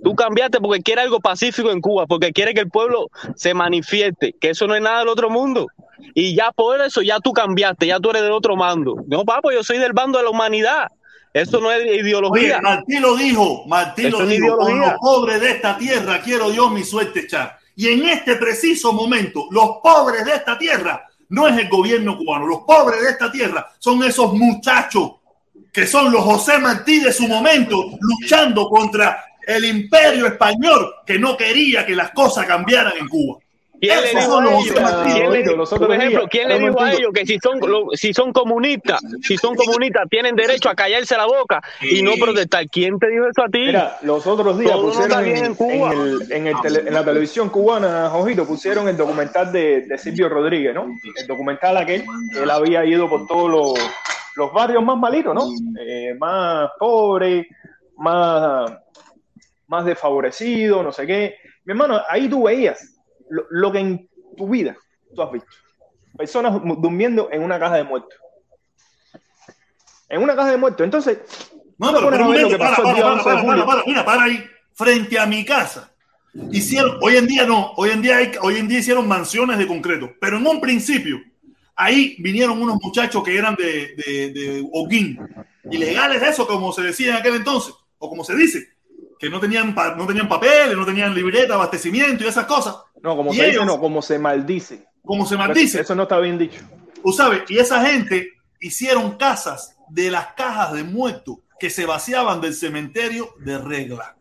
[0.03, 4.35] Tú cambiaste porque quiere algo pacífico en Cuba, porque quiere que el pueblo se manifieste,
[4.41, 5.69] que eso no es nada del otro mundo.
[6.15, 8.97] Y ya por eso ya tú cambiaste, ya tú eres del otro mando.
[9.07, 10.89] No, papo, yo soy del bando de la humanidad.
[11.33, 12.61] Eso no es Oye, ideología.
[12.63, 16.73] Martí lo dijo, Martí Eso lo dijo, con los pobres de esta tierra quiero Dios
[16.73, 17.59] mi suerte echar.
[17.77, 22.47] Y en este preciso momento, los pobres de esta tierra no es el gobierno cubano,
[22.47, 25.13] los pobres de esta tierra son esos muchachos
[25.73, 31.37] que son los José Martí de su momento, luchando contra el imperio español que no
[31.37, 33.39] quería que las cosas cambiaran en Cuba.
[33.79, 34.69] ¿Quién le dijo a los ellos?
[34.71, 35.13] José Martí.
[35.13, 37.61] ¿Quién le- Oído, los otros por ejemplo, ¿quién le dijo a ellos que si son
[37.61, 42.13] lo- si son comunistas, si son comunistas tienen derecho a callarse la boca y no
[42.19, 42.67] protestar?
[42.71, 43.59] ¿Quién te dijo eso a ti?
[43.67, 45.93] Mira, los otros días Todo pusieron en, bien en Cuba.
[45.93, 49.99] en el- en el tele- en la televisión cubana, Jojito, pusieron el documental de, de
[49.99, 50.87] Silvio Rodríguez, ¿no?
[51.15, 52.03] El documental aquel,
[52.33, 53.75] que él había ido por todos los,
[54.37, 55.49] los barrios más malitos, ¿no?
[55.79, 57.47] Eh, más pobres,
[57.99, 58.71] más,
[59.67, 61.37] más desfavorecidos, no sé qué.
[61.65, 62.97] Mi hermano, ahí tú veías
[63.29, 64.77] lo, lo que en tu vida
[65.15, 65.49] tú has visto.
[66.17, 68.19] Personas durmiendo en una caja de muertos.
[70.09, 70.85] En una caja de muertos.
[70.85, 71.19] Entonces,
[71.79, 73.31] No, pero, pero un momento, que para, para, para, 11
[73.61, 75.93] de para, mira, para ahí, frente a mi casa.
[76.51, 79.67] Hicieron, hoy en día no, hoy en día, hay, hoy en día hicieron mansiones de
[79.67, 81.19] concreto, pero en un principio,
[81.75, 85.19] ahí vinieron unos muchachos que eran de, de, de Oquín,
[85.71, 88.76] ilegales de eso, como se decía en aquel entonces, o como se dice,
[89.19, 92.77] que no tenían, no tenían papeles, no tenían libreta, abastecimiento y esas cosas.
[93.03, 94.87] No, como Y se dice, ellos- no, como se maldice.
[95.05, 95.81] Como se maldice.
[95.81, 96.61] eso no está bien dicho.
[97.03, 102.41] Tú sabes, y esa gente hicieron casas de las cajas de muertos que se vaciaban
[102.41, 104.17] del cementerio de regla.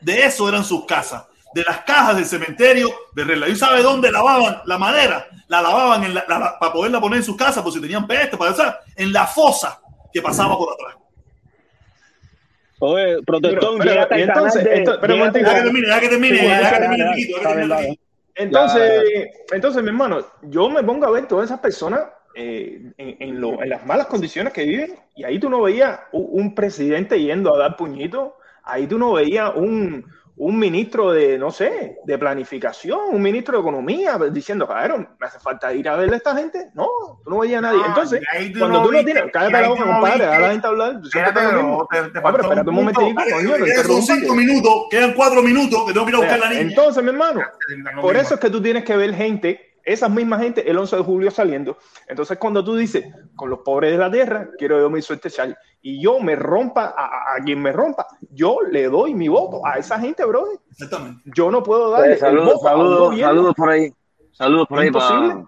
[0.00, 3.48] De eso eran sus casas, de las cajas del cementerio de regla.
[3.48, 5.26] ¿Y sabe dónde lavaban la madera?
[5.48, 8.06] La lavaban en la- la- la- para poderla poner en sus casas, por si tenían
[8.06, 9.80] peste, para usar, en la fosa
[10.12, 10.96] que pasaba por atrás.
[12.80, 15.16] Oye, protestón, Pero, pero, entonces, de- entonces, pero.
[15.16, 16.78] Ya que termine, ya que termine, ya que
[17.42, 17.98] termine.
[18.34, 19.02] Entonces,
[19.52, 22.00] entonces, mi hermano, yo me pongo a ver todas esas personas
[22.34, 26.00] eh, en, en lo- en las malas condiciones que viven, y ahí tú no veías
[26.12, 28.32] un, un presidente yendo a dar puñitos,
[28.62, 30.04] ahí tú no veías un,
[30.38, 35.38] un ministro de, no sé, de planificación, un ministro de economía diciendo, cabrón, me hace
[35.38, 36.68] falta ir a verle a esta gente.
[36.74, 36.86] No,
[37.24, 37.78] tú no veías a nadie.
[37.78, 38.20] No, Entonces,
[38.52, 41.00] tú cuando no tú no viste- tienes, cállate la boca, compadre, a la gente hablar.
[41.00, 41.88] tú siempre Espérate, estás lo mismo.
[41.90, 46.10] te- te espérate un un no Quedan cinco minutos, quedan cuatro minutos que tengo que
[46.10, 46.60] ir a buscar la niña.
[46.60, 47.40] Entonces, mi hermano,
[48.02, 51.02] por eso es que tú tienes que ver gente, esas mismas gente, el 11 de
[51.02, 51.78] julio saliendo.
[52.08, 53.06] Entonces, cuando tú dices,
[53.36, 56.86] con los pobres de la tierra, quiero yo mi suerte echar, y yo me rompa
[56.96, 60.58] a, a- a quien me rompa, yo le doy mi voto a esa gente, brother.
[60.72, 61.22] Exactamente.
[61.34, 63.92] Yo no puedo darle Pues, saludos, saludos, saludos por ahí.
[64.32, 65.44] Saludos por ahí para.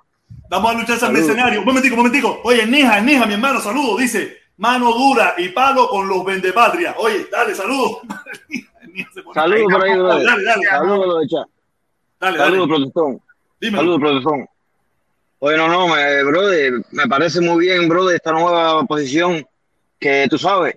[0.51, 1.27] Vamos a luchar ese Saludos.
[1.27, 1.61] mercenario.
[1.61, 2.39] Un momentico, un momentico.
[2.45, 3.99] Oye, Nija, Nija, mi hermano, saludo.
[3.99, 6.95] Dice, mano dura y palo con los vendepatria.
[6.99, 8.01] Oye, dale, saludo.
[9.35, 10.25] Saludos por ahí, brother.
[10.27, 11.47] Dale, dale, Saludos, lo de chat.
[12.21, 12.69] dale, Saludos, dale.
[12.93, 13.21] protestón.
[13.61, 13.83] Dímelo.
[13.83, 14.49] Saludos, protestón.
[15.41, 19.47] Oye, no, no, me, brother, me parece muy bien, brother, esta nueva posición
[20.01, 20.75] que tú sabes,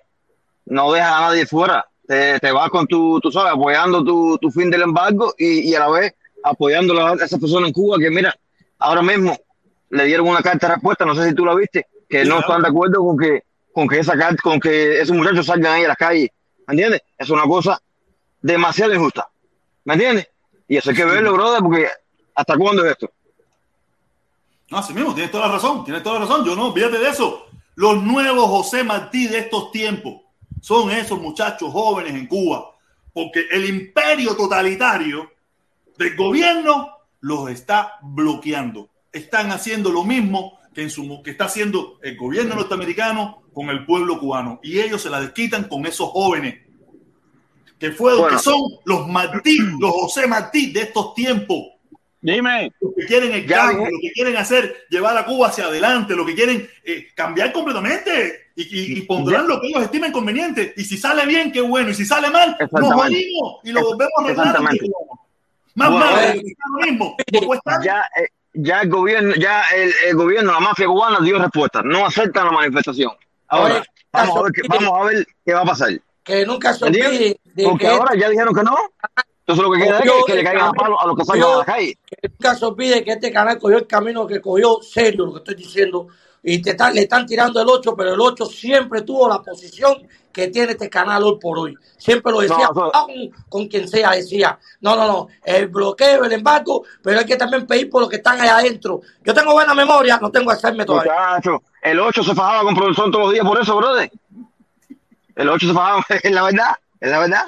[0.66, 1.84] no deja a nadie fuera.
[2.06, 5.74] Te, te vas con tu, tú sabes, apoyando tu, tu fin del embargo y, y
[5.74, 8.34] a la vez apoyando a esas personas en Cuba que, mira,
[8.78, 9.36] ahora mismo
[9.90, 12.36] le dieron una carta de respuesta, no sé si tú la viste, que Sí, no
[12.36, 12.40] claro.
[12.40, 15.84] están de acuerdo con que, con que esa carta, con que esos muchachos salgan ahí
[15.84, 16.30] a las calles.
[16.66, 17.02] ¿Me entiendes?
[17.18, 17.80] Es una cosa
[18.40, 19.28] demasiado injusta.
[19.84, 20.28] ¿Me entiendes?
[20.68, 21.88] Y eso hay que verlo, brother, porque
[22.34, 23.10] ¿hasta cuándo es esto?
[24.70, 26.46] No, así mismo, tienes toda la razón, tienes toda la razón.
[26.46, 27.46] Yo no, olvídate de eso.
[27.74, 30.22] Los nuevos José Martí de estos tiempos
[30.62, 32.74] son esos muchachos jóvenes en Cuba,
[33.12, 35.30] porque el imperio totalitario
[35.98, 36.88] del gobierno
[37.20, 38.88] los está bloqueando.
[39.12, 43.84] Están haciendo lo mismo que, en su, que está haciendo el gobierno norteamericano con el
[43.84, 44.58] pueblo cubano.
[44.62, 46.60] Y ellos se la desquitan con esos jóvenes,
[47.78, 48.36] que, fue, Bueno.
[48.36, 51.72] que son los Martí, los José Martí de estos tiempos
[52.24, 55.64] Dime, lo que quieren el Ya cambio, lo que quieren hacer, llevar a Cuba hacia
[55.64, 60.12] adelante, lo que quieren eh, cambiar completamente y, y- y pondrán lo que ellos estimen
[60.12, 60.72] conveniente.
[60.76, 61.90] Y si sale bien, qué bueno.
[61.90, 64.20] Y si sale mal, nos jodimos y lo volvemos a
[64.50, 64.74] arreglar.
[65.74, 67.16] Más Bueno, está lo mismo.
[67.84, 72.06] Ya, eh, ya el gobierno, ya el, el gobierno, la mafia cubana dio respuesta, no
[72.06, 73.10] aceptan la manifestación.
[73.48, 75.88] Ahora, Oye, vamos a ver qué, vamos a ver qué va a pasar.
[76.22, 76.84] Que nunca se
[77.64, 78.76] Porque que ahora ya dijeron que no.
[79.46, 81.50] Entonces lo que queda es que, que le caigan a palo a los que salgan
[81.50, 81.98] a la calle.
[82.06, 85.38] que nunca se olvide que este canal cogió el camino que cogió serio, lo que
[85.38, 86.06] estoy diciendo,
[86.44, 90.06] y te están- le están tirando el 8, pero el 8 siempre tuvo la posición
[90.32, 91.74] que tiene este canal hoy por hoy.
[91.98, 96.24] Siempre lo decía, No, eso- aún con quien sea, decía, no, no, no, el bloqueo,
[96.24, 99.00] el embargo, pero hay que también pedir por los que están allá adentro.
[99.24, 101.12] Yo tengo buena memoria, no tengo Alzheimer todavía.
[101.12, 104.10] Muchacho, el 8 se fajaba con producción todos los días por eso, brother.
[105.34, 107.44] El 8 se fajaba, es la verdad, es la verdad.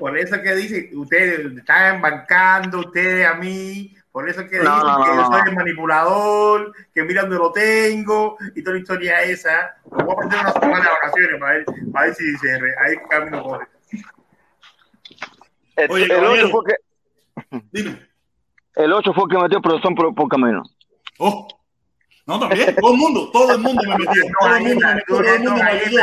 [0.00, 4.86] Por eso que dice, ustedes están embarcando, ustedes a mí, por eso que No, dicen
[4.88, 5.26] no, que no, yo no.
[5.30, 9.76] soy el manipulador, que mira dónde lo tengo, y toda la historia esa.
[9.96, 12.96] Me voy a perder una semana de vacaciones para ver, para ver si se ahí
[13.10, 13.66] camino corre.
[15.76, 16.32] El, Oye, el caballero.
[16.46, 18.08] 8 fue que, Dime.
[18.76, 20.62] el 8 fue el que metió producción por, por camino.
[21.18, 21.46] Oh.
[22.26, 22.74] No, también.
[22.76, 24.22] Todo el mundo, todo el mundo me metió.
[24.40, 26.02] Todo el mundo me metió, todo el mundo me ayudó.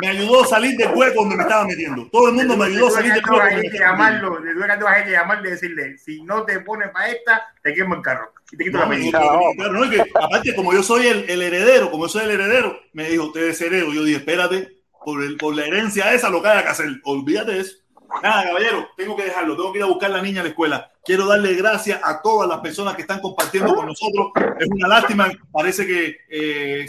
[0.00, 2.08] Me ayudó a salir del hueco donde me estaba metiendo.
[2.10, 3.42] Todo el mundo me ayudó a salir del hueco.
[3.42, 7.08] Hay que llamarlo, de Dueca hay que llamarle y decirle, si no te pones para
[7.08, 8.32] esta, te quemo el carro.
[8.52, 9.18] Y te quito la No, medida.
[9.18, 12.08] no, no, claro, no, es que, aparte, como yo soy el, el heredero, como yo
[12.08, 13.92] soy el heredero, me dijo, usted es heredero.
[13.92, 16.88] Yo dije, espérate, por, el, por la herencia esa lo que haya que hacer.
[17.04, 17.76] Olvídate de eso.
[18.22, 19.56] Nada, caballero, tengo que dejarlo.
[19.56, 20.90] Tengo que ir a buscar la niña a la escuela.
[21.04, 24.28] Quiero darle gracias a todas las personas que están compartiendo con nosotros.
[24.58, 25.30] Es una lástima.
[25.52, 26.86] Parece que eh,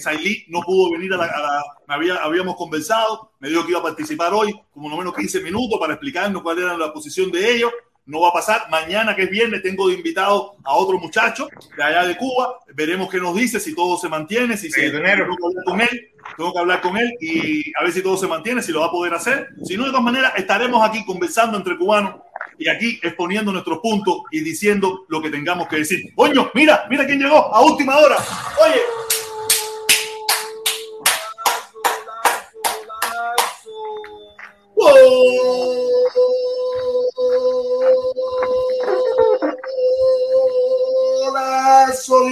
[0.48, 1.64] no pudo venir a la.
[1.88, 3.32] me había, habíamos conversado.
[3.40, 6.60] Me dijo que iba a participar hoy, como no menos 15 minutos, para explicarnos cuál
[6.60, 7.72] era la posición de ellos.
[8.10, 8.64] No va a pasar.
[8.72, 11.48] Mañana, que es viernes, tengo de invitado a otro muchacho
[11.78, 12.58] de allá de Cuba.
[12.74, 16.10] Veremos qué nos dice, si todo se mantiene, si se, tengo que hablar con él.
[16.36, 18.88] Tengo que hablar con él y a ver si todo se mantiene, si lo va
[18.88, 19.50] a poder hacer.
[19.64, 22.16] Si no, de todas maneras, estaremos aquí conversando entre cubanos
[22.58, 26.12] y aquí exponiendo nuestros puntos y diciendo lo que tengamos que decir.
[26.16, 28.16] Coño, mira, mira quién llegó a última hora.
[28.60, 28.82] Oye,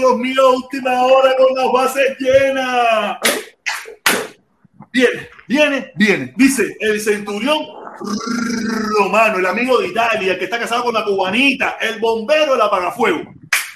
[0.08, 3.18] Dios mío, última hora con las bases llenas.
[4.94, 6.34] Viene, viene, viene.
[6.38, 7.60] Dice el centurión
[8.98, 13.34] romano, el amigo de Italia, que está casado con la cubanita, el bombero del apagafuego.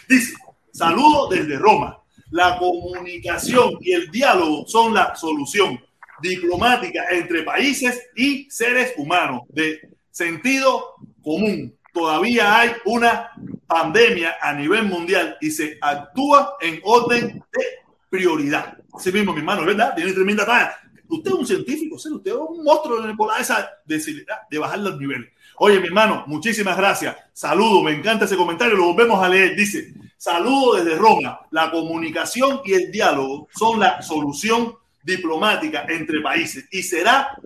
[0.08, 0.34] Dice,
[0.72, 1.98] saludo desde Roma.
[2.30, 5.84] La comunicación y el diálogo son la solución
[6.22, 11.76] diplomática entre países y seres humanos de sentido común.
[11.92, 13.32] Todavía hay una
[13.68, 17.64] pandemia a nivel mundial y se actúa en orden de
[18.10, 18.78] prioridad.
[18.94, 19.94] Así mismo, mi hermano, ¿verdad?
[19.96, 20.76] Tiene tremenda talla.
[21.08, 25.30] Usted es un científico, usted es un monstruo en esa de, de bajar los niveles.
[25.58, 27.16] Oye, mi hermano, muchísimas gracias.
[27.34, 29.56] Saludo, me encanta ese comentario, lo volvemos a leer.
[29.56, 31.42] Dice, saludo desde Roma.
[31.52, 37.38] La comunicación y el diálogo son la solución diplomática entre países y será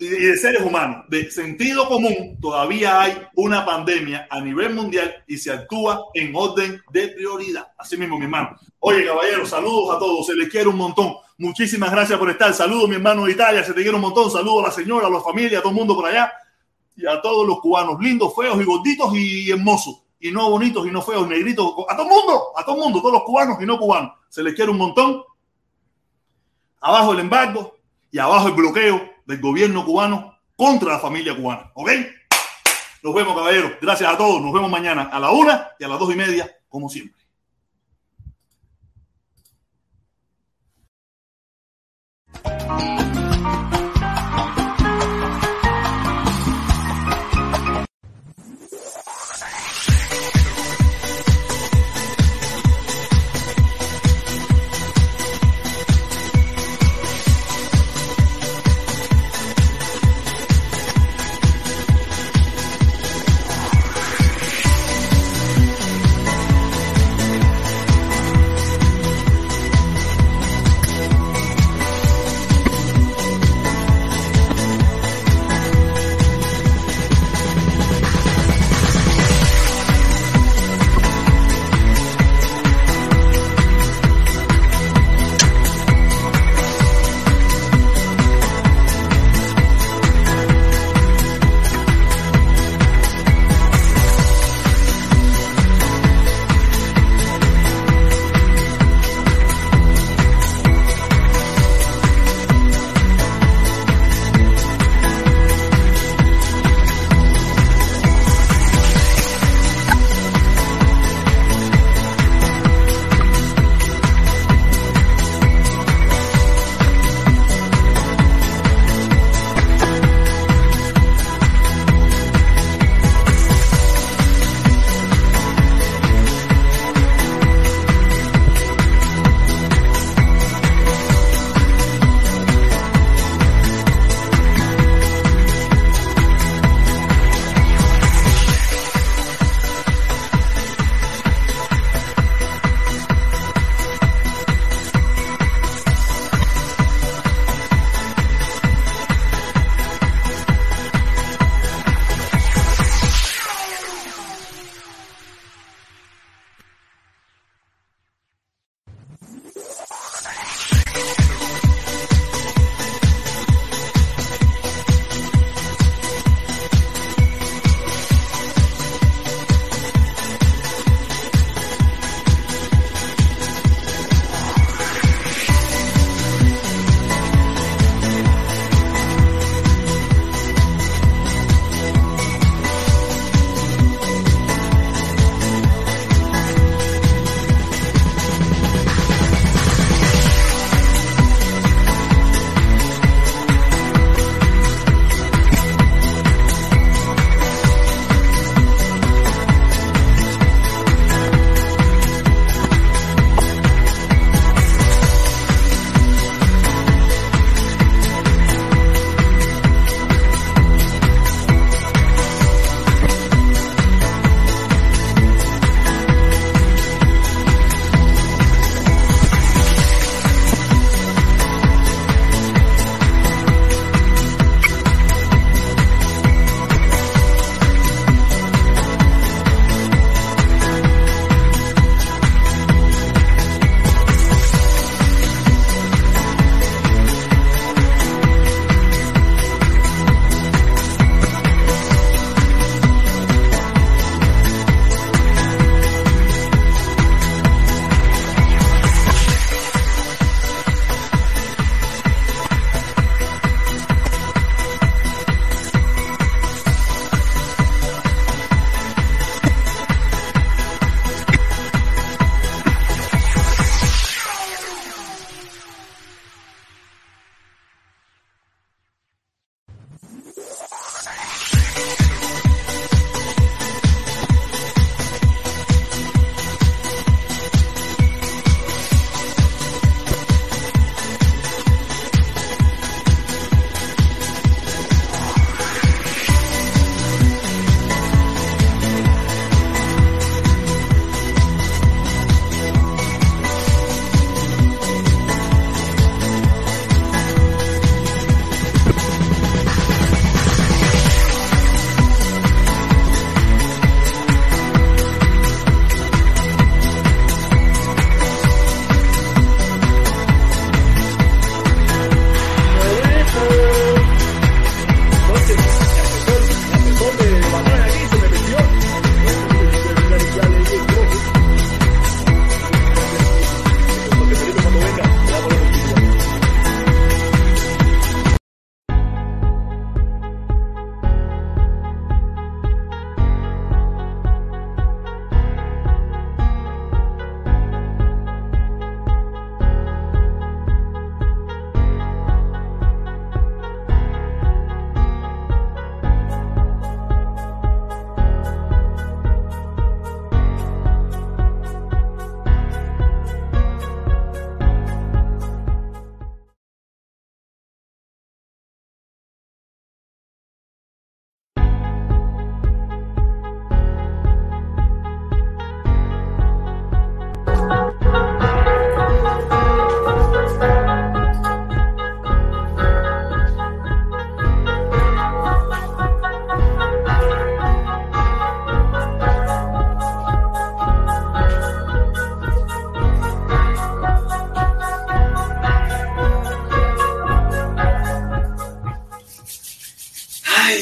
[0.00, 5.36] y de seres humanos, de sentido común, todavía hay una pandemia a nivel mundial y
[5.36, 7.68] se actúa en orden de prioridad.
[7.76, 8.56] Así mismo, mi hermano.
[8.78, 11.16] Oye, caballero, saludos a todos, se les quiere un montón.
[11.36, 12.54] Muchísimas gracias por estar.
[12.54, 14.30] Saludos, mi hermano de Italia, se te quiere un montón.
[14.30, 16.32] Saludos a la señora, a la familia, a todo el mundo por allá
[16.96, 20.02] y a todos los cubanos, lindos, feos y gorditos y hermosos.
[20.18, 23.00] Y no bonitos y no feos, negritos, a todo el mundo, a todo el mundo,
[23.00, 24.12] todos los cubanos y no cubanos.
[24.30, 25.22] Se les quiere un montón.
[26.80, 27.76] Abajo el embargo
[28.10, 31.70] y abajo el bloqueo del gobierno cubano contra la familia cubana.
[31.74, 31.90] ¿Ok?
[33.02, 33.72] Nos vemos, caballeros.
[33.80, 34.42] Gracias a todos.
[34.42, 37.20] Nos vemos mañana a la una y a las dos y media, como siempre.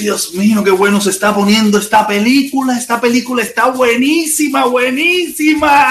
[0.08, 2.78] Dios mío, qué bueno se está poniendo esta película.
[2.78, 5.86] Esta película está buenísima, buenísima.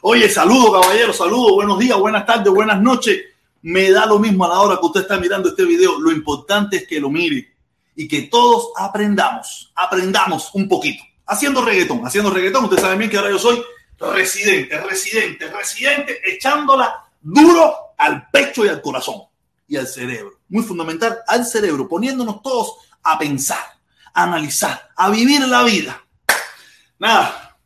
[0.00, 3.16] Oye, saludo, caballero, saludo, buenos días, buenas tardes, buenas noches.
[3.62, 6.00] Me da lo mismo a la hora que usted está mirando este video.
[6.00, 7.54] Lo importante es que lo mire
[7.94, 11.04] y que todos aprendamos, aprendamos un poquito.
[11.24, 12.64] Haciendo reggaetón, haciendo reggaetón.
[12.64, 13.62] Usted sabe bien que ahora yo soy
[14.00, 19.22] residente, residente, residente, echándola duro al pecho y al corazón
[19.68, 20.40] y al cerebro.
[20.48, 23.64] Muy fundamental, al cerebro, poniéndonos todos a pensar,
[24.14, 26.02] a analizar, a vivir la vida.
[26.98, 27.58] Nada.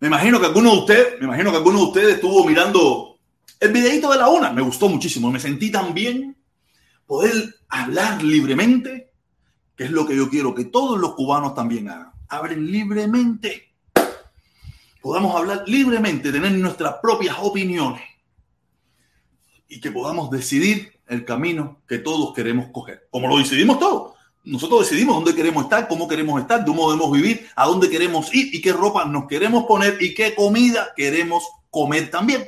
[0.00, 3.18] Me imagino que alguno de ustedes, me imagino que alguno de ustedes estuvo mirando
[3.60, 4.50] el videito de la una.
[4.52, 5.30] Me gustó muchísimo.
[5.30, 6.36] Me sentí tan bien
[7.06, 9.12] poder hablar libremente,
[9.76, 12.10] que es lo que yo quiero que todos los cubanos también hagan.
[12.28, 13.74] Hablen libremente.
[15.00, 18.02] Podamos hablar libremente, tener nuestras propias opiniones
[19.68, 23.08] y que podamos decidir el camino que todos queremos coger.
[23.10, 24.11] Como lo decidimos todos.
[24.44, 28.52] Nosotros decidimos dónde queremos estar, cómo queremos estar, cómo debemos vivir, a dónde queremos ir
[28.52, 32.44] y qué ropa nos queremos poner y qué comida queremos comer también.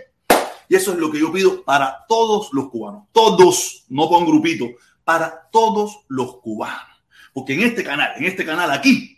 [0.68, 3.05] Y eso es lo que yo pido para todos los cubanos.
[3.12, 4.70] Todos, no con grupito,
[5.05, 7.05] para todos los cubanos.
[7.32, 9.16] Porque en este canal, en este canal aquí,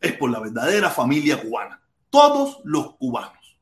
[0.00, 1.82] es por la verdadera familia cubana.
[2.08, 3.58] Todos los cubanos.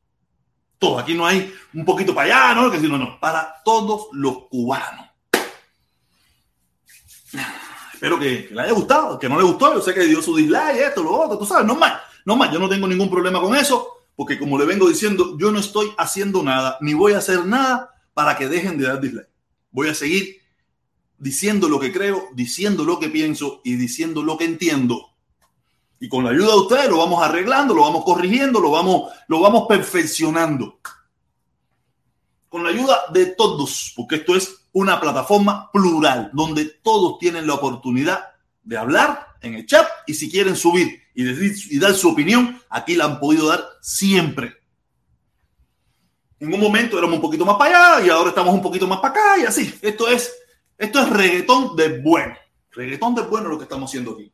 [0.79, 1.03] Todos.
[1.03, 2.71] Aquí no hay un poquito para allá, ¿no?
[2.71, 3.19] Que si no, no.
[3.19, 5.09] Para todos los cubanos.
[7.99, 9.75] Espero que, le haya gustado, que no le gustó.
[9.75, 12.01] Yo sé que dio su dislike, esto, lo otro, tú sabes, no más.
[12.25, 15.51] No más, yo no tengo ningún problema con eso, porque como le vengo diciendo, yo
[15.51, 19.29] no estoy haciendo nada, ni voy a hacer nada para que dejen de dar dislike.
[19.73, 20.37] Voy a seguir
[21.19, 25.17] diciendo lo que creo, diciendo lo que pienso y diciendo lo que entiendo.
[25.99, 29.41] Y con la ayuda de ustedes lo vamos arreglando, lo vamos corrigiendo, lo vamos, lo
[29.41, 30.79] vamos perfeccionando.
[32.49, 37.55] Con la ayuda de todos, porque esto es una plataforma plural donde todos tienen la
[37.55, 38.25] oportunidad
[38.63, 42.61] de hablar en el chat y si quieren subir y, decir, y dar su opinión,
[42.69, 44.55] aquí la han podido dar siempre.
[46.41, 49.01] En un momento éramos un poquito más para allá y ahora estamos un poquito más
[49.01, 49.75] para acá y así.
[49.83, 50.33] Esto es,
[50.77, 52.37] esto es reggaetón de bueno.
[52.71, 54.33] Reggaetón de bueno lo que estamos haciendo aquí.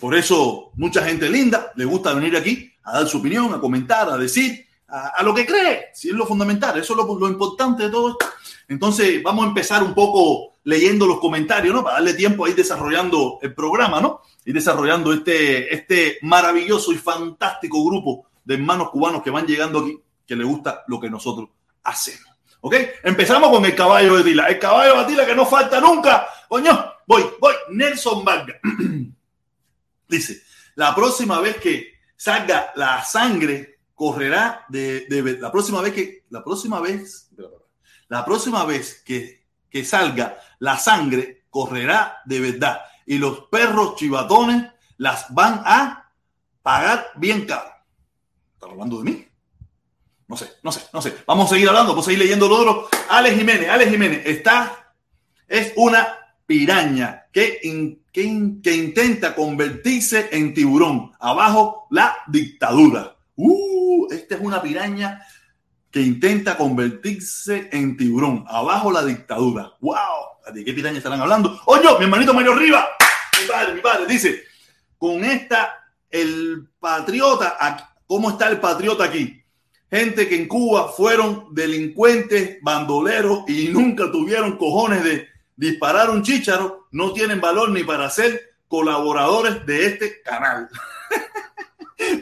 [0.00, 4.08] Por eso mucha gente linda le gusta venir aquí a dar su opinión, a comentar,
[4.08, 7.84] a decir, a, lo que cree, si es lo fundamental, eso es lo, lo, importante
[7.84, 8.26] de todo esto.
[8.68, 11.82] Entonces vamos a empezar un poco leyendo los comentarios, ¿no?
[11.82, 14.22] Para darle tiempo a ir desarrollando el programa, ¿no?
[14.44, 19.98] Y desarrollando este, este maravilloso y fantástico grupo de hermanos cubanos que van llegando aquí,
[20.26, 21.48] que les gusta lo que nosotros
[21.82, 22.34] hacemos.
[22.60, 22.74] ¿Ok?
[23.02, 24.46] Empezamos con el caballo de Tila.
[24.46, 26.26] El caballo de Tila que no falta nunca.
[26.48, 27.54] Coño, voy, voy.
[27.70, 28.56] Nelson Vargas.
[30.08, 30.42] Dice,
[30.76, 33.73] la próxima vez que salga la sangre,
[34.04, 37.30] correrá de, de, la próxima vez que, la próxima vez,
[38.08, 42.82] la próxima vez que, que salga la sangre, correrá de verdad.
[43.06, 46.12] Y los perros chivatones las van a
[46.60, 47.70] pagar bien caro.
[48.52, 49.26] ¿Están hablando de mí?
[50.28, 51.16] No sé, no sé, no sé.
[51.26, 52.88] Vamos a seguir hablando, vamos a seguir leyendo lo otro.
[53.08, 54.92] Alex Jiménez, Alex Jiménez está,
[55.48, 56.06] es una
[56.44, 57.58] piraña que,
[58.12, 61.12] que, intenta convertirse en tiburón.
[61.18, 63.13] Abajo la dictadura.
[63.36, 65.24] Uh, esta es una piraña
[65.90, 68.44] que intenta convertirse en tiburón.
[68.48, 69.72] Abajo la dictadura.
[69.80, 70.52] ¡Wow!
[70.52, 71.60] ¿De qué piraña estarán hablando?
[71.66, 72.88] Oye, mi hermanito Mario Riva,
[73.40, 74.42] mi padre, mi padre, dice,
[74.98, 77.56] con esta, el patriota,
[78.06, 79.40] ¿cómo está el patriota aquí?
[79.90, 86.88] Gente que en Cuba fueron delincuentes, bandoleros y nunca tuvieron cojones de disparar un chícharo,
[86.90, 90.68] no tienen valor ni para ser colaboradores de este canal.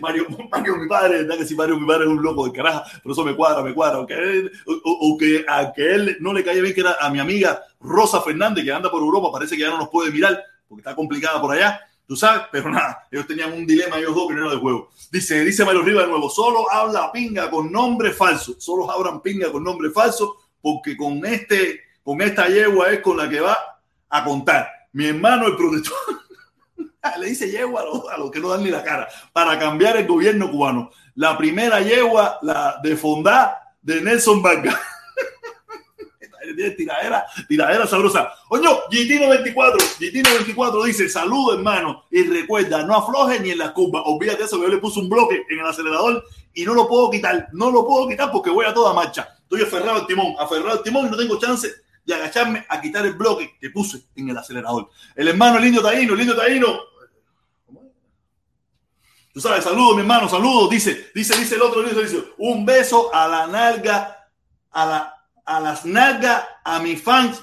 [0.01, 2.85] Mario, Mario, mi padre, ¿verdad que si Mario, mi padre es un loco de caraja?
[3.03, 3.99] Pero eso me cuadra, me cuadra.
[3.99, 7.11] Aunque él, o, o, que a que él no le cae bien, que era a
[7.11, 10.43] mi amiga Rosa Fernández, que anda por Europa, parece que ya no nos puede mirar,
[10.69, 11.81] porque está complicada por allá.
[12.07, 14.91] Tú sabes, pero nada, ellos tenían un dilema, ellos dos, que no era de juego.
[15.11, 18.57] Dice, dice Mario Riva de nuevo, solo habla pinga con nombre falso.
[18.59, 23.29] Solo hablan pinga con nombre falso, porque con este con esta yegua es con la
[23.29, 23.57] que va
[24.09, 24.69] a contar.
[24.93, 25.97] Mi hermano, el protector,
[27.19, 27.83] le dice yegua
[28.13, 30.91] a los, que no dan ni la cara, para cambiar el gobierno cubano.
[31.15, 34.79] La primera yegua, la de Fondá de Nelson Vargas.
[36.77, 38.33] tiradera, tiradera sabrosa.
[38.49, 44.03] Oye, Gitino24, Gitino24 dice, saludo hermano, y recuerda, no afloje ni en la curva.
[44.03, 46.25] Olvídate eso, que yo le puse un bloque en el acelerador
[46.55, 49.37] y no lo puedo quitar, no lo puedo quitar porque voy a toda marcha.
[49.43, 51.69] Estoy aferrado al timón, aferrado al timón y no tengo chance
[52.05, 54.91] de agacharme a quitar el bloque que puse en el acelerador.
[55.15, 56.92] El hermano, el indio taíno, el indio taíno.
[59.33, 60.69] Tú sabes, saludo, mi hermano, saludo.
[60.69, 64.29] Dice, dice, dice el otro, dice, dice, un beso a la nalga,
[64.71, 67.43] a, la, a las nalgas, a mis fans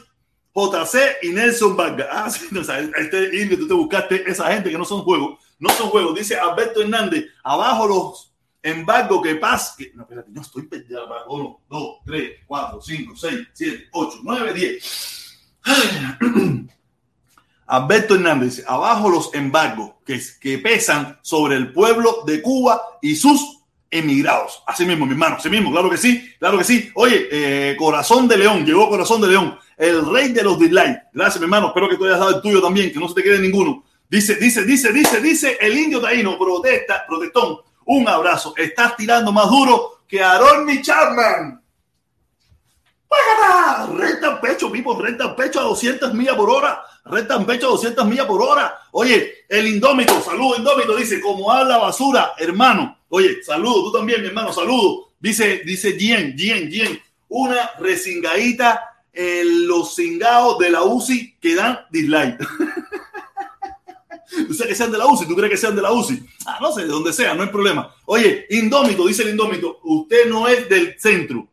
[0.54, 2.08] JC y Nelson Vargas.
[2.12, 5.40] Ah, sí, no, o este indio, tú te buscaste esa gente que no son juegos.
[5.58, 6.16] No son juegos.
[6.16, 9.76] Dice Alberto Hernández, abajo los embargos que paz.
[9.94, 11.08] No, espérate, no estoy perdido.
[11.28, 15.38] Uno, dos, tres, cuatro, cinco, seis, siete, ocho, nueve, diez.
[17.70, 23.60] Alberto Hernández abajo los embargos que, que pesan sobre el pueblo de Cuba y sus
[23.92, 24.64] emigrados.
[24.66, 26.90] Así mismo, mi hermano, así mismo, claro que sí, claro que sí.
[26.96, 31.04] Oye, eh, Corazón de León, llegó Corazón de León, el rey de los dislikes.
[31.14, 33.24] Gracias, mi hermano, espero que tú hayas dado el tuyo también, que no se te
[33.24, 33.84] quede ninguno.
[34.10, 38.56] Dice, dice, dice, dice, dice, el indio taíno, protesta, protestón, un abrazo.
[38.58, 41.59] Estás tirando más duro que Aaron Chapman.
[43.10, 43.92] ¡Págata!
[43.92, 46.82] Rentan pecho, Pipo, rentan pecho a 200 millas por hora.
[47.06, 48.78] Rentan pecho a 200 millas por hora.
[48.92, 53.00] Oye, el indómito, saludo indómito, dice, como habla basura, hermano.
[53.10, 55.10] Oye, saludo, tú también, mi hermano, saludo.
[55.20, 57.02] Dice, dice Gien, Gien, Gien.
[57.30, 62.38] Una resingadita en los cingados de la UCI que dan dislike.
[64.48, 65.28] ¿Tú que sean de la UCI?
[65.28, 66.24] ¿Tú crees que sean de la UCI?
[66.46, 67.94] Ah, no sé, de donde sea, no hay problema.
[68.06, 71.48] Oye, indómito, dice el indómito, usted no es del centro.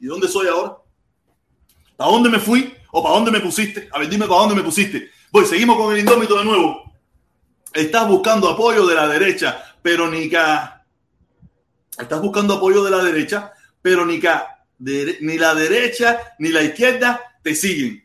[0.00, 0.79] ¿Y dónde soy ahora?
[2.00, 2.74] ¿Para dónde me fui?
[2.92, 3.86] ¿O para dónde me pusiste?
[3.92, 5.10] A ver, dime para dónde me pusiste.
[5.30, 6.94] Voy, seguimos con el indómito de nuevo.
[7.74, 10.86] Estás buscando apoyo de la derecha, pero ni ca.
[11.98, 14.64] Estás buscando apoyo de la derecha, pero ni ca.
[14.78, 18.02] ni la derecha ni la izquierda te siguen.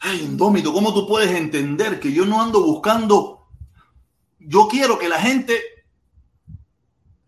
[0.00, 3.48] Ay, indómito, ¿cómo tú puedes entender que yo no ando buscando?
[4.38, 5.58] Yo quiero que la gente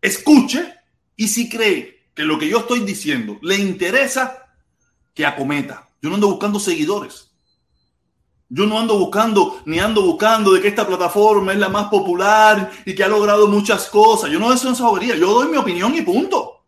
[0.03, 0.75] escuche
[1.17, 4.44] y si cree que lo que yo estoy diciendo le interesa,
[5.15, 5.89] que acometa.
[6.03, 7.31] Yo no ando buscando seguidores.
[8.49, 12.71] Yo no ando buscando, ni ando buscando de que esta plataforma es la más popular
[12.85, 14.31] y que ha logrado muchas cosas.
[14.31, 15.17] Yo no eso esa bobería.
[15.17, 16.65] Yo doy mi opinión y punto.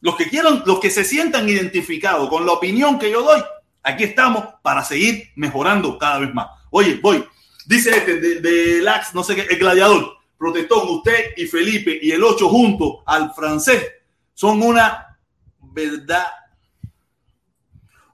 [0.00, 3.42] Los que quieran, los que se sientan identificados con la opinión que yo doy,
[3.82, 6.48] aquí estamos para seguir mejorando cada vez más.
[6.70, 7.24] Oye, voy.
[7.66, 10.16] Dice este de, de Lax, no sé qué, el gladiador.
[10.38, 13.86] Protestón, usted y Felipe y el 8 junto al francés
[14.32, 15.18] son una
[15.60, 16.24] verdad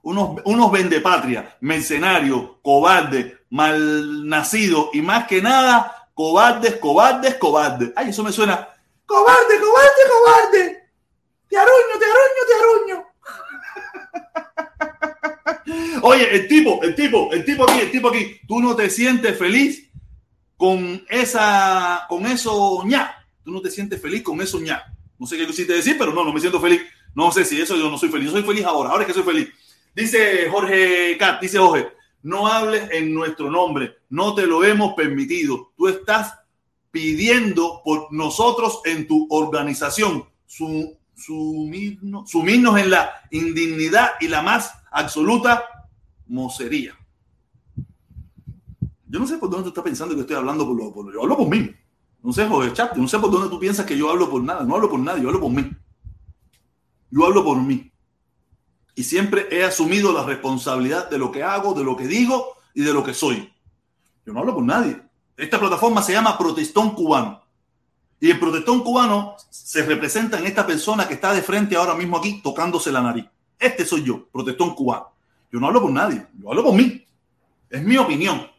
[0.07, 7.91] unos, unos vendepatria, mercenarios, cobardes, malnacidos y más que nada, cobardes, cobardes, cobardes.
[7.93, 8.69] Ay, eso me suena.
[9.05, 10.89] Cobarde, cobarde, cobarde.
[11.49, 13.05] Te aruño, te aruño, te aruño.
[16.03, 19.37] Oye, el tipo, el tipo, el tipo aquí, el tipo aquí, tú no te sientes
[19.37, 19.91] feliz
[20.55, 23.13] con esa, con eso ña.
[23.43, 24.85] Tú no te sientes feliz con eso ña.
[25.19, 26.81] No sé qué quisiste decir, pero no, no me siento feliz.
[27.13, 28.27] No sé si eso yo no soy feliz.
[28.27, 29.49] Yo soy feliz ahora, ahora es que soy feliz.
[29.97, 31.87] Dice Jorge Cat, dice Jorge,
[32.21, 35.71] no hables en nuestro nombre, no te lo hemos permitido.
[35.75, 36.35] Tú estás
[36.91, 44.71] pidiendo por nosotros en tu organización su, sumirnos, sumirnos en la indignidad y la más
[44.91, 45.63] absoluta
[46.27, 46.95] mocería.
[49.07, 51.23] Yo no sé por dónde tú estás pensando que estoy hablando por lo, por yo
[51.23, 51.71] hablo por mí.
[52.21, 54.63] No sé, Jorge Chat, no sé por dónde tú piensas que yo hablo por nada.
[54.63, 55.67] No hablo por nadie, yo hablo por mí.
[57.09, 57.91] Yo hablo por mí
[58.97, 62.81] y siempre he asumido la responsabilidad de lo que hago, de lo que digo y
[62.81, 63.53] de lo que soy.
[64.25, 64.99] Yo no hablo por nadie.
[65.37, 67.43] Esta plataforma se llama Protestón Cubano.
[68.19, 72.17] Y el protestón cubano se representa en esta persona que está de frente ahora mismo
[72.17, 73.25] aquí tocándose la nariz.
[73.59, 75.11] Este soy yo, protestón cubano.
[75.51, 77.05] Yo no hablo por nadie, yo hablo por mí.
[77.69, 78.49] Es mi opinión.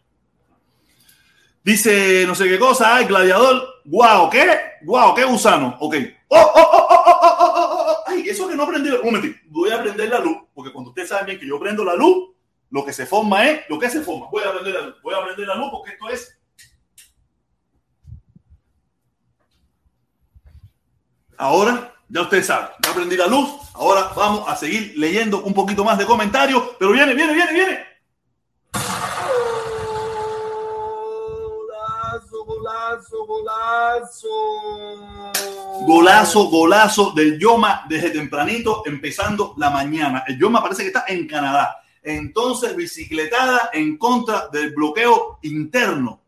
[1.65, 4.49] Dice no sé qué cosa, ay, gladiador, guau, ¿qué?
[4.83, 5.77] Guau, ¿qué gusano?
[5.81, 5.97] Ok.
[6.29, 7.88] Oh, oh, oh, oh, oh, oh, oh, oh, oh.
[8.07, 8.91] Ay, eso que no aprendí.
[8.91, 11.85] Un momentito, voy a prender la luz, porque cuando ustedes saben bien que yo prendo
[11.85, 12.31] la luz,
[12.71, 14.27] lo que se forma es lo que se forma.
[14.31, 16.39] Voy a prender la luz, voy a prender la luz porque esto es.
[21.37, 23.49] Ahora, ya ustedes saben, ya prendí la luz.
[23.75, 27.89] Ahora vamos a seguir leyendo un poquito más de comentarios, pero viene, viene, viene, viene.
[32.89, 34.29] Golazo,
[35.87, 37.13] golazo, golazo.
[37.13, 40.25] Del Yoma desde tempranito, empezando la mañana.
[40.27, 41.77] El Yoma parece que está en Canadá.
[42.03, 46.23] Entonces, bicicletada en contra del bloqueo interno.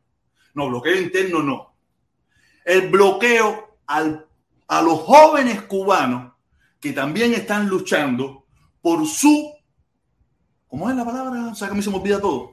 [0.55, 1.75] No, bloqueo interno no.
[2.65, 4.27] El bloqueo al-
[4.69, 6.33] a los jóvenes cubanos
[6.81, 8.45] que también están luchando
[8.81, 9.53] por su.
[10.69, 11.49] ¿Cómo es la palabra?
[11.51, 12.53] O sea, que a mí se me olvida todo.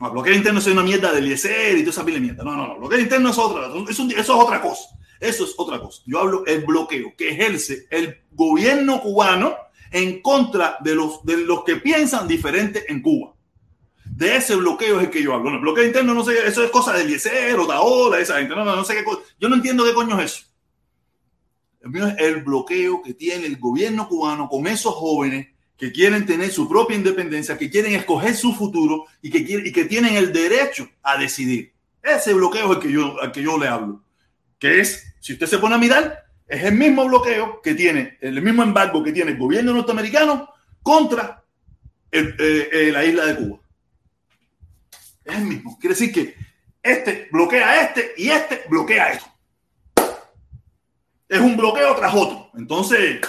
[0.00, 2.44] No, bloqueo interno es una mierda del Eliezer y toda esa pila de mierda.
[2.44, 2.78] No, no, no.
[2.78, 4.88] Bloqueo interno es otra, es un- eso es otra cosa.
[5.20, 6.02] Eso es otra cosa.
[6.06, 9.54] Yo hablo el bloqueo que ejerce el gobierno cubano
[9.90, 13.32] en contra de los, de los que piensan diferente en Cuba.
[14.04, 15.50] De ese bloqueo es el que yo hablo.
[15.50, 18.54] No, el bloqueo interno, no sé, eso es cosa de Eliezer o Taola, esa gente.
[18.54, 19.04] No, no, sé qué.
[19.40, 20.46] Yo no entiendo qué coño es eso.
[21.80, 26.24] El mío es el bloqueo que tiene el gobierno cubano con esos jóvenes que quieren
[26.24, 30.14] tener su propia independencia, que quieren escoger su futuro y que, quieren, y que tienen
[30.14, 31.72] el derecho a decidir.
[32.02, 34.02] Ese bloqueo es el que yo, al que yo le hablo.
[34.58, 38.40] Que es, si usted se pone a mirar, es el mismo bloqueo que tiene, el
[38.42, 40.48] mismo embargo que tiene el gobierno norteamericano
[40.82, 41.42] contra
[42.12, 43.58] eh, eh, la isla de Cuba.
[45.24, 45.78] Es el mismo.
[45.78, 46.34] Quiere decir que
[46.82, 49.26] este bloquea a este y este bloquea a esto.
[51.28, 52.50] Es un bloqueo tras otro.
[52.54, 53.20] Entonces,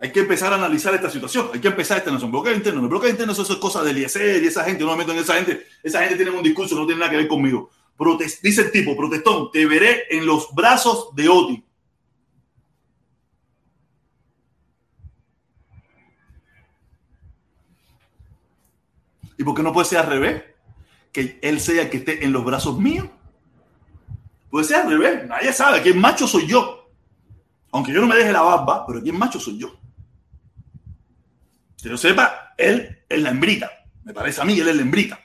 [0.00, 1.50] hay que empezar a analizar esta situación.
[1.52, 2.30] Hay que empezar esta nación.
[2.30, 2.80] Bloqueo interno.
[2.82, 4.84] El bloqueo interno eso es cosa de Eliezer y esa gente.
[4.84, 5.66] No me meto en esa gente.
[5.82, 7.70] Esa gente tiene un discurso, no tiene nada que ver conmigo.
[7.96, 11.64] Protes- dice el tipo, protestón, te veré en los brazos de Oti.
[19.36, 20.42] ¿Y por qué no puede ser al revés?
[21.12, 23.06] Que él sea el que esté en los brazos míos.
[24.50, 25.26] Puede ser al revés.
[25.26, 26.90] Nadie sabe el macho soy yo.
[27.70, 29.78] Aunque yo no me deje la barba, pero el macho soy yo.
[31.82, 33.70] Que yo sepa, él es la hembrita.
[34.04, 35.20] Me parece a mí, él es la hembrita.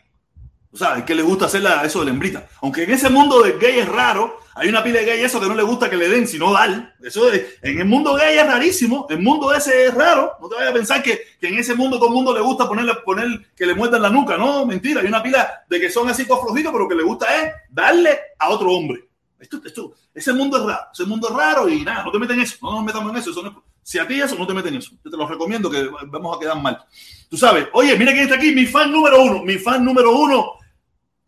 [0.71, 2.47] O sea, es que le gusta hacer eso de la hembrita.
[2.61, 5.47] Aunque en ese mundo del gay es raro, hay una pila de gay eso que
[5.47, 6.95] no le gusta que le den, sino dar.
[7.03, 9.05] Eso es- en el mundo gay es rarísimo.
[9.09, 10.33] El mundo ese es raro.
[10.41, 12.67] No te vayas a pensar que, que en ese mundo todo el mundo le gusta
[12.67, 14.35] ponerle, poner que le muerdan la nuca.
[14.35, 15.01] No, mentira.
[15.01, 18.19] Hay una pila de que son así todos flojitos, pero que le gusta es darle
[18.39, 19.07] a otro hombre.
[19.39, 20.87] Esto, esto, ese mundo es raro.
[20.91, 22.57] Ese mundo es raro y nada, no te meten en eso.
[22.63, 23.29] No nos metamos en eso.
[23.29, 24.91] eso no es- si a ti eso, no te meten en eso.
[25.03, 26.83] Te lo recomiendo que vamos a quedar mal.
[27.29, 30.53] Tú sabes, oye, mira quién está aquí, mi fan número uno, mi fan número uno,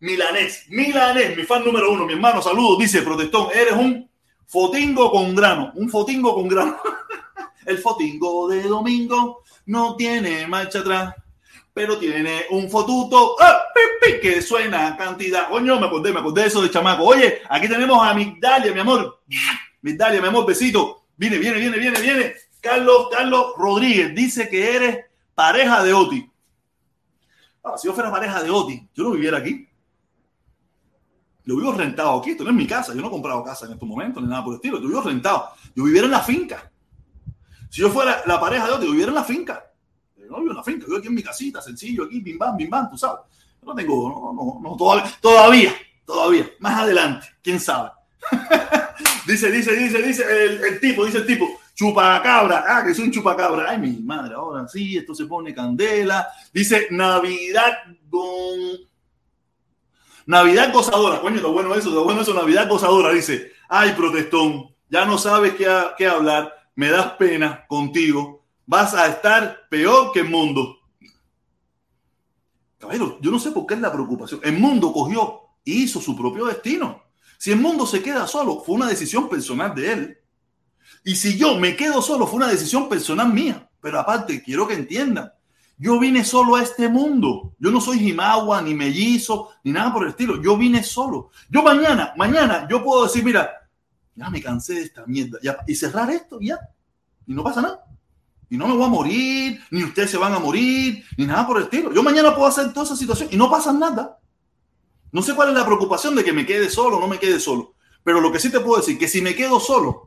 [0.00, 4.10] Milanés, Milanés, mi fan número uno, mi hermano, saludos, dice Protestón, eres un
[4.46, 6.76] fotingo con grano, un fotingo con grano.
[7.66, 11.14] El fotingo de domingo no tiene marcha atrás,
[11.74, 13.60] pero tiene un fotuto ¡ah!
[13.74, 15.48] pi, pi, que suena cantidad.
[15.48, 17.04] Coño, me acordé, me acordé de eso de chamaco.
[17.04, 19.20] Oye, aquí tenemos a Migdalia, mi amor.
[19.82, 21.06] Migdalia, mi amor, besito.
[21.16, 22.34] Viene, viene, viene, viene, viene.
[22.66, 26.30] Carlos, Carlos Rodríguez dice que eres pareja de Oti.
[27.62, 29.68] Ah, si yo fuera pareja de Oti, yo no viviera aquí.
[31.44, 33.72] Yo vivo rentado aquí, esto no es mi casa, yo no he comprado casa en
[33.74, 35.50] estos momentos ni nada por el estilo, yo vivo rentado.
[35.76, 36.72] Yo viviera en la finca.
[37.70, 39.64] Si yo fuera la pareja de Oti, yo viviera en la finca.
[40.16, 42.36] Yo no vivo en la finca, yo vivo aquí en mi casita, sencillo, aquí, bim
[42.36, 43.20] bam, bim bam, tú sabes.
[43.62, 45.72] Yo no tengo, no, no, no, todavía, todavía,
[46.04, 47.90] todavía, más adelante, quién sabe.
[49.26, 51.46] dice, dice, dice, dice el, el tipo, dice el tipo,
[51.76, 53.70] chupacabra, ah, que soy un chupacabra.
[53.70, 56.26] Ay, mi madre, ahora sí, esto se pone candela.
[56.52, 57.72] Dice Navidad
[58.10, 58.88] con
[60.24, 65.04] Navidad gozadora, coño, está bueno eso, está bueno eso, Navidad gozadora, dice, ay, protestón, ya
[65.04, 70.28] no sabes qué, qué hablar, me das pena contigo, vas a estar peor que el
[70.28, 70.78] mundo.
[72.78, 74.40] Caballero, yo no sé por qué es la preocupación.
[74.42, 77.04] El mundo cogió y hizo su propio destino.
[77.38, 80.18] Si el mundo se queda solo, fue una decisión personal de él.
[81.06, 83.70] Y si yo me quedo solo, fue una decisión personal mía.
[83.80, 85.32] Pero aparte, quiero que entiendan,
[85.78, 87.54] yo vine solo a este mundo.
[87.60, 90.42] Yo no soy Jimagua, ni mellizo, ni nada por el estilo.
[90.42, 91.30] Yo vine solo.
[91.48, 93.48] Yo mañana, mañana, yo puedo decir, mira,
[94.16, 95.38] ya me cansé de esta mierda.
[95.40, 96.58] ya- y cerrar esto ya.
[97.24, 97.84] Y no pasa nada.
[98.50, 101.58] Y no me voy a morir, ni ustedes se van a morir, ni nada por
[101.58, 101.92] el estilo.
[101.94, 104.18] Yo mañana puedo hacer toda esa situación y no pasa nada.
[105.12, 107.38] No sé cuál es la preocupación de que me quede solo o no me quede
[107.38, 107.74] solo.
[108.02, 110.05] Pero lo que sí te puedo decir, que si me quedo solo,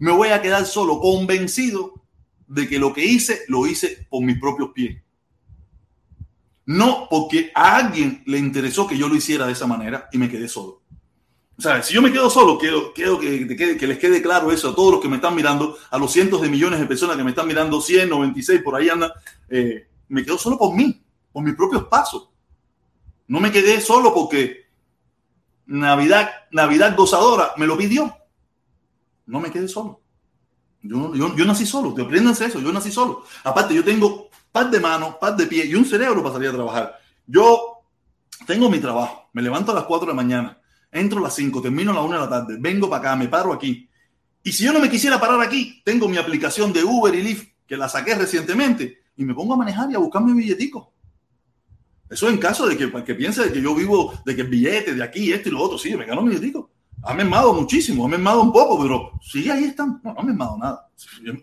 [0.00, 1.92] me voy a quedar solo, convencido
[2.46, 5.00] de que lo que hice, lo hice por mis propios pies.
[6.64, 10.28] No porque a alguien le interesó que yo lo hiciera de esa manera y me
[10.28, 10.82] quedé solo.
[11.58, 14.92] O sea, si yo me quedo solo, quiero, que, les quede claro eso a todos
[14.92, 17.46] los que me están mirando, a los cientos de millones de personas que me están
[17.46, 19.10] mirando, 100, 96, por ahí andan,
[19.50, 22.30] eh, me quedo solo por mí, por mis propios pasos.
[23.28, 24.64] No me quedé solo porque
[25.66, 28.16] Navidad, Navidad gozadora me lo pidió.
[29.30, 30.00] No me quedé solo.
[30.82, 33.24] Yo, yo, yo nací solo, te apréndanse eso, yo nací solo.
[33.44, 36.52] Aparte, yo tengo par de manos, par de pies y un cerebro para salir a
[36.52, 36.98] trabajar.
[37.26, 37.82] Yo
[38.46, 40.60] tengo mi trabajo, me levanto a las 4 de la mañana,
[40.90, 43.28] entro a las 5, termino a las 1 de la tarde, vengo para acá, me
[43.28, 43.88] paro aquí.
[44.42, 47.48] Y si yo no me quisiera parar aquí, tengo mi aplicación de Uber y Lyft,
[47.66, 50.92] que la saqué recientemente, y me pongo a manejar y a buscar mi billetico.
[52.08, 54.94] Eso en caso de que, que piense de que yo vivo, de que el billete
[54.94, 56.70] de aquí, esto y lo otro, sí, me gano mi billetico.
[57.02, 60.00] Ha mermado muchísimo, ha mermado un poco, pero sí, ahí están.
[60.04, 60.88] No, no ha mermado nada.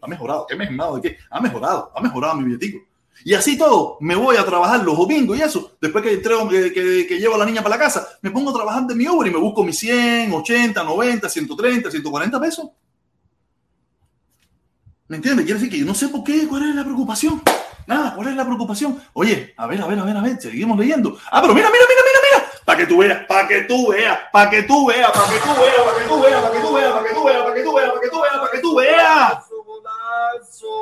[0.01, 0.45] Ha mejorado.
[0.47, 0.95] ¿Qué mermado?
[0.97, 1.17] ¿De qué?
[1.29, 2.79] Ha mejorado, ha mejorado mi billetico.
[3.25, 5.75] Y así todo, me voy a trabajar los domingos y eso.
[5.81, 8.51] Después que entrego, que, que, que llevo a la niña para la casa, me pongo
[8.51, 12.69] a trabajar de mi Uber y me busco mis 100, 80, 90, 130, 140 pesos.
[15.07, 15.45] ¿Me entiendes?
[15.45, 17.41] Quiere decir que yo no sé por qué, cuál es la preocupación.
[17.87, 19.01] Nada, ¿cuál es la preocupación?
[19.13, 21.17] Oye, a ver, a ver, a ver, a ver, seguimos leyendo.
[21.31, 22.51] Ah, pero mira, mira, mira, mira, mira.
[22.67, 25.55] Para que tú veas, para que tú veas, para que tú veas, para que tú
[25.55, 27.63] veas, para que tú veas, para que tú veas, para que tú veas, para que
[27.63, 29.45] tú veas, para que tú veas, para que tú veas.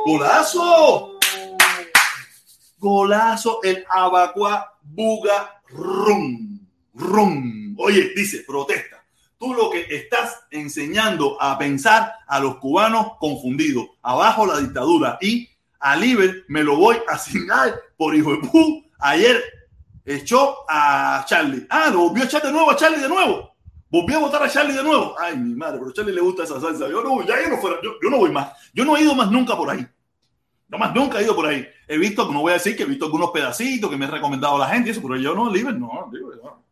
[0.04, 1.20] Golazo.
[2.80, 6.60] golazo, el Abacuá Buga Rum.
[6.96, 7.76] Rum.
[7.78, 9.06] Oye, dice, protesta.
[9.38, 13.86] Tú lo que estás enseñando a pensar a los cubanos confundidos.
[14.02, 15.20] Abajo la dictadura.
[15.22, 18.84] Y a Liber me lo voy a asignar por hijo de pu.
[18.98, 19.44] Ayer
[20.06, 21.66] echó a Charlie.
[21.70, 23.56] Ah, lo volvió a echar de nuevo a Charlie de nuevo.
[23.90, 25.16] Volvió a votar a Charlie de nuevo.
[25.20, 26.88] Ay, mi madre, pero a Charlie le gusta esa salsa.
[26.90, 28.52] Yo no, ya yo no, fuera, yo, yo no voy más.
[28.74, 29.86] Yo no he ido más nunca por ahí.
[30.68, 31.66] No más nunca he ido por ahí.
[31.88, 34.58] He visto, no voy a decir que he visto algunos pedacitos que me ha recomendado
[34.58, 36.64] la gente, y eso, pero yo no, Liber, no, Liber, no.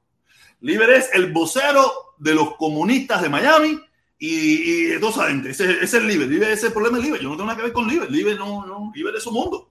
[0.61, 3.79] Liber es el vocero de los comunistas de Miami
[4.17, 5.51] y, y esa gente.
[5.51, 6.27] Ese, ese es el Liber.
[6.27, 7.21] Liber ese es el problema de Liber.
[7.21, 8.09] Yo no tengo nada que ver con Liber.
[8.09, 9.69] Liber no, no, Liber es su mundo.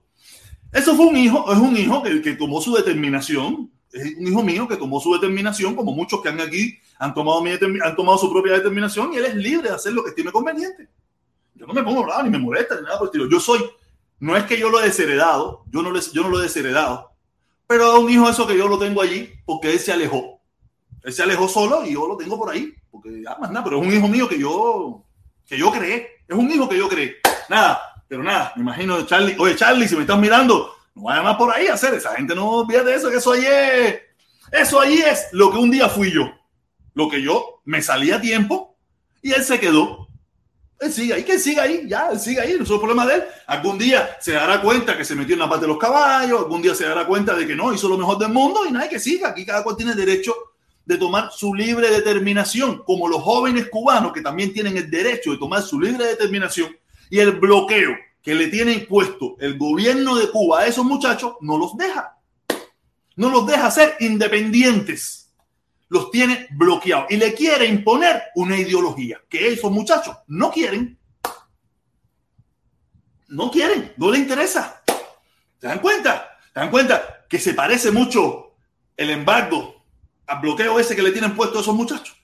[0.72, 3.70] Eso fue un hijo, es un hijo que, que tomó su determinación.
[3.92, 7.42] Es un hijo mío que tomó su determinación, como muchos que han aquí han tomado,
[7.42, 10.30] mi han tomado su propia determinación y él es libre de hacer lo que estime
[10.30, 10.88] conveniente.
[11.54, 13.28] Yo no me pongo bravo ni me molesta ni nada por el estilo.
[13.28, 13.68] Yo soy,
[14.20, 17.10] no es que yo lo he desheredado, yo no, les, yo no lo he desheredado,
[17.66, 20.40] pero es un hijo eso que yo lo tengo allí porque él se alejó.
[21.02, 23.80] Él se alejó solo y yo lo tengo por ahí, porque ya más nada, pero
[23.80, 25.04] es un hijo mío que yo,
[25.44, 26.06] que yo creé.
[26.28, 27.16] Es un hijo que yo creé.
[27.48, 27.80] Nada,
[28.12, 29.34] pero nada, me imagino Charlie.
[29.38, 31.94] Oye, Charlie, si me estás mirando, no vaya más por ahí a hacer.
[31.94, 34.00] Esa gente no olvide eso, que eso allí es.
[34.50, 36.30] Eso allí es lo que un día fui yo.
[36.92, 38.76] Lo que yo me salí a tiempo
[39.22, 40.08] y él se quedó.
[40.78, 43.14] Él sigue ahí, que siga ahí, ya, él sigue ahí, no es el problema de
[43.14, 43.24] él.
[43.46, 46.60] Algún día se dará cuenta que se metió en la parte de los caballos, algún
[46.60, 49.00] día se dará cuenta de que no, hizo lo mejor del mundo y nada, que
[49.00, 49.30] siga.
[49.30, 50.34] Aquí cada cual tiene derecho
[50.84, 55.38] de tomar su libre determinación, como los jóvenes cubanos que también tienen el derecho de
[55.38, 56.76] tomar su libre determinación
[57.12, 61.58] y el bloqueo que le tiene impuesto el gobierno de Cuba a esos muchachos no
[61.58, 62.16] los deja.
[63.16, 65.30] No los deja ser independientes.
[65.90, 70.98] Los tiene bloqueados y le quiere imponer una ideología que esos muchachos no quieren.
[73.28, 74.82] No quieren, no le interesa.
[75.60, 76.38] ¿Se dan cuenta?
[76.54, 78.54] ¿Se dan cuenta que se parece mucho
[78.96, 79.84] el embargo
[80.28, 82.16] al bloqueo ese que le tienen puesto a esos muchachos?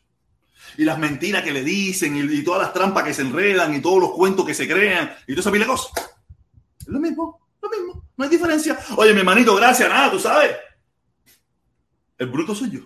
[0.79, 3.83] Y las mentiras que le dicen y, y todas las trampas que se enredan y
[3.83, 5.93] todos los cuentos que se crean y toda esa pila de cosas.
[6.81, 8.79] Es lo mismo, lo mismo, no hay diferencia.
[8.97, 10.57] Oye, mi hermanito, gracias, nada, tú sabes.
[12.17, 12.81] El bruto soy yo.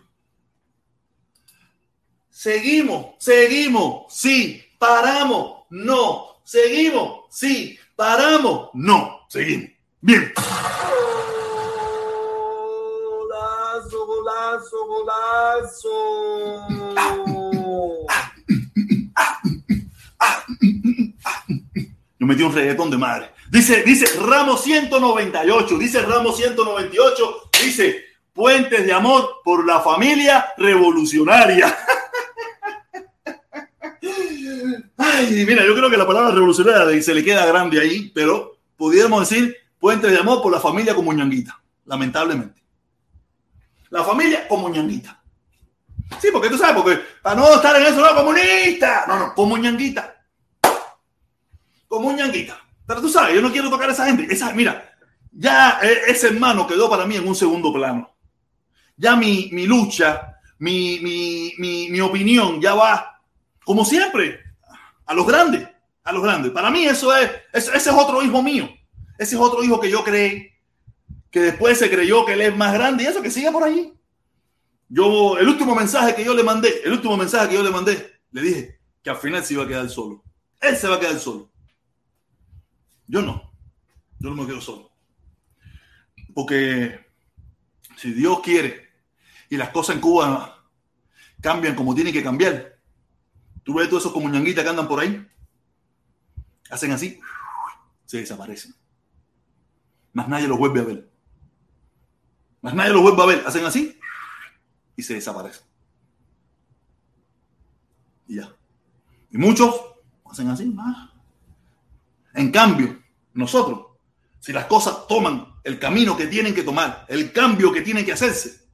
[2.29, 9.71] Seguimos, seguimos, sí, paramos, no, seguimos, sí, paramos, no, seguimos.
[10.01, 10.33] Bien.
[13.07, 15.91] Golazo, golazo, golazo.
[22.19, 23.31] Yo metí un reggaetón de madre.
[23.51, 31.77] Dice, dice Ramos 198, dice Ramos 198, dice Puentes de Amor por la familia revolucionaria.
[34.97, 39.29] Ay, mira, yo creo que la palabra revolucionaria se le queda grande ahí, pero pudiéramos
[39.29, 42.63] decir Puentes de Amor por la familia como ñanguita, lamentablemente.
[43.91, 45.21] La familia como ñanguita.
[46.21, 49.05] Sí, porque tú sabes, porque para no estar en eso, no, comunista.
[49.09, 50.22] No, no, como ñanguita.
[51.93, 52.59] Como un ñanguita.
[52.87, 54.27] Pero tú sabes, yo no quiero tocar a esa gente.
[54.33, 54.95] Esa, mira,
[55.31, 58.17] ya eh, ese hermano quedó para mí en un segundo plano.
[58.97, 63.21] Ya mi, mi lucha, mi, mi, mi, mi opinión ya va,
[63.63, 64.41] como siempre,
[65.05, 65.69] a los grandes.
[66.03, 66.51] A los grandes.
[66.53, 68.71] Para mí eso es, es- ese es otro hijo mío.
[69.19, 70.59] Ese es otro hijo que yo creé,
[71.31, 73.93] que después se creyó que él es más grande y eso que sigue por allí.
[74.89, 78.19] Yo, el último mensaje que yo le mandé, el último mensaje que yo le mandé,
[78.31, 80.25] le dije que al final se iba a quedar solo.
[80.59, 81.52] Él se va a quedar solo.
[83.13, 83.53] Yo no.
[84.21, 84.91] Yo no me quedo solo.
[86.35, 86.99] Porque
[87.99, 88.89] si Dios quiere
[89.51, 90.67] y las cosas en Cuba
[91.43, 92.79] cambian como tienen que cambiar,
[93.65, 95.29] tú ves todos esos como ñanguitas que andan por ahí,
[96.71, 97.21] hacen así,
[98.07, 98.75] se desaparecen.
[100.15, 101.11] Más nadie los vuelve a ver.
[102.63, 103.45] Más nadie los vuelve a ver.
[103.47, 104.01] Hacen así
[104.97, 105.67] y se desaparecen.
[108.27, 108.57] Y ya.
[109.31, 109.75] Y muchos
[110.25, 110.75] hacen así.
[110.79, 111.13] ah.
[112.35, 113.02] En cambio,
[113.35, 113.87] nosotros,
[114.41, 118.13] si las cosas toman el camino que tienen que tomar, el cambio que tiene que
[118.13, 118.67] hacerse,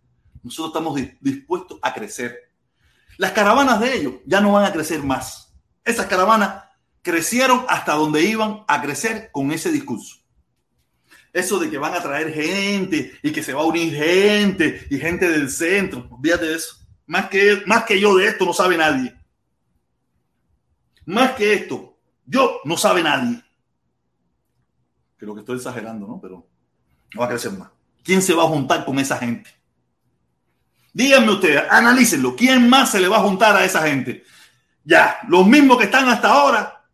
[0.42, 2.50] nosotros estamos di- dispuestos a crecer.
[3.18, 5.52] Las caravanas de ellos ya no van a crecer más.
[5.84, 6.64] Esas caravanas
[7.02, 10.16] crecieron hasta donde iban a crecer con ese discurso.
[11.32, 14.98] Eso de que van a traer gente y que se va a unir gente y
[14.98, 16.76] gente del centro, olvídate de eso.
[17.06, 19.14] Más que, más que yo de esto no sabe nadie.
[21.06, 23.42] Más que esto, yo no sabe nadie.
[25.18, 26.20] Creo que estoy exagerando, ¿no?
[26.20, 26.47] Pero
[27.14, 27.68] no va a crecer más.
[28.02, 29.50] ¿Quién se va a juntar con esa gente?
[30.92, 32.34] Díganme ustedes, analícenlo.
[32.34, 34.24] ¿Quién más se le va a juntar a esa gente?
[34.84, 36.84] Ya, los mismos que están hasta ahora,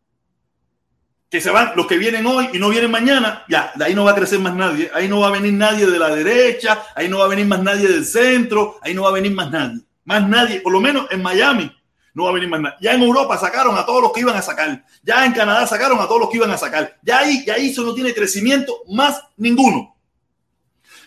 [1.31, 4.05] que se van, los que vienen hoy y no vienen mañana, ya, de ahí no
[4.05, 4.91] va a crecer más nadie.
[4.95, 7.63] Ahí no va a venir nadie de la derecha, ahí no va a venir más
[7.63, 9.81] nadie del centro, ahí no va a venir más nadie.
[10.05, 11.73] Más nadie, por lo menos en Miami,
[12.15, 12.77] no va a venir más nadie.
[12.81, 14.85] Ya en Europa sacaron a todos los que iban a sacar.
[15.03, 16.97] Ya en Canadá sacaron a todos los que iban a sacar.
[17.03, 19.97] Ya ahí, ya ahí eso no tiene crecimiento más ninguno.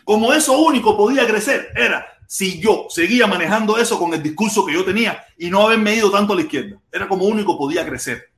[0.04, 4.74] Como eso único podía crecer, era si yo seguía manejando eso con el discurso que
[4.74, 6.78] yo tenía y no haberme ido tanto a la izquierda.
[6.92, 8.30] Era como único podía crecer.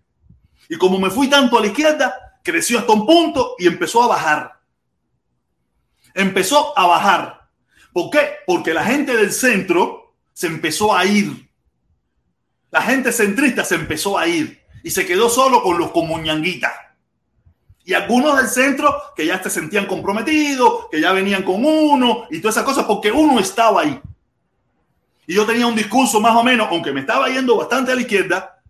[0.70, 4.08] Y como me fui tanto a la izquierda, creció hasta un punto y empezó a
[4.08, 4.60] bajar.
[6.14, 7.50] Empezó a bajar.
[7.92, 8.30] ¿Por qué?
[8.46, 11.49] Porque la gente del centro se empezó a ir.
[12.72, 16.74] La gente centrista se empezó a ir y se quedó solo con los comuñanguitas.
[17.84, 22.40] Y algunos del centro que ya se sentían comprometidos, que ya venían con uno y
[22.40, 24.00] todas esas cosas, porque uno estaba ahí.
[25.26, 28.02] Y yo tenía un discurso más o menos, aunque me estaba yendo bastante a la
[28.02, 28.62] izquierda,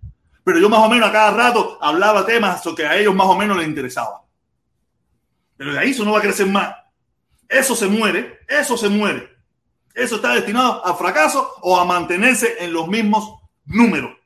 [0.44, 3.36] pero yo más o menos a cada rato hablaba temas que a ellos más o
[3.36, 4.24] menos les interesaba.
[5.58, 6.74] Pero de ahí eso no va a crecer más.
[7.48, 9.38] Eso se muere, eso se muere.
[9.94, 13.39] Eso está destinado a fracaso o a mantenerse en los mismos
[13.70, 14.18] números.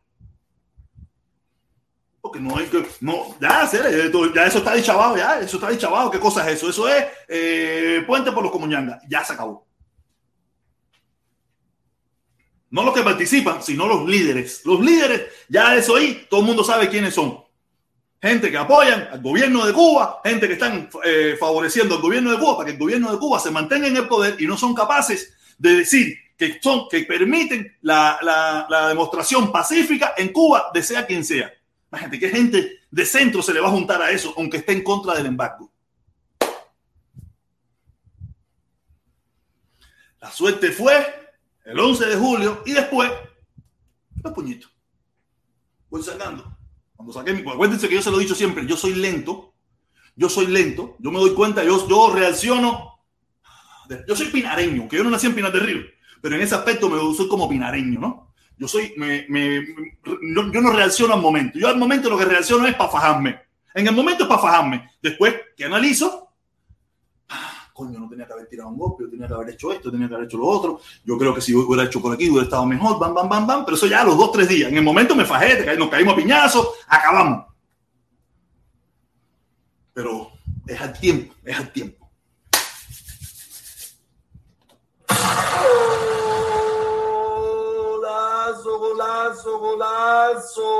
[2.21, 6.09] Porque no hay que, no, ya, ya eso está dichabado, ya, eso está dichabado.
[6.09, 6.69] ¿Qué cosa es eso?
[6.69, 9.03] Eso es eh, puente por los comuñangas.
[9.09, 9.67] Ya se acabó.
[12.69, 14.61] No los que participan, sino los líderes.
[14.65, 17.43] Los líderes, ya eso ahí, todo el mundo sabe quiénes son.
[18.19, 22.39] Gente que apoyan al gobierno de Cuba, gente que están eh, favoreciendo al gobierno de
[22.39, 24.73] Cuba para que el gobierno de Cuba se mantenga en el poder y no son
[24.73, 28.19] capaces de decir que son que permiten la,
[28.69, 31.51] la, demostración pacífica en Cuba de sea quien sea.
[31.91, 34.83] Imagínate que gente de centro se le va a juntar a eso, aunque esté en
[34.83, 35.71] contra del embargo.
[40.19, 40.95] La suerte fue
[41.65, 43.11] el 11 de julio y después
[44.23, 44.71] los puñitos.
[45.89, 46.57] Voy sacando.
[46.95, 47.41] Cuando saqué mi.
[47.41, 49.53] Acuérdense que yo se lo he dicho siempre, yo soy lento.
[50.15, 50.95] Yo soy lento.
[50.99, 52.93] Yo me doy cuenta, yo, yo reacciono.
[54.07, 55.81] Yo soy pinareño, que yo no nací en Pinar del Río,
[56.23, 58.33] pero en ese aspecto me soy como pinareño, ¿no?
[58.57, 59.59] Yo soy, me, me,
[60.21, 61.59] no, yo no reacciono al momento.
[61.59, 63.41] Yo al momento lo que reacciono es para fajarme.
[63.73, 64.89] En el momento es para fajarme.
[65.01, 66.29] Después que analizo,
[67.73, 70.07] coño, no tenía que haber tirado un golpe, yo tenía que haber hecho esto, tenía
[70.07, 70.79] que haber hecho lo otro.
[71.03, 73.65] Yo creo que si hubiera hecho por aquí hubiera estado mejor, bam, bam, bam, bam.
[73.65, 74.71] Pero eso ya a los dos, tres días.
[74.71, 77.47] En el momento me fajé, nos caímos a piñazos, acabamos.
[79.93, 80.31] Pero
[80.67, 82.02] es al tiempo, es al tiempo.
[89.59, 90.71] Golazo.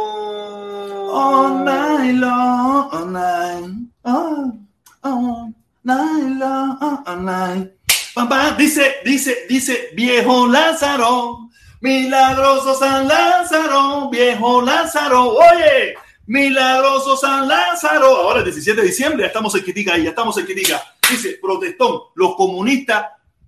[8.14, 11.50] Papá, dice, dice, dice, viejo Lázaro,
[11.82, 15.96] milagroso San Lázaro, viejo Lázaro, oye,
[16.28, 18.06] milagroso San Lázaro.
[18.06, 20.82] Ahora el 17 de diciembre, ya estamos en ahí, ya estamos en Quitica.
[21.10, 23.06] Dice, protestón, los comunistas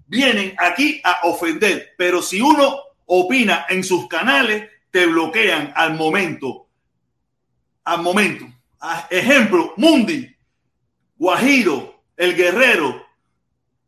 [0.07, 6.67] vienen aquí a ofender, pero si uno opina en sus canales, te bloquean al momento.
[7.83, 8.45] Al momento.
[9.09, 10.33] Ejemplo, Mundi,
[11.17, 13.05] Guajiro, El Guerrero,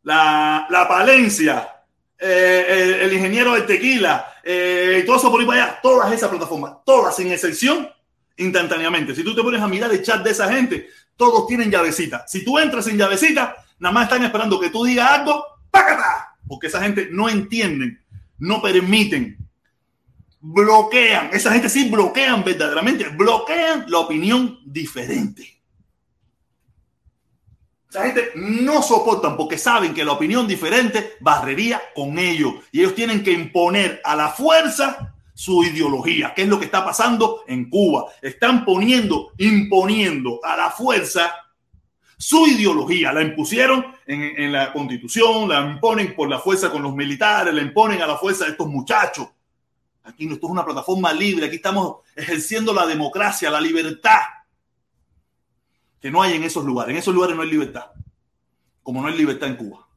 [0.04, 1.84] la, la Palencia,
[2.18, 6.30] eh, el, el ingeniero del tequila, eh, todo eso por ahí para allá, todas esas
[6.30, 7.90] plataformas, todas sin excepción,
[8.38, 9.14] instantáneamente.
[9.14, 12.26] Si tú te pones a mirar el chat de esa gente, todos tienen llavecita.
[12.28, 15.44] Si tú entras sin llavecita, nada más están esperando que tú digas algo,
[16.48, 18.02] Porque esa gente no entienden,
[18.38, 19.38] no permiten,
[20.40, 21.30] bloquean.
[21.34, 25.62] Esa gente sí bloquean verdaderamente, bloquean la opinión diferente.
[27.90, 32.96] Esa gente no soportan porque saben que la opinión diferente barrería con ellos y ellos
[32.96, 37.70] tienen que imponer a la fuerza su ideología, que es lo que está pasando en
[37.70, 38.08] Cuba.
[38.22, 41.32] Están poniendo, imponiendo a la fuerza
[42.18, 43.14] su ideología.
[43.14, 48.02] La impusieron en, la constitución, la imponen por la fuerza con los militares, la imponen
[48.02, 49.28] a la fuerza de estos muchachos.
[50.04, 54.22] Aquí esto es una plataforma libre, aquí estamos ejerciendo la democracia, la libertad
[56.00, 56.92] que no hay en esos lugares.
[56.92, 57.92] En esos lugares no hay libertad,
[58.84, 59.88] como no hay libertad en Cuba.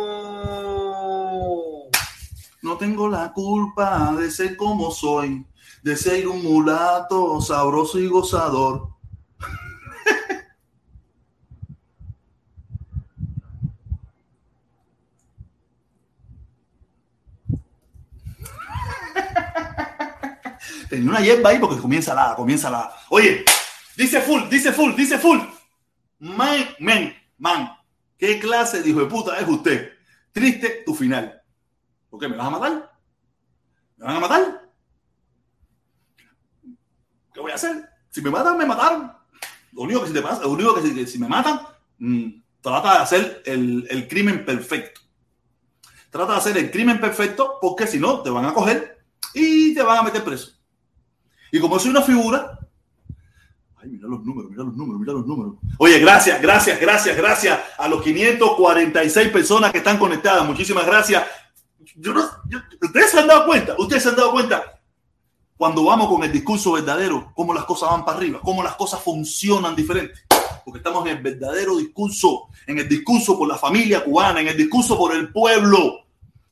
[2.62, 5.44] No tengo la culpa de ser como soy,
[5.82, 8.90] de ser un mulato sabroso y gozador.
[20.90, 22.94] Tenía una hierba ahí porque comienza la, comienza la.
[23.10, 23.44] Oye,
[23.98, 25.40] dice full, dice full, dice full.
[26.20, 27.72] Man, man, man.
[28.20, 29.94] ¿Qué clase de hijo de puta es usted?
[30.32, 31.41] Triste tu final.
[32.12, 32.28] ¿Por qué?
[32.28, 32.92] ¿Me vas a matar?
[33.98, 34.70] ¿Me van a matar?
[37.34, 37.90] ¿Qué voy a hacer?
[38.10, 39.14] Si me matan, me mataron.
[39.72, 41.62] Lo único que si, te pasa, lo único que si, que si me matan,
[41.98, 45.00] mm, trata de hacer el, el crimen perfecto.
[46.10, 49.02] Trata de hacer el crimen perfecto porque si no, te van a coger
[49.34, 50.52] y te van a meter preso.
[51.50, 52.60] Y como soy una figura,
[53.78, 55.54] ay, mira los números, mira los números, mira los números.
[55.78, 60.46] Oye, gracias, gracias, gracias, gracias a los 546 personas que están conectadas.
[60.46, 61.24] Muchísimas gracias.
[61.96, 64.82] Ustedes se han dado cuenta, ustedes se han dado cuenta
[65.62, 69.00] cuando vamos con el discurso verdadero, cómo las cosas van para arriba, cómo las cosas
[69.00, 70.22] funcionan diferente.
[70.66, 74.58] Porque estamos en el verdadero discurso, en el discurso por la familia cubana, en el
[74.58, 76.00] discurso por el pueblo,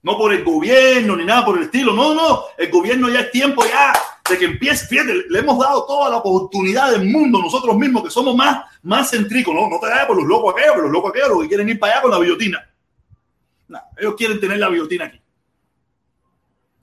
[0.03, 1.92] no por el gobierno ni nada por el estilo.
[1.92, 3.93] No, no, el gobierno ya es tiempo ya
[4.30, 4.85] de que empiece.
[4.85, 9.09] Fíjate, le hemos dado toda la oportunidad del mundo nosotros mismos, que somos más, más
[9.09, 9.56] céntricos.
[9.56, 11.69] No, no te vayas por los locos aquellos, por los locos aquellos, los que quieren
[11.69, 12.69] ir para allá con la biotina.
[13.69, 15.19] No, ellos quieren tener la biotina aquí.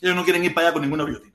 [0.00, 1.32] Ellos no quieren ir para allá con ninguna biotina.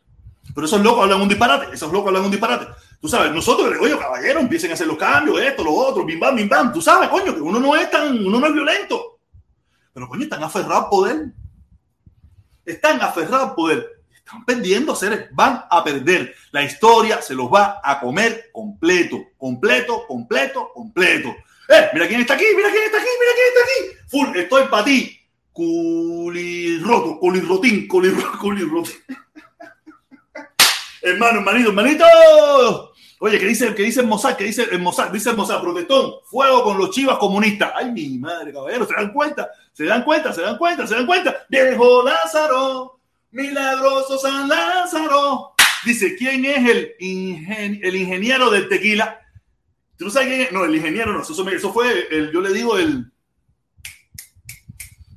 [0.54, 2.68] Pero esos locos hablan un disparate, esos locos hablan un disparate.
[3.00, 6.36] Tú sabes, nosotros, oye, caballero, empiecen a hacer los cambios, esto, lo otro, bim bam,
[6.36, 6.74] bim bam.
[6.74, 9.20] Tú sabes, coño, que uno no es tan, uno no es violento.
[9.94, 11.26] Pero, coño, están aferrados al poder.
[12.66, 14.04] Están aferrados al poder.
[14.14, 15.30] Están perdiendo, seres.
[15.32, 16.36] Van a perder.
[16.52, 21.30] La historia se los va a comer completo, completo, completo, completo.
[21.70, 24.08] Eh, mira quién está aquí, mira quién está aquí, mira quién está aquí.
[24.10, 25.21] Full, estoy para ti.
[25.62, 28.96] Culirroto, culirrotín, culirro- culirrotín.
[31.04, 32.06] Hermano, hermanito, hermanito.
[33.20, 34.36] Oye, ¿qué dice, qué dice Mossad?
[34.38, 35.12] ¿Qué dice el Mossad?
[35.12, 37.74] Dice Mossad, protestón, fuego con los chivas comunistas.
[37.76, 39.52] Ay, mi madre, caballero, ¿se dan cuenta?
[39.72, 40.34] ¿Se dan cuenta?
[40.34, 40.88] ¿Se dan cuenta?
[40.88, 41.46] ¿Se dan cuenta?
[41.48, 43.00] Viejo Lázaro,
[43.30, 45.54] milagroso San Lázaro.
[45.86, 46.68] Dice, ¿quién es
[47.00, 49.20] el ingeniero del tequila?
[49.96, 50.52] ¿Tú no sabes quién es?
[50.52, 53.12] No, el ingeniero no, eso, eso fue, el, yo le digo el...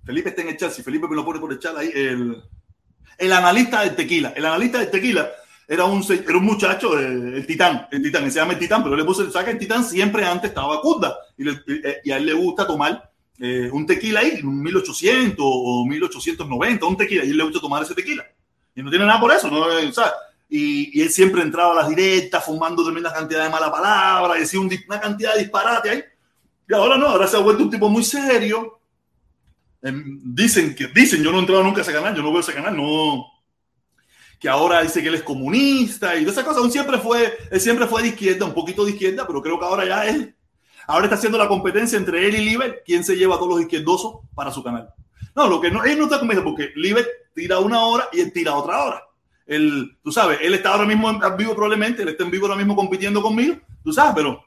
[0.05, 2.43] Felipe está en el chat, si Felipe me lo pone por el chat ahí, el,
[3.19, 4.33] el analista del tequila.
[4.37, 5.31] El analista del tequila
[5.67, 8.97] era un, era un muchacho, eh, el titán, el titán, se llama el titán, pero
[8.97, 12.35] le puse, saca el titán siempre antes estaba Cunda y, eh, y a él le
[12.35, 17.45] gusta tomar eh, un tequila ahí, un 1800 o 1890, un tequila, y él le
[17.45, 18.25] gusta tomar ese tequila.
[18.77, 19.61] Y no tiene nada por eso, ¿no?
[19.61, 20.13] O sea,
[20.49, 24.61] y, y él siempre entraba a las directas fumando tremenda cantidad de mala palabra, decía
[24.61, 26.05] una cantidad de disparate ahí.
[26.69, 28.81] Y ahora no, ahora se ha vuelto un tipo muy serio.
[29.85, 32.41] Em, dicen que, dicen, yo no he entrado nunca a ese canal, yo no veo
[32.41, 33.27] ese canal, no,
[34.41, 36.65] que ahora dice que él es comunista y toda esa cosa.
[36.65, 39.65] Él siempre fue, él siempre fue de izquierda, un poquito de izquierda, pero creo que
[39.67, 40.35] ahora ya él,
[40.87, 43.61] ahora está haciendo la competencia entre él y Liber, quién se lleva a todos los
[43.61, 44.89] izquierdosos para su canal.
[45.37, 48.33] No, lo que no, él no está convencido porque Liber tira una hora y él
[48.33, 49.03] tira otra hora.
[49.47, 52.57] Él, tú sabes, él está ahora mismo en vivo probablemente, él está en vivo ahora
[52.57, 54.47] mismo compitiendo conmigo, tú sabes, pero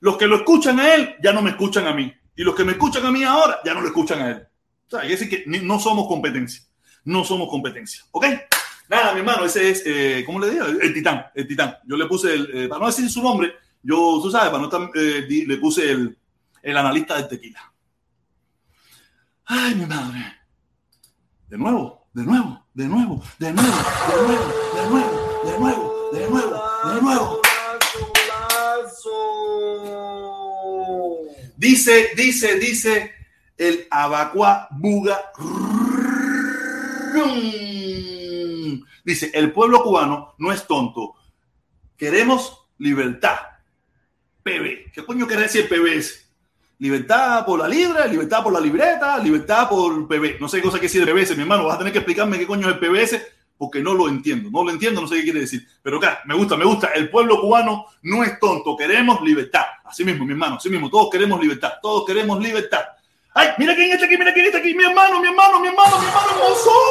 [0.00, 2.10] los que lo escuchan a él ya no me escuchan a mí.
[2.34, 4.48] Y los que me escuchan a mí ahora ya no lo escuchan a él.
[4.92, 6.62] O sea, hay que decir que no somos competencia.
[7.04, 8.04] No somos competencia.
[8.10, 8.26] ¿Ok?
[8.90, 10.66] Nada, mi hermano, ese es, eh, ¿cómo le digo?
[10.66, 11.78] El, titán, el titán.
[11.86, 14.64] Yo le puse, el, eh, para no decir su nombre, yo, tú sabes, para no
[14.64, 16.18] estar, eh, le puse el,
[16.62, 17.72] el analista del tequila.
[19.46, 20.20] Ay, mi madre.
[21.48, 23.72] De nuevo, de nuevo, de nuevo, de nuevo,
[24.12, 26.62] de nuevo, de nuevo, de nuevo, de nuevo,
[26.94, 27.42] de nuevo.
[31.56, 33.21] Dice, dice, dice
[33.62, 35.30] el Abacua Buga.
[39.04, 41.14] Dice, el pueblo cubano no es tonto.
[41.96, 43.36] Queremos libertad.
[44.42, 44.90] PB.
[44.92, 46.28] ¿Qué coño quiere decir PBS?
[46.78, 50.40] Libertad por la libre, libertad por la libreta, libertad por PB.
[50.40, 51.64] No sé qué cosa quiere decir PBS, mi hermano.
[51.64, 53.22] Vas a tener que explicarme qué coño es el PBS
[53.56, 54.50] porque no lo entiendo.
[54.50, 55.64] No lo entiendo, no sé qué quiere decir.
[55.80, 56.88] Pero acá, me gusta, me gusta.
[56.88, 58.76] El pueblo cubano no es tonto.
[58.76, 59.66] Queremos libertad.
[59.84, 60.90] Así mismo, mi hermano, así mismo.
[60.90, 61.74] Todos queremos libertad.
[61.80, 62.82] Todos queremos libertad.
[63.34, 64.74] Ay, mira quién está aquí, mira quién está aquí.
[64.74, 66.32] Mi hermano, mi hermano, mi hermano, mi hermano.
[66.38, 66.82] Mozongo.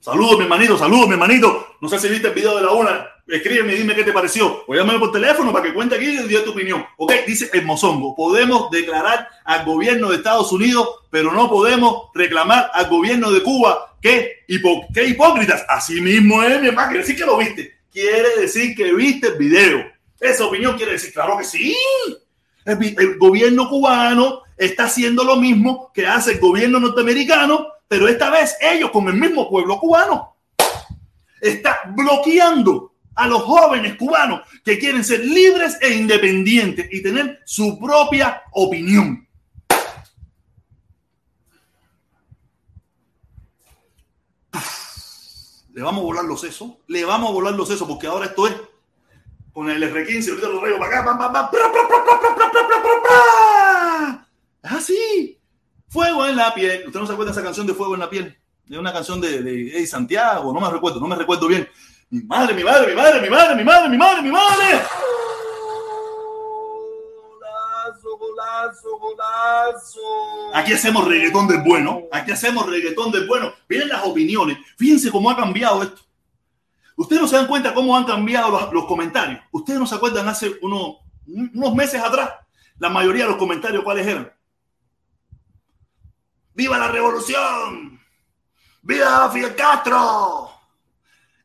[0.00, 1.66] Saludos, mi hermanito, saludos, mi hermanito.
[1.80, 3.06] No sé si viste el video de la una.
[3.26, 4.62] Escríbeme y dime qué te pareció.
[4.66, 6.84] O llámame por teléfono para que cuente aquí y dé tu opinión.
[6.98, 8.14] Ok, dice el Mozongo.
[8.14, 13.96] Podemos declarar al gobierno de Estados Unidos, pero no podemos reclamar al gobierno de Cuba.
[14.02, 15.64] ¿Qué, hipo- qué hipócritas?
[15.68, 16.88] Así mismo es, mi hermano.
[16.90, 17.73] Quiere decir que lo viste.
[17.94, 19.84] Quiere decir que viste el video.
[20.18, 21.76] Esa opinión quiere decir, claro que sí.
[22.64, 28.56] El, gobierno cubano está haciendo lo mismo que hace el gobierno norteamericano, pero esta vez
[28.60, 30.34] ellos con el mismo pueblo cubano.
[31.40, 37.78] Está bloqueando a los jóvenes cubanos que quieren ser libres e independientes y tener su
[37.78, 39.23] propia opinión.
[45.74, 48.46] le vamos a volar los sesos, le vamos a volar los sesos, porque ahora esto
[48.46, 48.54] es
[49.52, 51.50] con el R15, ahorita lo traigo para acá, pam, pam, pam,
[54.62, 55.36] así,
[55.88, 56.84] fuego en la piel.
[56.86, 59.20] Usted no se acuerda de esa canción de fuego en la piel, de una canción
[59.20, 61.68] de, de Santiago, no me recuerdo, no me recuerdo bien.
[62.10, 64.80] Mi madre, mi madre, mi madre, mi madre, mi madre, mi madre, mi madre.
[70.54, 72.02] Aquí hacemos reggaetón del bueno.
[72.12, 73.52] Aquí hacemos reggaetón del bueno.
[73.68, 74.58] Miren las opiniones.
[74.76, 76.02] Fíjense cómo ha cambiado esto.
[76.96, 79.40] Ustedes no se dan cuenta cómo han cambiado los, comentarios.
[79.50, 82.30] Ustedes no se acuerdan hace uno- unos meses atrás.
[82.78, 84.32] La mayoría de los comentarios, ¿cuáles eran?
[86.54, 88.00] ¡Viva la revolución!
[88.82, 90.50] ¡Viva Fidel Castro!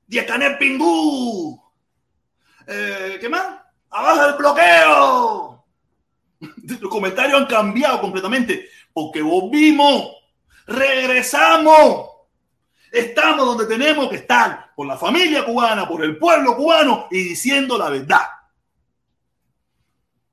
[0.05, 1.59] ¡Diacanel Pingú!
[2.67, 3.59] Eh, ¿Qué más?
[3.89, 5.48] ¡Abajo el bloqueo!
[6.79, 10.11] Los comentarios han cambiado completamente porque volvimos,
[10.65, 12.09] regresamos,
[12.91, 17.77] estamos donde tenemos que estar, por la familia cubana, por el pueblo cubano y diciendo
[17.77, 18.21] la verdad.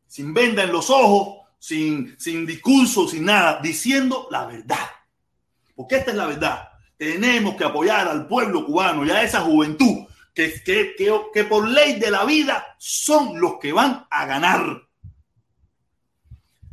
[0.06, 4.88] Sin venda en los ojos, sin, sin discurso, sin nada, diciendo la verdad.
[5.74, 6.68] Porque esta es la verdad.
[6.96, 11.68] Tenemos que apoyar al pueblo cubano y a esa juventud que, que, que, que por
[11.68, 14.85] ley de la vida son los que van a ganar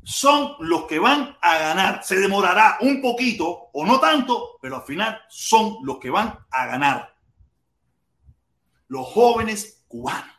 [0.04, 2.04] son los que van a ganar.
[2.04, 6.66] Se demorará un poquito o no tanto, pero al final son los que van a
[6.66, 7.16] ganar.
[8.88, 10.34] Los jóvenes cubanos.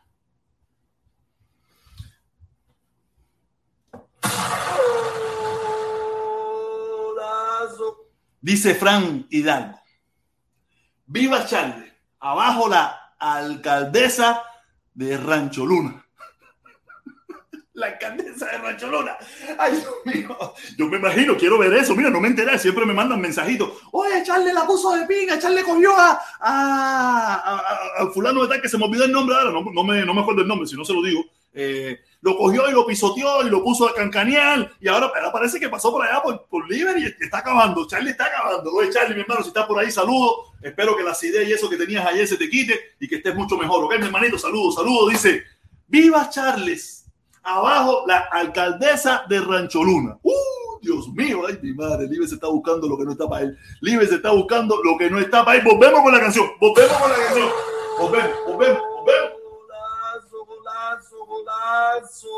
[8.41, 9.81] Dice Fran Hidalgo.
[11.07, 11.93] Viva Charlie.
[12.21, 14.43] Abajo la alcaldesa
[14.93, 16.04] de Rancho Luna.
[17.75, 19.17] La alcaldesa de Rancho Luna.
[19.59, 20.55] Ay, Dios mío.
[20.79, 21.97] Yo me imagino, quiero ver eso.
[21.97, 22.57] Mira, no me enteré.
[22.57, 23.69] Siempre me mandan mensajitos.
[23.91, 25.41] Oye, Charlie la puso de pinga.
[25.41, 29.51] Charlie cogió a, a, fulano de tal que se me olvidó el nombre ahora.
[29.51, 31.25] No, me, no me acuerdo el nombre, si no se lo digo.
[31.53, 34.71] Eh, lo cogió y lo pisoteó y lo puso a cancanear.
[34.81, 37.89] Y ahora, parece que pasó por allá por, por Liver y está acabando.
[37.89, 38.71] Charlie está acabando.
[38.71, 40.53] Oye, Charlie, mi hermano, si estás por ahí, saludos.
[40.63, 43.35] Espero que la acidez y eso que tenías ayer se te quite y que estés
[43.35, 43.83] mucho mejor.
[43.83, 45.11] Ok, mi hermanito, saludos, saludos.
[45.11, 45.43] Dice,
[45.89, 47.04] viva Charles.
[47.45, 50.19] Abajo la alcaldesa de Rancho Luna.
[50.23, 50.33] ¡Uh!
[50.81, 53.59] Dios mío, ay mi madre, Libre se está buscando lo que no está para él.
[53.81, 55.65] Libre se está buscando lo que no está para él.
[55.65, 57.49] Volvemos con la canción, volvemos con la canción.
[57.99, 59.33] Volvemos, volvemos, volvemos.
[60.47, 62.29] Golazo, golazo, golazo.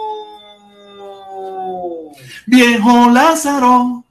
[2.47, 4.05] Viejo Lázaro,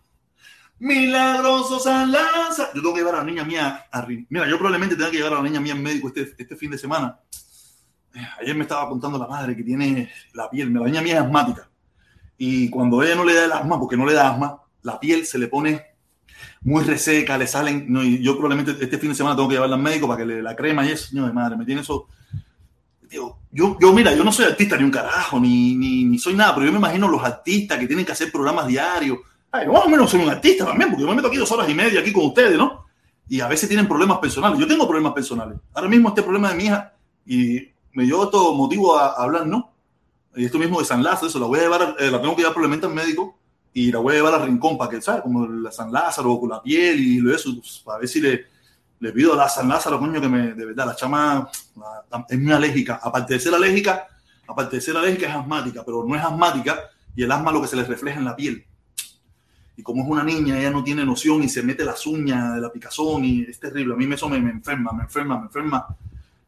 [0.80, 2.72] milagroso San Lázaro.
[2.74, 5.34] Yo tengo que llevar a la niña mía a Mira, yo probablemente tenga que llevar
[5.34, 7.20] a la niña mía al médico este, este fin de semana.
[8.40, 10.74] Ayer me estaba contando la madre que tiene la piel.
[10.74, 11.70] La niña mía es asmática.
[12.38, 15.26] Y cuando ella no le da el asma, porque no le da asma, la piel
[15.26, 15.82] se le pone
[16.62, 17.86] muy reseca, le salen.
[17.92, 20.26] no, y yo probablemente este fin de semana tengo que llevarla al médico para que
[20.26, 21.08] le la crema y eso.
[21.08, 22.08] Señor de madre, me tiene eso.
[23.08, 26.34] Tío, yo, yo, mira, yo no soy artista ni un carajo, ni, ni, ni soy
[26.34, 29.20] nada, pero yo me imagino los artistas que tienen que hacer programas diarios.
[29.52, 31.70] Ay, más o menos soy un artista también, porque yo me meto aquí dos horas
[31.70, 32.86] y media aquí con ustedes, ¿no?
[33.30, 34.60] Y a veces tienen problemas personales.
[34.60, 35.58] Yo tengo problemas personales.
[35.74, 36.94] Ahora mismo este problema de mi hija,
[37.26, 39.72] y me dio todo motivo a, a hablar, ¿no?
[40.36, 42.42] Y esto mismo de San Lázaro, eso la voy a llevar, eh, la tengo que
[42.42, 43.38] llevar probablemente al médico
[43.74, 45.22] y la voy a llevar al rincón para que, ¿sabes?
[45.22, 48.46] Como la San Lázaro con la piel y lo eso, pues, para ver si le,
[49.00, 52.26] le pido a la San Lázaro, coño, que me, de verdad, la chama la- la-
[52.30, 53.00] es muy alérgica.
[53.02, 54.08] Aparte de ser alérgica,
[54.48, 56.80] aparte de ser alérgica, es asmática, pero no es asmática
[57.16, 58.66] y el asma lo que se le refleja en la piel.
[59.78, 62.62] Y como es una niña, ella no tiene noción y se mete las uñas de
[62.62, 63.94] la picazón y es terrible.
[63.94, 65.86] A mí eso me, me enferma, me enferma, me enferma.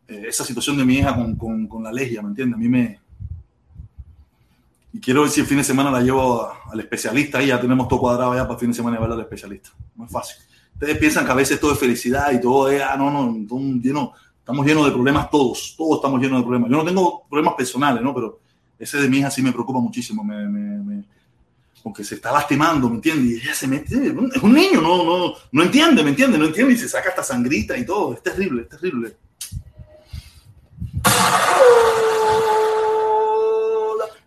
[0.08, 2.56] Eh, esa situación de mi hija con, con, con la alergia, ¿me entiendes?
[2.56, 3.00] A mí me...
[4.94, 7.60] Y quiero ver si el fin de semana la llevo a- al especialista y ya
[7.60, 9.70] tenemos todo cuadrado ya para el fin de semana llevarla al especialista.
[9.96, 10.38] No es fácil.
[10.74, 13.60] Ustedes piensan que a veces todo es felicidad y todo es, ah, no, no, todo
[13.60, 16.70] lleno- estamos llenos de problemas todos, todos estamos llenos de problemas.
[16.72, 18.14] Yo no tengo problemas personales, ¿no?
[18.14, 18.40] Pero
[18.80, 21.04] ese de mi hija sí me preocupa muchísimo, me, me- me-
[21.84, 23.26] porque se está lastimando, ¿me entiendes?
[23.42, 26.38] Y ella se mete, es un niño, no, no, no entiende, ¿me entiende?
[26.38, 29.16] No entiende y se saca hasta sangrita y todo, es terrible, es terrible.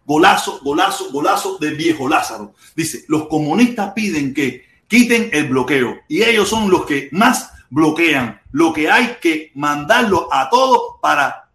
[0.04, 2.54] Golazo, golazo, golazo de viejo Lázaro.
[2.74, 8.40] Dice, los comunistas piden que quiten el bloqueo y ellos son los que más bloquean.
[8.50, 11.48] Lo que hay que mandarlo a todos para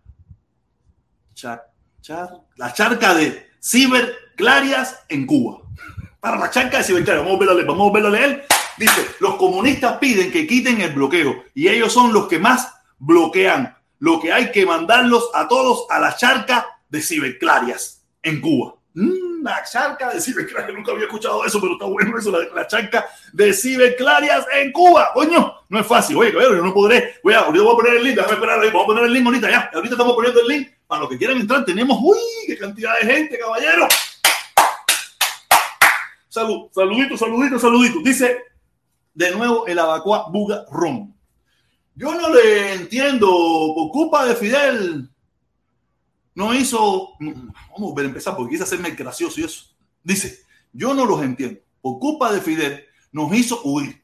[2.56, 5.62] la charca de ciberclarias en Cuba.
[6.22, 7.26] Para la charca de ciberclarias.
[7.26, 8.48] Vamos a verlo vamos a verlo a leer.
[8.78, 13.75] Dice, los comunistas piden que quiten el bloqueo y ellos son los que más bloquean.
[14.00, 18.76] Lo que hay que mandarlos a todos a la charca de ciberclarias en Cuba.
[18.94, 23.06] Mm, la charca de ciberclarias, nunca había escuchado eso, pero está bueno eso, la, charca
[23.34, 25.12] de ciberclarias en Cuba.
[25.14, 26.18] Coño, no es fácil.
[26.18, 27.16] Oye, yo no podré.
[27.24, 29.26] Voy a, ahorita voy a poner el link, déjame esperar vamos a poner el link
[29.26, 29.70] ahorita ya.
[29.74, 32.18] Ahorita estamos poniendo el link Para los que quieran entrar, tenemos, uy,
[32.48, 33.88] qué cantidad de gente, caballero.
[36.30, 38.00] Salud, saludito, saludito, saludito.
[38.04, 38.40] Dice
[39.14, 41.15] de nuevo el Abacua Buga Ron.
[41.96, 43.28] Yo no le entiendo,
[43.74, 45.10] por culpa de Fidel,
[46.36, 49.74] no hizo, vamos a volver a empezar porque quise hacerme gracioso y eso.
[50.04, 50.44] Dice,
[50.74, 51.62] yo no los entiendo.
[51.82, 52.84] Por culpa de Fidel,
[53.14, 54.04] nos hizo huir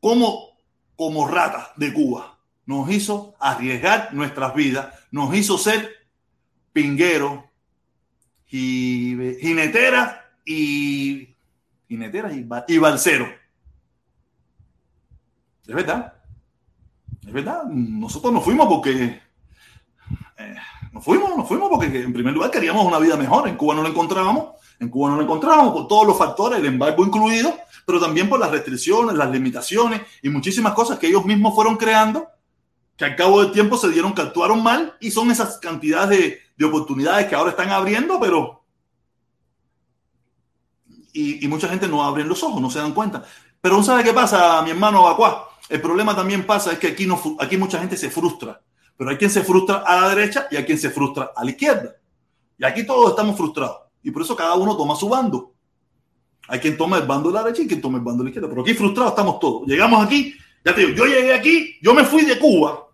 [0.00, 0.56] como,
[0.96, 2.38] como ratas de Cuba.
[2.64, 5.90] Nos hizo arriesgar nuestras vidas, nos hizo ser
[6.72, 7.44] pingueros,
[8.46, 10.16] jineteras
[10.46, 11.36] y
[11.88, 13.28] jineteras y, y balseros.
[15.66, 16.21] Es verdad.
[17.26, 17.64] Es verdad.
[17.64, 19.20] Nosotros nos fuimos porque
[20.38, 20.56] eh,
[20.92, 23.48] nos fuimos, nos fuimos porque en primer lugar queríamos una vida mejor.
[23.48, 24.54] En Cuba no la encontrábamos.
[24.80, 27.54] En Cuba no la encontrábamos por todos los factores, el embargo incluido,
[27.86, 32.26] pero también por las restricciones, las limitaciones y muchísimas cosas que ellos mismos fueron creando,
[32.96, 36.40] que al cabo del tiempo se dieron que actuaron mal y son esas cantidades de,
[36.56, 38.60] de oportunidades que ahora están abriendo, pero...
[41.14, 43.22] Y, mucha gente no abre los ojos, no se dan cuenta.
[43.60, 45.51] Pero ¿no sabe qué pasa, mi hermano Bacuá?
[45.72, 48.60] El problema también pasa es que aquí, no, aquí mucha gente se frustra,
[48.94, 51.50] pero hay quien se frustra a la derecha y hay quien se frustra a la
[51.50, 51.96] izquierda.
[52.58, 53.78] Y aquí todos estamos frustrados.
[54.02, 55.54] Y por eso cada uno toma su bando.
[56.46, 58.30] Hay quien toma el bando de la derecha y quien toma el bando de la
[58.32, 58.50] izquierda.
[58.50, 59.66] Pero aquí frustrados estamos todos.
[59.66, 62.88] Llegamos aquí, ya te digo, yo llegué aquí, yo me fui de Cuba.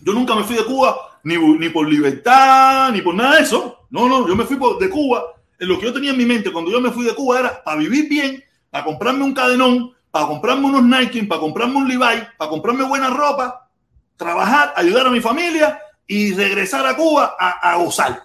[0.00, 3.86] Yo nunca me fui de Cuba ni, ni por libertad, ni por nada de eso.
[3.90, 5.22] No, no, yo me fui de Cuba.
[5.56, 7.62] En lo que yo tenía en mi mente cuando yo me fui de Cuba era
[7.62, 12.22] para vivir bien, para comprarme un cadenón, para comprarme unos Nike, para comprarme un Levi,
[12.36, 13.68] para comprarme buena ropa,
[14.16, 18.22] trabajar, ayudar a mi familia y regresar a Cuba a, gozar.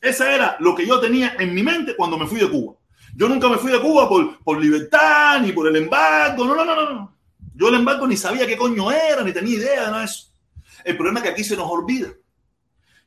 [0.00, 2.74] Ese era lo que yo tenía en mi mente cuando me fui de Cuba.
[3.16, 6.44] Yo nunca me fui de Cuba por, por libertad, ni por el embargo.
[6.44, 7.16] No, no, no, no, no.
[7.54, 10.30] Yo el embargo ni sabía qué coño era, ni tenía idea de nada de eso.
[10.84, 12.08] El problema es que aquí se nos olvida.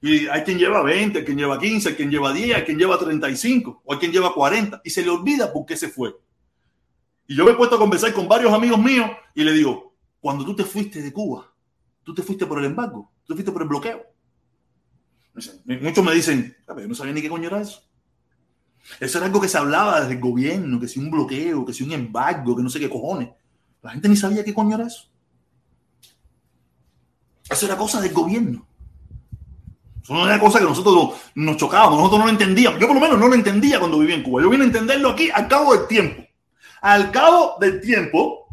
[0.01, 2.77] Y hay quien lleva 20, hay quien lleva 15, hay quien lleva 10, hay quien
[2.77, 6.13] lleva 35, o hay quien lleva 40, y se le olvida por qué se fue.
[7.27, 10.43] Y yo me he puesto a conversar con varios amigos míos y le digo, cuando
[10.45, 11.51] tú te fuiste de Cuba,
[12.03, 14.01] tú te fuiste por el embargo, tú te fuiste por el bloqueo.
[15.81, 17.81] Muchos me dicen, "Ah, pero yo no sabía ni qué coño era eso.
[18.99, 21.83] Eso era algo que se hablaba desde el gobierno, que si un bloqueo, que si
[21.83, 23.29] un embargo, que no sé qué cojones.
[23.81, 25.09] La gente ni sabía qué coño era eso.
[27.49, 28.65] Eso era cosa del gobierno.
[30.03, 30.93] Eso no era cosa que nosotros
[31.35, 32.79] no- nos chocábamos, nosotros no lo entendíamos.
[32.79, 34.41] Yo por lo menos no lo entendía cuando vivía en Cuba.
[34.41, 36.23] Yo vine a entenderlo aquí al cabo del tiempo.
[36.83, 38.45] Al cabo del tiempo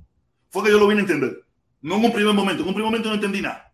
[0.50, 1.44] fue que yo lo vine a entender.
[1.83, 2.62] No en un primer momento.
[2.62, 3.68] En un primer momento no entendí nada.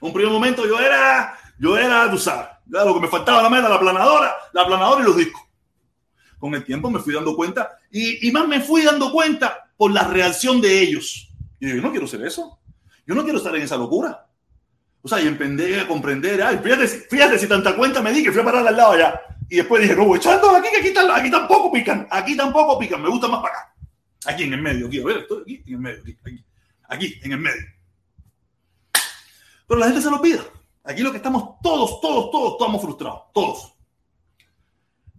[0.00, 3.42] En un primer momento yo era, yo era, tú sabes, ya lo que me faltaba
[3.42, 5.42] la meta, la planadora, la planadora y los discos.
[6.38, 9.90] Con el tiempo me fui dando cuenta y, y más me fui dando cuenta por
[9.90, 11.28] la reacción de ellos.
[11.58, 12.58] Y yo, yo no quiero ser eso.
[13.06, 14.26] Yo no quiero estar en esa locura.
[15.02, 18.32] O sea, y emprender a comprender, ay, fíjate, fíjate si tanta cuenta me di que
[18.32, 19.20] fui a parar al lado allá.
[19.50, 23.10] Y después dije, no, echando aquí, que aquí, aquí tampoco pican, aquí tampoco pican, me
[23.10, 23.74] gusta más para acá.
[24.26, 26.44] Aquí en el medio, aquí, a ver, estoy aquí en el medio, aquí, aquí,
[26.88, 27.66] aquí en el medio.
[29.66, 30.40] Pero la gente se lo pide.
[30.84, 33.74] Aquí lo que estamos todos, todos, todos, estamos frustrados, todos.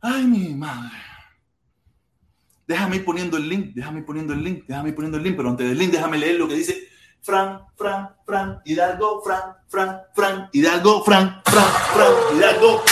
[0.01, 0.97] Ay, mi madre.
[2.67, 5.35] Déjame ir poniendo el link, déjame ir poniendo el link, déjame ir poniendo el link,
[5.35, 6.87] pero antes del link déjame leer lo que dice
[7.21, 12.83] Fran, Fran, Fran, Hidalgo, Fran, Fran, Fran, Hidalgo, Fran, Fran, Fran, Hidalgo.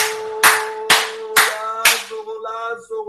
[2.25, 3.03] Golazo,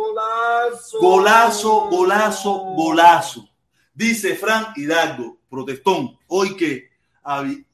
[1.01, 3.49] golazo, Golazo, golazo.
[3.95, 6.91] Dice Fran Hidalgo, protestón, hoy que
[7.25, 7.65] avi-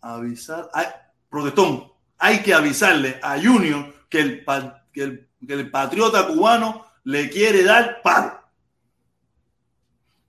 [0.00, 0.86] avisar, ay,
[1.28, 8.40] protestón, hay que avisarle a Junior que el, patriota cubano le quiere dar paro.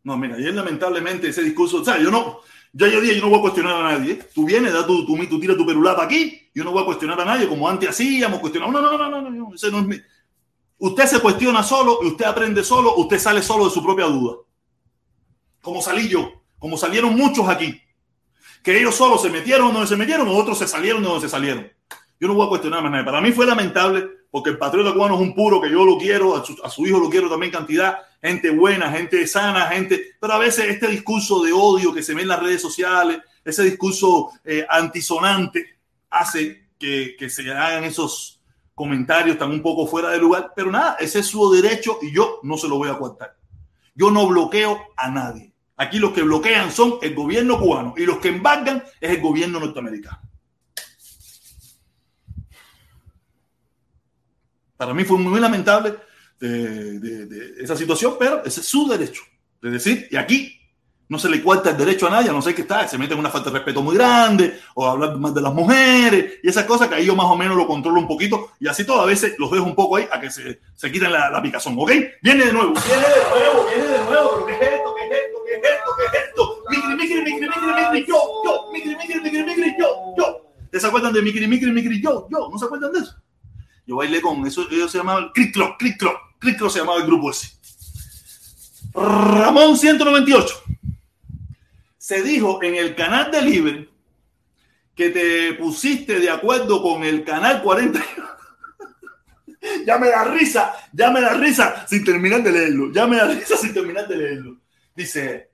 [0.03, 2.39] No, mira, ayer lamentablemente ese discurso, o sea, yo no,
[2.73, 4.15] ya yo dije, yo no voy a cuestionar a nadie.
[4.33, 7.19] Tú vienes, da tu, tu, tú tiras tu perulata aquí, yo no voy a cuestionar
[7.21, 8.73] a nadie como antes hacíamos, cuestionamos.
[8.73, 9.97] No, no, no, no, no, no, ese no es mi.
[10.79, 14.37] Usted se cuestiona solo y usted aprende solo, usted sale solo de su propia duda.
[15.61, 17.81] Como salí yo, como salieron muchos aquí,
[18.63, 21.71] que ellos solo se metieron donde se metieron, otros se salieron de donde se salieron.
[22.19, 23.05] Yo no voy a cuestionar más nada.
[23.05, 26.35] Para mí fue lamentable porque el patriota cubano es un puro que yo lo quiero,
[26.35, 30.15] a su, hijo lo quiero también cantidad, gente buena, gente sana, gente.
[30.19, 33.63] Pero a veces este discurso de odio que se ve en las redes sociales, ese
[33.63, 35.77] discurso eh, antisonante,
[36.09, 38.36] hace que se hagan esos
[38.77, 40.53] comentarios tan un poco fuera de lugar.
[40.55, 43.35] Pero nada, ese es su derecho y yo no se lo voy a coartar.
[43.95, 45.51] Yo no bloqueo a nadie.
[45.77, 49.59] Aquí los que bloquean son el gobierno cubano y los que embargan es el gobierno
[49.59, 50.21] norteamericano.
[54.77, 55.95] Para mí fue muy lamentable
[56.39, 59.23] de esa situación, pero ese es su derecho
[59.59, 60.56] de decir, y aquí
[61.09, 63.13] No se le cuarta el derecho a nadie, a no ser que está, se mete
[63.13, 66.65] en una falta de respeto muy grande, o hablar más de las mujeres, y esas
[66.65, 69.05] cosas que ahí yo más o menos lo controlo un poquito, y así todo, a
[69.05, 71.91] veces los dejo un poco ahí a que se, se quiten la, la picazón, ¿ok?
[72.21, 74.95] Viene de nuevo, viene de nuevo, viene de nuevo, pero ¿qué es esto?
[74.95, 75.43] ¿Qué es esto?
[75.45, 75.91] ¿Qué es esto?
[75.97, 76.63] ¿Qué es esto?
[76.69, 79.87] Micri, micri, micri, micri, micri, yo, yo, micri, micri, micri, micri, yo,
[80.17, 80.41] yo.
[80.69, 82.49] ¿Te se acuerdan de micri, micri, micri, yo, yo?
[82.51, 83.15] ¿No se acuerdan de eso?
[83.85, 87.57] Yo bailé con eso, ellos se llamaban Click Clock, Clock se llamaba el grupo ese.
[88.93, 90.66] Ramón 198.
[92.07, 93.89] Se dijo en el canal de Libre
[94.95, 98.01] que te pusiste de acuerdo con el canal 40.
[99.85, 102.93] ya me da risa, ya me da risa sin terminar de leerlo.
[102.93, 104.57] Ya me da risa sin terminar de leerlo.
[104.95, 105.49] Dice,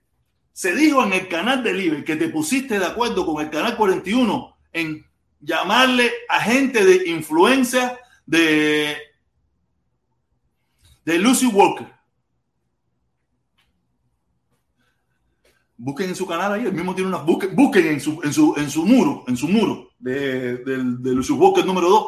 [0.51, 3.75] se dijo en el canal de Libre que te pusiste de acuerdo con el canal
[3.75, 5.03] 41 en
[5.39, 8.95] llamarle a gente de influencia de,
[11.03, 11.92] de Lucy Walker.
[15.85, 18.53] Busquen en su canal ahí, el mismo tiene unas busquen, busquen en su, en su,
[18.55, 22.07] en su muro, en su muro de, de, de Walker número 2,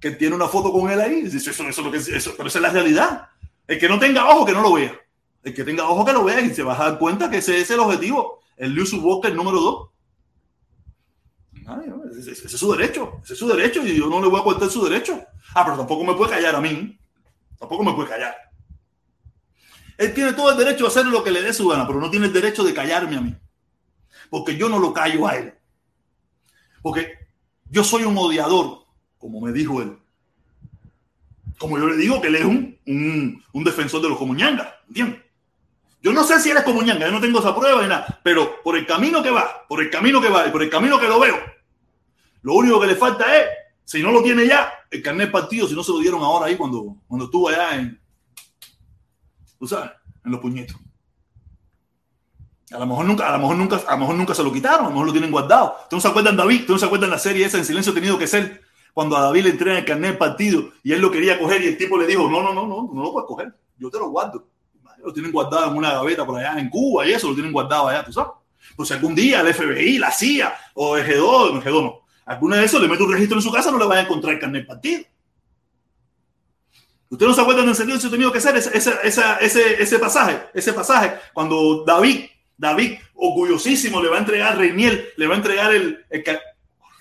[0.00, 1.20] que tiene una foto con él ahí.
[1.26, 3.28] Eso, eso, eso, eso, pero esa es la realidad.
[3.66, 4.98] El que no tenga ojo, que no lo vea.
[5.42, 7.60] El que tenga ojo, que lo vea y se va a dar cuenta que ese
[7.60, 8.40] es el objetivo.
[8.56, 9.88] El Lucy Walker número 2.
[11.66, 14.44] Ay, ese, es su derecho, ese es su derecho y yo no le voy a
[14.44, 15.20] cortar su derecho.
[15.54, 16.98] Ah, pero tampoco me puede callar a mí.
[17.58, 18.34] Tampoco me puede callar.
[19.98, 22.10] Él tiene todo el derecho a hacer lo que le dé su gana, pero no
[22.10, 23.34] tiene el derecho de callarme a mí.
[24.28, 25.54] Porque yo no lo callo a él.
[26.82, 27.12] Porque
[27.70, 28.84] yo soy un odiador,
[29.18, 29.96] como me dijo él.
[31.58, 35.22] Como yo le digo que él es un, un, un defensor de los comuñangas, ¿entiendes?
[36.02, 38.62] Yo no sé si él es comuñanga, yo no tengo esa prueba ni nada, pero
[38.62, 41.08] por el camino que va, por el camino que va y por el camino que
[41.08, 41.36] lo veo,
[42.42, 43.46] lo único que le falta es,
[43.82, 46.56] si no lo tiene ya, el carnet partido, si no se lo dieron ahora ahí
[46.56, 48.00] cuando, cuando estuvo allá en,
[49.58, 49.90] tú sabes,
[50.24, 50.76] en los puñetos.
[52.72, 54.86] A lo mejor nunca, a lo mejor nunca, a lo mejor nunca se lo quitaron,
[54.86, 55.76] a lo mejor lo tienen guardado.
[55.88, 56.64] ¿Tú no se acuerdan, David?
[56.66, 58.62] ¿Tú no se acuerdan la serie esa en silencio tenido que ser?
[58.92, 61.78] Cuando a David le entregan el carnet partido y él lo quería coger y el
[61.78, 64.48] tipo le dijo, no, no, no, no, no lo puedes coger, yo te lo guardo.
[65.04, 67.88] Lo tienen guardado en una gaveta por allá en Cuba y eso lo tienen guardado
[67.88, 68.32] allá, tú sabes.
[68.74, 72.64] Pues algún día el FBI, la CIA o el G2, el G2 no, alguna de
[72.64, 74.66] esos le mete un registro en su casa, no le van a encontrar el carnet
[74.66, 75.04] partido.
[77.08, 78.92] ¿Ustedes no se acuerdan del silencio tenido que ser ese, ese,
[79.40, 80.48] ese, ese, pasaje?
[80.52, 82.24] Ese pasaje, cuando David,
[82.56, 86.24] David, orgullosísimo, le va a entregar a le va a entregar el, el,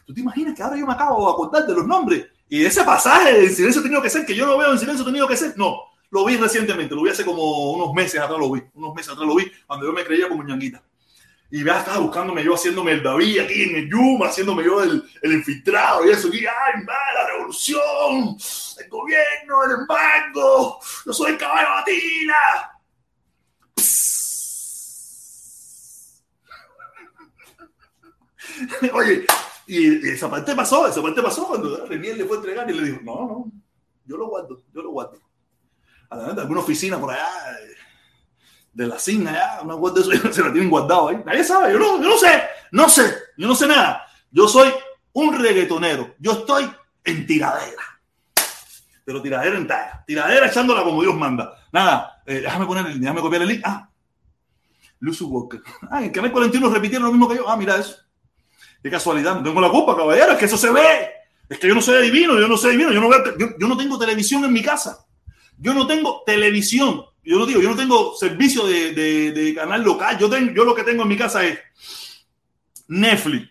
[0.05, 2.27] ¿Tú te imaginas que ahora yo me acabo de acordar de los nombres?
[2.47, 5.27] Y ese pasaje del silencio tenido que ser, que yo lo veo en silencio tenido
[5.27, 5.79] que ser, no,
[6.11, 9.27] lo vi recientemente, lo vi hace como unos meses atrás, lo vi, unos meses atrás
[9.27, 10.83] lo vi, cuando yo me creía como ñanguita.
[11.55, 15.01] Y ya estaba buscándome yo, haciéndome el David aquí en el Yuma, haciéndome yo el,
[15.21, 16.27] el infiltrado y eso.
[16.27, 18.35] Y, ¡ay, va, la revolución!
[18.77, 20.81] ¡El gobierno, el embargo!
[21.05, 22.35] ¡Yo soy el caballo batina!
[28.93, 29.25] Oye,
[29.65, 32.73] y, y, esa parte pasó, esa parte pasó cuando Reniel le fue a entregar y
[32.73, 33.49] le dijo, no, no,
[34.03, 35.21] yo lo guardo, yo lo guardo.
[36.09, 37.29] Adelante, alguna oficina por allá
[38.75, 41.21] de la CIN allá, una guarda eso, se la tienen guardado ahí.
[41.25, 44.05] Nadie sabe, yo no, yo no sé, no sé, yo no sé nada.
[44.29, 44.71] Yo soy
[45.13, 46.69] un reggaetonero, yo estoy
[47.05, 47.83] en tiradera.
[49.05, 51.57] Pero tiradera en talla, tiradera echándola como Dios manda.
[51.71, 53.61] Nada, eh, déjame poner, el, déjame copiar el link.
[53.63, 53.89] Ah,
[54.99, 55.61] Lucy Walker.
[55.89, 57.49] Ah, en canal 41 repitieron lo mismo que yo.
[57.49, 57.95] Ah, mira eso.
[58.83, 61.11] Qué casualidad, no tengo la culpa, caballero, es que eso se ve.
[61.47, 63.77] Es que yo no soy adivino, yo no soy adivino, yo no, veo, yo no
[63.77, 65.05] tengo televisión en mi casa.
[65.57, 67.03] Yo no tengo televisión.
[67.23, 70.17] Yo no digo, yo no tengo servicio de, de, canal local.
[70.19, 71.59] Yo, tengo, yo lo que tengo en mi casa es
[72.87, 73.49] Netflix,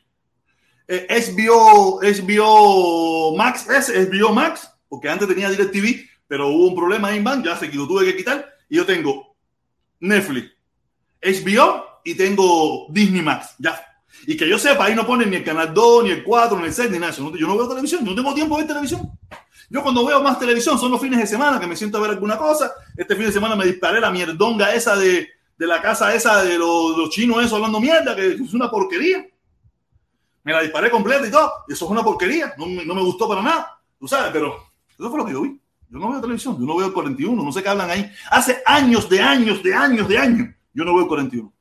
[0.86, 7.14] eh, HBO, HBO Max, es HBO Max, porque antes tenía DirecTV, pero hubo un problema
[7.14, 8.48] en Bank, ya se lo tuve que quitar.
[8.68, 9.36] Y yo tengo
[9.98, 10.52] Netflix,
[11.20, 13.80] HBO y tengo Disney Max, ya.
[14.26, 16.66] Y que yo sepa, ahí no ponen ni el canal 2, ni el 4, ni
[16.66, 17.12] el 6, ni nada.
[17.12, 19.10] Yo no veo televisión, yo no tengo tiempo de ver televisión.
[19.74, 22.12] Yo cuando veo más televisión son los fines de semana que me siento a ver
[22.12, 22.72] alguna cosa.
[22.96, 25.28] Este fin de semana me disparé la mierdonga esa de,
[25.58, 29.26] de la casa esa de los, chinos eso hablando mierda, que es una porquería.
[30.44, 31.50] Me la disparé completa y todo.
[31.66, 32.54] Eso es una porquería.
[32.56, 33.80] No, no me gustó para nada.
[33.98, 34.54] Tú sabes, pero
[34.96, 35.60] eso fue lo que yo vi.
[35.90, 38.08] Yo no veo televisión, yo no veo el 41, no sé qué hablan ahí.
[38.30, 41.52] Hace años, de años, de años, de años, yo no veo el 41.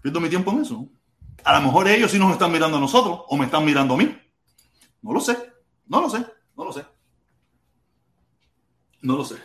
[0.00, 0.88] Pierdo mi tiempo en eso.
[1.44, 3.96] A lo mejor ellos sí nos están mirando a nosotros o me están mirando a
[3.98, 4.16] mí.
[5.02, 5.36] No lo sé,
[5.88, 6.24] no lo sé,
[6.56, 6.84] no lo sé.
[9.00, 9.36] No lo sé.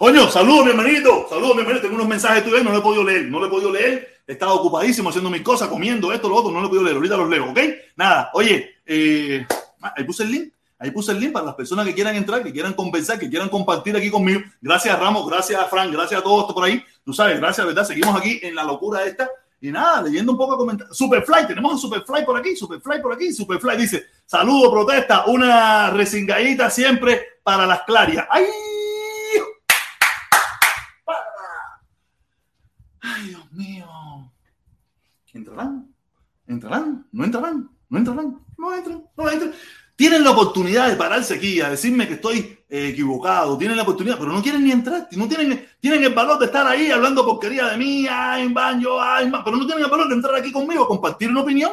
[0.00, 1.26] Oño, saludos, mi hermanito.
[1.28, 1.82] Saludos, mi hermanito.
[1.82, 3.26] Tengo unos mensajes tuyos, no lo he podido leer.
[3.26, 4.22] No lo he podido leer.
[4.26, 6.50] He estado ocupadísimo haciendo mis cosas, comiendo esto, lo otro.
[6.50, 6.96] No lo he podido leer.
[6.96, 7.58] Ahorita los leo, ¿ok?
[7.96, 8.30] Nada.
[8.34, 9.46] Oye, eh,
[9.80, 10.52] ahí puse el link.
[10.78, 13.48] Ahí puse el link para las personas que quieran entrar, que quieran conversar, que quieran
[13.48, 14.40] compartir aquí conmigo.
[14.60, 16.84] Gracias Ramos, gracias a Frank, gracias a todos por ahí.
[17.04, 17.84] Tú sabes, gracias, ¿verdad?
[17.84, 19.30] Seguimos aquí en la locura esta.
[19.60, 20.96] Y nada, leyendo un poco comentarios.
[20.96, 23.32] Superfly, tenemos a Superfly por aquí, Superfly por aquí.
[23.32, 28.26] Superfly dice, saludo, protesta, una resingadita siempre para las clarias.
[28.30, 28.46] ¡Ay!
[33.00, 33.86] ¡Ay, Dios mío!
[35.32, 35.94] ¿Entrarán?
[36.46, 37.06] ¿Entrarán?
[37.12, 37.70] ¿No entrarán?
[37.88, 38.40] ¿No entrarán?
[38.56, 39.54] No entran, no entran.
[39.96, 44.18] Tienen la oportunidad de pararse aquí a decirme que estoy eh, equivocado, tienen la oportunidad,
[44.18, 47.66] pero no quieren ni entrar, no tienen, tienen el valor de estar ahí hablando porquería
[47.66, 50.88] de mí, ay, yo, ay, man, pero no tienen el valor de entrar aquí conmigo
[50.88, 51.72] compartir una opinión.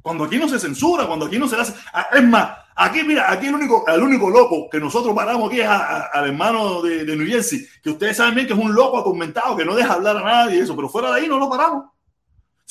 [0.00, 1.74] Cuando aquí no se censura, cuando aquí no se hace.
[1.92, 5.60] ah, Es más, aquí, mira, aquí el único, el único loco que nosotros paramos aquí
[5.60, 8.98] es al hermano de, de New Jersey, que ustedes saben bien que es un loco
[8.98, 11.50] atormentado, que no deja hablar a nadie y eso, pero fuera de ahí no lo
[11.50, 11.86] paramos.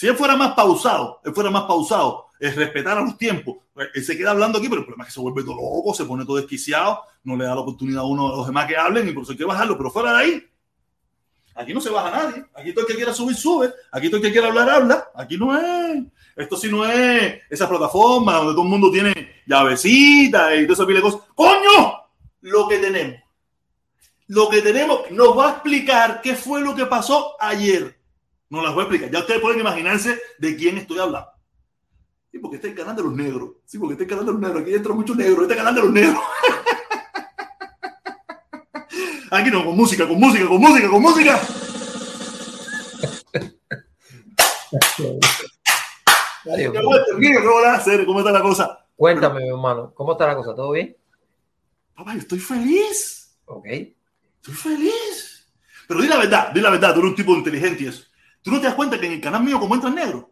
[0.01, 3.89] Si él fuera más pausado, él fuera más pausado, es respetar a los tiempos, pues,
[3.93, 6.05] él se queda hablando aquí, pero el problema es que se vuelve todo loco, se
[6.05, 9.07] pone todo desquiciado, no le da la oportunidad a uno de los demás que hablen
[9.07, 10.43] y por eso hay que bajarlo, pero fuera de ahí,
[11.53, 14.23] aquí no se baja nadie, aquí todo el que quiera subir, sube, aquí todo el
[14.23, 16.01] que quiera hablar, habla, aquí no es,
[16.35, 20.85] esto sí no es esa plataforma donde todo el mundo tiene llavecitas y todo eso
[20.87, 21.21] de cosas.
[21.35, 22.01] ¡Coño!
[22.41, 23.21] Lo que tenemos.
[24.25, 28.00] Lo que tenemos nos va a explicar qué fue lo que pasó ayer.
[28.51, 29.09] Nos las voy a explicar.
[29.09, 31.29] Ya ustedes pueden imaginarse de quién estoy hablando.
[32.29, 33.51] Sí, porque este es el canal de los negros.
[33.63, 34.61] Sí, porque este es el canal de los negros.
[34.61, 35.43] Aquí entra mucho negro.
[35.43, 36.19] Este canal de los negros.
[39.31, 41.39] Aquí no, con música, con música, con música, con música.
[46.43, 48.05] ¿Qué.
[48.05, 48.85] ¿Cómo está la cosa?
[48.97, 50.53] Cuéntame, mi hermano, ¿cómo está la cosa?
[50.53, 50.97] ¿Todo bien?
[51.95, 53.33] Papá, yo estoy feliz.
[53.45, 53.65] Ok.
[53.65, 55.47] Estoy feliz.
[55.87, 56.93] Pero di la verdad, di la verdad.
[56.93, 58.10] Tú eres un tipo inteligente y eso.
[58.41, 60.31] ¿Tú no te das cuenta que en el canal mío como entran negro?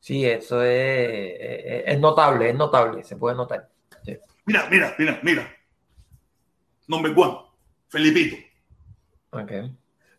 [0.00, 3.68] Sí, eso es, es, es notable, es notable, se puede notar.
[4.04, 4.16] Sí.
[4.44, 5.52] Mira, mira, mira, mira.
[6.86, 7.38] Nombre one.
[7.88, 8.36] Felipito.
[9.30, 9.52] Ok.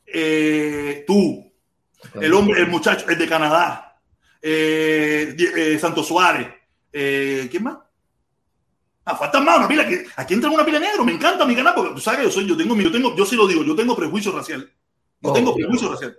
[0.05, 1.51] Eh, tú.
[2.21, 3.99] El hombre, el muchacho, el de Canadá.
[4.41, 6.47] Eh, eh, Santos Suárez.
[6.91, 7.77] Eh, ¿Quién más?
[9.05, 11.73] Ah, faltan más, una pila que aquí entra una pila negro, me encanta mi canal,
[11.73, 13.73] porque tú sabes que yo soy, yo tengo, yo tengo, yo sí lo digo, yo
[13.73, 14.69] tengo prejuicio racial.
[15.21, 16.17] Yo Oh, tengo prejuicio racial.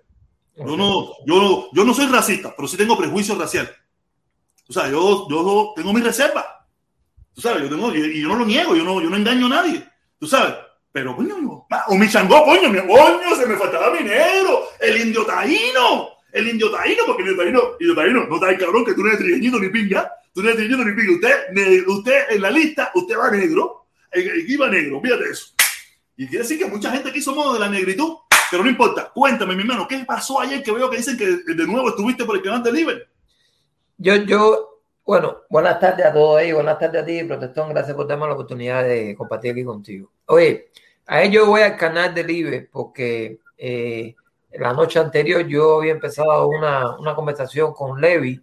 [0.58, 3.70] Yo no, yo, yo no soy racista, pero sí tengo prejuicio racial.
[4.68, 6.66] O sea, yo, yo tengo mi reserva.
[7.32, 9.50] Tú sabes, yo tengo, y, yo no lo niego, yo no, yo no engaño a
[9.50, 9.84] nadie.
[10.18, 10.54] Tú sabes.
[10.90, 11.36] Pero, coño,
[11.86, 16.48] o mi changó, coño, mi coño, se me faltaba mi negro, el indio taíno, el
[16.48, 19.08] indio taíno, porque el indio taíno, indio taíno, no está el cabrón que tú no
[19.08, 22.90] eres trigueñito ni pinga, tú no eres trigueñito ni pinga, usted, usted en la lista,
[22.94, 25.54] usted va negro, aquí va negro, fíjate eso.
[26.16, 28.16] Y quiere decir que mucha gente aquí somos de la negritud,
[28.50, 29.10] pero no importa.
[29.14, 32.36] Cuéntame, mi hermano, ¿qué pasó ayer que veo que dicen que de nuevo estuviste por
[32.36, 33.08] el canal de Liber?
[33.96, 38.06] Yo, yo, bueno, buenas tardes a todos ahí, buenas tardes a ti, Protestón, gracias por
[38.06, 40.10] darme la oportunidad de compartir aquí contigo.
[40.26, 40.70] Oye,
[41.06, 44.14] a ello voy al canal del IBE porque eh,
[44.52, 48.42] la noche anterior yo había empezado una, una conversación con Levi,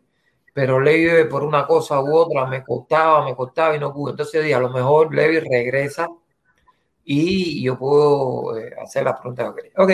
[0.53, 4.11] pero Levi por una cosa u otra me costaba, me costaba y no pude.
[4.11, 6.07] Entonces dije, a lo mejor Levi regresa
[7.05, 9.73] y yo puedo eh, hacer las preguntas que quería.
[9.77, 9.91] Ok,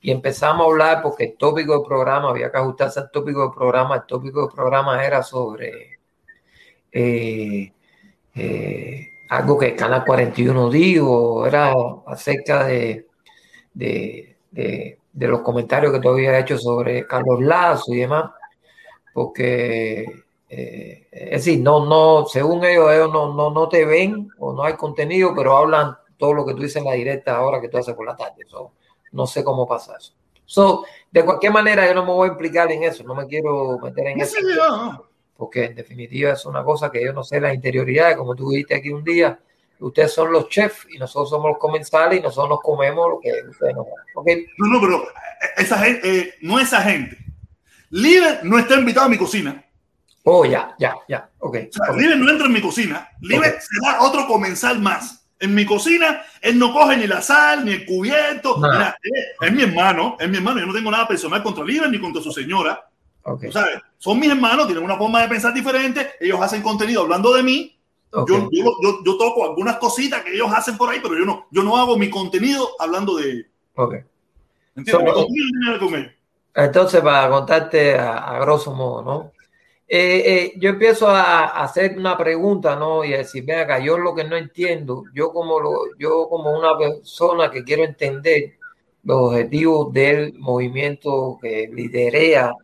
[0.00, 3.52] y empezamos a hablar porque el tópico del programa, había que ajustarse al tópico del
[3.52, 5.98] programa, el tópico del programa era sobre
[6.92, 7.72] eh,
[8.34, 11.72] eh, algo que Canal 41 dijo, era
[12.06, 13.06] acerca de,
[13.72, 14.36] de,
[15.14, 18.30] los comentarios que tú habías hecho sobre Carlos Lazo y demás,
[19.14, 20.04] porque
[20.48, 24.64] eh, es decir, no, no, según ellos, ellos no, no, no te ven o no
[24.64, 27.78] hay contenido, pero hablan todo lo que tú dices en la directa ahora que tú
[27.78, 28.44] haces por la tarde.
[28.46, 28.70] So,
[29.10, 30.12] no sé cómo pasa eso.
[30.44, 33.76] So, de cualquier manera, yo no me voy a implicar en eso, no me quiero
[33.82, 35.04] meter en No eso, no.
[35.36, 38.76] porque en definitiva es una cosa que yo no sé las interioridades, como tú dijiste
[38.76, 39.36] aquí un día,
[39.80, 43.32] ustedes son los chefs y nosotros somos los comensales y nosotros nos comemos lo que
[43.50, 44.04] ustedes nos dan.
[44.14, 44.28] ¿ok?
[44.58, 45.02] No, no, pero
[45.56, 47.18] esa gente, eh, no esa gente.
[47.90, 49.64] Liber no está invitado a mi cocina.
[50.22, 51.56] Oh, ya, ya, ya, ok.
[51.68, 51.96] O sea, ok.
[51.98, 53.08] Liber no entra en mi cocina.
[53.24, 53.42] Ok.
[53.42, 55.21] será otro comensal más.
[55.42, 58.56] En mi cocina, él no coge ni la sal, ni el cubierto.
[58.58, 58.74] Nada.
[58.74, 60.60] Mira, es, es mi hermano, es mi hermano.
[60.60, 62.88] Yo no tengo nada personal contra Liber ni contra su señora.
[63.24, 66.12] ok, Tú sabes, son mis hermanos, tienen una forma de pensar diferente.
[66.20, 67.76] Ellos hacen contenido hablando de mí.
[68.12, 68.28] ok.
[68.30, 71.46] Yo, yo, yo, yo toco algunas cositas que ellos hacen por ahí, pero yo no,
[71.50, 73.46] yo no hago mi contenido hablando de ellos.
[74.76, 74.92] ¿Entiendes?
[74.92, 76.12] So- mi contenido no tiene nada que ver con ellos.
[76.54, 79.32] Entonces, para contarte a, a grosso modo, ¿no?
[79.94, 83.04] Eh, eh, yo empiezo a, hacer una pregunta, ¿no?
[83.04, 86.58] Y a decir, ven acá, yo lo que no entiendo, yo como, lo, yo como
[86.58, 88.54] una persona que quiero entender
[89.04, 92.54] los objetivos del movimiento que liderea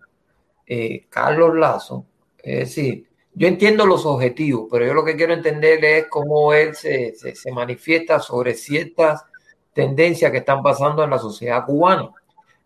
[0.66, 2.06] eh, Carlos Lazo,
[2.38, 6.74] es decir, yo entiendo los objetivos, pero yo lo que quiero entender es cómo él
[6.74, 9.22] se, se manifiesta sobre ciertas
[9.74, 12.08] tendencias que están pasando en la sociedad cubana.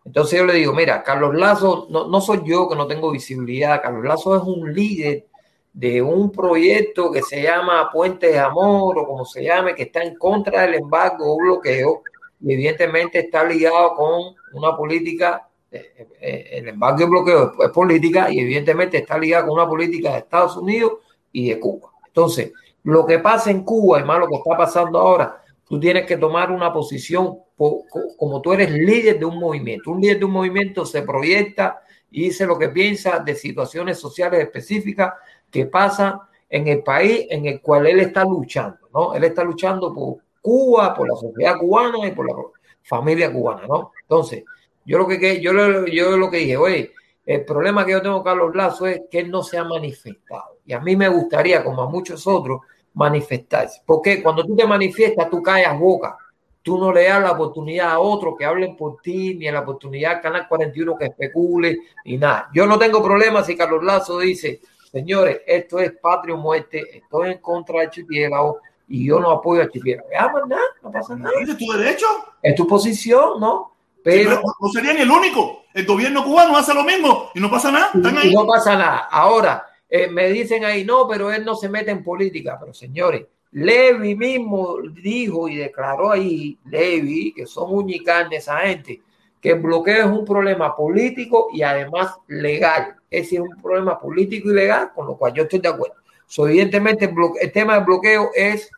[0.05, 3.81] Entonces yo le digo, mira, Carlos Lazo, no, no soy yo que no tengo visibilidad,
[3.81, 5.25] Carlos Lazo es un líder
[5.73, 10.03] de un proyecto que se llama Puente de Amor o como se llame, que está
[10.03, 12.03] en contra del embargo o bloqueo
[12.41, 18.29] y evidentemente está ligado con una política, eh, eh, el embargo y bloqueo es política
[18.29, 20.93] y evidentemente está ligado con una política de Estados Unidos
[21.31, 21.89] y de Cuba.
[22.05, 22.51] Entonces,
[22.83, 26.51] lo que pasa en Cuba más lo que está pasando ahora, tú tienes que tomar
[26.51, 29.91] una posición como tú eres líder de un movimiento.
[29.91, 34.39] Un líder de un movimiento se proyecta y dice lo que piensa de situaciones sociales
[34.41, 35.13] específicas
[35.49, 39.13] que pasan en el país en el cual él está luchando, ¿no?
[39.15, 42.35] Él está luchando por Cuba, por la sociedad cubana y por la
[42.83, 43.91] familia cubana, ¿no?
[44.01, 44.43] Entonces,
[44.85, 45.53] yo lo que yo,
[45.85, 46.91] yo lo que dije, oye,
[47.25, 50.57] el problema que yo tengo Carlos Lazo es que él no se ha manifestado.
[50.65, 52.59] Y a mí me gustaría, como a muchos otros,
[52.93, 53.81] manifestarse.
[53.85, 56.17] Porque cuando tú te manifiestas, tú caes a boca.
[56.63, 59.59] Tú no le das la oportunidad a otros que hablen por ti, ni a la
[59.59, 62.49] oportunidad al Canal 41 que especule, ni nada.
[62.53, 67.31] Yo no tengo problema si Carlos Lazo dice, señores, esto es patria o muerte, estoy
[67.31, 70.07] en contra del archipiélago y yo no apoyo al archipiélago.
[70.09, 71.31] Ya, más nada, no pasa nada.
[71.41, 72.05] ¿Es tu derecho?
[72.41, 73.73] Es tu posición, ¿no?
[74.01, 75.63] Pero Sí, pero no serían el único.
[75.73, 77.91] El gobierno cubano hace lo mismo y no pasa nada.
[77.93, 79.07] Están y no pasa nada.
[79.11, 82.57] Ahora, eh, me dicen ahí, no, pero él no se mete en política.
[82.59, 88.57] Pero señores, Levi mismo dijo y declaró ahí, Levi, que son uña y carne esa
[88.57, 89.01] gente,
[89.39, 92.95] que el bloqueo es un problema político y además legal.
[93.11, 95.95] Es decir, un problema político y legal, con lo cual yo estoy de acuerdo.
[96.25, 98.71] So, evidentemente, el tema del bloqueo es,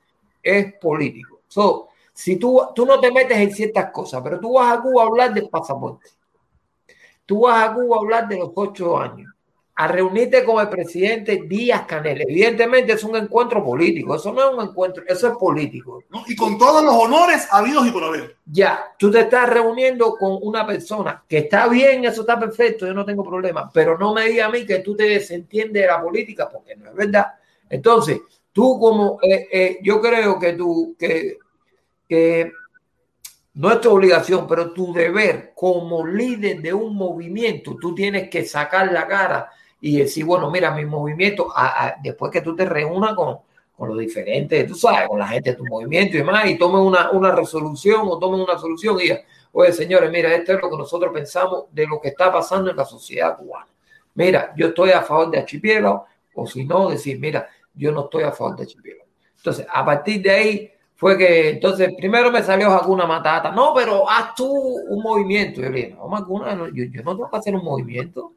[0.44, 1.40] es político.
[1.48, 5.04] So, si tú, tú no te metes en ciertas cosas, pero tú vas a Cuba
[5.04, 6.10] a hablar del pasaporte,
[7.26, 9.34] tú vas a Cuba a hablar de los ocho años,
[9.78, 12.22] a reunirte con el presidente Díaz Canel.
[12.22, 16.02] Evidentemente es un encuentro político, eso no es un encuentro, eso es político.
[16.10, 16.24] ¿no?
[16.28, 18.38] Y con todos los honores habidos y por haber.
[18.46, 22.94] Ya, tú te estás reuniendo con una persona que está bien, eso está perfecto, yo
[22.94, 26.02] no tengo problema, pero no me diga a mí que tú te desentiendes de la
[26.02, 27.34] política, porque no es verdad.
[27.70, 28.22] Entonces,
[28.54, 31.38] tú como, eh, eh, yo creo que tú, que,
[32.08, 32.50] que
[33.56, 38.46] no es tu obligación, pero tu deber como líder de un movimiento, tú tienes que
[38.46, 39.52] sacar la cara
[39.88, 43.38] y decir, bueno, mira, mi movimiento, a- después que tú te reúnas con,
[43.78, 46.82] con los diferentes, tú sabes, con la gente de tu movimiento y demás, y tomen
[46.82, 49.20] una, una resolución o tomen una solución y digan,
[49.52, 52.78] oye, señores, mira, esto es lo que nosotros pensamos de lo que está pasando en
[52.78, 53.68] la sociedad cubana.
[54.16, 58.24] Mira, yo estoy a favor de archipiélago, o si no, decir, mira, yo no estoy
[58.24, 59.06] a favor de archipiélago.
[59.38, 63.52] Entonces, a partir de ahí fue que, entonces, primero me salió Hakuna Matata.
[63.52, 65.62] No, pero haz tú un movimiento.
[65.62, 68.34] Yo le dije, no, Hakuna, no, yo, yo no tengo que hacer un movimiento.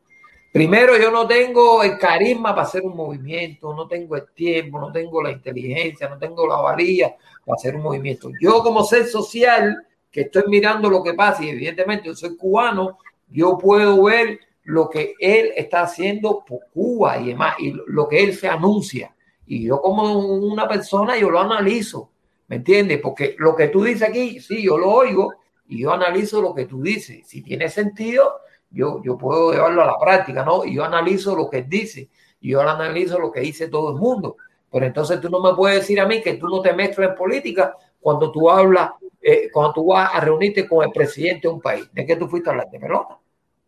[0.52, 4.90] Primero, yo no tengo el carisma para hacer un movimiento, no tengo el tiempo, no
[4.90, 8.30] tengo la inteligencia, no tengo la valía para hacer un movimiento.
[8.40, 12.98] Yo como ser social, que estoy mirando lo que pasa y evidentemente yo soy cubano,
[13.28, 18.22] yo puedo ver lo que él está haciendo por Cuba y demás, y lo que
[18.22, 19.14] él se anuncia.
[19.46, 22.10] Y yo como una persona, yo lo analizo,
[22.48, 23.00] ¿me entiendes?
[23.02, 25.32] Porque lo que tú dices aquí, sí, yo lo oigo
[25.68, 27.26] y yo analizo lo que tú dices.
[27.26, 28.40] Si tiene sentido,
[28.70, 30.64] yo, yo puedo llevarlo a la práctica, ¿no?
[30.64, 32.08] Y yo analizo lo que dice,
[32.40, 34.36] y yo analizo lo que dice todo el mundo.
[34.70, 37.16] Pero entonces tú no me puedes decir a mí que tú no te mezclas en
[37.16, 38.90] política cuando tú hablas,
[39.20, 41.88] eh, cuando tú vas a reunirte con el presidente de un país.
[41.92, 42.68] ¿De qué tú fuiste a hablar?
[42.70, 43.18] De pelota.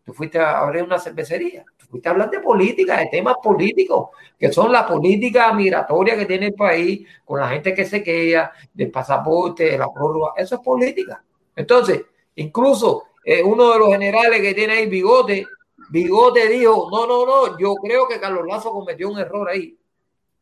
[0.03, 1.63] Tú fuiste a abrir una cervecería.
[1.77, 6.25] Tú fuiste a hablar de política, de temas políticos, que son la política migratoria que
[6.25, 10.33] tiene el país, con la gente que se queda, del pasaporte, de la prórroga.
[10.37, 11.23] Eso es política.
[11.55, 12.03] Entonces,
[12.35, 15.45] incluso eh, uno de los generales que tiene ahí, Bigote,
[15.89, 19.75] Bigote dijo, no, no, no, yo creo que Carlos Lazo cometió un error ahí.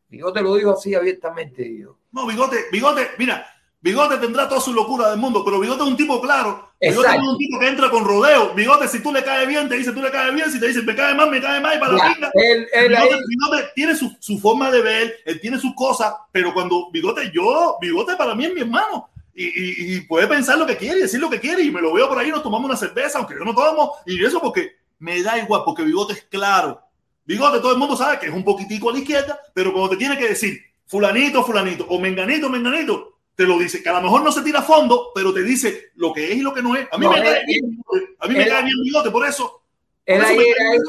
[0.08, 1.62] Bigote lo dijo así abiertamente.
[1.62, 1.98] dijo.
[2.12, 3.46] No, Bigote, Bigote, mira,
[3.80, 6.68] Bigote tendrá toda su locura del mundo, pero Bigote es un tipo claro.
[6.80, 7.22] Bigote Exacto.
[7.22, 8.52] es un tipo que entra con rodeo.
[8.54, 10.50] Bigote, si tú le caes bien, te dice tú le caes bien.
[10.50, 11.76] Si te dice me cae mal, me cae mal.
[11.76, 12.30] Y para la Ya, pinga.
[12.34, 16.52] él- él Bigote, Bigote tiene su, su forma de ver, él tiene sus cosas, pero
[16.52, 19.08] cuando Bigote, yo, Bigote para mí es mi hermano.
[19.42, 21.62] Y, y- y puede pensar lo que quiere decir lo que quiere.
[21.62, 23.94] Y me lo veo por ahí, nos tomamos una cerveza, aunque yo no tomo.
[24.06, 26.80] Y eso porque me da igual, porque Bigote es claro.
[27.24, 29.96] Bigote, todo el mundo sabe que es un poquitico a la izquierda, pero cuando te
[29.96, 34.22] tiene que decir fulanito, fulanito, o menganito, menganito, te lo dice, que a lo mejor
[34.22, 36.74] no se tira a fondo, pero te dice lo que es y lo que no
[36.76, 36.88] es.
[36.90, 37.80] A mí No, me cae bien,
[38.18, 39.62] a mí me cae bien Bigote, por eso.
[40.04, 40.44] Él ayer,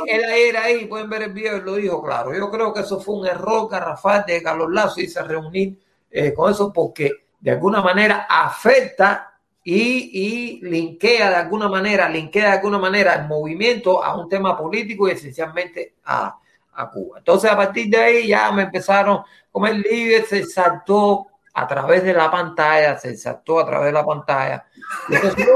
[0.10, 2.36] ahí, ayer ahí, pueden ver el video, él lo dijo claro.
[2.36, 5.78] Yo creo que eso fue un error garrafal de Carlos Lazo y se reunir
[6.10, 7.12] eh, con eso porque
[7.42, 13.28] de alguna manera afecta y, y linkea de alguna manera, linkea de alguna manera el
[13.28, 16.38] movimiento a un tema político y esencialmente a,
[16.74, 17.18] a Cuba.
[17.20, 19.22] Entonces, a partir de ahí ya me empezaron,
[19.52, 23.92] como el líder se saltó a través de la pantalla, se saltó a través de
[23.92, 24.66] la pantalla.
[25.10, 25.54] Y entonces, no,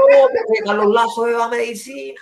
[0.64, 2.20] Carlos Lazo iba a medicina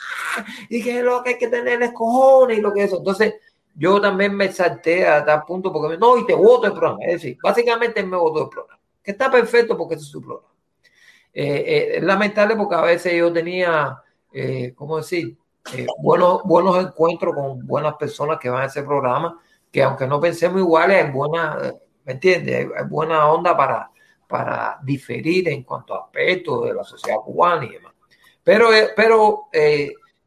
[0.69, 2.99] y que lo que hay que tener es cojones y lo que eso.
[2.99, 3.35] Entonces,
[3.75, 6.99] yo también me salté a tal punto porque me, no, y te voto el programa.
[7.03, 8.74] Es decir, básicamente me votó el programa,
[9.05, 10.49] que está perfecto porque es su programa.
[11.33, 14.03] Eh, eh, es lamentable porque a veces yo tenía,
[14.33, 15.37] eh, ¿cómo decir?
[15.99, 20.61] Buenos, buenos encuentros con buenas personas que van a ese programa, que aunque no pensemos
[20.61, 21.59] iguales, es buena,
[22.05, 22.55] ¿me entiendes?
[22.55, 23.91] Hay, hay buena onda para,
[24.27, 27.93] para diferir en cuanto a aspectos de la sociedad cubana y demás.
[28.43, 29.49] Pero, pero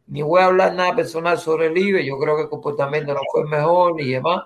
[0.08, 3.22] ni voy a hablar nada personal sobre el IBE, yo creo que el comportamiento no
[3.32, 4.46] fue mejor y demás,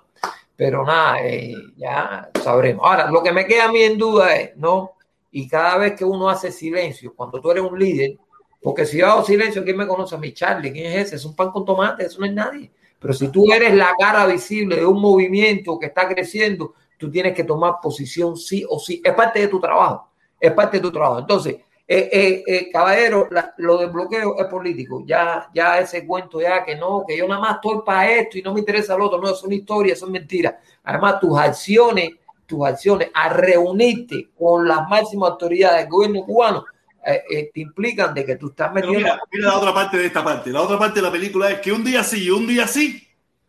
[0.62, 2.86] pero nada, eh, ya sabremos.
[2.86, 4.92] Ahora, lo que me queda a mí en duda es, ¿no?
[5.32, 8.20] Y cada vez que uno hace silencio, cuando tú eres un líder,
[8.62, 10.14] porque si yo hago silencio, ¿quién me conoce?
[10.14, 11.16] A mi Charlie, ¿quién es ese?
[11.16, 12.72] Es un pan con tomate, eso no es nadie.
[13.00, 17.34] Pero si tú eres la cara visible de un movimiento que está creciendo, tú tienes
[17.34, 19.02] que tomar posición sí o sí.
[19.04, 21.22] Es parte de tu trabajo, es parte de tu trabajo.
[21.22, 21.56] Entonces,
[21.88, 25.04] eh, eh, eh, caballero, la- lo del bloqueo es político.
[25.06, 28.42] Ya, ya ese cuento, ya que no, que yo nada más estoy para esto y
[28.42, 29.20] no me interesa lo otro.
[29.20, 30.56] No, son historias, son mentiras.
[30.84, 32.12] Además, tus acciones,
[32.46, 36.66] tus acciones a reunirte con las máximas autoridades del gobierno cubano
[37.06, 39.00] eh, te implican de que tú estás metiendo.
[39.00, 40.52] mira, mira la otra parte de esta parte.
[40.52, 43.08] La otra parte de la película es que un día sí y un día sí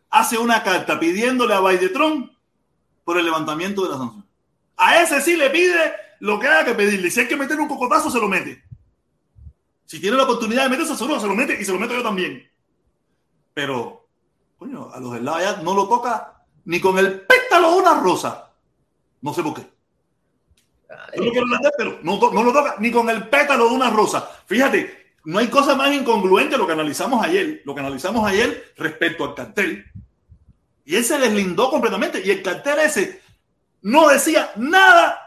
[0.09, 2.31] hace una carta pidiéndole a Biden
[3.03, 4.25] por el levantamiento de la sanción.
[4.77, 7.11] A ese sí le pide lo que haya que pedirle.
[7.11, 8.63] Si hay que meter un cocotazo, se lo mete.
[9.85, 12.01] Si tiene la oportunidad de meterse, seguro se lo mete y se lo meto yo
[12.01, 12.49] también.
[13.53, 14.07] Pero,
[14.57, 17.99] coño, a los del lado allá no lo toca ni con el pétalo de una
[17.99, 18.53] rosa.
[19.19, 19.67] No sé por qué.
[21.17, 23.89] Yo no quiero hablar pero no, no lo toca ni con el pétalo de una
[23.89, 24.25] rosa.
[24.45, 29.25] Fíjate, no hay cosa más incongruente lo que analizamos ayer, lo que analizamos ayer respecto
[29.25, 29.91] al cartel.
[30.85, 32.21] Y él se deslindó completamente.
[32.25, 33.21] Y el cartel ese
[33.81, 35.22] no decía nada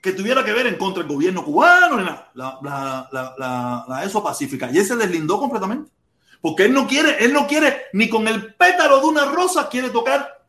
[0.00, 4.70] que tuviera que ver en contra del gobierno cubano, ni la, la ESO pacífica.
[4.70, 5.90] Y él se deslindó completamente.
[6.40, 9.90] Porque él no quiere, él no quiere ni con el pétalo de una rosa quiere
[9.90, 10.44] tocar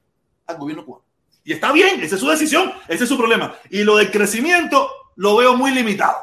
[0.46, 1.06] al gobierno cubano.
[1.44, 3.56] Y está bien, esa es su decisión, ese es su problema.
[3.72, 6.16] Y lo del crecimiento lo veo muy limitado.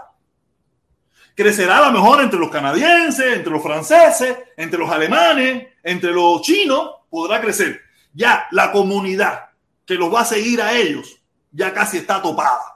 [1.35, 6.41] Crecerá a lo mejor entre los canadienses, entre los franceses, entre los alemanes, entre los
[6.43, 7.81] chinos, podrá crecer.
[8.15, 9.51] Ya la comunidad
[9.85, 11.19] que los va a seguir a ellos
[11.51, 12.76] ya casi está topada.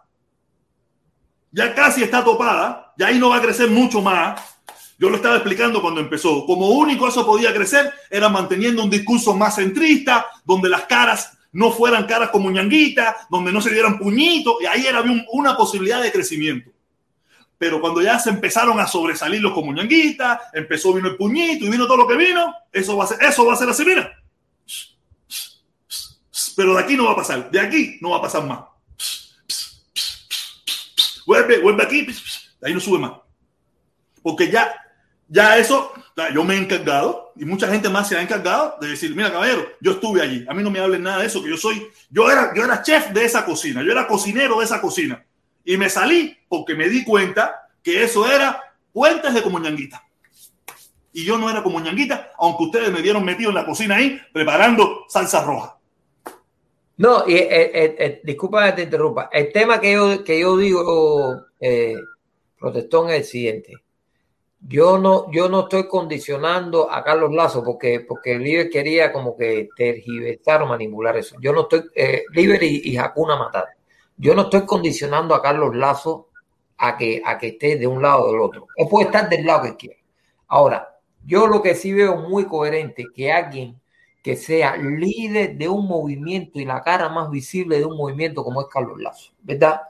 [1.52, 4.40] Ya casi está topada, ya ahí no va a crecer mucho más.
[4.98, 6.44] Yo lo estaba explicando cuando empezó.
[6.46, 11.72] Como único eso podía crecer era manteniendo un discurso más centrista, donde las caras no
[11.72, 16.00] fueran caras como ñanguitas, donde no se dieran puñitos, y ahí era un- una posibilidad
[16.00, 16.70] de crecimiento.
[17.58, 21.70] Pero cuando ya se empezaron a sobresalir los como ñanguitas, empezó vino el puñito y
[21.70, 24.12] vino todo lo que vino, eso va a ser, eso va a ser así, mira.
[26.56, 28.60] Pero de aquí no va a pasar, de aquí no va a pasar más.
[31.31, 32.12] Vuelve, vuelve aquí, de
[32.67, 33.12] ahí no sube más.
[34.20, 34.75] Porque ya,
[35.28, 35.92] ya eso,
[36.34, 39.65] yo me he encargado y mucha gente más se ha encargado de decir, mira caballero,
[39.81, 42.28] yo estuve allí, a mí no me hablen nada de eso, que yo soy, yo
[42.28, 45.25] era, yo era chef de esa cocina, yo era cocinero de esa cocina
[45.65, 48.60] y me salí porque me di cuenta que eso era
[48.92, 50.05] puentes de comuñanguita.
[51.12, 55.05] Y yo no era comuñanguita, aunque ustedes me vieron metido en la cocina ahí preparando
[55.09, 55.76] salsa roja.
[57.00, 59.30] No, y, eh, eh, eh, disculpa que te interrumpa.
[59.32, 61.96] El tema que yo, que yo digo, eh,
[62.58, 63.72] protestón, es el siguiente.
[64.60, 69.70] Yo no, yo no estoy condicionando a Carlos Lazo porque, porque líder quería como que
[69.74, 71.36] tergiversar o manipular eso.
[71.40, 73.64] Yo no estoy, eh, Liber y, y Hakuna Matar.
[74.18, 76.28] Yo no estoy condicionando a Carlos Lazo
[76.76, 78.66] a que, a que esté de un lado o del otro.
[78.76, 80.00] Él puede estar del lado que quiera.
[80.48, 83.80] Ahora, yo lo que sí veo muy coherente que alguien
[84.23, 88.60] que sea líder de un movimiento y la cara más visible de un movimiento como
[88.60, 89.81] es Carlos Lazo, ¿verdad?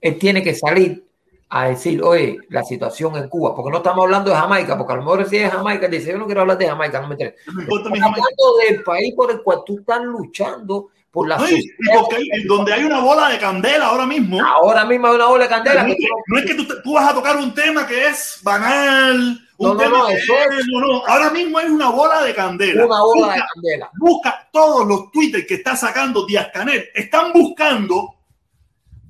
[0.00, 1.04] Él tiene que salir
[1.50, 4.96] a decir, oye, la situación en Cuba, porque no estamos hablando de Jamaica, porque a
[4.96, 7.36] lo mejor si es Jamaica, dice, yo no quiero hablar de Jamaica, no me interesa.
[7.46, 11.28] No me importa mi Estamos hablando del país por el cual tú estás luchando por
[11.28, 11.60] la sociedad.
[12.00, 14.44] porque hay- donde hay una bola de candela ahora mismo.
[14.44, 15.82] Ahora mismo hay una ola de candela.
[15.84, 18.08] No es que, no es que tú, te- tú vas a tocar un tema que
[18.08, 21.06] es banal, un No, no, tema no, que eso es- no, no.
[21.06, 22.86] Ahora mismo hay una bola de candela.
[22.86, 23.90] Una ola de candela.
[23.98, 26.88] busca todos los tweets que está sacando Díaz Canel.
[26.94, 28.14] Están buscando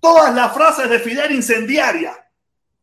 [0.00, 2.12] todas las frases de Fidel incendiaria.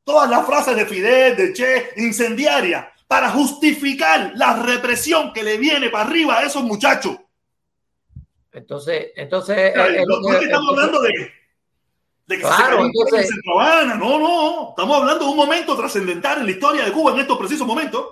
[0.03, 2.91] Todas las frases de Fidel, de Che, incendiaria.
[3.07, 7.17] Para justificar la represión que le viene para arriba a esos muchachos.
[8.51, 11.31] Entonces, entonces, No, eh, eh, es que estamos hablando de,
[12.31, 13.95] de que Claro, se entonces- en Habana.
[13.95, 14.69] No, no.
[14.69, 18.05] Estamos hablando de un momento trascendental en la historia de Cuba en estos precisos momentos.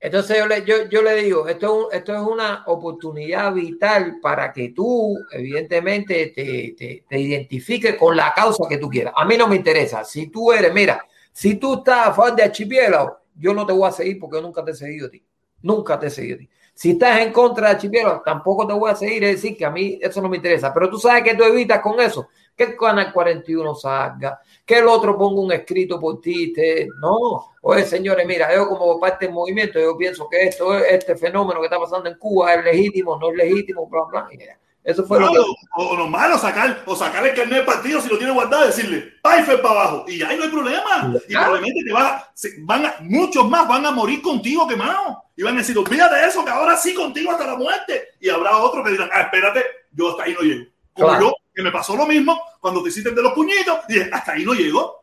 [0.00, 4.18] Entonces yo le, yo, yo le digo, esto es, un- esto es una oportunidad vital
[4.20, 9.12] para que tú, evidentemente, te, te, te identifiques con la causa que tú quieras.
[9.16, 10.02] A mí no me interesa.
[10.04, 13.92] Si tú eres, mira, si tú estás favor de Archipiélago, yo no te voy a
[13.92, 15.22] seguir porque yo nunca te he seguido a ti.
[15.62, 16.48] Nunca te he seguido a ti.
[16.74, 19.22] Si estás en contra de Archipiélago, tampoco te voy a seguir.
[19.22, 20.74] Es decir, que a mí eso no me interesa.
[20.74, 22.28] Pero tú sabes que tú evitas con eso
[22.66, 26.52] que el Canal 41 salga, que el otro ponga un escrito por ti.
[26.52, 31.16] te- No, oye, señores, mira, yo como parte del movimiento, yo pienso que esto, este
[31.16, 34.28] fenómeno que está pasando en Cuba es legítimo, no es legítimo, bla, bla.
[34.38, 34.58] ya.
[34.84, 35.38] Eso fue No, lo que...
[35.76, 38.66] o, o normal, o sacar, o sacar el carnet del partido si lo tiene guardado
[38.66, 40.04] decirle, Pfeiffer para abajo.
[40.08, 41.14] Y ahí no hay problema.
[41.28, 45.22] Y probablemente te va, se- van a- muchos más van a morir contigo quemado.
[45.36, 48.08] Y van a decir, olvídate de eso, que ahora sí contigo hasta la muerte.
[48.20, 50.64] Y habrá otros que dirán, ah, espérate, yo hasta ahí no llego.
[50.94, 51.24] Como Claro.
[51.26, 54.44] yo, que me pasó lo mismo cuando te hiciste de los puñitos, y hasta ahí
[54.44, 55.02] no llego.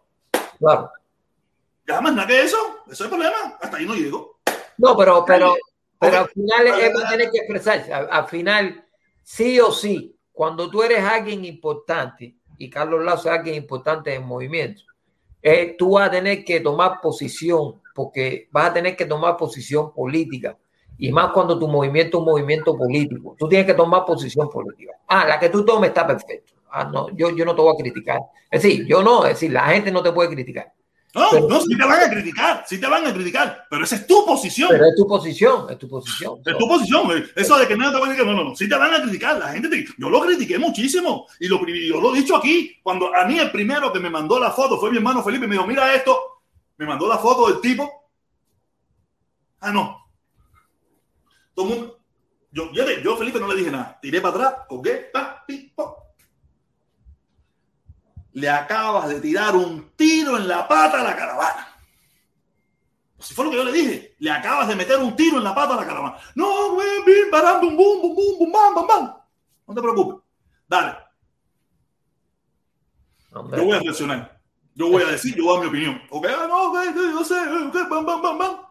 [0.58, 0.90] Claro.
[1.86, 4.40] Ya más nada que eso, eso es el problema, hasta ahí no llego.
[4.78, 5.58] No, pero, pero,
[6.00, 7.94] pero al final él va a tener que expresarse.
[7.94, 8.86] Al, al final,
[9.22, 14.26] sí o sí, cuando tú eres alguien importante, y Carlos Lazo es alguien importante en
[14.26, 14.84] movimiento,
[15.42, 19.94] eh, tú vas a tener que tomar posición, porque vas a tener que tomar posición
[19.94, 20.58] política.
[20.98, 23.36] Y más cuando tu movimiento es un movimiento político.
[23.38, 24.94] Tú tienes que tomar posición política.
[25.08, 26.54] Ah, la que tú tomes está perfecto.
[26.72, 28.19] Ah, no, yo, yo no te voy a criticar.
[28.51, 30.73] Es decir, yo no, es decir, la gente no te puede criticar.
[31.15, 33.95] No, Pero- no, sí te van a criticar, sí te van a criticar, pero esa
[33.95, 34.69] es tu posición.
[34.69, 36.39] Pero es tu posición, es tu posición.
[36.45, 37.23] Es tu posición, güey.
[37.35, 38.56] Eso de que nadie te va a criticar, no, no, no.
[38.56, 39.39] Sí te van a criticar.
[39.39, 39.85] La gente te...
[39.98, 41.25] Yo lo critiqué muchísimo.
[41.39, 42.77] Y lo, yo lo he dicho aquí.
[42.83, 45.48] Cuando a mí el primero que me mandó la foto fue mi hermano Felipe.
[45.48, 46.43] Me dijo, mira esto.
[46.77, 47.89] Me mandó la foto del tipo.
[49.61, 50.06] Ah, no.
[51.56, 51.99] Todo el mundo.
[52.51, 53.98] Yo, yo, yo Felipe no le dije nada.
[53.99, 55.98] Tiré para atrás, colgué, pa, pi, po.
[58.33, 61.67] Le acabas de tirar un tiro en la pata a la caravana.
[63.19, 65.53] Si fue lo que yo le dije, le acabas de meter un tiro en la
[65.53, 66.17] pata a la caravana.
[66.35, 69.14] No, güey, bim, baram, bum, bum, bum, bum, bum, bam, bam, bam.
[69.67, 70.24] No te preocupes.
[70.67, 70.95] Dale,
[73.33, 73.58] Hombre.
[73.59, 74.40] yo voy a reaccionar.
[74.75, 76.01] Yo voy a decir, yo voy a dar mi opinión.
[76.09, 78.68] Ok, ah, no, ok, ok, yo sé, ok, bam, bam, bam, bam.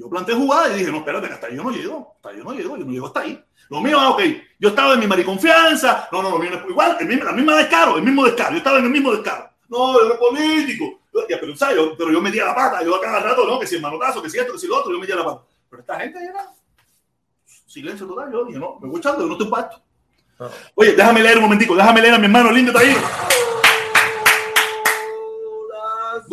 [0.00, 2.14] Yo planteé jugada y dije, no, espérate, hasta ahí yo no llego.
[2.16, 3.44] Hasta ahí yo no llego, yo no llego hasta ahí.
[3.68, 4.22] Lo mío, ah, ok,
[4.58, 6.08] yo estaba en mi mariconfianza.
[6.10, 8.52] No, no, lo mío no es igual, el mismo, la misma descaro, el mismo descaro.
[8.52, 9.50] Yo estaba en el mismo descaro.
[9.68, 11.00] No, yo era político.
[11.28, 11.76] Ya, pero, ¿sabes?
[11.76, 14.22] Yo, pero yo metía la pata, yo a cada rato, no, que si el manotazo,
[14.22, 15.42] que si esto, que si lo otro, yo metía la pata.
[15.68, 16.46] Pero esta gente era
[17.66, 18.32] silencio total.
[18.32, 19.82] Yo dije, no, me voy echando, yo no estoy parto.
[20.76, 22.96] Oye, déjame leer un momentico, déjame leer a mi hermano lindo está ahí.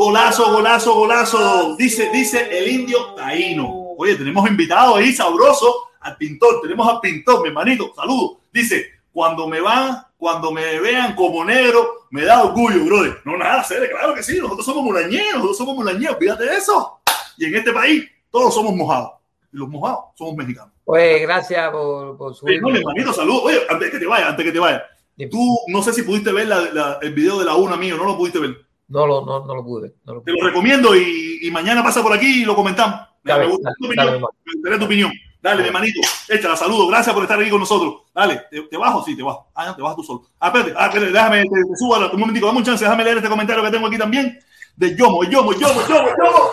[0.02, 1.76] Golazo, golazo, golazo.
[1.76, 3.68] Dice, dice el indio taíno.
[3.98, 6.62] Oye, tenemos invitado ahí sabroso al pintor.
[6.62, 7.92] Tenemos al pintor, mi hermanito.
[7.96, 8.38] Saludos.
[8.54, 13.22] Dice, cuando me van, cuando me vean como negro, me da orgullo, brother.
[13.26, 14.38] No, nada, serio, claro que sí.
[14.40, 16.18] Nosotros somos mulañeros, nosotros somos mulañeros.
[16.20, 17.00] Fíjate de eso.
[17.36, 19.14] Y en este país, todos somos mojados.
[19.52, 20.74] Y los mojados somos mexicanos.
[20.86, 22.46] Oye, gracias por, por su.
[22.46, 23.42] Oye, no, mi hermanito, saludos.
[23.46, 24.84] Oye, antes que te vaya, antes que te vaya.
[25.32, 28.04] Tú, no sé si pudiste ver la- la- el video de la una mío, no
[28.06, 28.56] lo pudiste ver.
[28.90, 29.96] No lo, no, no lo pude.
[30.06, 30.42] No lo Te pude.
[30.42, 33.02] lo recomiendo y, y mañana pasa por aquí y lo comentamos.
[33.24, 34.32] Me, Dale, me gusta dale, tu dale, opinión.
[34.46, 35.12] Me gustaría tu opinión.
[35.42, 36.00] Dale, mi hermanito.
[36.30, 36.88] Échala, saludos.
[36.90, 38.04] Gracias por estar aquí con nosotros.
[38.14, 39.04] Dale, ¿te, te bajo?
[39.04, 39.48] Sí, te bajo.
[39.54, 40.24] Ah, no, te bajas tú solo.
[40.40, 43.04] Ah, espérate, ah, espérate, déjame, te, te subo a- un momentico, dame un chance, déjame
[43.04, 44.40] leer este comentario que tengo aquí también.
[44.76, 46.50] De Yomo, Yomo, Yomo, Yomo, Yomo.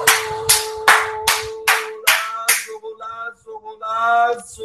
[2.81, 4.65] Golazo, golazo,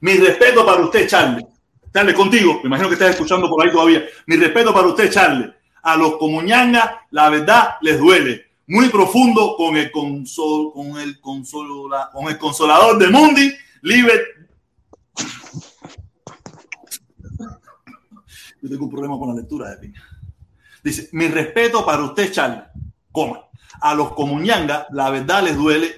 [0.00, 1.46] Mi respeto para usted, Charlie.
[1.94, 2.58] Charlie, contigo.
[2.60, 4.02] Me imagino que estás escuchando por ahí todavía.
[4.26, 5.54] Mi respeto para usted, Charlie.
[5.80, 8.46] A los comuñangas, la verdad, les duele.
[8.66, 14.24] Muy profundo con el, consol, con el, consola, con el consolador de Mundi, Liber.
[18.60, 20.02] Yo tengo un problema con la lectura de piña.
[20.82, 22.64] Dice, mi respeto para usted, Charlie.
[23.12, 23.44] Coma.
[23.80, 25.94] A los comuñangas, la verdad les duele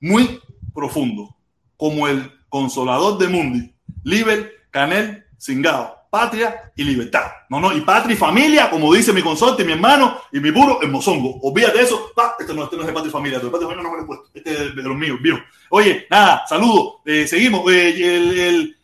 [0.00, 0.40] muy
[0.72, 1.36] profundo,
[1.76, 3.74] como el consolador de Mundi,
[4.04, 7.30] Liber, Canel, Singao, Patria y Libertad.
[7.50, 10.80] No, no, y patria y familia, como dice mi consorte, mi hermano y mi puro
[10.80, 11.38] el mozongo.
[11.42, 12.12] Olvídate de eso.
[12.16, 13.90] Pa, este, no, este no es de patria y familia, de patria y familia no
[13.90, 14.30] me lo he puesto.
[14.32, 15.40] Este es de los míos, viejo.
[15.68, 16.94] Oye, nada, saludos.
[17.04, 17.70] Eh, seguimos.
[17.70, 18.76] Eh, el, el,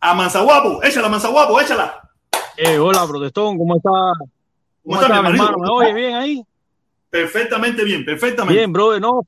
[0.00, 2.10] a Manzaguapo, échala, Manzaguapo, échala.
[2.56, 3.90] Eh, hola, protestón, ¿cómo está?
[3.90, 4.16] ¿Cómo,
[4.84, 5.58] ¿Cómo está, está, mi hermano?
[5.58, 6.42] ¿Me oye bien ahí?
[7.10, 8.58] Perfectamente bien, perfectamente.
[8.58, 9.26] Bien, brother, no.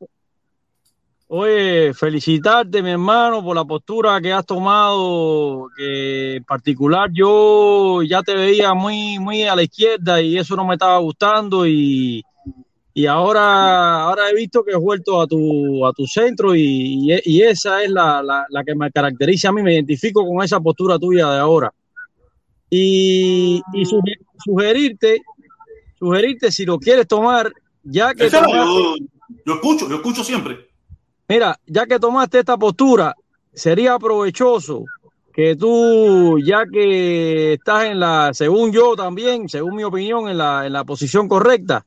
[1.33, 8.21] Oye, felicitarte, mi hermano, por la postura que has tomado, que en particular yo ya
[8.25, 12.21] te veía muy, muy a la izquierda y eso no me estaba gustando y,
[12.93, 17.21] y ahora, ahora he visto que has vuelto a tu, a tu centro y, y-
[17.25, 20.59] y esa es la, la, la que me caracteriza a mí, me identifico con esa
[20.59, 21.73] postura tuya de ahora.
[22.69, 25.21] Y, y suge- sugerirte,
[25.97, 27.53] sugerirte si lo quieres tomar,
[27.85, 28.95] ya que tomaste- yo,
[29.47, 30.70] Yo escucho, yo escucho siempre.
[31.31, 33.15] Mira, ya que tomaste esta postura,
[33.55, 34.85] sería provechoso
[35.33, 40.67] que tú, ya que estás en la, según yo también, según mi opinión, en la,
[40.67, 41.87] en la posición correcta,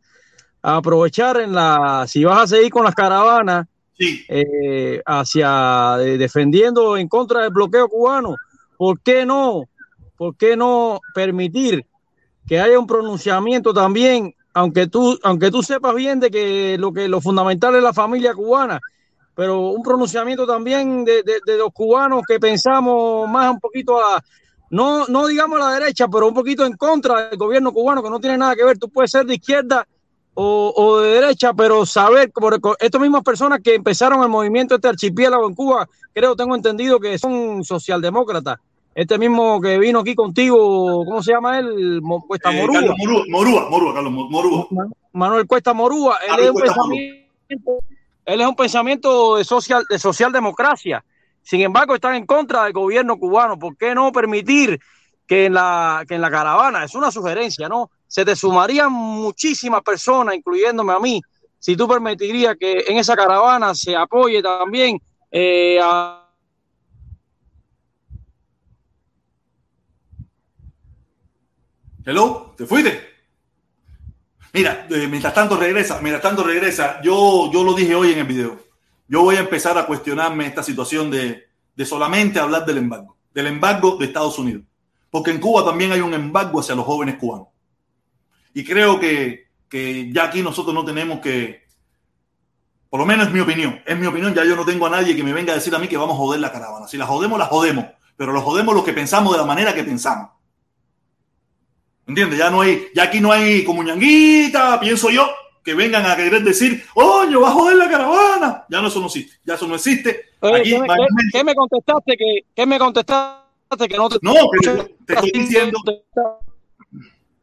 [0.62, 7.10] aprovechar en la, si vas a seguir con las caravanas, Sí, eh, hacia defendiendo en
[7.10, 8.38] contra del bloqueo cubano,
[8.78, 9.66] ¿por qué no?
[10.16, 11.86] ¿Por qué no permitir
[12.48, 17.10] que haya un pronunciamiento también, aunque tú, aunque tú sepas bien de que lo que
[17.10, 18.80] lo fundamental es la familia cubana,
[19.36, 24.22] pero un pronunciamiento también de, de- de los cubanos que pensamos más un poquito a
[24.70, 28.10] no, no digamos a la derecha, pero un poquito en contra del gobierno cubano, que
[28.10, 28.78] no tiene nada que ver.
[28.80, 29.88] Tú puedes ser de izquierda
[30.34, 34.88] o, o de derecha, pero saber, por estas mismas personas que empezaron el movimiento este
[34.88, 38.58] archipiélago en Cuba, creo, tengo entendido que son socialdemócratas.
[38.96, 42.02] Este mismo que vino aquí contigo, ¿cómo se llama él?
[42.28, 42.80] Cuesta eh, Morúa.
[42.80, 44.68] Carlos Morúa, Morúa, Morúa, Carlos Mo- Morúa.
[45.12, 47.84] Manuel Cuesta Morúa, él Manuel es un Cuesta Morúa.
[48.26, 51.04] Él es un pensamiento de social, de socialdemocracia.
[51.42, 53.60] Sin embargo, están en contra del gobierno cubano.
[53.60, 54.80] ¿Por qué no permitir
[55.28, 57.92] que en la, que en la caravana, es una sugerencia, ¿no?
[58.08, 61.22] Se te sumarían muchísimas personas, incluyéndome a mí,
[61.60, 66.20] si tú permitirías que en esa caravana se apoye también eh, a
[72.06, 73.13] Hello, ¿te fuiste?
[74.54, 78.28] Mira, eh, mientras tanto regresa, mientras tanto regresa, yo, yo lo dije hoy en el
[78.28, 78.60] video.
[79.08, 83.48] Yo voy a empezar a cuestionarme esta situación de, de solamente hablar del embargo, del
[83.48, 84.64] embargo de Estados Unidos.
[85.10, 87.48] Porque en Cuba también hay un embargo hacia los jóvenes cubanos.
[88.54, 91.64] Y creo que, que ya aquí nosotros no tenemos que,
[92.92, 95.16] por lo menos es mi opinión, es mi opinión, ya yo no tengo a nadie
[95.16, 96.88] que me venga a decir a mí que vamos a joder la caravana.
[96.88, 99.84] Si la jodemos, la jodemos, pero lo jodemos los que pensamos de la manera que
[99.84, 100.30] pensamos.
[102.08, 102.38] ¿Entiendes?
[102.40, 105.30] Ya no hay, ya aquí no hay como ñanguita, pienso yo,
[105.64, 108.66] que vengan a querer decir, oye, va a joder la caravana.
[108.70, 110.32] Ya no, eso no existe, ya eso no existe.
[110.42, 110.98] Oye, Aquí, ¿qué, me- qué-
[111.32, 112.18] qué me contestaste?
[112.18, 112.26] que
[112.56, 113.88] ¿Qué me contestaste?
[113.90, 115.80] Que no te, No, que te, te estoy diciendo,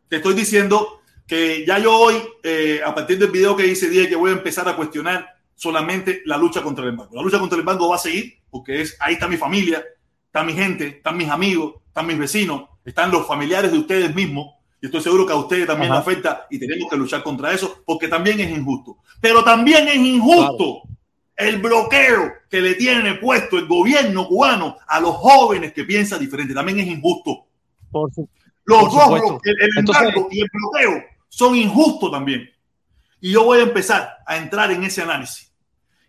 [0.08, 4.08] te estoy diciendo que ya yo hoy, eh, a partir del video que hice, dije
[4.08, 7.14] que voy a empezar a cuestionar solamente la lucha contra el embargo.
[7.16, 9.84] La lucha contra el embargo va a seguir porque es ahí está mi familia,
[10.30, 14.54] está mi gente, están mis amigos, están mis vecinos, están los familiares de ustedes mismos.
[14.80, 16.00] Y estoy seguro que a ustedes también Ajá.
[16.00, 18.98] les afecta y tenemos que luchar contra eso porque también es injusto.
[19.20, 20.82] Pero también es injusto
[21.36, 26.54] el bloqueo que le tiene puesto el gobierno cubano a los jóvenes que piensan diferente.
[26.54, 27.46] También es injusto.
[27.90, 28.28] Por su-
[28.64, 32.48] Los Por dos, el, el Entonces- embargo y el bloqueo son injustos también.
[33.20, 35.49] Y yo voy a empezar a entrar en ese análisis.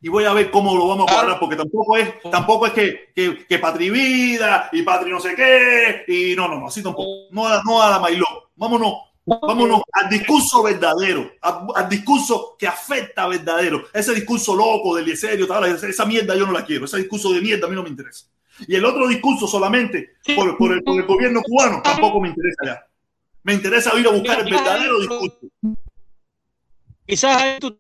[0.02, 3.12] Y voy a ver cómo lo vamos a cuadrar, porque tampoco es, tampoco es que,
[3.16, 6.06] que, que Patri Vida y Patri no sé qué.
[6.08, 7.28] Y no, no, no, así tampoco.
[7.32, 8.26] No no a la Mailó.
[8.56, 8.94] Vámonos,
[9.26, 13.86] vámonos al discurso verdadero, al, al discurso que afecta verdadero.
[13.94, 16.86] Ese discurso loco del Eliezerio, tal, esa, esa mierda yo no la quiero.
[16.86, 18.26] Ese discurso de mierda a mí no me interesa.
[18.68, 22.66] Y el otro discurso solamente por, por el, por el gobierno cubano tampoco me interesa
[22.66, 22.88] ya.
[23.44, 25.40] Me interesa ir a buscar el verdadero discurso.
[27.06, 27.80] quizás tú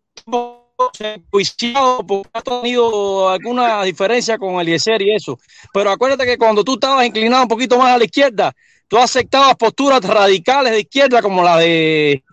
[1.29, 5.39] juiciado porque has tenido alguna diferencia con Eliezer y eso.
[5.73, 8.53] Pero acuérdate que cuando tú estabas inclinado un poquito más a la izquierda,
[8.87, 12.23] tú aceptabas posturas radicales de izquierda como la de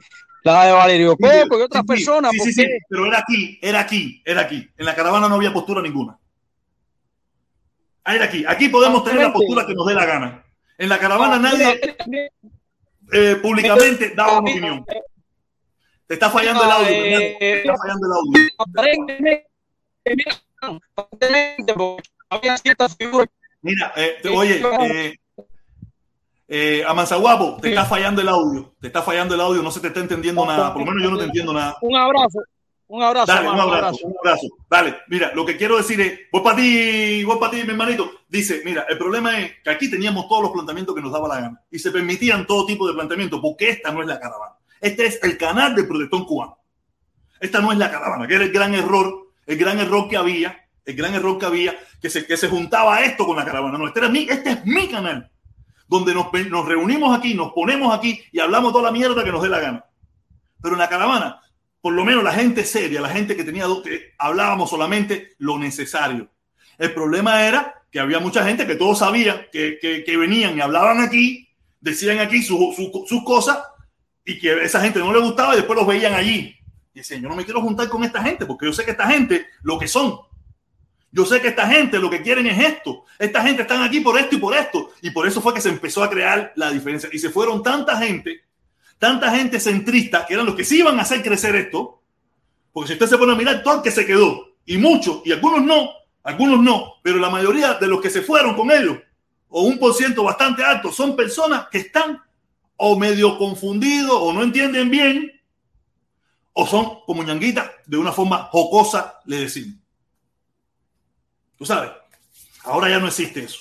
[0.44, 2.32] la de Valerio Coco y otras Sí, personas.
[2.32, 4.68] sí, ¿por sí, pero era aquí, era aquí, era aquí.
[4.78, 6.18] En la caravana no había postura ninguna.
[8.04, 8.42] Ah, Era aquí.
[8.48, 10.44] Aquí podemos tener la postura que nos dé la gana.
[10.78, 11.78] En la caravana nadie
[13.12, 14.86] eh, públicamente daba una opinión.
[16.08, 16.86] Te está fallando el audio.
[17.38, 18.48] Te está fallando el audio.
[23.60, 25.16] Mira, eh, te- oye, eh,
[26.48, 28.74] eh, Amanzaguapo, te está fallando el audio.
[28.80, 30.72] Te está fallando el audio, no se te está entendiendo nada.
[30.72, 31.76] Por lo menos yo no te entiendo nada.
[31.82, 32.38] Un abrazo,
[32.86, 34.46] un abrazo, Dale, un abrazo, un abrazo.
[34.70, 38.10] Dale, mira, lo que quiero decir es, voy para ti, voy para ti, mi hermanito.
[38.28, 41.40] Dice, mira, el problema es que aquí teníamos todos los planteamientos que nos daba la
[41.42, 44.54] gana y se permitían todo tipo de planteamientos, porque esta no es la caravana.
[44.80, 46.58] Este es el canal del protestón cubano.
[47.40, 50.66] Esta no es la caravana, que era el gran error, el gran error que había,
[50.84, 53.78] el gran error que había, que se, que se juntaba esto con la caravana.
[53.78, 55.30] No, este, era mi, este es mi canal,
[55.86, 59.42] donde nos, nos reunimos aquí, nos ponemos aquí y hablamos toda la mierda que nos
[59.42, 59.84] dé la gana.
[60.60, 61.40] Pero en la caravana,
[61.80, 65.58] por lo menos la gente seria, la gente que tenía dos, que hablábamos solamente lo
[65.58, 66.28] necesario.
[66.76, 70.60] El problema era que había mucha gente que todos sabían que, que, que venían y
[70.60, 71.48] hablaban aquí,
[71.80, 73.58] decían aquí sus su, sus cosas
[74.28, 76.54] y que esa gente no le gustaba y después los veían allí.
[76.92, 79.08] Y decían, yo no me quiero juntar con esta gente porque yo sé que esta
[79.08, 80.20] gente lo que son.
[81.10, 83.06] Yo sé que esta gente lo que quieren es esto.
[83.18, 84.90] Esta gente están aquí por esto y por esto.
[85.00, 87.08] Y por eso fue que se empezó a crear la diferencia.
[87.10, 88.42] Y se fueron tanta gente,
[88.98, 92.02] tanta gente centrista, que eran los que sí iban a hacer crecer esto,
[92.70, 95.32] Porque si usted se pone a mirar todo el que se quedó, y muchos, y
[95.32, 95.88] algunos no,
[96.22, 98.98] algunos no, pero la mayoría de los que se fueron con ellos,
[99.48, 102.22] o un por ciento bastante alto, son personas que están
[102.78, 105.32] o medio confundidos o no entienden bien,
[106.52, 109.76] o son como ñanguitas, de una forma jocosa, le decimos.
[111.56, 111.90] Tú sabes,
[112.64, 113.60] ahora ya no existe eso.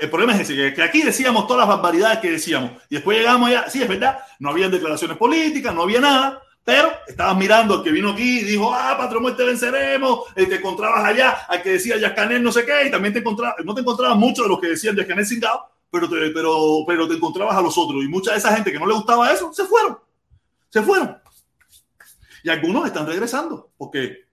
[0.00, 3.68] El problema es que- aquí decíamos todas las barbaridades que decíamos, y después llegamos allá,
[3.68, 7.90] sí, es verdad, no había declaraciones políticas, no había nada, pero estabas mirando al que
[7.90, 11.98] vino aquí y dijo, ah, patrón, muerte venceremos, eh, te encontrabas allá al que decía
[11.98, 14.68] Yascanel no sé qué, y también te encontrabas, no te encontrabas mucho de los que
[14.68, 18.38] decían Yascanel cingado, pero te, pero, pero te encontrabas a los otros, y mucha de
[18.38, 19.98] esa gente que no le gustaba eso, se fueron,
[20.68, 21.18] se fueron.
[22.44, 24.28] Y algunos están regresando, porque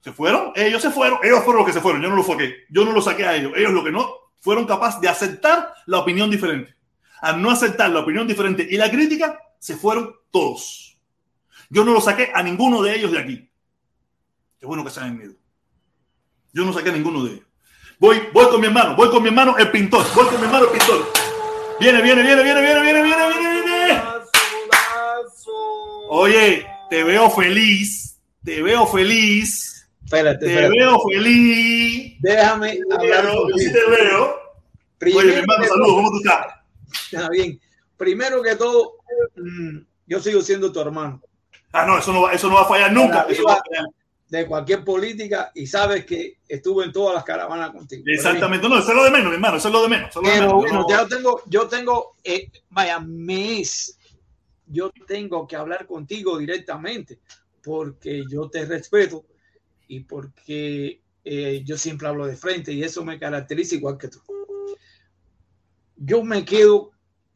[0.00, 2.64] se fueron, ellos se fueron, ellos fueron los que se fueron, yo no los saqué,
[2.70, 4.08] yo no los saqué a ellos, ellos lo que no
[4.40, 6.74] fueron capaces de aceptar la opinión diferente.
[7.20, 10.98] Al no aceptar la opinión diferente y la crítica, se fueron todos.
[11.70, 13.50] Yo no lo saqué a ninguno de ellos de aquí.
[14.58, 15.34] Qué bueno que se hayan ido.
[16.52, 17.45] Yo no saqué a ninguno de ellos.
[17.98, 20.66] Voy, voy con mi hermano, voy con mi hermano el pintor, voy con mi hermano
[20.66, 21.12] el pintor.
[21.80, 24.02] Viene, viene, viene, viene, viene, viene, viene, viene, viene.
[26.08, 30.78] Oye, te veo feliz, te veo feliz, Espérate, te espérate.
[30.78, 32.16] veo feliz.
[32.20, 34.36] Déjame hablar sí te veo.
[34.98, 36.46] Primero Oye, mi hermano, saludos, ¿cómo tú estás?
[37.12, 37.60] Está bien.
[37.96, 38.96] Primero que todo,
[39.36, 41.20] mm, yo sigo siendo tu hermano.
[41.72, 43.26] Ah, no, eso no va, eso no va a fallar nunca.
[43.28, 43.86] Eso va a fallar.
[44.28, 48.02] De cualquier política y sabes que estuve en todas las caravanas contigo.
[48.06, 50.10] Exactamente, no, eso es lo de menos, mi hermano, eso es lo de menos.
[50.10, 50.62] eso es lo de Pero menos.
[50.62, 53.96] bueno, No- yo tengo, yo tengo, eh, vaya, mes,
[54.66, 57.20] yo tengo que hablar contigo directamente
[57.62, 59.24] porque yo te respeto
[59.88, 64.20] y porque eh, yo siempre hablo de frente y eso me caracteriza igual que tú.
[65.96, 66.90] Yo me quedo,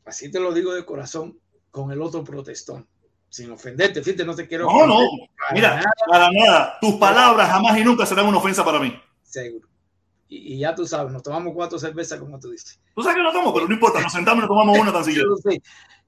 [0.05, 1.39] así te lo digo de corazón,
[1.71, 2.87] con el otro protestón,
[3.31, 4.99] sin ofenderte, fíjate, no te quiero No, no,
[5.39, 6.79] para mira, nada, para nada.
[6.81, 8.93] Tus palabras jamás y nunca serán una ofensa para mí.
[9.23, 9.69] seguro.
[10.29, 12.81] Y, y ya tú sabes, nos tomamos cuatro cervezas como tú dices.
[12.95, 15.05] Tú sabes que no tomo, pero no importa, nos sentamos y nos tomamos una tan
[15.07, 15.29] siquiera.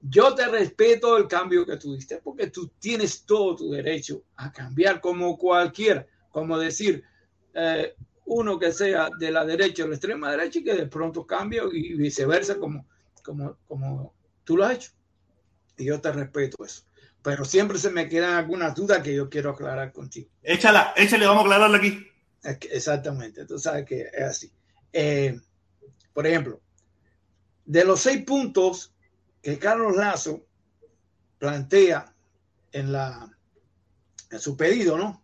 [0.01, 4.51] Yo te respeto el cambio que tú diste, porque tú tienes todo tu derecho a
[4.51, 7.03] cambiar como cualquiera, como decir,
[7.53, 7.95] eh,
[8.25, 11.61] uno que sea de la derecha o la extrema derecha y que de pronto cambie
[11.71, 12.85] y viceversa, como,
[13.23, 14.91] como, como tú lo has hecho.
[15.77, 16.83] Y yo te respeto eso.
[17.23, 20.29] Pero siempre se me quedan algunas dudas que yo quiero aclarar contigo.
[20.43, 22.05] Échala, échale, vamos a aclararla aquí.
[22.43, 24.51] Exactamente, tú sabes que es así.
[24.91, 25.39] Eh,
[26.13, 26.61] por ejemplo,
[27.65, 28.93] de los seis puntos
[29.41, 30.45] que Carlos Lazo
[31.39, 32.13] plantea
[32.73, 33.29] en, la,
[34.29, 35.23] en su pedido, ¿no?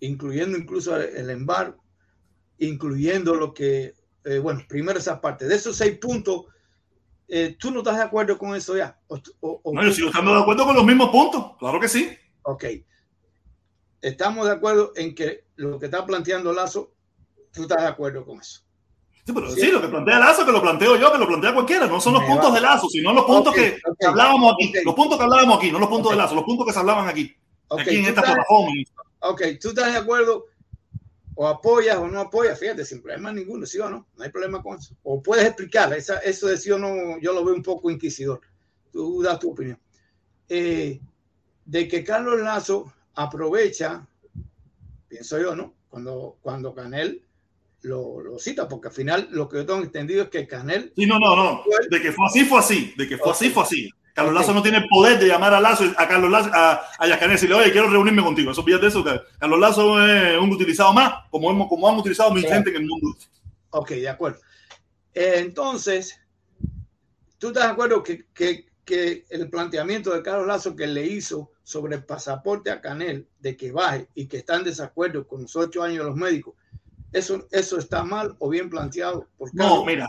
[0.00, 1.84] Incluyendo incluso el, el embargo,
[2.58, 5.46] incluyendo lo que, eh, bueno, primero esa parte.
[5.46, 6.46] De esos seis puntos,
[7.28, 8.98] eh, ¿tú no estás de acuerdo con eso ya?
[9.08, 11.88] O, o- o No, yo sigo estando de acuerdo con los mismos puntos, claro que
[11.88, 12.10] sí.
[12.42, 12.64] Ok.
[14.00, 16.92] Estamos de acuerdo en que lo que está planteando Lazo,
[17.52, 18.60] tú estás de acuerdo con eso.
[19.26, 21.86] Sí, pero sí, lo que plantea Lazo, que lo planteo yo, que lo plantea cualquiera,
[21.86, 22.54] no son los Me puntos va.
[22.54, 23.76] de Lazo, sino los puntos que
[24.06, 26.72] hablábamos aquí, los puntos que hablábamos aquí, no los puntos de Lazo, los puntos que
[26.72, 27.34] se hablaban aquí,
[27.70, 28.70] aquí en esta plataforma.
[29.20, 30.46] Ok, tú estás de acuerdo
[31.40, 34.60] o apoyas o no apoyas, fíjate, sin problema ninguno, sí o no, no hay problema
[34.60, 34.96] con eso.
[35.04, 38.40] O puedes explicar, esa, eso de sí o no, yo lo veo un poco inquisidor.
[38.90, 39.78] Tú das tu opinión.
[40.48, 41.00] Eh,
[41.64, 44.04] de que Carlos Lazo aprovecha,
[45.06, 45.74] pienso yo, ¿no?
[45.88, 47.22] Cuando, cuando Canel
[47.82, 51.06] lo, lo cita, porque al final lo que yo tengo entendido es que Canel Sí,
[51.06, 53.88] no, no, no, de que fue así, fue así, de que fue así, fue así.
[54.18, 57.06] Carlos Lazo no tiene el poder de llamar a Lazo, a Carlos Lazo, a, a
[57.06, 58.50] Yascanel y decirle, oye, quiero reunirme contigo.
[58.50, 59.04] Eso fíjate eso,
[59.38, 62.48] Carlos Lazo es un utilizado más, como, hemos, como han utilizado Claro.
[62.48, 63.16] gente en el mundo.
[63.70, 64.38] Ok, de acuerdo.
[65.14, 66.20] Eh, entonces,
[67.38, 71.50] ¿tú estás de acuerdo que, que- que el planteamiento de Carlos Lazo que le hizo
[71.62, 75.54] sobre el pasaporte a Canel de que baje y que está en desacuerdo con los
[75.56, 76.54] ocho años de los médicos,
[77.12, 79.28] eso, eso está mal o bien planteado?
[79.36, 80.06] Por No, mira,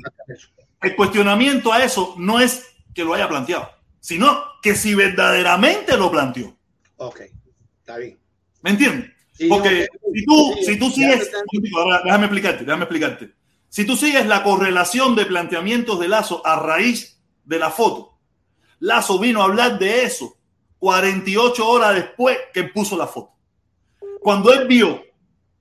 [0.82, 6.12] el cuestionamiento a eso no es que lo haya planteado, sino que si verdaderamente lo
[6.12, 6.56] planteó.
[6.98, 7.22] Ok,
[7.80, 8.20] está bien.
[8.62, 9.12] ¿Me entiendes?
[9.34, 11.32] Sí, Porque si tú, Sí, si tú sigues,
[11.78, 13.34] ahora déjame explicarte, déjame explicarte.
[13.70, 18.18] Si tú sigues la correlación de planteamientos de Lazo a raíz de la foto,
[18.80, 20.38] Lazo vino a hablar de eso
[20.80, 23.34] 48 horas después que puso la foto.
[24.22, 25.04] Cuando él vio,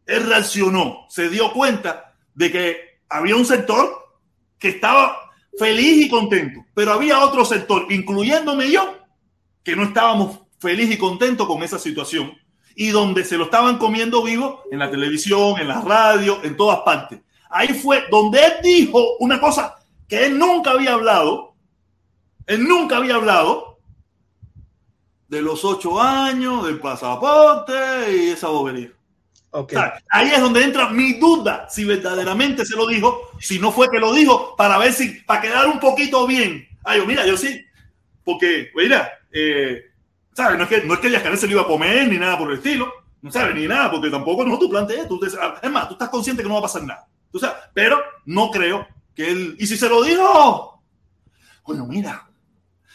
[0.07, 4.17] él reaccionó, se dio cuenta de que había un sector
[4.59, 5.28] que estaba
[5.59, 8.97] feliz y contento, pero había otro sector, incluyéndome yo,
[9.63, 12.33] que no estábamos feliz y contentos con esa situación
[12.75, 16.81] y donde se lo estaban comiendo vivo en la televisión, en la radio, en todas
[16.81, 17.21] partes.
[17.51, 21.55] Ahí fue donde él dijo una cosa que él nunca había hablado,
[22.47, 23.79] él nunca había hablado,
[25.29, 27.75] de los ocho años, del pasaporte
[28.17, 28.93] y esa bobería.
[29.51, 29.73] Ok.
[29.73, 33.73] O sea, ahí es donde entra mi duda si verdaderamente se lo dijo, si no
[33.73, 36.69] fue que lo dijo, para ver si, para quedar un poquito bien.
[36.85, 37.65] Ay, yo, mira, yo sí,
[38.25, 39.85] porque, mira, eh,
[40.35, 40.59] ¿sabes?
[40.59, 42.59] No es que, no es que se lo iba a comer ni nada por el
[42.59, 45.95] estilo, no sabes, ni nada, porque tampoco no tú planteas, tú te- es más, tú
[45.95, 47.07] estás consciente que no va a pasar nada.
[47.33, 50.83] Tú sabes, pero no creo que él, y si se lo dijo,
[51.65, 52.29] bueno, mira,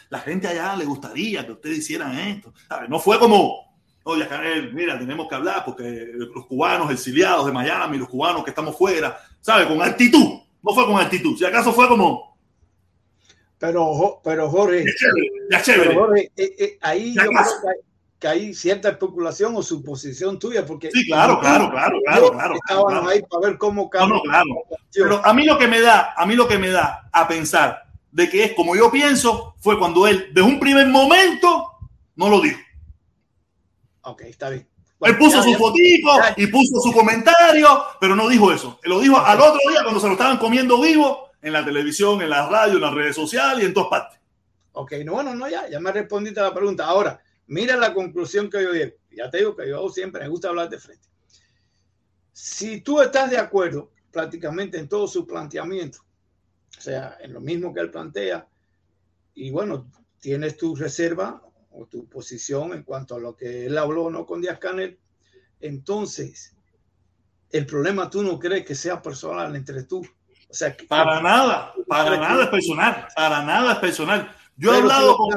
[0.08, 2.52] la gente allá le gustaría que ustedes hicieran esto.
[2.68, 2.88] ¿sabes?
[2.88, 3.73] No fue como,
[4.04, 4.26] oye,
[4.72, 9.18] mira, tenemos que hablar porque los cubanos exiliados de Miami, los cubanos que estamos fuera,
[9.40, 9.66] ¿sabes?
[9.66, 10.40] Con actitud.
[10.62, 11.36] No fue con actitud.
[11.36, 12.38] Si acaso fue como,
[13.58, 15.88] Pero, pero Jorge, ya chévere, ya chévere.
[15.90, 17.76] pero Jorge, eh, eh, ahí Ya yo creo que hay,
[18.18, 23.08] que hay cierta especulación o suposición tuya, porque Sí, claro, claro, claro, claro, claro.
[23.08, 24.46] ahí para ver cómo No, no, claro.
[24.92, 27.82] Pero a mí lo que me da, a mí lo que me da a pensar
[28.10, 31.66] de que es como yo pienso, fue cuando él, de un primer momento,
[32.16, 32.60] no lo dijo.
[34.04, 34.68] Ok, está bien.
[35.00, 35.58] Él puso ya, su ya.
[35.58, 36.34] fotito Ya.
[36.36, 37.68] y puso su comentario,
[38.00, 38.78] pero no dijo eso.
[38.82, 42.22] Él lo dijo al otro día cuando se lo estaban comiendo vivo en la televisión,
[42.22, 44.20] en la radio, en las redes sociales y en todas partes.
[44.72, 46.86] Ok, no, bueno, no, ya, ya me respondiste a la pregunta.
[46.86, 48.96] Ahora, mira la conclusión que yo llego.
[49.10, 51.06] Ya te digo que yo siempre me gusta hablar de frente.
[52.32, 55.98] Si tú estás de acuerdo prácticamente en todo su planteamiento,
[56.76, 58.48] o sea, en lo mismo que él plantea,
[59.34, 61.42] y bueno, tienes tu reserva
[61.76, 64.98] o tu posición en cuanto a lo que él habló no con Díaz Canel,
[65.60, 66.54] entonces
[67.50, 70.00] el problema tú no crees que sea personal entre tú.
[70.48, 74.36] O sea, Para nada, para nada es personal, para nada es personal.
[74.56, 75.30] Yo he hablado si con...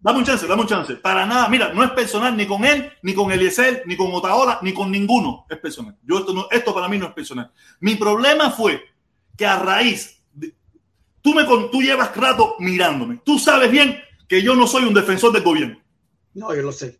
[0.00, 0.94] Dame un chance, dame un chance.
[0.96, 4.58] Para nada, mira, no es personal ni con él, ni con Eliezer, ni con Otaola,
[4.62, 5.46] ni con ninguno.
[5.48, 5.96] Es personal.
[6.02, 7.52] Yo esto, no, esto para mí no es personal.
[7.78, 8.82] Mi problema fue
[9.36, 10.54] que a raíz, de-
[11.20, 13.20] tú, me, con- tú llevas rato mirándome.
[13.24, 13.96] Tú sabes bien
[14.32, 15.78] que yo no soy un defensor del gobierno.
[16.32, 16.98] No, yo lo sé.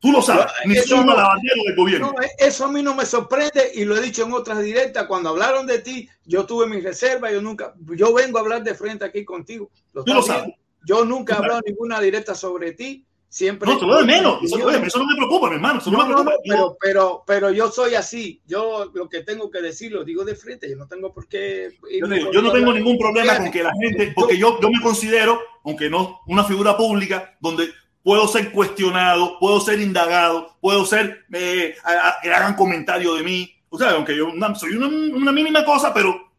[0.00, 2.08] Tú lo sabes, ni eso soy no- del gobierno.
[2.08, 5.06] No, eso a mí no me sorprende y lo he dicho en otras directas.
[5.06, 7.30] Cuando hablaron de ti, yo tuve mi reserva.
[7.30, 9.70] Yo nunca, yo vengo a hablar de frente aquí contigo.
[9.92, 10.52] Tú lo sabes.
[10.84, 13.06] Yo nunca he hablado ninguna directa sobre ti.
[13.34, 13.68] Siempre.
[13.68, 14.38] No, de menos.
[14.44, 14.56] Eso,
[15.00, 15.80] no me preocupa, mi hermano.
[15.80, 16.30] Eso no, No, me preocupa.
[16.30, 18.40] no, pero, pero, pero yo soy así.
[18.46, 20.70] Yo lo que tengo que decir lo digo de frente.
[20.70, 21.76] Yo no tengo por qué.
[22.00, 24.80] Yo, digo, yo no tengo ningún problema con que la gente, porque yo, yo me
[24.80, 27.70] considero, aunque no una figura pública, donde
[28.04, 31.74] puedo ser cuestionado, puedo ser indagado, puedo ser eh,
[32.22, 33.52] que hagan comentario de mí.
[33.68, 36.30] O sea, aunque yo una- soy una, una mínima cosa, pero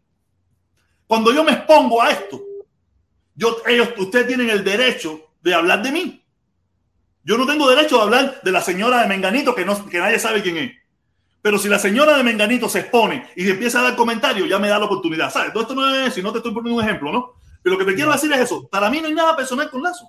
[1.08, 2.42] cuando yo me expongo a esto,
[3.36, 6.22] yo, ellos, ustedes tienen el derecho de hablar de mí.
[7.26, 10.20] Yo no tengo derecho de hablar de la señora de Menganito que, no, que nadie
[10.20, 10.72] sabe quién es.
[11.42, 14.70] Pero si la señora de Menganito se expone y empieza a dar comentarios, ya me
[14.70, 15.32] da la oportunidad.
[15.32, 15.52] ¿Sabes?
[15.52, 17.34] Todo esto no es, si no te estoy poniendo un ejemplo, ¿no?
[17.64, 18.68] Pero lo que te quiero decir es eso.
[18.68, 20.08] Para mí no hay nada personal con Lazo.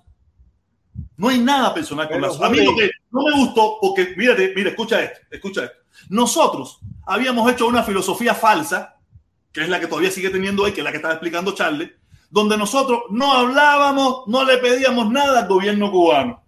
[1.16, 2.44] No hay nada personal con Pero, Lazo.
[2.44, 5.76] A mí lo que no me gustó, porque mírate, mira, escucha esto, escucha esto.
[6.10, 8.96] Nosotros habíamos hecho una filosofía falsa,
[9.52, 11.92] que es la que todavía sigue teniendo él, que es la que estaba explicando Charles,
[12.28, 16.45] donde nosotros no hablábamos, no le pedíamos nada al gobierno cubano.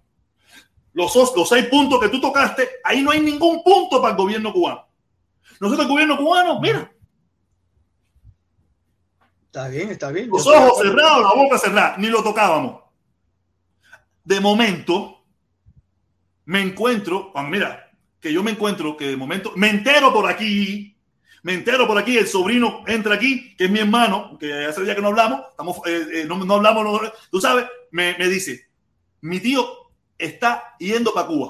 [0.93, 4.19] Los, os- los seis puntos que tú tocaste, ahí no hay ningún punto para el
[4.19, 4.87] gobierno cubano.
[5.61, 6.91] Nosotros, el gobierno cubano, mira,
[9.47, 10.29] Está bien, está bien.
[10.29, 12.83] los ojos cerrados, la boca cerrada, ni lo tocábamos.
[14.25, 15.25] De momento,
[16.45, 20.97] me encuentro, ah, mira, que yo me encuentro, que de momento, me entero por aquí,
[21.43, 24.95] me entero por aquí, el sobrino entra aquí, que es mi hermano, que hace día
[24.95, 28.69] que no hablamos, estamos, eh, eh, no, no hablamos, no- tú sabes, me, me dice,
[29.23, 29.67] mi tío
[30.19, 31.47] está yendo para Cuba.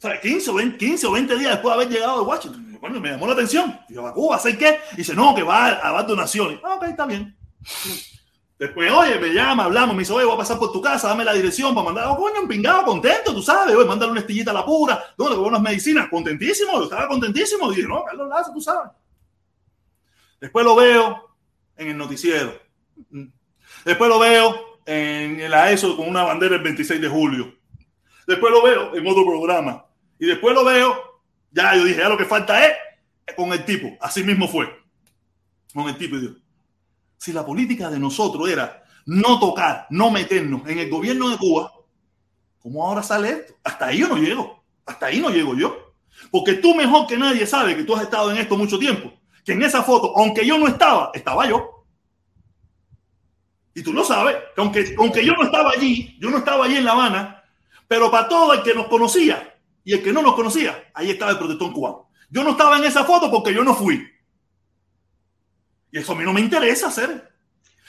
[0.00, 2.78] O sea, 15 o, 20, 15 o 20 días después de haber llegado de Washington.
[2.80, 3.78] Bueno, me llamó la atención.
[3.90, 4.38] Yo, ¿a Cuba?
[4.38, 4.80] ¿Sé qué?
[4.94, 6.58] Y dice, no, que va a, dar donaciones.
[6.64, 7.36] Ah, ok, está bien.
[8.58, 11.24] Después, oye, me llama, hablamos, me dice, oye, voy a pasar por tu casa, dame
[11.24, 12.06] la dirección para mandar.
[12.08, 15.36] Oh, coño, un pingado, contento, tú sabes, oye, mándale una estillita a la pura, ¿dónde?
[15.36, 17.70] Con unas medicinas, contentísimo, yo estaba contentísimo.
[17.70, 18.92] Dije, no, Carlos Lazo, tú sabes.
[20.40, 21.36] Después lo veo
[21.76, 22.58] en el noticiero.
[23.84, 27.54] Después lo veo en la ESO con una bandera el 26 de julio.
[28.26, 29.86] Después lo veo en otro programa.
[30.18, 31.20] Y después lo veo,
[31.52, 32.72] ya yo dije, ya lo que falta es
[33.36, 33.88] con el tipo.
[34.00, 34.68] Así mismo fue.
[35.72, 36.16] Con el tipo.
[37.16, 41.72] Si la política de nosotros era no tocar, no meternos en el gobierno de Cuba,
[42.58, 43.54] ¿cómo ahora sale esto?
[43.62, 44.64] Hasta ahí yo no llego.
[44.86, 45.94] Hasta ahí no llego yo.
[46.32, 49.12] Porque tú mejor que nadie sabes que tú has estado en esto mucho tiempo.
[49.44, 51.79] Que en esa foto, aunque yo no estaba, estaba yo.
[53.80, 56.76] Y tú lo sabes, que aunque, aunque yo no estaba allí, yo no estaba allí
[56.76, 57.42] en La Habana,
[57.88, 61.30] pero para todo el que nos conocía y el que no nos conocía, ahí estaba
[61.30, 62.10] el protector cubano.
[62.28, 64.06] Yo no estaba en esa foto porque yo no fui.
[65.90, 67.32] Y eso a mí no me interesa hacer.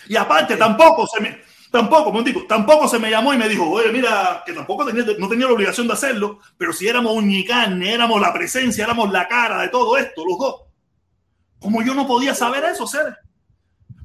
[0.07, 1.41] Y aparte, tampoco se me.
[1.69, 5.27] Tampoco, Montico, tampoco se me llamó y me dijo, oye, mira, que tampoco tenía, no
[5.27, 9.11] tenía la obligación de hacerlo, pero si éramos un ni carne, éramos la presencia, éramos
[9.11, 10.55] la cara de todo esto, los dos.
[11.59, 13.17] Como yo no podía saber eso, ser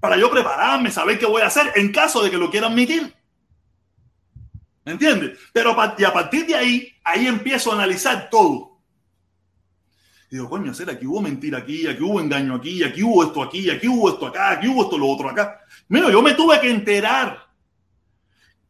[0.01, 3.15] para yo prepararme, saber qué voy a hacer en caso de que lo quiera admitir.
[4.85, 5.39] ¿Me entiendes?
[5.53, 8.79] Pero y a partir de ahí, ahí empiezo a analizar todo.
[10.31, 13.43] Y digo, coño, hacer aquí hubo mentira aquí, aquí hubo engaño aquí, aquí hubo esto
[13.43, 15.61] aquí, aquí hubo esto acá, aquí hubo esto lo otro acá.
[15.89, 17.47] Mira, yo me tuve que enterar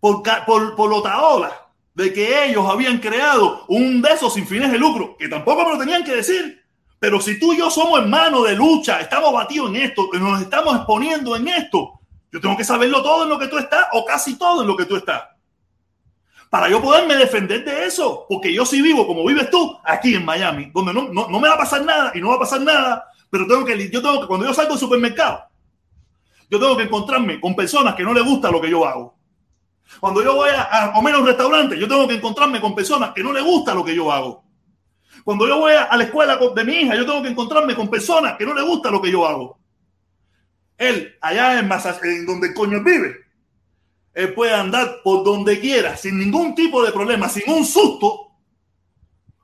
[0.01, 1.53] por, por, por Otaola
[1.95, 5.73] de que ellos habían creado un de esos sin fines de lucro, que tampoco me
[5.73, 6.63] lo tenían que decir.
[6.99, 10.76] Pero si tú y yo somos hermanos de lucha, estamos batidos en esto, nos estamos
[10.76, 12.00] exponiendo en esto,
[12.33, 14.76] yo tengo que saberlo todo en lo que tú estás, o casi todo en lo
[14.76, 15.25] que tú estás.
[16.49, 20.25] Para yo poderme defender de eso, porque yo sí vivo como vives tú, aquí en
[20.25, 22.60] Miami, donde no, no, no me va a pasar nada y no va a pasar
[22.62, 25.44] nada, pero tengo que, yo tengo que, cuando yo salgo del supermercado,
[26.49, 29.16] yo tengo que encontrarme con personas que no les gusta lo que yo hago.
[30.00, 33.10] Cuando yo voy a, a comer a un restaurante, yo tengo que encontrarme con personas
[33.12, 34.45] que no les gusta lo que yo hago.
[35.27, 38.37] Cuando yo voy a la escuela de mi hija, yo tengo que encontrarme con personas
[38.39, 39.59] que no les gusta lo que yo hago.
[40.79, 41.69] Él, allá en,
[42.25, 43.17] donde coño vive,
[44.15, 48.37] él puede andar por donde quiera, sin ningún tipo de problema, sin un susto,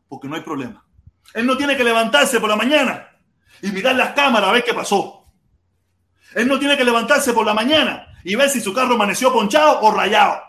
[0.09, 0.87] porque no hay problema.
[1.35, 3.09] Él no tiene que levantarse por la mañana
[3.61, 5.27] y mirar las cámaras a ver qué pasó.
[6.37, 9.81] Él no tiene que levantarse por la mañana y ver si su carro amaneció ponchado
[9.81, 10.43] o rayado.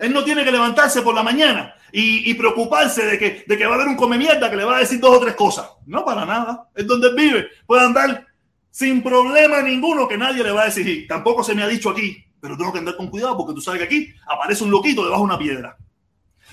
[0.00, 3.72] Él no tiene que levantarse por la mañana y, preocuparse de que, de que va
[3.72, 5.68] a haber un come mierda que le va a decir dos o tres cosas.
[5.86, 6.68] No, para nada.
[6.74, 7.48] Es donde vive.
[7.66, 8.26] Puede andar
[8.70, 11.06] sin problema ninguno que nadie le va a decir.
[11.06, 13.80] Tampoco se me ha dicho aquí, pero tengo que andar con cuidado porque tú sabes
[13.80, 15.76] que aquí aparece un loquito debajo de una piedra.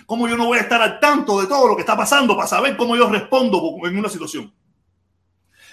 [0.05, 2.47] ¿Cómo yo no voy a estar al tanto de todo lo que está pasando para
[2.47, 4.53] saber cómo yo respondo en una situación?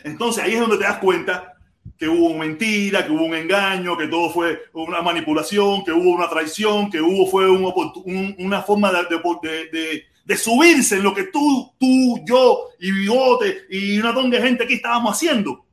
[0.04, 1.54] Entonces ahí es donde te das cuenta
[2.00, 6.30] que hubo mentira, que hubo un engaño, que todo fue una manipulación, que hubo una
[6.30, 11.14] traición, que hubo fue un, un, una forma de, de, de, de, subirse en lo
[11.14, 15.66] que tú, tú, yo y Bigote y una tonga de gente aquí estábamos haciendo.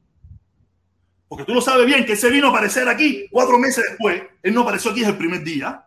[1.30, 4.22] Porque tú lo sabes bien que ese vino a aparecer aquí cuatro meses después.
[4.44, 5.86] Él no apareció aquí desde el primer día.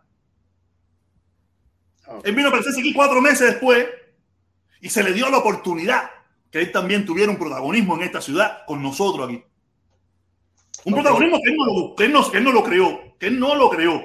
[2.05, 2.31] Okay.
[2.31, 3.87] Él vino a aparecerse aquí cuatro meses después
[4.81, 6.09] y se le dio la oportunidad
[6.51, 9.43] que él también tuviera un protagonismo en esta ciudad con nosotros aquí.
[10.85, 11.03] Un okay.
[11.03, 13.39] protagonismo que él, no lo, que, él no, que él no lo creó, que él
[13.39, 14.03] no lo creó.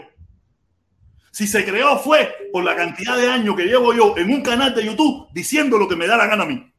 [1.31, 4.75] Si se creó fue por la cantidad de años que llevo yo en un canal
[4.75, 6.73] de YouTube diciendo lo que me da la gana a mí.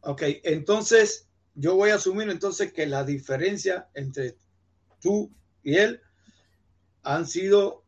[0.00, 4.36] Ok, entonces yo voy a asumir entonces que la diferencia entre
[5.00, 5.30] tú
[5.62, 6.00] y él
[7.02, 7.84] han sido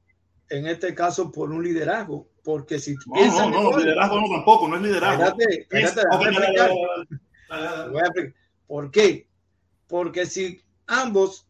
[0.48, 4.20] en este caso por un liderazgo, porque si tú no, piensas no, no, igual, liderazgo
[4.20, 5.24] no tampoco, no es liderazgo.
[5.24, 6.70] Espérate, espérate,
[7.92, 8.34] okay,
[8.66, 9.28] ¿Por qué?
[9.86, 11.46] Porque si ambos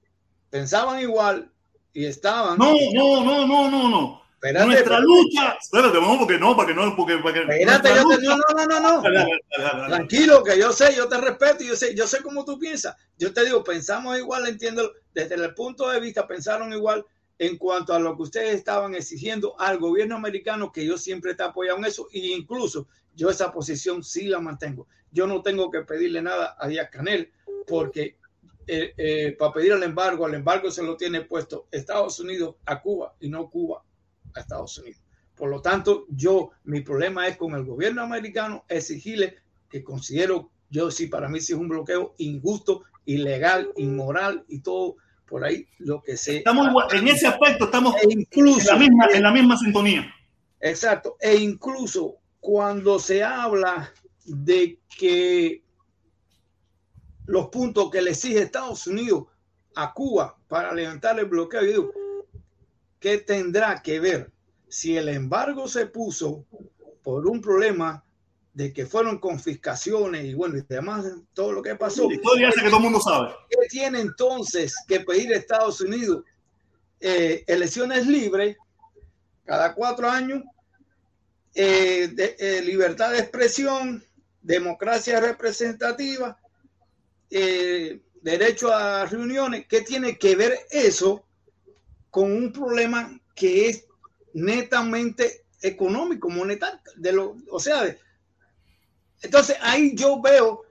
[0.50, 1.50] pensaban igual
[1.92, 2.58] y estaban.
[2.58, 4.20] No, no, no, no, no, no.
[4.34, 5.06] Espérate, Nuestra espérate.
[5.06, 5.58] lucha.
[5.60, 8.66] Espérate, no, porque no, para que no, porque, para que espérate, yo te, no, no,
[8.66, 9.86] no, no, no.
[9.86, 12.96] Tranquilo, que yo sé, yo te respeto, yo sé, yo sé cómo tú piensas.
[13.18, 17.04] Yo te digo, pensamos igual, entiendo, desde el punto de vista, pensaron igual
[17.38, 21.42] en cuanto a lo que ustedes estaban exigiendo al gobierno americano, que yo siempre te
[21.42, 24.86] he apoyado en eso, e incluso yo esa posición sí la mantengo.
[25.10, 27.30] Yo no tengo que pedirle nada a Díaz Canel,
[27.66, 28.16] porque
[28.72, 32.80] eh, eh, para pedir el embargo, el embargo se lo tiene puesto Estados Unidos a
[32.80, 33.82] Cuba y no Cuba
[34.32, 35.02] a Estados Unidos.
[35.34, 40.90] Por lo tanto, yo, mi problema es con el gobierno americano exigirle que considero, yo
[40.92, 46.00] sí, para mí sí es un bloqueo injusto, ilegal, inmoral y todo por ahí lo
[46.00, 46.38] que sé.
[46.38, 50.14] Estamos en ese aspecto, estamos e incluso, en, la misma, en la misma sintonía.
[50.60, 51.16] Exacto.
[51.20, 53.92] E incluso cuando se habla
[54.24, 55.64] de que
[57.30, 59.24] los puntos que le exige Estados Unidos
[59.76, 61.92] a Cuba para levantar el bloqueo,
[62.98, 64.32] ¿qué tendrá que ver
[64.68, 66.44] si el embargo se puso
[67.04, 68.04] por un problema
[68.52, 72.08] de que fueron confiscaciones y bueno, y demás, todo lo que pasó?
[72.08, 73.32] La historia que todo el mundo sabe.
[73.48, 76.24] ¿Qué tiene entonces que pedir a Estados Unidos
[76.98, 78.56] eh, elecciones libres
[79.44, 80.42] cada cuatro años,
[81.54, 84.04] eh, de, eh, libertad de expresión,
[84.42, 86.39] democracia representativa,
[87.30, 89.66] eh, derecho a reuniones?
[89.68, 91.24] ¿Qué tiene que ver eso
[92.10, 93.86] con un problema que es
[94.34, 97.98] netamente económico, monetario, de lo, o sea, de,
[99.22, 100.62] entonces ahí yo veo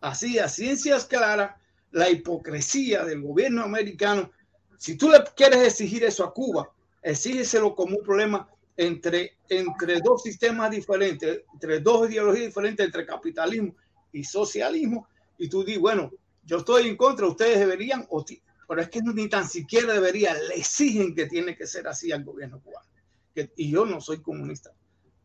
[0.00, 1.54] así a ciencias claras
[1.90, 4.30] la hipocresía del gobierno americano.
[4.78, 6.70] Si tú le quieres exigir eso a Cuba,
[7.02, 13.74] exígeselo como un problema entre, entre dos sistemas diferentes, entre dos ideologías diferentes, entre capitalismo
[14.12, 16.10] y socialismo, y tú dices, bueno,
[16.44, 18.24] yo estoy en contra, ustedes deberían, o
[18.66, 22.24] pero es que ni tan siquiera debería, le exigen que tiene que ser así al
[22.24, 22.88] gobierno cubano.
[23.34, 24.70] Que, y yo no soy comunista,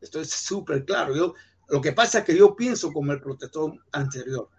[0.01, 1.15] esto es súper claro.
[1.15, 1.33] Yo,
[1.69, 4.49] lo que pasa es que yo pienso como el protector anterior.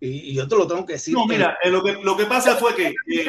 [0.00, 1.14] Y, y yo te lo tengo que decir.
[1.14, 2.88] No, mira, eh, lo, que, lo que pasa fue que.
[3.06, 3.26] eh,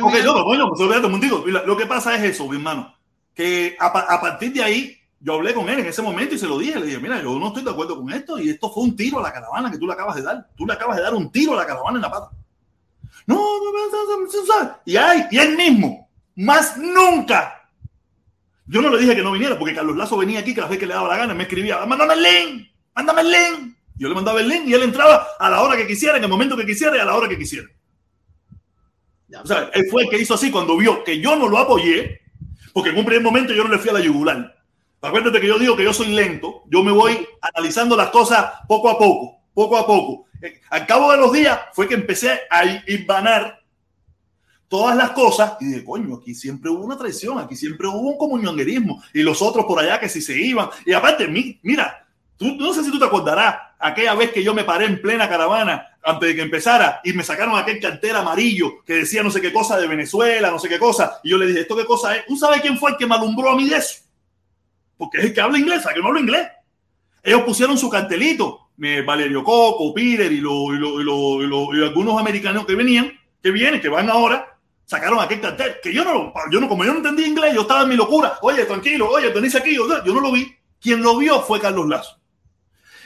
[0.00, 2.94] ok, no, coño, pues, Lo que pasa es eso, mi hermano.
[3.34, 6.48] Que a, a partir de ahí, yo hablé con él en ese momento y se
[6.48, 6.80] lo dije.
[6.80, 9.20] Le dije, mira, yo no estoy de acuerdo con esto y esto fue un tiro
[9.20, 10.48] a la caravana que tú le acabas de dar.
[10.56, 12.30] Tú le acabas de dar un tiro a la caravana en la pata.
[13.26, 14.72] No, no.
[14.84, 17.68] Y, ay, y él mismo, más nunca.
[18.66, 20.86] Yo no le dije que no viniera porque Carlos Lazo venía aquí cada vez que
[20.86, 23.76] le daba la gana, me escribía, mándame el link, mándame el link.
[23.96, 26.28] Yo le mandaba el link y él entraba a la hora que quisiera, en el
[26.28, 27.68] momento que quisiera y a la hora que quisiera.
[29.42, 32.22] O sea, él fue el que hizo así cuando vio que yo no lo apoyé,
[32.72, 34.61] porque en un primer momento yo no le fui a la yugular.
[35.02, 38.88] Acuérdate que yo digo que yo soy lento, yo me voy analizando las cosas poco
[38.88, 40.26] a poco, poco a poco.
[40.70, 43.60] Al cabo de los días fue que empecé a hilvanar
[44.68, 48.16] todas las cosas y dije, coño, aquí siempre hubo una traición, aquí siempre hubo un
[48.16, 50.68] comunionguerismo y los otros por allá que si se iban.
[50.86, 52.06] Y aparte, mi- mira,
[52.36, 55.28] tú, no sé si tú te acordarás, aquella vez que yo me paré en plena
[55.28, 59.40] caravana antes de que empezara y me sacaron aquel cartel amarillo que decía no sé
[59.40, 62.16] qué cosa de Venezuela, no sé qué cosa, y yo le dije, ¿esto qué cosa
[62.16, 62.24] es?
[62.26, 64.01] ¿Tú sabes quién fue el que me alumbró a mí de eso?
[65.02, 66.46] Porque es el que habla inglés, ¿a que no hablo inglés?
[67.24, 73.80] Ellos pusieron su cartelito, me- Valerio Coco, Peter y, algunos americanos que venían, que vienen,
[73.80, 77.26] que van ahora, sacaron aquel cartel, que yo no, yo no, como yo no entendía
[77.26, 80.54] inglés, yo estaba en mi locura, oye, tranquilo, oye, tenés aquí, yo no lo vi.
[80.80, 82.20] Quien lo vio fue Carlos Lazo.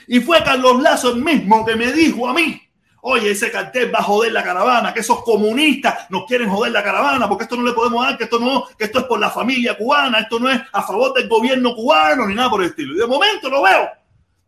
[0.07, 2.61] Y fue Carlos Lazo el mismo que me dijo a mí,
[3.09, 6.83] oye, ese cartel va a joder la caravana, que esos comunistas nos quieren joder la
[6.83, 9.29] caravana, porque esto no le podemos dar, que esto no, que esto es por la
[9.29, 12.95] familia cubana, esto no es a favor del gobierno cubano, ni nada por el estilo.
[12.95, 13.87] Y de momento lo veo,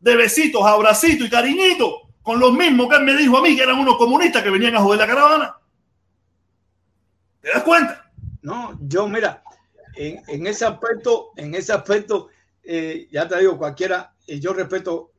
[0.01, 1.89] de besitos, abracitos y cariñitos,
[2.21, 4.75] con los mismos que él me dijo a mí, que eran unos comunistas que venían
[4.75, 5.55] a joder la caravana.
[7.39, 8.11] ¿Te das cuenta?
[8.41, 9.41] No, yo mira,
[9.95, 12.27] en, ese aspecto, en ese aspecto,
[12.61, 15.13] eh, ya te digo, cualquiera, eh, yo respeto,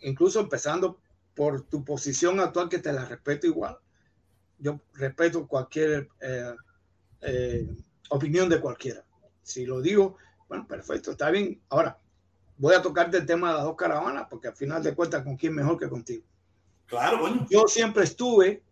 [0.00, 1.00] incluso empezando
[1.38, 3.78] por tu posición actual, que te la respeto igual.
[4.58, 6.52] Yo respeto cualquier eh,
[7.20, 7.68] eh,
[8.10, 9.04] opinión de cualquiera.
[9.40, 10.16] Si lo digo,
[10.48, 11.60] bueno, perfecto, está bien.
[11.68, 11.96] Ahora,
[12.56, 15.36] voy a tocarte el tema de las dos caravanas, porque al final de cuentas, ¿con
[15.36, 16.24] quién mejor que contigo?
[16.86, 17.46] Claro, bueno.
[17.48, 18.64] Yo siempre estuve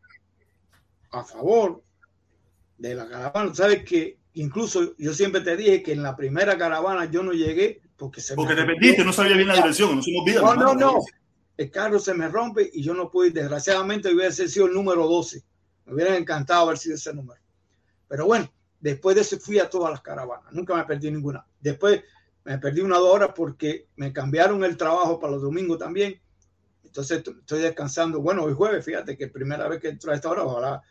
[1.13, 1.85] a favor
[2.79, 3.55] de la caravana.
[3.55, 7.81] Sabes que incluso yo siempre te dije que en la primera caravana yo no llegué
[7.97, 10.41] porque se Porque me te perdiste, no sabía bien la dirección, no se me olvida.
[10.41, 11.01] No, no, no.
[11.57, 13.31] El carro se me rompe y yo no pude.
[13.31, 15.43] Desgraciadamente hubiera sido el número 12.
[15.87, 17.41] Me hubiera encantado haber sido ese número.
[18.09, 20.53] Pero bueno, después de eso fui a todas las caravanas.
[20.53, 21.47] Nunca me perdí ninguna.
[21.61, 22.03] Después
[22.45, 26.21] me perdí una dos horas porque me cambiaron el trabajo para los domingos también.
[26.85, 28.21] Entonces estoy descansando.
[28.21, 30.83] Bueno, hoy jueves, fíjate que primera vez que entro a esta hora, ojalá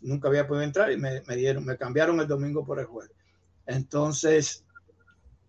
[0.00, 3.16] nunca había podido entrar y me, me dieron, me cambiaron el domingo por el jueves.
[3.66, 4.64] Entonces,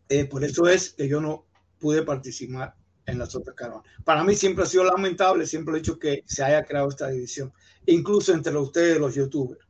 [0.10, 1.46] eh, por eso es que yo no
[1.80, 2.76] pude participar
[3.08, 3.90] en las otras caravanas.
[4.04, 7.52] Para mí siempre ha sido lamentable, siempre he dicho que se haya creado esta división,
[7.86, 9.62] incluso entre ustedes, los youtubers.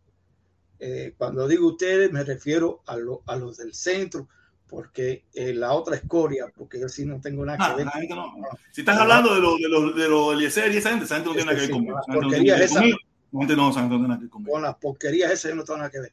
[0.79, 4.27] Eh, cuando digo ustedes, me refiero a, lo- a los del centro,
[4.67, 7.85] porque eh, la otra escoria, porque yo sí no tengo nada que Ah, ver.
[7.85, 8.33] la gente no.
[8.71, 11.29] Si estás hablando de los de los de los Eliezer y esa gente, esa gente
[11.29, 12.97] no tiene nada que ver esa gente
[13.31, 14.51] no tiene nada que conmigo.
[14.53, 16.11] con las porquerías esas yo no tengo nada que ver.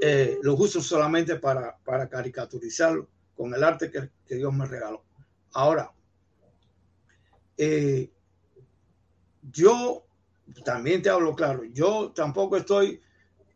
[0.00, 5.04] Eh, los uso solamente para, para caricaturizarlo con el arte que, que Dios me regaló.
[5.52, 5.90] Ahora,
[7.56, 8.10] eh,
[9.52, 10.04] yo
[10.64, 13.00] también te hablo claro, yo tampoco estoy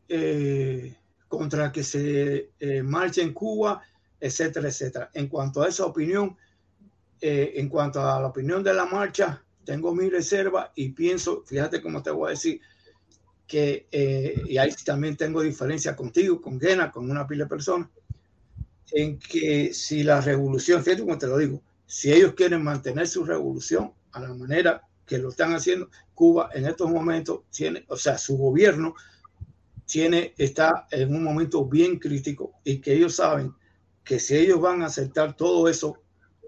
[0.09, 0.97] eh,
[1.29, 3.83] contra que se eh, marche en Cuba,
[4.19, 5.11] etcétera, etcétera.
[5.15, 6.37] En cuanto a esa opinión,
[7.21, 11.81] eh, en cuanto a la opinión de la marcha, tengo mi reserva y pienso, fíjate
[11.81, 12.61] cómo te voy a decir,
[13.47, 17.89] que, eh, y ahí también tengo diferencia contigo, con Gena, con una pila de personas,
[18.93, 23.25] en que si la revolución, fíjate como te lo digo, si ellos quieren mantener su
[23.25, 28.17] revolución a la manera que lo están haciendo, Cuba en estos momentos tiene, o sea,
[28.17, 28.95] su gobierno
[29.87, 33.53] tiene, está en un momento bien crítico y que ellos saben
[34.05, 35.97] que si ellos van a aceptar todo eso,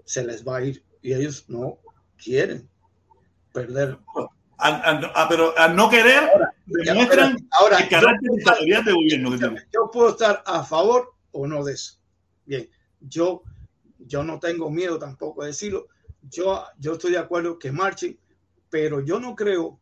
[0.05, 1.77] se les va a ir y ellos no
[2.17, 2.69] quieren
[3.51, 3.97] perder.
[4.57, 6.29] Al- al- ah, pero al no querer,
[6.67, 8.29] demuestran ahora, el carácter
[8.65, 11.99] yo- de gobierno que yo puedo estar a favor o no de eso.
[12.45, 12.69] Bien,
[13.01, 13.43] yo,
[14.07, 15.87] yo no tengo miedo tampoco de decirlo.
[16.21, 18.17] Yo, yo estoy de acuerdo que marchen,
[18.69, 19.79] pero yo no creo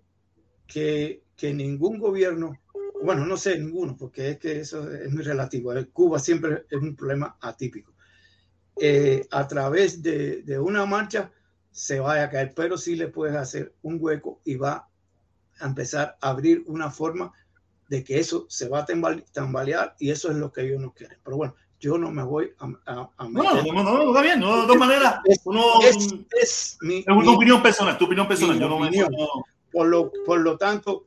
[0.68, 2.60] que, que ningún gobierno,
[3.04, 5.74] bueno, no sé ninguno, porque es que eso es muy relativo.
[5.74, 7.94] Eh, Cuba siempre es un problema atípico.
[8.80, 11.32] Eh, a través de, de una marcha
[11.72, 14.88] se vaya a caer, pero sí le puedes hacer un hueco y va
[15.60, 17.32] a empezar a abrir una forma
[17.90, 20.94] de que eso se va a tambale- tambalear y eso es lo que ellos no
[20.94, 21.20] quieren.
[21.24, 24.40] Pero bueno, yo no me voy a, a- a No, no, no, no, está bien.
[24.40, 25.98] No, de todas maneras, Es, uno, es,
[26.42, 28.58] es mi, es tu mi- opinión personal, tu opinión personal.
[28.60, 28.90] Yo no me.
[29.72, 31.06] por lo, por lo tanto,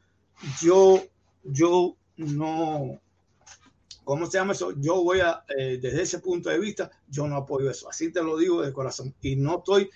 [0.60, 1.00] yo,
[1.44, 3.00] yo no,
[4.02, 4.72] ¿cómo se llama eso?
[4.78, 7.88] Yo voy a, eh, desde ese punto de vista, yo no apoyo eso.
[7.88, 9.14] Así te lo digo de corazón.
[9.22, 9.88] Y no estoy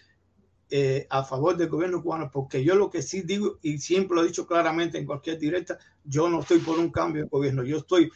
[0.71, 4.23] eh, a favor del gobierno cubano, porque yo lo que sí digo, y siempre lo
[4.23, 7.79] he dicho claramente en cualquier directa, yo no estoy por un cambio de gobierno, yo
[7.79, 8.11] estoy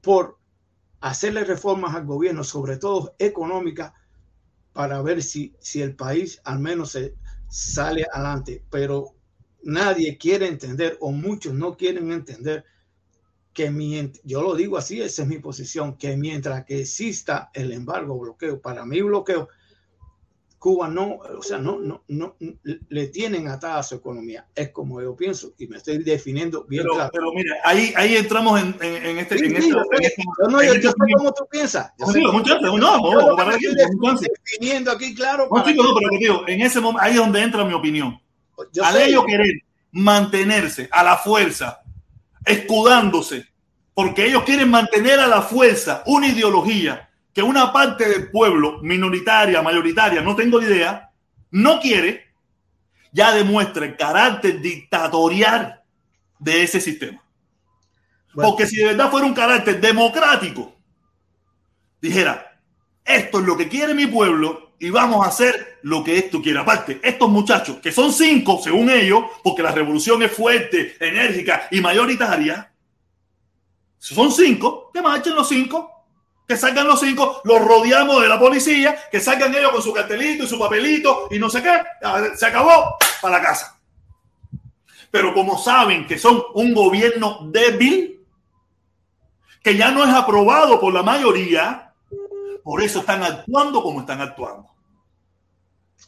[0.00, 0.37] por
[1.00, 3.92] hacerle reformas al gobierno, sobre todo económicas,
[4.72, 7.14] para ver si, si el país al menos se
[7.48, 8.64] sale adelante.
[8.70, 9.14] Pero
[9.62, 12.64] nadie quiere entender, o muchos no quieren entender,
[13.52, 17.72] que mientras, yo lo digo así, esa es mi posición, que mientras que exista el
[17.72, 19.48] embargo, bloqueo, para mí bloqueo,
[20.58, 22.34] Cuba no, o sea, no, no, no,
[22.88, 24.44] le tienen atada su economía.
[24.56, 27.10] Es como yo pienso y me estoy definiendo bien Pero, claro.
[27.12, 29.38] pero mira, ahí, ahí entramos en, en, en este.
[29.38, 31.92] Sí, en sí, este- yo este- yo no, yo- este- yo sé cómo tú piensas.
[31.96, 35.48] Yo No, muchachos, no, no, que para estoy entonces- definiendo aquí, claro.
[35.48, 38.20] No, chicos, no, pero digo, en ese momento, ahí es donde entra mi opinión.
[38.72, 39.52] yo Al sé, ellos querer
[39.92, 41.82] mantenerse a la fuerza,
[42.44, 43.46] escudándose,
[43.94, 49.62] porque ellos quieren mantener a la fuerza una ideología que una parte del pueblo, minoritaria,
[49.62, 51.10] mayoritaria, no tengo idea,
[51.50, 52.32] no quiere,
[53.12, 55.82] ya demuestra el carácter dictatorial
[56.38, 57.22] de ese sistema.
[58.34, 58.50] Bueno.
[58.50, 60.76] Porque si de verdad fuera un carácter democrático,
[62.00, 62.60] dijera,
[63.04, 66.58] esto es lo que quiere mi pueblo y vamos a hacer lo que esto quiere.
[66.58, 71.80] Aparte, estos muchachos, que son cinco, según ellos, porque la revolución es fuerte, enérgica y
[71.80, 72.72] mayoritaria,
[73.98, 75.97] son cinco, que marchen los cinco,
[76.48, 80.44] que salgan los cinco, los rodeamos de la policía, que salgan ellos con su cartelito
[80.44, 81.78] y su papelito y no sé qué,
[82.34, 83.78] se acabó, para la casa.
[85.10, 88.24] Pero como saben que son un gobierno débil,
[89.62, 91.92] que ya no es aprobado por la mayoría,
[92.64, 94.70] por eso están actuando como están actuando.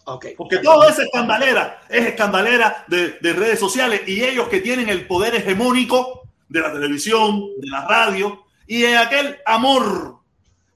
[0.04, 0.26] Ok.
[0.38, 5.06] Porque toda esa escandalera es escandalera de, de redes sociales y ellos que tienen el
[5.06, 10.19] poder hegemónico de la televisión, de la radio y de aquel amor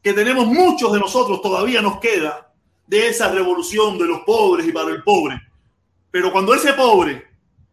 [0.04, 2.52] que tenemos muchos de nosotros todavía nos queda
[2.86, 5.40] de esa revolución de los pobres y para el pobre.
[6.10, 7.26] Pero cuando ese pobre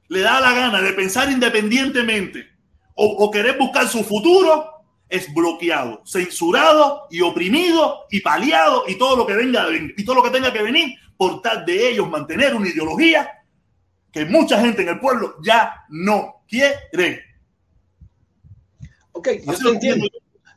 [0.08, 2.48] le da la gana de pensar independientemente
[2.96, 4.66] o, o querer buscar su futuro,
[5.10, 10.24] es bloqueado, censurado y oprimido y paliado y todo lo que venga y todo lo
[10.24, 13.30] que tenga que venir por tal de ellos mantener una ideología
[14.10, 17.26] que mucha gente en el pueblo ya no quiere.
[19.12, 20.08] Ok, yo te entiendo.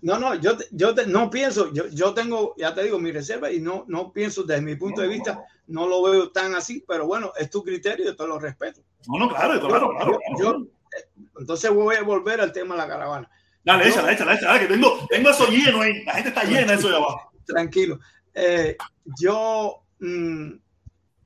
[0.05, 3.11] No, no, yo, te- yo te- no pienso, yo, yo tengo, ya te digo, mi
[3.11, 6.85] reserva y no, no pienso desde mi punto de vista, no lo veo tan así,
[6.87, 8.83] pero bueno, es tu criterio, yo te lo respeto.
[9.09, 10.19] No, no, claro, claro, claro.
[10.39, 11.09] Yo- yo- eh,
[11.41, 13.31] entonces voy a volver al tema de la caravana.
[13.65, 16.05] Dale, échala, échala, échala, que tengo, tengo eso lleno ahí.
[16.05, 17.33] La gente está llena de eso de abajo.
[17.47, 17.99] Tranquilo.
[18.35, 18.77] Eh,
[19.19, 20.51] yo mm,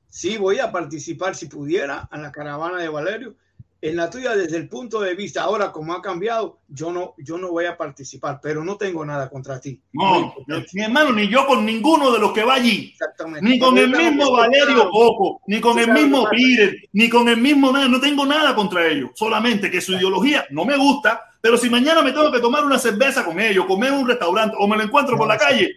[0.07, 3.35] sí voy a participar si pudiera en la caravana de Valerio.
[3.81, 7.37] En la tuya, desde el punto de vista, ahora como ha cambiado, yo no, yo
[7.37, 9.81] no voy a participar, pero no tengo nada contra ti.
[9.93, 10.35] No,
[10.73, 12.89] mi hermano, ni yo con ninguno de los que va allí.
[12.91, 13.47] Exactamente.
[13.47, 16.29] Ni con el mismo Valerio Coco, ni con el mismo.
[16.29, 17.87] Pires, ni con el mismo nada.
[17.87, 19.11] No tengo nada contra ellos.
[19.15, 21.21] Solamente que su ideología no me gusta.
[21.39, 24.57] Pero si mañana me tengo que tomar una cerveza con ellos, comer en un restaurante
[24.59, 25.71] o me lo encuentro por la calle,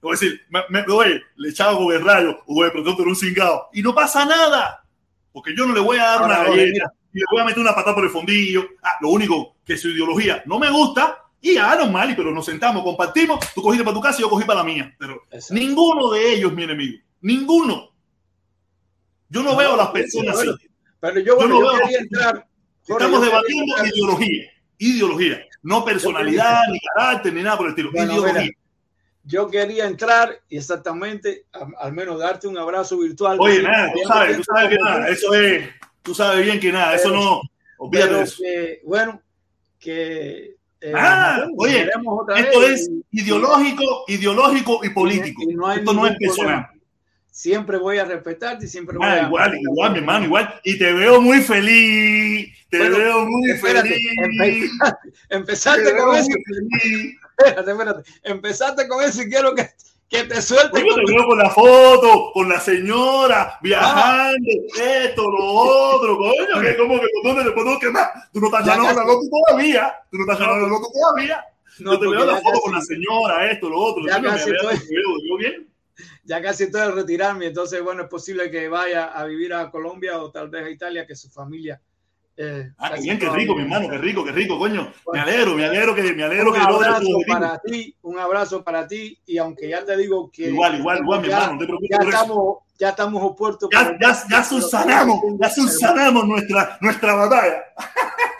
[0.00, 3.10] voy a decir, me, me, oye, le echaba con el rayo, o de pronto era
[3.10, 3.68] un cingado.
[3.72, 4.84] Y no pasa nada.
[5.32, 6.92] Porque yo no le voy a dar Ahora, una galleta mira.
[7.18, 8.66] Le voy a meter una patada por el fondillo.
[8.82, 11.24] Ah, lo único que su ideología no me gusta.
[11.40, 13.38] Y ya, normal, pero nos sentamos, compartimos.
[13.54, 14.94] Tú cogiste para tu casa y yo cogí para la mía.
[14.98, 15.54] Pero Exacto.
[15.54, 16.98] ninguno de ellos mi enemigo.
[17.20, 17.90] Ninguno.
[19.28, 20.68] Yo no, veo a las personas bueno, así.
[21.00, 22.46] Pero yo, bueno, Yo no yo veo- quería entrar.
[22.86, 24.50] Estamos debatiendo entrar- ideología.
[24.78, 25.40] Ideología.
[25.62, 27.90] No personalidad, ni carácter, ni nada por el estilo.
[27.92, 28.40] Bueno, ideología.
[28.42, 28.54] mira,
[29.24, 31.44] yo quería entrar y exactamente,
[31.78, 33.36] al menos darte un abrazo virtual.
[33.40, 35.06] Oye, nada, tú "Oye, sabes, tú sabes que nada.
[35.06, 35.12] tú".
[35.12, 35.68] Eso es.
[36.02, 36.94] Tú sabes bien que nada.
[36.94, 37.40] Eso no.
[37.78, 38.36] Olvídate Pero de eso.
[38.42, 39.22] que, bueno,
[39.78, 40.56] que.
[40.80, 41.88] eh, Ah, oye,
[42.36, 45.42] Esto vez es y- ideológico, ideológico y político.
[45.42, 46.64] y no Esto no es personal.
[46.64, 46.72] problema.
[47.30, 49.26] Siempre voy a respetarte y siempre voy Ah, a.
[49.26, 50.60] igual, igual, mi hermano, igual.
[50.64, 52.52] Y te veo muy feliz.
[52.68, 54.70] Te Bueno, veo muy espérate, feliz.
[54.70, 54.70] empe-
[55.28, 56.28] Te empezaste veo con eso.
[56.28, 57.14] feliz.
[57.38, 58.10] Espérate, espérate.
[58.24, 59.68] Empezaste con eso y quiero que,
[60.08, 60.82] que te suelte.
[60.82, 66.76] Con- te veo con la foto, con la señora, viajando, esto, lo otro, coño, que
[66.76, 68.08] como que ¿dónde, ¿dónde, qué más?
[68.32, 71.44] Tú no estás Ya ganando la loto todavía, tú no estás ganando la loto todavía.
[71.80, 74.50] No, Yo te veo la foto con la señora, esto, lo otro, ya casi
[75.38, 75.68] bien.
[76.24, 80.18] ya casi estoy a retirarme, entonces bueno, es posible que vaya a vivir a Colombia
[80.20, 81.80] o tal vez a Italia, que su familia
[82.40, 83.72] Eh, Ah, qué bien, qué rico, mi bien.
[83.72, 84.92] hermano, qué rico, qué rico, coño.
[85.12, 87.20] Me alegro, me alegro que, me alegro Un que abrazo objetivo.
[87.26, 91.20] para ti, un abrazo para ti y aunque ya te digo que Igual, igual, igual,
[91.20, 93.68] mi hermano, no te preocupes ya estamos, ya estamos opuestos.
[93.72, 97.56] Ya, ya, ya subsanamos, ya subsanamos nuestra, nuestra batalla.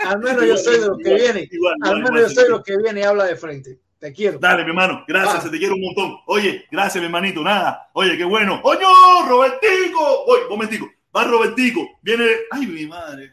[0.07, 2.51] Al menos yo soy de los que viene, igual, al menos igual, yo soy de
[2.51, 3.81] los que viene y habla de frente.
[3.99, 4.39] Te quiero.
[4.39, 5.41] Dale, mi hermano, gracias, Ah.
[5.41, 6.19] se te quiere un montón.
[6.27, 7.89] Oye, gracias, mi hermanito, nada.
[7.95, 8.61] Oye, qué bueno.
[8.63, 8.87] ¡Oño,
[9.29, 10.25] Robertico!
[10.29, 12.27] Oye, momentico, va Robertico, viene.
[12.53, 13.33] Ay, mi madre.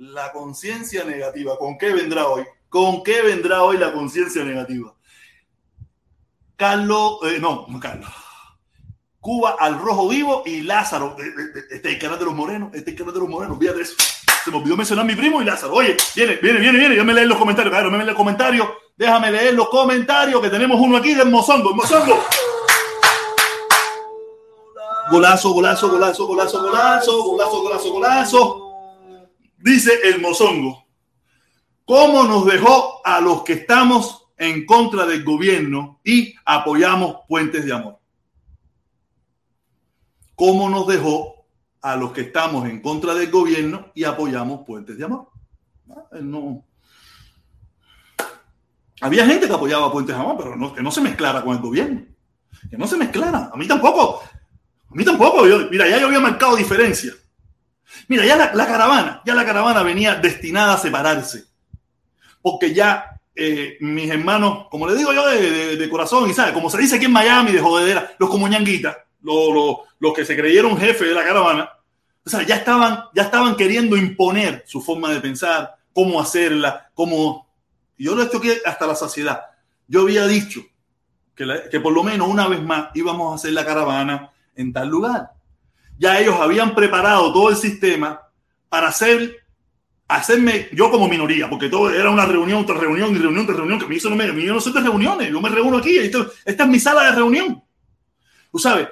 [0.00, 2.42] La conciencia negativa, ¿con qué vendrá hoy?
[2.70, 4.94] ¿Con qué vendrá hoy la conciencia negativa?
[6.56, 8.08] Carlos, eh, no, Carlos.
[9.20, 11.16] Cuba al rojo vivo y Lázaro.
[11.18, 13.20] Eh, eh, eh, Este es el canal de los morenos, este es el canal de
[13.20, 13.94] los morenos, fíjate eso.
[14.42, 15.74] Se me olvidó mencionar a mi primo y Lázaro.
[15.74, 16.94] Oye, viene, viene, viene, viene.
[16.94, 18.68] Déjame leer los comentarios, claro, déjame leer los comentarios.
[18.96, 21.74] Déjame leer los comentarios, que tenemos uno aquí del Mozongo.
[21.74, 22.24] Mozongo.
[25.10, 28.69] Golazo, golazo, golazo, golazo, golazo, golazo, golazo, golazo.
[29.60, 30.86] Dice el Mozongo.
[31.84, 37.72] ¿Cómo nos dejó a los que estamos en contra del gobierno y apoyamos puentes de
[37.72, 37.98] amor?
[40.34, 41.46] ¿Cómo nos dejó
[41.82, 45.28] a los que estamos en contra del gobierno y apoyamos puentes de amor?
[45.90, 46.64] Ah, no.
[49.02, 51.62] Había gente que apoyaba puentes de amor, pero no, que no se mezclara con el
[51.62, 52.02] gobierno.
[52.70, 53.50] Que no se mezclara.
[53.52, 54.22] A mí tampoco.
[54.22, 55.46] A mí tampoco.
[55.46, 57.12] Yo- mira, ya yo había marcado diferencia.
[58.08, 61.44] Mira, ya la, caravana, ya la caravana venía destinada a separarse.
[62.42, 66.78] Porque ya eh, mis hermanos, como le digo yo de, corazón, y sabe, como se
[66.78, 70.78] dice aquí en Miami, de jodedera, los como ñanguitas, los, los- los que se creyeron
[70.78, 71.70] jefes de la caravana,
[72.24, 77.48] o sea, ya estaban, ya estaban queriendo imponer su forma de pensar, cómo hacerla, cómo...
[77.98, 79.42] Yo lo aquí hasta la saciedad.
[79.86, 80.60] Yo había dicho
[81.34, 84.88] que, que por lo menos una vez más íbamos a hacer la caravana en tal
[84.88, 85.32] lugar.
[86.00, 88.22] Ya ellos habían preparado todo el sistema
[88.70, 89.44] para hacer,
[90.08, 93.78] hacerme yo como minoría, porque todo era una reunión tras reunión y reunión tras reunión,
[93.78, 96.32] que a mí eso no me, a yo no reuniones, yo me reúno aquí, esto-
[96.46, 97.62] esta es mi sala de reunión.
[98.50, 98.88] Tú sabes,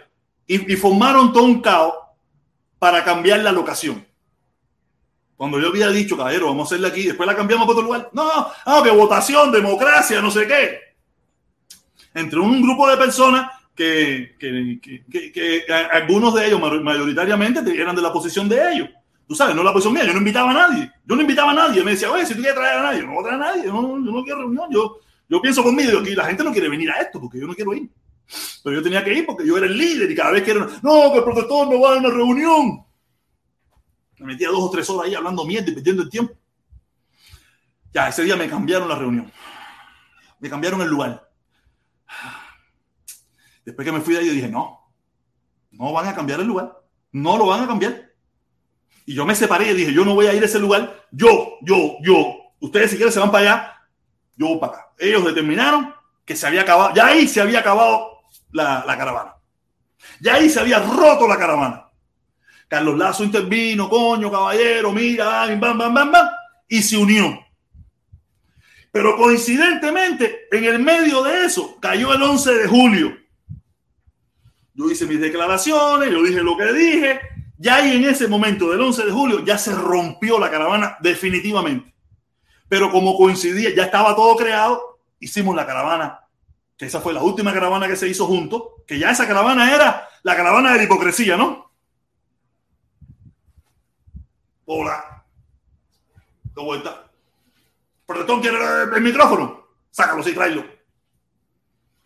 [0.47, 1.95] y, formaron todo un caos
[2.79, 4.07] para cambiar la locación.
[5.35, 8.11] Cuando yo había dicho, caballero, vamos a hacerla aquí, después la cambiamos para otro lugar.
[8.13, 10.79] No, no, que votación, democracia, no sé qué.
[12.13, 18.03] Entre un grupo de personas que, que, que- algunos de ellos ma- mayoritariamente eran de
[18.03, 18.89] la posición de ellos.
[19.29, 20.91] Tú sabes, no la posición mía, yo no invitaba a nadie.
[21.05, 21.85] Yo no invitaba a nadie.
[21.85, 23.65] Me decía, oye, si tú quieres traer a nadie, no voy a traer a nadie,
[23.67, 24.69] yo no, quiero reunión.
[24.71, 24.99] Yo,
[25.29, 27.73] yo pienso conmigo, que la gente no quiere venir a esto porque yo no quiero
[27.75, 27.89] ir.
[28.65, 30.67] Pero yo tenía que ir porque yo era el líder y cada vez que era,
[30.83, 32.85] no, que el protector no va a una reunión.
[34.19, 36.35] Me metía dos o tres horas ahí hablando mierda y perdiendo el tiempo.
[37.93, 39.31] Ya, ese día me cambiaron la reunión.
[40.41, 41.28] Me cambiaron el lugar.
[43.69, 44.81] Después que me fui de ahí, yo dije, no,
[45.73, 46.81] no van a cambiar el lugar.
[47.13, 48.15] No lo van a cambiar.
[49.05, 51.05] Y yo me separé y dije, yo no voy a ir a ese lugar.
[51.11, 52.35] Yo, yo, yo.
[52.61, 53.81] Ustedes si quieren se van para allá,
[54.37, 54.93] yo voy para acá.
[54.99, 58.23] Ellos determinaron que se había acabado, ya ahí se había acabado
[58.53, 59.35] la, la caravana.
[60.19, 61.91] Ya ahí se había roto la caravana.
[62.69, 66.29] Carlos Lazo intervino, coño, caballero, mira, bam, bam, bam, bam,
[66.67, 67.39] y se unió.
[68.91, 73.18] Pero coincidentemente, en el medio de eso, cayó el 11 de julio.
[74.79, 77.21] Yo hice mis declaraciones, yo dije lo que dije.
[77.57, 81.93] Ya ahí en ese momento del 11 de julio ya se rompió la caravana definitivamente.
[82.69, 86.21] Pero como coincidía, ya estaba todo creado, hicimos la caravana,
[86.77, 90.09] que esa fue la última caravana que se hizo juntos, que ya esa caravana era
[90.23, 91.73] la caravana de la hipocresía, ¿no?
[94.67, 95.25] Hola.
[96.55, 97.11] De vuelta.
[98.07, 98.59] Protector quiere
[98.95, 99.67] el, micrófono.
[99.91, 100.65] Sácalo, sí, tráelo.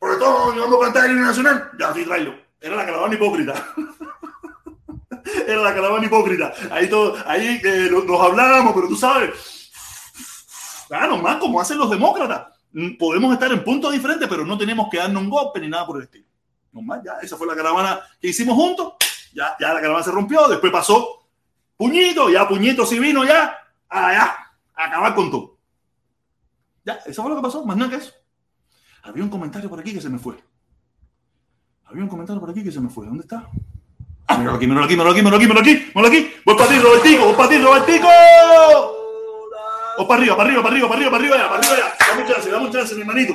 [0.01, 1.71] Yo vamos a cantar el nacional.
[1.79, 2.42] Ya, sí, tráelo.
[2.63, 3.75] Era la caravana hipócrita.
[5.47, 6.53] Era la caravana hipócrita.
[6.71, 9.71] Ahí, todo, ahí eh, nos, hablábamos, pero tú sabes.
[10.87, 12.53] Claro, más como hacen los demócratas.
[12.73, 15.87] Mm, Podemos estar en puntos diferentes, pero no tenemos que darnos un golpe ni nada
[15.87, 16.27] por el estilo.
[16.71, 18.95] Nomás ya, esa fue la caravana que hicimos juntos.
[19.35, 20.47] Ya, ya la caravana se rompió.
[20.49, 21.27] Después pasó
[21.77, 23.59] Puñito, ya Puñito sí vino ya.
[23.89, 24.37] Allá,
[24.75, 25.59] a acabar con todo.
[26.85, 28.13] Ya, eso fue lo que pasó, más nada que eso.
[29.03, 30.37] Había un comentario por aquí que se me fue.
[31.87, 33.07] Había un comentario por aquí que se me fue.
[33.07, 33.49] ¿Dónde está?
[34.27, 36.33] Ah, míralo aquí, míralo aquí, míralo aquí, míralo aquí, míralo aquí, míralo aquí.
[36.45, 38.09] Voy para ti, Robertico, voy para ti, Robertico.
[39.99, 41.95] O para arriba, para arriba, para arriba, para arriba, para arriba, para arriba ya.
[42.09, 43.35] Dame un chance, dame chance, mi hermanito.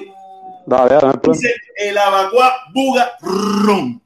[0.66, 1.20] Dale, dale.
[1.32, 4.02] Dice el abacuá buga ron.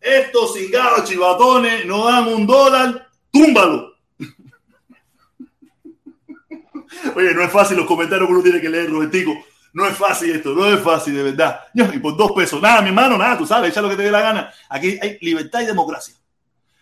[0.00, 3.94] Estos cingados chivatones no dan un dólar, túmbalo.
[7.16, 9.32] Oye, no es fácil los comentarios que uno tiene que leer, Robertico.
[9.78, 11.60] No es fácil esto, no es fácil, de verdad.
[11.72, 14.10] Y por dos pesos, nada, mi hermano, nada, tú sabes, echa lo que te dé
[14.10, 14.52] la gana.
[14.68, 16.14] Aquí hay libertad y democracia.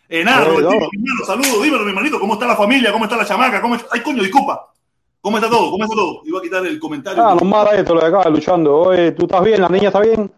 [0.09, 0.53] Eh, nada, no.
[0.53, 2.93] mi hermano, saludos, dímelo, mi hermanito, ¿cómo está la familia?
[2.93, 3.61] ¿Cómo está la chamaca?
[3.61, 3.89] ¿Cómo está?
[3.93, 4.73] Ay, coño, disculpa.
[5.21, 5.71] ¿Cómo está todo?
[5.73, 6.23] ¿Cómo está todo?
[6.25, 7.23] Iba a quitar el comentario.
[7.23, 8.75] Ah, normal esto, lo de acá, luchando.
[8.79, 9.61] Oye, ¿tú estás bien?
[9.61, 10.33] ¿La niña está bien?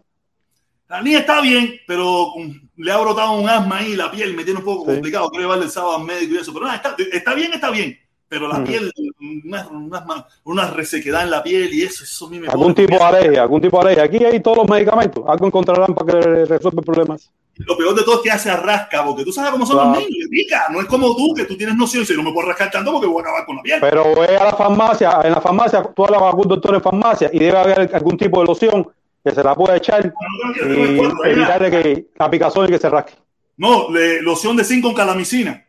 [0.89, 2.33] La niña está bien, pero
[2.75, 4.91] le ha brotado un asma ahí, la piel me tiene un poco Sí.
[4.95, 5.29] complicado.
[5.29, 6.51] Quiero llevarle el sábado al médico y eso.
[6.51, 7.97] Pero nada, está, está bien, está bien.
[8.29, 8.65] Pero la Ujú.
[8.65, 8.93] piel,
[9.43, 12.95] una, una, una resequedad en la piel y eso, eso a mí me ¿Algún tipo
[12.95, 13.41] de alergia?
[13.41, 14.03] ¿Algún tipo de alergia?
[14.03, 15.23] Aquí hay todos los medicamentos.
[15.27, 17.31] Algo encontrarán para que resuelva problemas.
[17.55, 19.89] Lo peor de todo es que hace arrasca, porque tú sabes cómo son Claro.
[19.95, 20.65] los niños, pica.
[20.71, 23.07] No es como tú, que tú tienes noción dices, no me puedo rascar tanto porque
[23.07, 23.79] voy a acabar con la piel.
[23.81, 27.29] Pero ve a la farmacia, en la farmacia, tú hablas con algún doctor en farmacia
[27.33, 28.87] y debe haber algún tipo de loción
[29.25, 32.89] que se la pueda echar No, tranquilo, y evitarle que la picazón y que se
[32.89, 33.13] rasque.
[33.57, 35.65] No, le- loción de zinc con calamicina.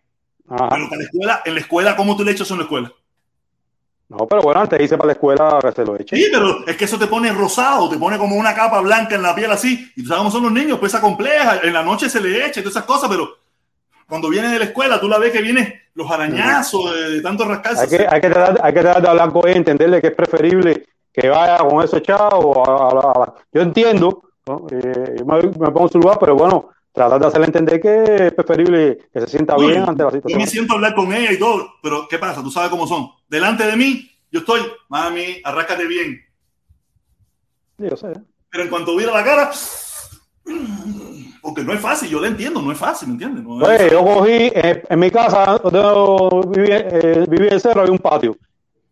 [0.51, 0.69] Ajá.
[0.71, 2.93] Pero para la escuela, en la escuela, ¿cómo tú le echas en la escuela?
[4.09, 6.17] No, pero bueno, antes dice para la escuela que se lo eche.
[6.17, 9.23] Sí, pero es que eso te pone rosado, te pone como una capa blanca en
[9.23, 9.89] la piel así.
[9.95, 11.61] Y tú sabes cómo son los niños, pesa compleja.
[11.63, 13.29] En la noche se le echa y todas esas cosas, pero
[14.09, 17.45] cuando viene de la escuela, tú la ves que viene los arañazos de, de tanto
[17.45, 17.83] rascarse.
[17.83, 20.15] Hay que, hay, que tratar, hay que tratar de hablar con él, entenderle que es
[20.15, 22.65] preferible que vaya con eso echado.
[22.65, 22.89] a- a-
[23.21, 24.67] a- a- yo entiendo, ¿no?
[24.73, 26.71] Eh, yo me, me pongo en su lugar, pero bueno,
[27.01, 30.21] tratar de hacerle entender que es preferible que se sienta bien ante la Yo me
[30.23, 30.47] situación.
[30.49, 32.43] siento a hablar con ella y todo, pero ¿qué pasa?
[32.43, 33.09] Tú sabes cómo son.
[33.29, 36.21] Delante de mí, yo estoy, mami, arráscate bien.
[37.79, 38.13] Yo sé.
[38.51, 39.51] Pero en cuanto vira la cara,
[41.43, 43.45] porque no es fácil, yo le entiendo, no es fácil, ¿me entiendes?
[43.45, 47.61] No Oye, yo cogí, eh, en mi casa, donde yo viví, eh, viví en el
[47.61, 48.37] cerro, había un patio.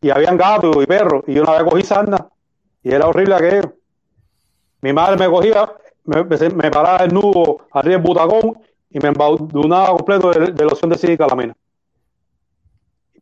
[0.01, 1.25] Y habían gatos y perros.
[1.27, 2.28] Y yo una vez cogí sarna.
[2.83, 3.75] Y era horrible aquello.
[4.81, 5.70] Mi madre me cogía,
[6.09, 8.59] me, me, paraba el nudo arriba del butacón
[8.91, 11.55] y me embadurnaba completo de, de loción de y calamina.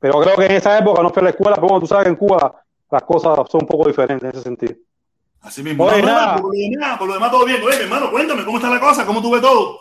[0.01, 2.05] Pero creo que en esa época no fui a la escuela, pero bueno, tú sabes
[2.05, 4.75] que en Cuba las cosas son un poco diferentes en ese sentido.
[5.41, 5.85] Así mismo.
[5.85, 6.37] Oye, No, nada.
[6.37, 7.61] por, lo demás, por lo demás, todo bien.
[7.63, 9.05] Oye, mi hermano, cuéntame, ¿cómo está la cosa?
[9.05, 9.81] ¿Cómo tú ves todo?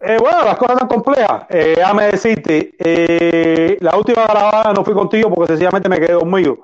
[0.00, 1.46] Eh, bueno, las cosas tan complejas.
[1.48, 6.58] Eh, déjame decirte, eh, la última grabada no fui contigo porque sencillamente me quedé dormido.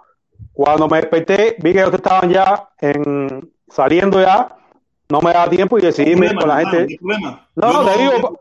[0.53, 4.55] Cuando me desperté, vi que ellos estaban ya en, saliendo ya,
[5.13, 6.99] no me daba tiempo y decidí irme con la gente.
[7.55, 8.41] No, te digo,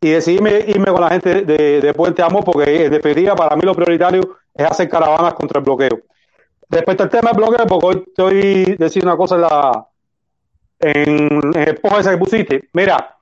[0.00, 0.36] y decidí
[0.68, 4.38] irme, con la gente de, de Puente Amor porque en definitiva para mí lo prioritario
[4.54, 5.98] es hacer caravanas contra el bloqueo.
[6.70, 9.86] Respecto al tema del bloqueo, porque hoy estoy diciendo una cosa en la
[10.78, 12.68] en, en el post ese que pusiste.
[12.72, 13.16] Mira,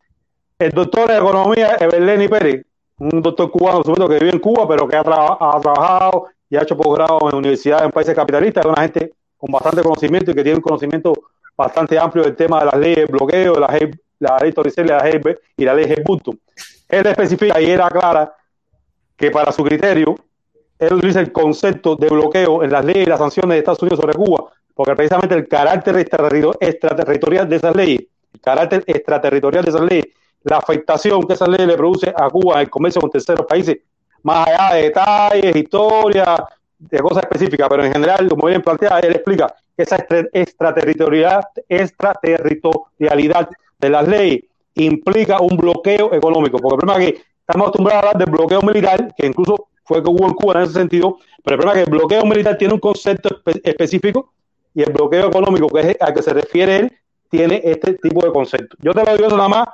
[0.58, 2.66] el doctor de economía Eberleni Pérez,
[2.98, 6.76] un doctor cubano supuesto que vive en Cuba, pero que ha trabajado y ha hecho
[6.76, 10.56] posgrado en universidades en países capitalistas, es una gente con bastante conocimiento y que tiene
[10.56, 11.14] un conocimiento
[11.56, 15.02] bastante amplio del tema de las leyes de bloqueo, la ley, la ley Torricelli, la
[15.02, 15.20] ley
[15.56, 16.38] y la ley Helbutton.
[16.88, 18.32] Él especifica y él aclara
[19.16, 20.14] que para su criterio,
[20.78, 23.98] él utiliza el concepto de bloqueo en las leyes y las sanciones de Estados Unidos
[23.98, 24.44] sobre Cuba,
[24.74, 28.02] porque precisamente el carácter extraterrito- extraterritorial de esas leyes,
[28.34, 30.06] el carácter extraterritorial de esas leyes,
[30.42, 33.78] la afectación que esas leyes le produce a Cuba en el comercio con terceros países,
[34.22, 36.36] más allá de detalles, historia,
[36.78, 43.48] de cosas específicas, pero en general, como bien plantea, él explica esa extra- extraterritorialidad, extraterritorialidad
[43.78, 44.40] de las leyes
[44.74, 48.62] implica un bloqueo económico, porque el problema es que estamos acostumbrados a hablar del bloqueo
[48.62, 51.84] militar, que incluso fue que hubo en Cuba en ese sentido, pero el problema es
[51.84, 54.32] que el bloqueo militar tiene un concepto espe- específico
[54.74, 56.92] y el bloqueo económico, que es al que se refiere él,
[57.30, 58.76] tiene este tipo de concepto.
[58.80, 59.66] Yo te lo digo eso nada más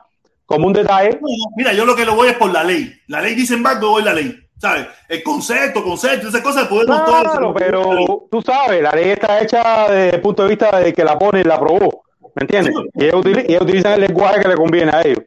[0.47, 1.19] como un detalle.
[1.57, 2.93] Mira, yo lo que lo voy es por la ley.
[3.09, 4.39] La ley dice embargo, voy la ley.
[4.63, 4.87] ¿Sabes?
[5.09, 10.15] El concepto, concepto, esas cosas podemos Claro, pero tú sabes, la ley está hecha desde
[10.15, 12.05] el punto de vista de que la pone y la aprobó,
[12.37, 12.73] ¿me entiendes?
[12.95, 15.25] Y ellos, utili- y ellos utilizan el lenguaje que le conviene a ellos.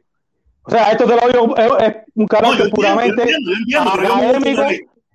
[0.64, 4.64] O sea, esto te lo digo, es, un carácter puramente entiendo, entiendo, académico.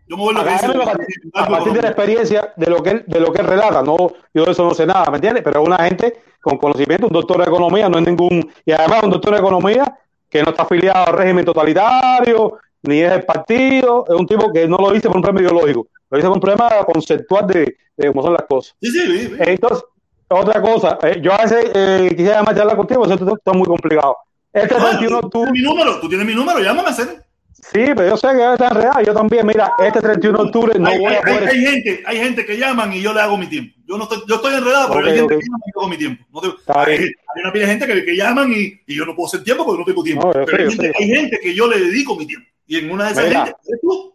[0.06, 3.40] Yo me a a partir de la experiencia de lo que él, de lo que
[3.40, 3.82] él relata.
[3.82, 3.96] No,
[4.34, 5.42] yo de eso no sé nada, ¿me entiendes?
[5.42, 9.02] Pero es una gente con conocimiento, un doctor de economía, no es ningún, y además
[9.04, 9.96] un doctor de economía
[10.28, 14.66] que no está afiliado al régimen totalitario, ni es el partido, es un tipo que
[14.66, 18.08] no lo dice por un problema ideológico, lo dice por un problema conceptual de, de
[18.08, 18.74] cómo son las cosas.
[18.80, 19.34] Sí, sí, sí.
[19.38, 19.84] Entonces,
[20.28, 23.52] otra cosa, eh, yo a veces eh, quisiera llamar a hablar contigo, pero eso está
[23.52, 24.16] muy complicado.
[24.52, 27.24] Este No, 31 tú tú, tienes mi número, tú tienes mi número, llámame a hacer.
[27.52, 30.88] sí, pero yo sé que está real, yo también, mira, este 31 de octubre no
[30.88, 31.48] hay, voy a poder...
[31.48, 33.74] hay- hay gente, hay gente que llaman y yo le hago mi tiempo.
[33.86, 35.96] Yo no estoy, yo estoy enredado, pero hay gente que llama y yo hago mi
[35.98, 36.24] tiempo.
[36.32, 36.40] No
[36.74, 37.10] hay,
[37.42, 39.80] una pila de gente que, que llaman y, y yo no puedo hacer tiempo porque
[39.80, 40.26] no tengo tiempo.
[40.26, 40.92] No, pero sé, hay, yo gente, sé.
[40.98, 42.48] hay gente que yo le dedico mi tiempo.
[42.70, 43.56] Y en una de esas Mira.
[43.82, 44.14] tú.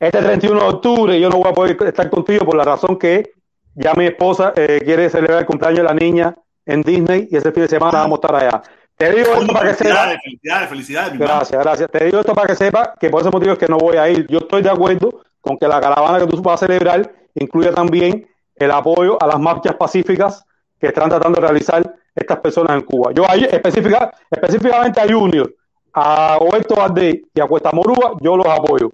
[0.00, 3.32] Este 31 de octubre yo no voy a poder estar contigo por la razón que
[3.74, 6.34] ya mi esposa eh, quiere celebrar el cumpleaños de la niña
[6.64, 8.62] en Disney y ese fin de semana vamos a estar allá.
[8.96, 10.16] Te digo esto para que sepas.
[10.22, 11.34] felicidades, felicidades, hermano.
[11.34, 11.90] Gracias, gracias.
[11.90, 14.08] Te digo esto para que sepas que por ese motivo es que no voy a
[14.08, 14.26] ir.
[14.28, 18.26] Yo estoy de acuerdo con que la caravana que tú vas a celebrar incluya también
[18.54, 20.46] el apoyo a las marchas pacíficas
[20.80, 23.12] que están tratando de realizar estas personas en Cuba.
[23.12, 25.52] Yo ahí específica, específicamente a Junior,
[25.98, 28.90] a Roberto Valdés y a Cuesta Morúa, yo los apoyo.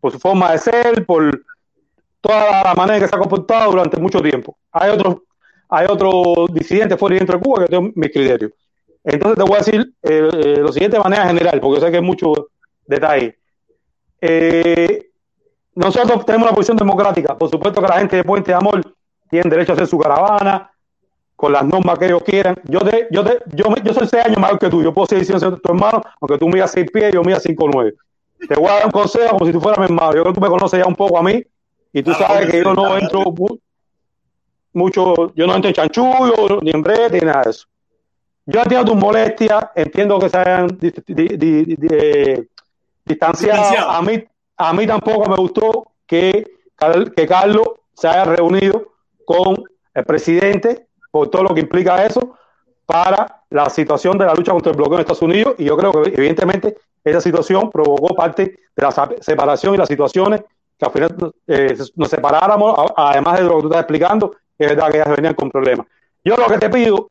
[0.00, 1.44] Por su forma de ser, por
[2.22, 4.56] toda la manera que se ha comportado durante mucho tiempo.
[4.72, 5.16] Hay otros,
[5.68, 8.50] hay otros disidentes fuera y dentro de Cuba que tengo mis criterios.
[9.04, 11.98] Entonces te voy a decir eh, eh, lo siguiente de manera general, porque sé que
[11.98, 12.32] hay mucho
[12.86, 13.38] detalle.
[14.18, 15.10] Eh,
[15.74, 17.36] nosotros tenemos una posición democrática.
[17.36, 18.82] Por supuesto que la gente de Puente de Amor
[19.28, 20.71] tiene derecho a hacer su caravana
[21.42, 22.54] con las normas que ellos quieran.
[22.68, 24.80] Yo te, yo te, yo, me- yo soy seis años mayor que tú.
[24.80, 27.68] Yo puedo seguir siendo tu hermano, aunque tú midas seis pies y yo mida cinco
[27.72, 27.94] nueve.
[28.48, 30.12] Te voy a dar un consejo como si tú fueras mi hermano.
[30.14, 31.42] Yo creo que tú me conoces ya un poco a mí
[31.92, 33.58] y tú Claro, sabes que yo no entro mu-
[34.72, 37.66] mucho, yo no entro en chanchullo, ni en brete, ni nada de eso.
[38.46, 42.48] Yo entiendo tus molestias, entiendo que se hayan di- di- di- di-
[43.04, 43.90] distanciado.
[43.90, 44.22] A mí,
[44.58, 46.46] a mí tampoco me gustó que,
[47.16, 48.92] que Carlos se haya reunido
[49.24, 49.56] con
[49.92, 52.36] el presidente por todo lo que implica eso
[52.84, 55.92] para la situación de la lucha contra el bloqueo en Estados Unidos y yo creo
[55.92, 60.42] que evidentemente esa situación provocó parte de la separación y las situaciones
[60.78, 64.90] que al final eh, nos separáramos, además de lo que tú estás explicando, es verdad
[64.90, 65.86] que ellas venían con problemas.
[66.24, 67.10] Yo lo que te pido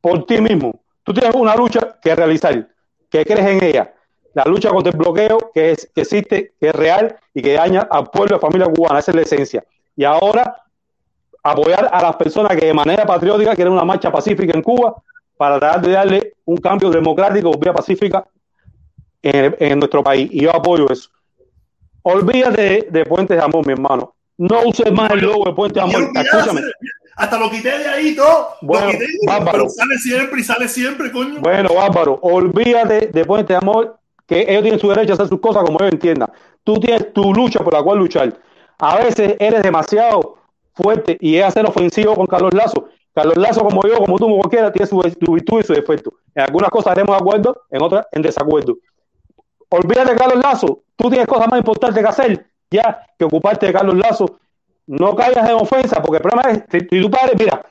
[0.00, 2.68] por ti mismo, tú tienes una lucha que realizar,
[3.10, 3.94] que crees en ella,
[4.32, 7.86] la lucha contra el bloqueo que, es, que existe, que es real y que daña
[7.90, 9.64] al pueblo y a la familia cubana, esa es la esencia.
[9.96, 10.63] Y ahora
[11.44, 14.94] apoyar a las personas que de manera patriótica quieren una marcha pacífica en Cuba
[15.36, 18.26] para tratar de darle un cambio democrático vía pacífica
[19.22, 20.28] en, en nuestro país.
[20.32, 21.10] Y yo apoyo eso.
[22.02, 24.14] Olvídate de, de Puentes de Amor, mi hermano.
[24.38, 26.10] No uses más el logo de Puentes de Amor.
[26.14, 26.62] Escúchame.
[27.16, 28.48] Hasta lo quité de ahí todo.
[28.62, 29.52] Bueno, lo quité, bárbaro.
[29.52, 31.40] pero sale siempre y sale siempre, coño.
[31.40, 35.40] Bueno, Bárbaro, olvídate de Puente de Amor, que ellos tienen su derecho a hacer sus
[35.40, 36.30] cosas como ellos entiendan.
[36.64, 38.36] Tú tienes tu lucha por la cual luchar.
[38.78, 40.38] A veces eres demasiado
[40.74, 42.88] fuerte y es hacer ofensivo con Carlos Lazo.
[43.14, 46.14] Carlos Lazo, como yo, como tú, como cualquiera, tiene su, su virtud y su defecto.
[46.34, 48.76] En algunas cosas haremos acuerdo, en otras en desacuerdo.
[49.68, 50.82] Olvídate de Carlos Lazo.
[50.96, 54.38] Tú tienes cosas más importantes que hacer ya que ocuparte de Carlos Lazo.
[54.86, 57.64] No caigas en ofensa, porque el problema es, si, si tu padre, mira,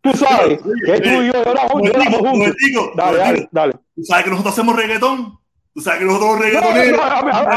[0.00, 2.56] tú sabes que tú y yo lloramos, lloramos juntos.
[2.96, 3.72] Dale, dale, dale.
[3.94, 5.38] Tú sabes que nosotros hacemos reggaetón.
[5.76, 7.00] Tú sabes que los No, reggaetoneros.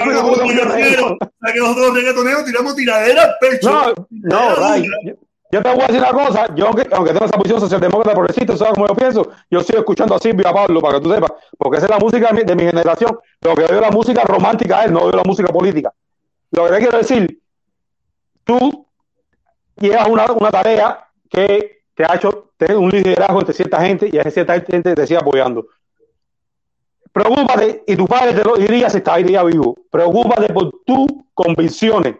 [0.03, 2.43] que los el reggaetoneros.
[2.43, 3.71] Que tiramos tiradera al pecho.
[3.71, 5.13] No, no, Ray, yo,
[5.53, 8.57] yo te voy a decir una cosa, yo aunque, aunque tengo esa posición socialdemócrata progresista,
[8.57, 9.25] ¿sabes cómo yo pienso?
[9.49, 11.91] Yo sigo escuchando a Silvio y a Pablo, para que tú sepas, porque esa es
[11.91, 14.99] la música de mi, de mi generación, lo que es la música romántica él, no
[15.03, 15.93] oigo la música política.
[16.51, 17.41] Lo que te quiero decir,
[18.43, 18.85] tú
[19.77, 24.17] llevas una, una tarea que te ha hecho tener un liderazgo entre cierta gente y
[24.17, 25.65] esa cierta gente te sigue apoyando.
[27.11, 32.15] Preocúpate, y tu padre te lo diría si está día vivo, preocúpate por tus convicciones.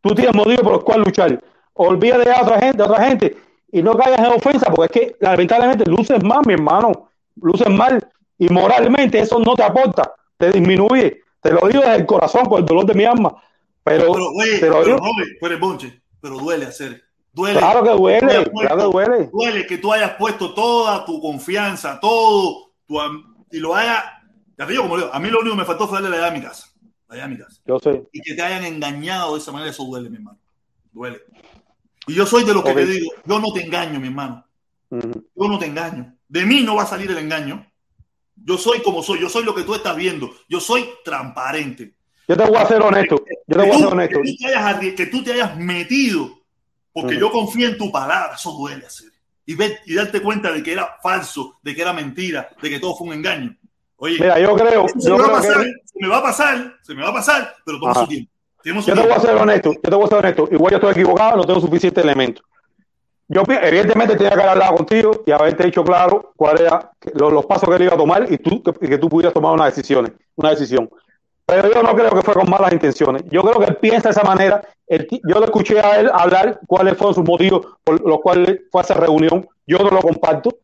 [0.00, 1.42] Tú tienes motivos por los cuales luchar.
[1.74, 3.36] Olvídate de otra gente, de otra gente,
[3.72, 7.08] y no caigas en ofensa, porque es que lamentablemente luces mal, mi hermano,
[7.40, 8.06] luces mal,
[8.38, 11.20] y moralmente eso no te aporta, te disminuye.
[11.40, 13.34] Te lo digo desde el corazón, con el dolor de mi alma.
[13.82, 17.02] Pero, Pero, güey, te lo pero, digo, joven, tú eres bonche, pero duele hacer.
[17.32, 17.58] Duele.
[17.58, 19.30] claro que duele, puesto- claro que duele.
[19.32, 22.96] duele que tú hayas puesto toda tu confianza, todo, tu,
[23.56, 24.02] y lo hayas.
[24.58, 26.16] Ya te digo, como digo, a mí lo único que me faltó fue darle la
[26.24, 26.68] llave a mi casa.
[27.08, 27.60] La llave a mi casa.
[27.66, 28.02] Yo sé.
[28.12, 30.38] Y que te hayan engañado de esa manera, eso duele, mi hermano.
[30.92, 31.20] Duele.
[32.06, 34.46] Y yo soy de los que te digo, yo no te engaño, mi hermano.
[34.90, 36.14] Yo no te engaño.
[36.28, 37.66] De mí no va a salir el engaño.
[38.36, 40.30] Yo soy como soy, yo soy lo que tú estás viendo.
[40.48, 41.94] Yo soy transparente.
[42.28, 43.16] Yo te voy a ser honesto,
[43.46, 44.20] yo te voy a ser honesto.
[44.22, 46.30] que tú te hayas, arri- que tú te hayas metido,
[46.92, 49.10] porque yo confío en tu palabra, eso duele hacer.
[49.46, 52.80] Y, ver, y darte cuenta de que era falso, de que era mentira, de que
[52.80, 53.56] todo fue un engaño.
[53.96, 56.18] Oye, Mira, yo creo, se yo me va a creo pasar, que se me va
[56.18, 58.00] a pasar, se me va a pasar, pero toma Ajá.
[58.00, 58.30] su tiempo.
[58.62, 60.48] Su Yo te voy a ser honesto, yo te voy a ser honesto.
[60.50, 62.42] Igual yo estoy equivocado, no tengo suficiente elemento.
[63.28, 67.46] Yo evidentemente tenía que haber hablado contigo y haberte dicho claro cuáles eran los, los
[67.46, 70.14] pasos que él iba a tomar y tú que, que tú pudieras tomar una decisión,
[70.36, 70.90] una decisión.
[71.46, 73.22] Pero yo no creo que fue con malas intenciones.
[73.30, 74.62] Yo creo que él piensa de esa manera.
[74.88, 78.84] Yo le escuché a él hablar cuáles fueron sus motivos por los cuales fue a
[78.84, 79.46] esa reunión.
[79.66, 80.56] Yo no lo comparto,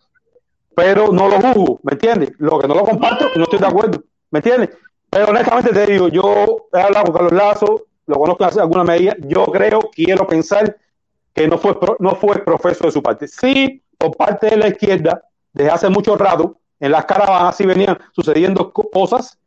[0.75, 2.33] pero no lo juzgo, ¿me entiendes?
[2.39, 4.71] Lo que no lo comparto no estoy de acuerdo, ¿me entiendes?
[5.11, 9.15] Pero honestamente te digo, yo he hablado con Carlos Lazo, lo conozco hace alguna medida,
[9.21, 10.77] yo creo, quiero pensar
[11.35, 13.27] que no fue, no fue profeso de su parte.
[13.29, 17.99] Sí, por parte de la izquierda, desde hace mucho rato, en las caravanas sí venían
[18.13, 19.39] sucediendo co- cosas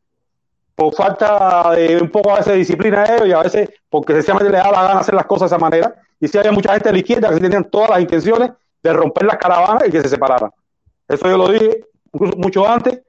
[0.83, 4.13] por falta de un poco a veces de disciplina de ellos y a veces porque
[4.13, 5.95] sencillamente les da la gana hacer las cosas de esa manera.
[6.19, 9.25] Y sí había mucha gente de la izquierda que tenían todas las intenciones de romper
[9.25, 10.51] las caravanas y que se separaran.
[11.07, 12.99] Eso yo lo dije incluso mucho antes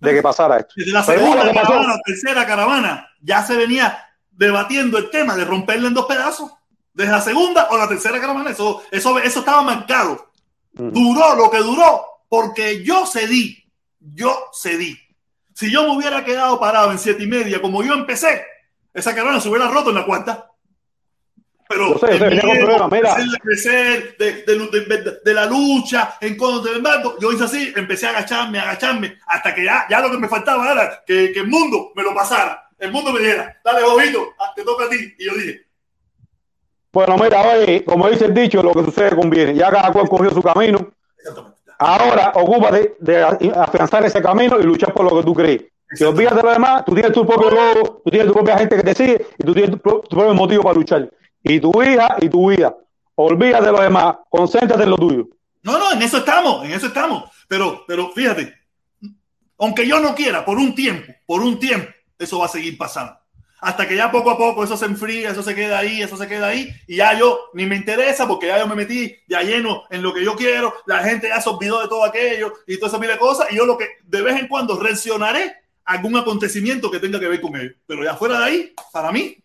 [0.00, 0.72] de que pasara esto.
[0.76, 5.94] Desde la segunda caravana, tercera caravana, ya se venía debatiendo el tema de romperle en
[5.94, 6.50] dos pedazos.
[6.92, 10.30] Desde la segunda o la tercera caravana, eso, eso, eso estaba marcado.
[10.72, 13.64] Duró lo que duró, porque yo cedí.
[14.00, 14.98] Yo cedí.
[15.60, 18.42] Si yo me hubiera quedado parado en siete y media como yo empecé,
[18.94, 20.46] esa caravana se hubiera roto en la cuarta.
[21.68, 23.14] Pero sé, el miedo, mira.
[23.42, 28.06] crecer, de, de- de- de la lucha en contra del mando, yo hice así, empecé
[28.06, 31.40] a agacharme, a agacharme, hasta que ya, ya lo que me faltaba era que, que
[31.40, 32.70] el mundo me lo pasara.
[32.78, 35.14] El mundo me dijera, dale, Bobito, ah, te toca a ti.
[35.18, 35.66] Y yo dije,
[36.90, 39.54] Bueno, mira, oye, como dice el dicho, lo que sucede conviene.
[39.54, 40.90] Ya cada cual cogió su camino.
[41.82, 45.64] Ahora ocúpate de afianzar ese camino y luchar por lo que tú crees.
[45.94, 48.76] Si olvidas de lo demás, tú tienes tu propio logo, tú tienes tu propia gente
[48.76, 51.10] que te sigue y tú tienes tu, tu propio motivo para luchar.
[51.42, 52.76] Y tu hija y tu vida.
[53.14, 55.28] Olvídate de lo demás, concéntrate en lo tuyo.
[55.62, 57.30] No, no, en eso estamos, en eso estamos.
[57.48, 58.54] Pero, pero fíjate,
[59.58, 63.14] aunque yo no quiera, por un tiempo, por un tiempo, eso va a seguir pasando.
[63.60, 66.26] Hasta que ya poco a poco eso se enfría, eso se queda ahí, eso se
[66.26, 69.84] queda ahí, y ya yo ni me interesa porque ya yo me metí ya lleno
[69.90, 72.92] en lo que yo quiero, la gente ya se olvidó de todo aquello y todas
[72.92, 76.90] esas miles de cosas, y yo lo que de vez en cuando reaccionaré algún acontecimiento
[76.90, 77.72] que tenga que ver con ello.
[77.86, 79.36] Pero ya fuera de ahí, para mí,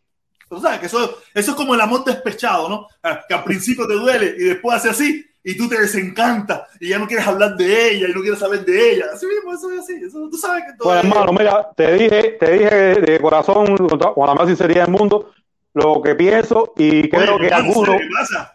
[0.47, 2.87] tú sabes que eso, eso es como el amor despechado, ¿no?
[3.01, 6.90] Ah, Que al principio te duele y después hace así y tú te desencantas y
[6.90, 9.06] ya no quieres hablar de ella y no quieres saber de ella.
[9.14, 9.93] Así mismo, eso es así.
[10.03, 14.27] Eso, tú sabes que todo es- hermano, mira, te dije, te dije de corazón, con
[14.27, 15.32] la más sinceridad del mundo,
[15.75, 17.95] lo que pienso y creo Oye, que algunos,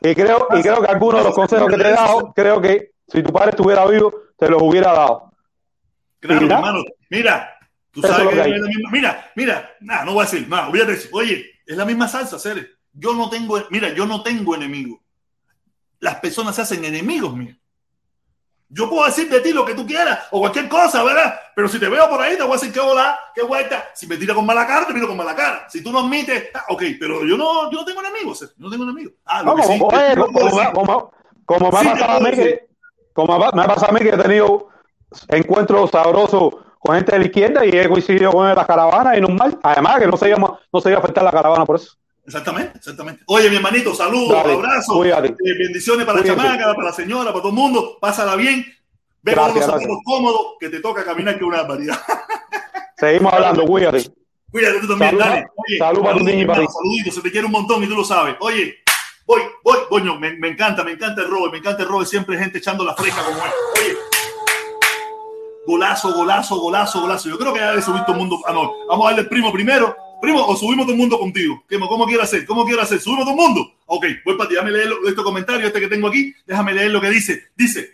[0.00, 2.90] y creo, y creo que algunos de los consejos que te he dado, creo que
[3.06, 5.32] si tu padre estuviera vivo, te los hubiera dado.
[6.18, 6.56] Claro, Mira.
[6.56, 6.84] hermano.
[7.08, 7.54] Mira,
[7.92, 8.90] tú sabes que que es la misma.
[8.90, 10.68] Mira, mira, nada, no voy a decir, nada.
[11.12, 12.66] Oye, es la misma salsa, Cere.
[12.92, 14.98] Yo no tengo, mira, yo no tengo enemigos.
[16.00, 17.56] Las personas se hacen enemigos míos.
[18.72, 21.34] Yo puedo decir de ti lo que tú quieras o cualquier cosa, ¿verdad?
[21.56, 23.88] Pero si te veo por ahí, te voy a decir qué hola, qué vuelta.
[23.94, 25.66] Si me tira con mala cara, te miro con mala cara.
[25.68, 28.40] Si tú no admites, ah, ok, pero yo no, yo no tengo enemigos.
[28.40, 29.14] Yo no tengo enemigos.
[29.24, 31.12] Ah, lo No, que sí, como, te- oye, te como, puedo como, decir- como-
[31.44, 32.58] como me ha Sí, te pasado a puedo mí decir.
[32.60, 32.68] que,
[33.12, 34.68] como me ha me ha pasado a mí que he tenido
[35.28, 39.58] encuentros sabrosos con gente de la izquierda y he coincidido con las caravanas y normal.
[39.64, 40.38] Además que no se iba,
[40.72, 41.96] no se iba a afectar la caravana por eso.
[42.26, 43.22] Exactamente, exactamente.
[43.26, 47.42] Oye, mi hermanito, saludos, Dale, abrazos, eh, bendiciones para la chamaca, para la señora, para
[47.42, 47.98] todo el mundo.
[48.00, 48.64] Pásala bien.
[49.22, 49.66] Ve con gracias.
[49.66, 52.00] zapatos cómodos que te toca caminar que es una barbaridad.
[52.96, 54.10] Seguimos hablando, cuídate.
[54.50, 55.46] Cuídate tú también, Salud, dale.
[55.56, 56.66] Oye, salud para tu niño y para ti.
[56.72, 58.36] Saluditos, se te quiere un montón y tú lo sabes.
[58.40, 58.76] Oye,
[59.26, 62.38] voy, voy, coño, me, me encanta, me encanta el Robert, me encanta el Robert, siempre
[62.38, 63.50] gente echando la fresca como él.
[63.76, 63.96] Oye,
[65.66, 67.28] golazo, golazo, golazo, golazo.
[67.28, 68.40] Yo creo que ya debe subir todo el mundo.
[68.46, 69.96] Ah, no, vamos a darle el primo primero.
[70.20, 71.64] Primo, o subimos todo el mundo contigo.
[71.68, 72.44] ¿Qué- ¿Cómo quiere hacer?
[72.46, 73.00] ¿Cómo quiere hacer?
[73.00, 73.74] ¿Subimos todo el mundo?
[73.86, 74.54] Ok, voy para ti.
[74.54, 76.34] Déjame leer este comentario, este que tengo aquí.
[76.46, 77.48] Déjame leer lo que dice.
[77.56, 77.90] Dice,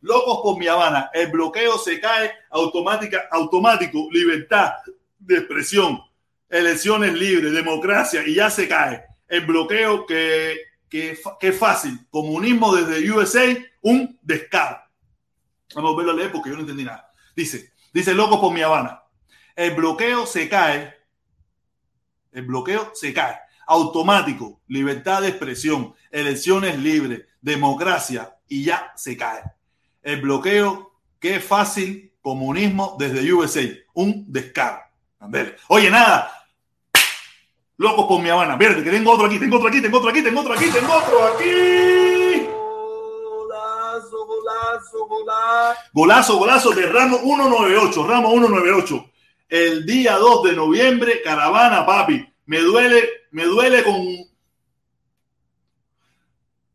[0.00, 4.72] locos por mi Habana, el bloqueo se cae automática, automático, libertad
[5.18, 6.00] de expresión,
[6.48, 9.04] elecciones libres, democracia, y ya se cae.
[9.28, 10.56] El bloqueo que,
[10.90, 14.78] que, que fácil, comunismo desde USA, un descaro.
[15.74, 17.10] Vamos a verlo a leer porque yo no entendí nada.
[17.34, 19.02] Dice, dice locos por mi Habana,
[19.56, 20.94] el bloqueo se cae,
[22.32, 23.36] el bloqueo se cae,
[23.66, 29.42] automático, libertad de expresión, elecciones libres, democracia, y ya se cae.
[30.02, 33.62] El bloqueo, que es fácil, comunismo desde USA,
[33.94, 34.80] un descaro.
[35.20, 35.56] A ver.
[35.68, 36.32] Oye, nada,
[37.76, 38.56] locos por mi Habana.
[38.56, 40.92] Verde, que tengo otro aquí, tengo otro aquí, tengo otro aquí, tengo otro aquí, tengo
[40.92, 42.46] otro aquí.
[43.30, 45.80] Golazo, golazo, golazo.
[45.92, 49.11] Golazo, golazo de Ramo 198, Ramo 198.
[49.52, 52.26] El día 2 de noviembre, caravana, papi.
[52.46, 54.02] Me duele, me duele con.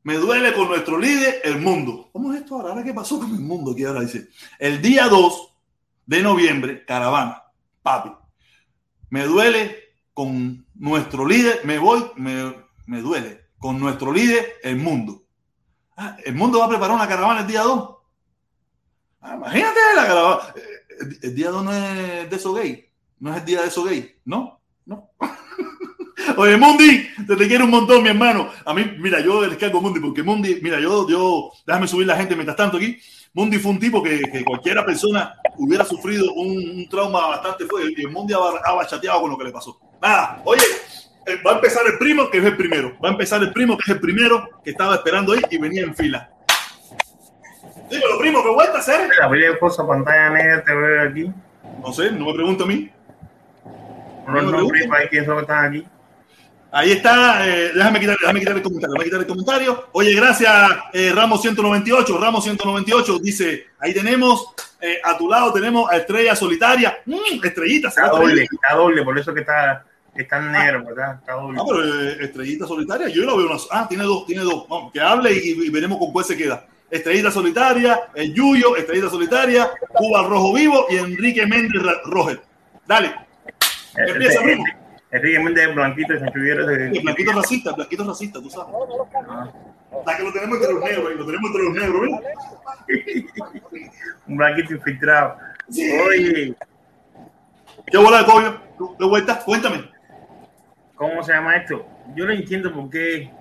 [0.04, 2.08] Me duele con nuestro líder, el mundo.
[2.14, 2.70] ¿Cómo es esto ahora?
[2.70, 3.72] ¿Ahora qué pasó con el mundo?
[3.72, 4.30] Aquí ahora dice.
[4.60, 5.54] El día 2
[6.06, 7.46] de noviembre, caravana,
[7.82, 8.12] papi.
[9.10, 12.54] Me duele con nuestro líder, me voy, me,
[12.86, 15.24] me duele con nuestro líder, el mundo.
[15.96, 17.98] Ah, el mundo va a preparar una caravana el día 2.
[19.22, 20.54] Ah, imagínate la caravana.
[21.00, 22.86] El, el día 2 no es de eso gay.
[23.20, 24.16] No es el día de eso gay.
[24.26, 25.12] No, no.
[26.38, 28.50] Oye, Mundi, te, te quiero un montón, mi hermano.
[28.66, 32.18] A mí, mira, yo les cargo Mundi porque Mundi, mira, yo, yo, déjame subir la
[32.18, 32.98] gente mientras tanto aquí.
[33.34, 38.02] Mundi fue un tipo que, que cualquiera persona hubiera sufrido un, un trauma bastante fuerte
[38.02, 39.80] y Mundi ha, ha bachateado con lo que le pasó.
[40.02, 40.64] Nada, oye,
[41.28, 42.98] eh, va a empezar el primo, que es el primero.
[43.04, 45.84] Va a empezar el primo, que es el primero, que estaba esperando ahí y venía
[45.84, 46.32] en fila.
[47.90, 49.10] Dímelo, primo, ¿qué vuelta a hacer?
[49.20, 51.32] La primera cosa, pantalla negra, te veo aquí.
[51.82, 52.92] No sé, no me pregunto a mí.
[54.26, 54.92] No me nombres preguntes.
[54.92, 55.88] ahí, quiénes están aquí.
[56.70, 59.88] Ahí está, eh, déjame, quitar, déjame quitar el comentario, déjame quitar el comentario.
[59.94, 60.54] Oye, gracias,
[60.92, 66.36] eh, Ramos 198, Ramos 198, dice, ahí tenemos, eh, a tu lado tenemos a Estrella
[66.36, 71.16] Solitaria, Mm, estrellita, Está doble, está doble, por eso que está, está en negro, ¿verdad?
[71.20, 71.58] Está doble.
[71.58, 74.92] Ah, pero eh, Estrellita Solitaria, yo la veo una, ah, tiene dos, tiene dos, Vamos,
[74.92, 76.66] que hable y, y veremos con cuál se queda.
[76.90, 82.42] Estrellita Solitaria, el Yuyo, Estrellita Solitaria, Cuba Rojo Vivo y Enrique Méndez Roger.
[82.86, 83.14] Dale.
[83.96, 84.64] Empieza, primo.
[85.12, 88.74] Enrique Méndez Blanquito y Sancho El blanquito racista, blanquito racista, tú sabes.
[90.06, 93.26] La que lo tenemos entre los negros, lo tenemos entre los negros, ¿ves?
[94.28, 95.38] Un blanquito infiltrado.
[96.08, 96.56] Oye,
[97.90, 98.62] ¿Qué bola de coño?
[99.00, 99.40] ¿De vuelta?
[99.40, 99.90] Cuéntame.
[100.96, 101.86] ¿cómo se llama esto?
[102.16, 103.32] Yo no entiendo por qué.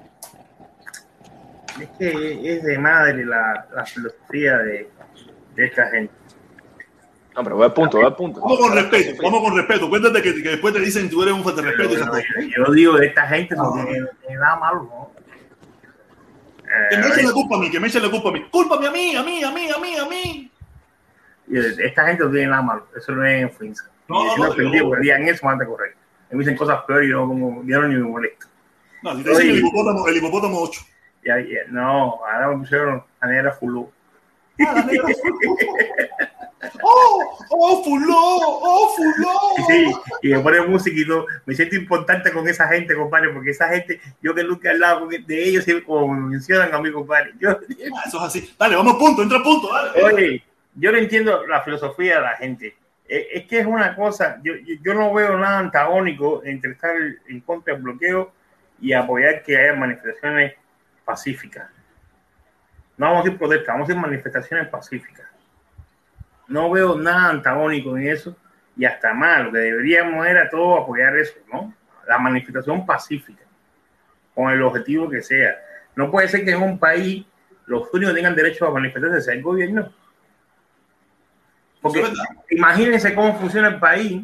[1.80, 4.88] Es que es de madre la, la filosofía de,
[5.54, 6.12] de esta gente.
[7.34, 8.40] No, pero voy al punto, voy al punto.
[8.40, 9.88] Vamos con respeto, vamos con respeto.
[9.90, 12.24] Cuéntate que, que después te dicen tú eres un falta de respeto y esas cosas.
[12.56, 15.10] Yo digo de esta gente porque no tiene nada malo, ¿no?
[16.90, 18.44] Que me Eh, echen la culpa a mí, que me echen la culpa a mí.
[18.50, 20.52] Cúlpame a mí, a mí, a mí, a mí, a mí.
[21.78, 22.86] esta gente no tiene nada malo.
[22.96, 23.84] Eso no es ofensa.
[24.08, 25.94] No, no, me no, yo- porque digan eso, van a correr.
[26.30, 28.46] Me dicen cosas peores y yo, como, yo no ni me molesto.
[29.02, 29.52] No, si te dicen Oye.
[29.52, 30.80] el hipopótamo, el hipopótamo 8.
[31.26, 33.90] Ya, ya, no, ahora me pusieron a negra fulú.
[36.82, 37.38] ¡Oh!
[37.50, 38.16] ¡Oh, fuló!
[38.16, 39.66] ¡Oh, fuló!
[39.68, 41.26] Sí, y me pone música y todo.
[41.44, 45.00] Me siento importante con esa gente, compadre, porque esa gente, yo que nunca he hablado
[45.00, 47.32] con- de ellos, como me mencionan a mí, compadre.
[47.38, 47.50] Yo,
[47.96, 48.54] Ah, Eso es así.
[48.58, 50.02] Dale, vamos punto, entra punto, dale.
[50.04, 50.42] Oye,
[50.74, 52.76] yo no entiendo la filosofía de la gente.
[53.08, 56.94] Eh, Es que es una cosa, yo- yo no veo nada antagónico entre estar
[57.28, 58.32] en contra del bloqueo
[58.80, 60.54] y apoyar que haya manifestaciones
[61.06, 61.70] pacíficas.
[62.98, 65.26] No vamos a decir protestas, vamos a decir manifestaciones pacíficas.
[66.48, 68.36] No veo nada antagónico en eso
[68.76, 71.72] y hasta más, lo que deberíamos era todo apoyar eso, ¿no?
[72.06, 73.44] La manifestación pacífica,
[74.34, 75.56] con el objetivo que sea.
[75.94, 77.24] No puede ser que en un país
[77.66, 79.92] los únicos que tengan derecho a manifestarse sea el gobierno.
[81.80, 82.04] Porque
[82.50, 84.22] imagínense cómo funciona el país,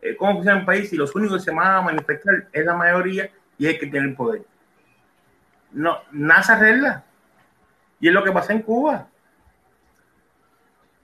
[0.00, 2.74] eh, cómo funciona el país si los únicos que se van a manifestar es la
[2.74, 4.42] mayoría y es el que tiene el poder.
[5.72, 7.04] No, nada se arregla.
[8.00, 9.08] Y es lo que pasa en Cuba.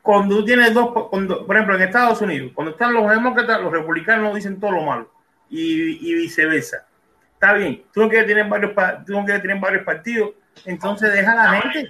[0.02, 3.72] Cuando tú tienes dos, cuando, por ejemplo, en Estados Unidos, cuando están los demócratas, los
[3.72, 5.10] republicanos dicen todo lo malo
[5.48, 6.86] y, viceversa.
[7.32, 8.72] Está bien, tú no quieres tener varios,
[9.06, 10.32] tú no quieres tener varios partidos,
[10.66, 11.88] entonces deja a la gente.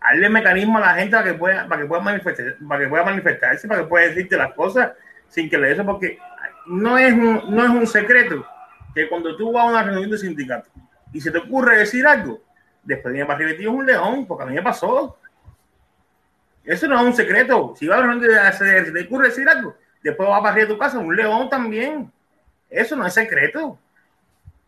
[0.00, 3.04] Hazle mecanismo a la gente para que pueda, para que pueda manifestar, para que pueda
[3.04, 4.92] manifestarse, para que pueda decirte las cosas
[5.28, 6.18] sin que le eso, porque
[6.66, 8.46] no es un, no es un secreto
[8.94, 10.68] que cuando tú vas a una reunión de sindicato
[11.12, 12.40] y se te ocurre decir algo,
[12.82, 15.18] después viene para arriba es un león, porque a mí me pasó.
[16.64, 17.74] Eso no es un secreto.
[17.76, 18.52] Si vas a de
[18.84, 22.10] se te ocurre decir algo, después vas para arriba de tu casa, un león también.
[22.70, 23.78] Eso no es secreto.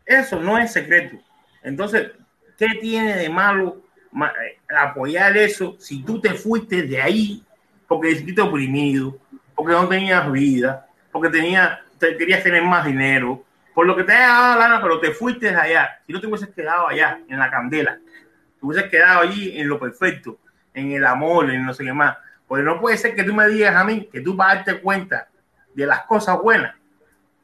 [0.04, 1.16] Eso no es secreto.
[1.62, 2.10] Entonces,
[2.58, 3.80] ¿qué tiene de malo
[4.12, 7.44] ma- eh, apoyar eso si tú te fuiste de ahí
[7.86, 9.18] porque te oprimido,
[9.54, 14.12] porque no tenías vida, porque tenía, te, querías tener más dinero, por lo que te
[14.12, 16.00] haya dado la gana, pero te fuiste de allá?
[16.06, 19.78] Si no te hubieses quedado allá, en la candela, te hubieses quedado allí en lo
[19.80, 20.38] perfecto,
[20.72, 22.16] en el amor, en no sé qué más.
[22.46, 25.28] Porque no puede ser que tú me digas a mí que tú para darte cuenta
[25.74, 26.76] de las cosas buenas,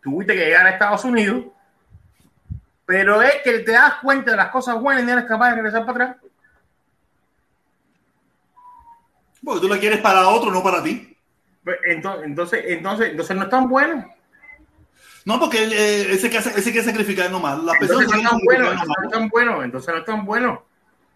[0.01, 1.47] tuviste que llegar a Estados Unidos,
[2.87, 5.57] pero es que te das cuenta de las cosas buenas y no eres capaz de
[5.57, 6.17] regresar para atrás.
[9.45, 11.17] Porque tú la quieres para otro, no para ti.
[11.65, 14.20] Pues, Entonces, entonces, entonces, entonces no es tan bueno.
[15.25, 17.63] No, porque eh, ese, que hace, ese que sacrificar nomás.
[17.63, 20.63] Las personas Entonces no tan bueno, no es tan bueno, entonces no es tan bueno.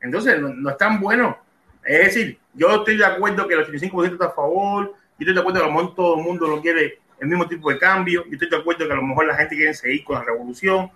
[0.01, 1.39] Entonces no, no es tan bueno.
[1.85, 5.41] Es decir, yo estoy de acuerdo que el 85% está a favor, yo estoy de
[5.41, 8.25] acuerdo que a lo mejor todo el mundo no quiere el mismo tipo de cambio,
[8.27, 10.91] yo estoy de acuerdo que a lo mejor la gente quiere seguir con la revolución,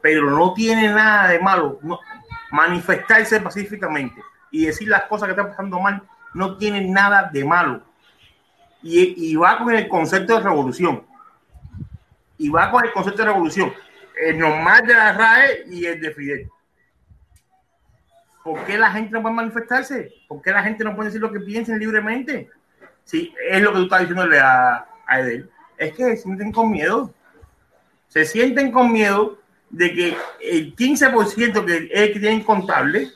[0.00, 1.98] pero no tiene nada de malo no-
[2.50, 6.02] manifestarse pacíficamente y decir las cosas que están pasando mal,
[6.34, 7.82] no tiene nada de malo.
[8.82, 11.04] Y, y va con el concepto de revolución.
[12.42, 13.72] Y va con el concepto de revolución.
[14.20, 16.48] El normal de la RAE y el de Fidel.
[18.42, 20.12] ¿Por qué la gente no puede manifestarse?
[20.26, 22.50] ¿Por qué la gente no puede decir lo que piensen libremente?
[23.04, 25.48] Sí, es lo que tú estás diciéndole a, a Edel.
[25.78, 27.14] Es que se sienten con miedo.
[28.08, 29.38] Se sienten con miedo
[29.70, 33.08] de que el 15% que es que tienen contable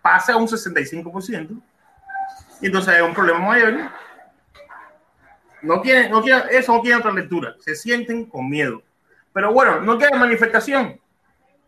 [0.00, 1.60] pase a un 65%.
[2.62, 3.90] Y entonces hay un problema mayor.
[5.62, 7.56] No quieren, no quieren, eso no tiene otra lectura.
[7.60, 8.82] Se sienten con miedo.
[9.32, 11.00] Pero bueno, no quieren manifestación.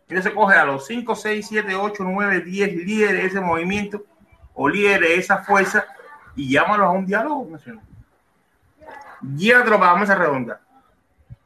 [0.07, 4.03] Entonces coge a los 5, 6, 7, 8, 9, 10 líderes de ese movimiento
[4.55, 5.85] o líderes de esa fuerza
[6.35, 7.83] y llámalos a un diálogo nacional.
[9.35, 10.61] Llévatelo para la mesa redonda.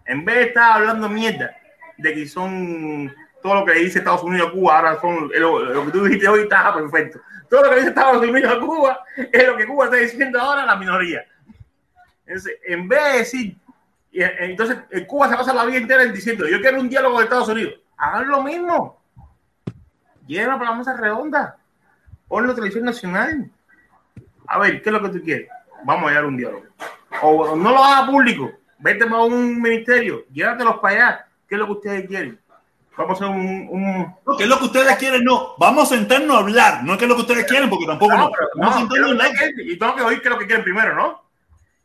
[0.06, 1.56] En vez de estar hablando mierda
[1.97, 5.85] de que son todo lo que dice Estados Unidos a Cuba, ahora son lo, lo
[5.85, 7.19] que tú dijiste hoy está perfecto.
[7.49, 8.99] Todo lo que dice Estados Unidos a Cuba
[9.31, 11.26] es lo que Cuba está diciendo ahora a la minoría.
[12.25, 13.57] Entonces, en vez de decir,
[14.11, 17.17] y, eh, entonces en Cuba se pasa la vida entera diciendo, yo quiero un diálogo
[17.17, 17.75] de Estados Unidos.
[17.97, 19.01] Hagan lo mismo.
[20.27, 21.57] Lleva para la mesa redonda.
[22.27, 23.49] Ponlo televisión nacional.
[24.47, 25.49] A ver, ¿qué es lo que tú quieres?
[25.83, 26.63] Vamos a dar un diálogo.
[27.22, 28.51] O no lo haga público.
[28.79, 30.25] Vete para un ministerio.
[30.31, 31.27] Llévatelos para allá.
[31.47, 32.39] ¿Qué es lo que ustedes quieren?
[32.95, 34.15] Vamos a hacer un, un...
[34.25, 35.23] No, ¿qué es lo que ustedes quieren?
[35.23, 36.83] No, vamos a sentarnos a hablar.
[36.83, 38.29] No es que es lo que ustedes quieren, porque tampoco no.
[38.31, 39.67] pero Vamos a no, sentarnos a ¿qué es lo que hablar.
[39.67, 41.23] y tengo que oír qué es lo que quieren primero, ¿no?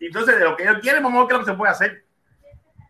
[0.00, 1.72] Entonces, de lo que ellos quieren, vamos a ver qué es lo que se puede
[1.72, 2.04] hacer.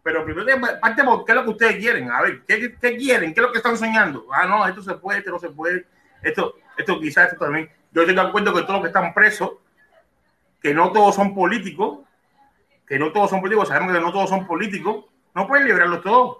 [0.02, 2.10] Pero primero parte por qué es lo que ustedes quieren.
[2.10, 3.34] A ver, ¿qué, qué quieren?
[3.34, 4.26] ¿Qué es lo que están soñando?
[4.32, 5.86] Ah, no, esto se puede, esto no se puede.
[6.22, 7.70] Esto, esto quizás, esto también.
[7.92, 9.52] Yo estoy de acuerdo que todos los que están presos,
[10.62, 12.00] que no todos son políticos,
[12.86, 16.38] que no todos son políticos, sabemos que no todos son políticos, no pueden liberarlos todos.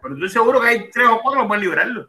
[0.00, 2.08] Pero estoy seguro que hay tres o cuatro que pueden liberarlos.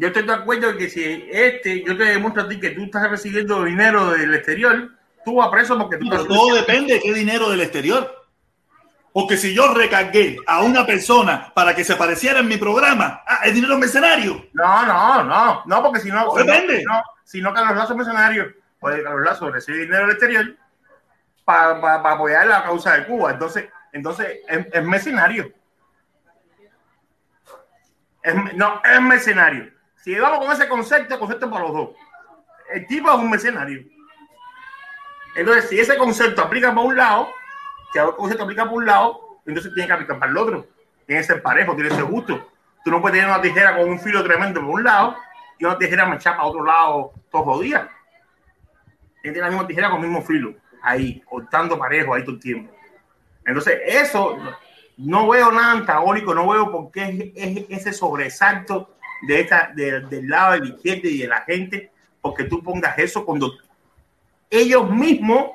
[0.00, 3.10] Yo estoy de acuerdo que si este, yo te demuestro a ti que tú estás
[3.10, 4.90] recibiendo dinero del exterior,
[5.24, 6.36] tú vas preso porque tú Pero estás.
[6.36, 8.14] todo depende de qué dinero del exterior.
[9.12, 13.40] Porque si yo recargué a una persona para que se apareciera en mi programa, ah,
[13.44, 14.46] es dinero mercenario.
[14.52, 16.78] No, no, no, no, porque si no, Depende.
[16.78, 20.56] si no, si no Carlos Lazo mercenario, pues Carlos Lazo recibe dinero del exterior
[21.44, 23.32] para apoyar la causa de Cuba.
[23.32, 25.52] Entonces, entonces es, es mercenario.
[28.22, 29.76] Es- no, es mercenario.
[30.08, 31.90] Si vamos con ese concepto, concepto para los dos.
[32.72, 33.84] El tipo es un mercenario.
[35.36, 37.28] Entonces, si ese concepto aplica para un lado,
[37.92, 40.66] si el concepto aplica para un lado, entonces tiene que aplicar para el otro.
[41.04, 42.50] Tiene que ser parejo, tiene que ser justo.
[42.82, 45.14] Tú no puedes tener una tijera con un filo tremendo por un lado
[45.58, 47.86] y una tijera mechada para otro lado todos los días.
[49.20, 52.74] Tiene la misma tijera con el mismo filo, ahí, cortando parejo ahí todo el tiempo.
[53.44, 54.38] Entonces, eso
[54.96, 60.28] no veo nada antagónico, no veo por qué es ese sobresalto de esta, de- del
[60.28, 63.52] lado de la y de la gente, porque tú pongas eso cuando
[64.50, 65.50] ellos mismos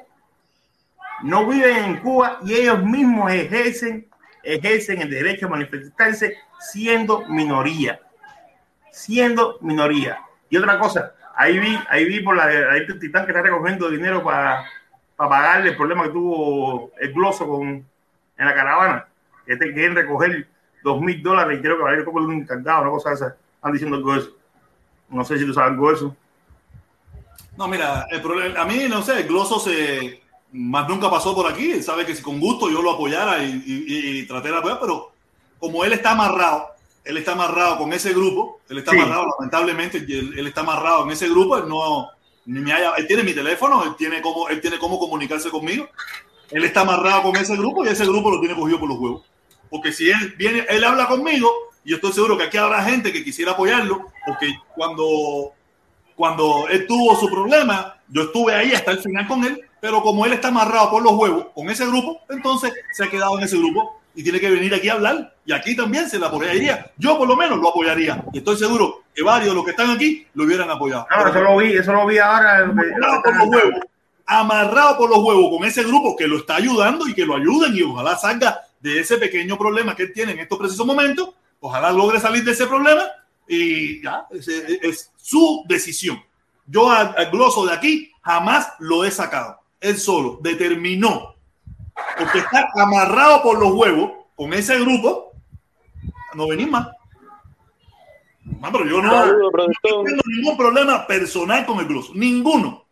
[1.24, 4.08] no viven en Cuba y ellos mismos ejercen,
[4.44, 7.99] ejercen el derecho a manifestarse siendo minoría,
[8.92, 10.19] siendo minoría.
[10.49, 14.24] Y otra cosa, ahí vi, ahí vi por la ahí titán que está recogiendo dinero
[14.24, 14.65] para
[15.15, 19.08] pagarle el problema que tuvo el gloso con, en la caravana.
[19.46, 20.47] Que te quieren recoger
[20.83, 23.35] dos mil dólares y creo que vale como un encantado, una cosa esa.
[23.63, 24.29] Están diciendo eso.
[25.08, 26.13] No sé si tú sabes eso.
[27.56, 31.49] No, mira, el problema, a mí, no sé, el gloso se más nunca pasó por
[31.49, 31.72] aquí.
[31.72, 34.79] Él sabe que si con gusto yo lo apoyara y, y- y traté de apoyar,
[34.81, 35.13] pero
[35.60, 36.67] como él está amarrado,
[37.06, 38.97] él está amarrado con ese grupo, él está Sí.
[38.97, 42.10] amarrado, lamentablemente, él, él está amarrado en ese grupo, él no,
[42.46, 45.88] ni me haya- él tiene mi teléfono, él tiene cómo, él tiene cómo comunicarse conmigo.
[46.51, 49.22] Él está amarrado con ese grupo y ese grupo lo tiene cogido por los huevos.
[49.74, 51.52] Porque si él viene, él habla conmigo,
[51.84, 55.52] y yo estoy seguro que aquí habrá gente que quisiera apoyarlo, porque cuando
[56.16, 60.28] cuando él tuvo su problema, yo estuve ahí hasta el final con él, pero como
[60.28, 63.58] él está amarrado por los huevos con ese grupo, entonces se ha quedado en ese
[63.58, 65.34] grupo y tiene que venir aquí a hablar.
[65.44, 66.92] Y aquí también se le apoyaría.
[66.98, 68.24] Yo por lo menos lo apoyaría.
[68.32, 71.08] Y estoy seguro que varios de los que están aquí lo hubieran apoyado.
[71.10, 72.60] No, eso lo vi, eso lo vi ahora.
[72.60, 73.80] Amarrado por los huevos.
[74.28, 77.76] Amarrado por los huevos con ese grupo que lo está ayudando y que lo ayuden
[77.76, 81.30] y ojalá salga de ese pequeño problema que él tiene en estos precisos momentos.
[81.62, 83.03] Ojalá logre salir de ese problema
[83.48, 86.22] y ya, es, su decisión.
[86.67, 89.58] Yo al, al gloso de aquí jamás lo he sacado.
[89.80, 91.35] Él solo determinó,
[92.17, 95.32] porque está amarrado por los huevos con ese grupo,
[96.33, 96.90] no venir más.
[98.44, 99.51] No, pero yo no, no
[99.82, 102.83] tengo ningún problema personal con el gloso, ninguno.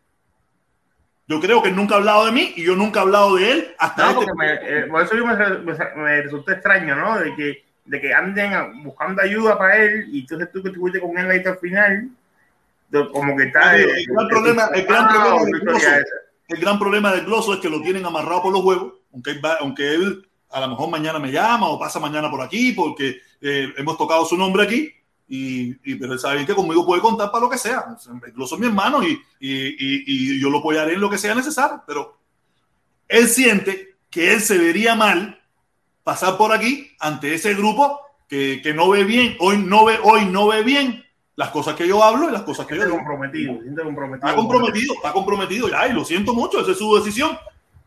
[1.32, 3.52] Yo creo que él nunca ha hablado de mí y yo nunca he hablado de
[3.52, 7.18] él hasta No, este me, eh, por eso yo me, me, me resultó extraño, ¿no?
[7.20, 11.18] De que, de que anden buscando ayuda para él y entonces tú que estuviste con
[11.18, 12.10] él ahí hasta el final,
[13.12, 13.76] como que está.
[13.78, 16.06] el, el gran problema, el gran problema del gloso, esa.
[16.50, 19.42] el gran problema del gloso es que lo tienen amarrado por los huevos, aunque él,
[19.44, 23.22] va- aunque él a lo mejor mañana me llama o pasa mañana por aquí porque
[23.42, 24.94] eh, hemos tocado su nombre aquí.
[25.34, 27.86] Y, y- pero él sabe que conmigo puede contar para lo que sea.
[27.98, 31.82] Es mi hermano y, y, y- yo lo apoyaré en lo que sea necesario.
[31.88, 32.18] Pero
[33.08, 35.42] él siente que él se vería mal
[36.04, 40.26] pasar por aquí ante ese grupo que, que no ve bien, hoy no ve, hoy
[40.26, 41.02] no ve bien
[41.36, 42.98] las cosas que yo hablo y las cosas que yo digo.
[42.98, 43.54] comprometido,
[43.86, 44.28] comprometido.
[44.28, 47.38] Está comprometido, está comprometido ya, y lo siento mucho, esa es su decisión.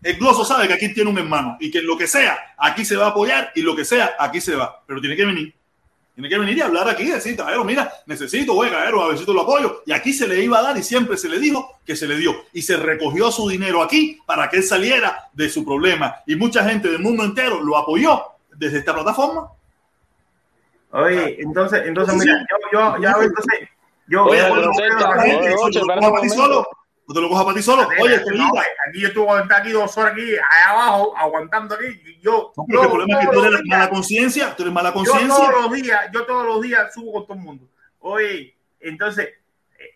[0.02, 2.96] El gloso sabe que aquí tiene un hermano y que lo que sea, aquí se
[2.96, 4.82] va a apoyar y lo que sea, aquí se va.
[4.86, 5.54] Pero tiene que venir.
[6.14, 9.18] Tiene que venir y hablar aquí y decir, Caballero, mira, necesito, güey, Caballero, a ver
[9.18, 9.82] si te lo apoyo.
[9.84, 12.16] Y aquí se le iba a dar y siempre se le dijo que se le
[12.16, 12.32] dio.
[12.52, 16.14] Y se recogió su dinero aquí para que él saliera de su problema.
[16.26, 18.22] Y mucha gente del mundo entero lo apoyó
[18.56, 19.48] desde esta plataforma.
[20.92, 23.68] Oye, entonces, entonces, mira, yo, yo, ya, entonces,
[24.06, 26.34] yo, un Vamos a ir momento.
[26.34, 26.68] solo.
[27.06, 27.86] No te lo cojas para ti solo.
[28.00, 28.50] Oye, no,
[28.88, 32.18] aquí yo estuve aguantando aquí dos horas aquí, allá abajo, aguantando aquí.
[32.22, 34.72] Yo, No, pero el yo problema es que tú eres días- mala conciencia, tú eres
[34.74, 35.28] mala yo conciencia.
[35.34, 37.68] todos los días, yo todos los días subo con todo el mundo.
[37.98, 39.28] Oye, entonces,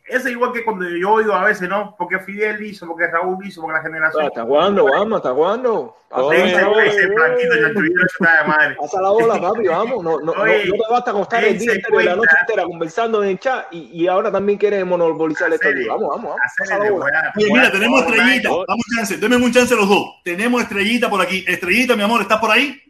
[0.09, 1.95] es igual que cuando yo oigo a veces, ¿no?
[1.99, 4.25] Porque Fidel hizo, porque Raúl hizo, porque la generación.
[4.27, 5.17] ¿Hasta cuándo, vamos?
[5.19, 5.95] ¿Hasta cuándo?
[6.09, 8.77] Pasa Ese- la bola, ese blanquito ya tuvieron eso está de madre.
[8.81, 10.03] Pasa la bola, papi, vamos.
[10.05, 12.37] No, no, no, Oye, no te basta con estar el día entero y la noche
[12.41, 15.69] entera conversando en el chat y, y ahora también quieres monopolizar esto.
[15.89, 16.37] Vamos, vamos,
[16.71, 17.07] vamos.
[17.37, 18.49] Oye, mira, tenemos estrellita.
[18.49, 20.07] Dame un chance, denme un chance los dos.
[20.25, 21.45] Tenemos estrellita por aquí.
[21.47, 22.81] Estrellita, mi amor, ¿estás por ahí?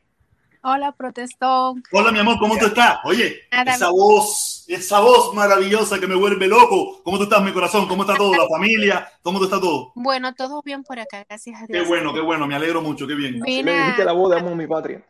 [0.62, 1.82] Hola, protestón.
[1.92, 2.98] Hola, mi amor, ¿cómo tú estás?
[3.04, 3.72] Oye, Nada.
[3.72, 7.02] esa voz, esa voz maravillosa que me vuelve loco.
[7.02, 7.88] ¿Cómo tú estás, mi corazón?
[7.88, 8.32] ¿Cómo está todo?
[8.34, 9.10] ¿La familia?
[9.22, 9.92] ¿Cómo tú está todo?
[9.94, 11.88] Bueno, todo bien por acá, gracias a Qué Dios.
[11.88, 13.40] bueno, qué bueno, me alegro mucho, qué bien.
[13.40, 15.04] Vine le dijiste la voz de amo mi patria.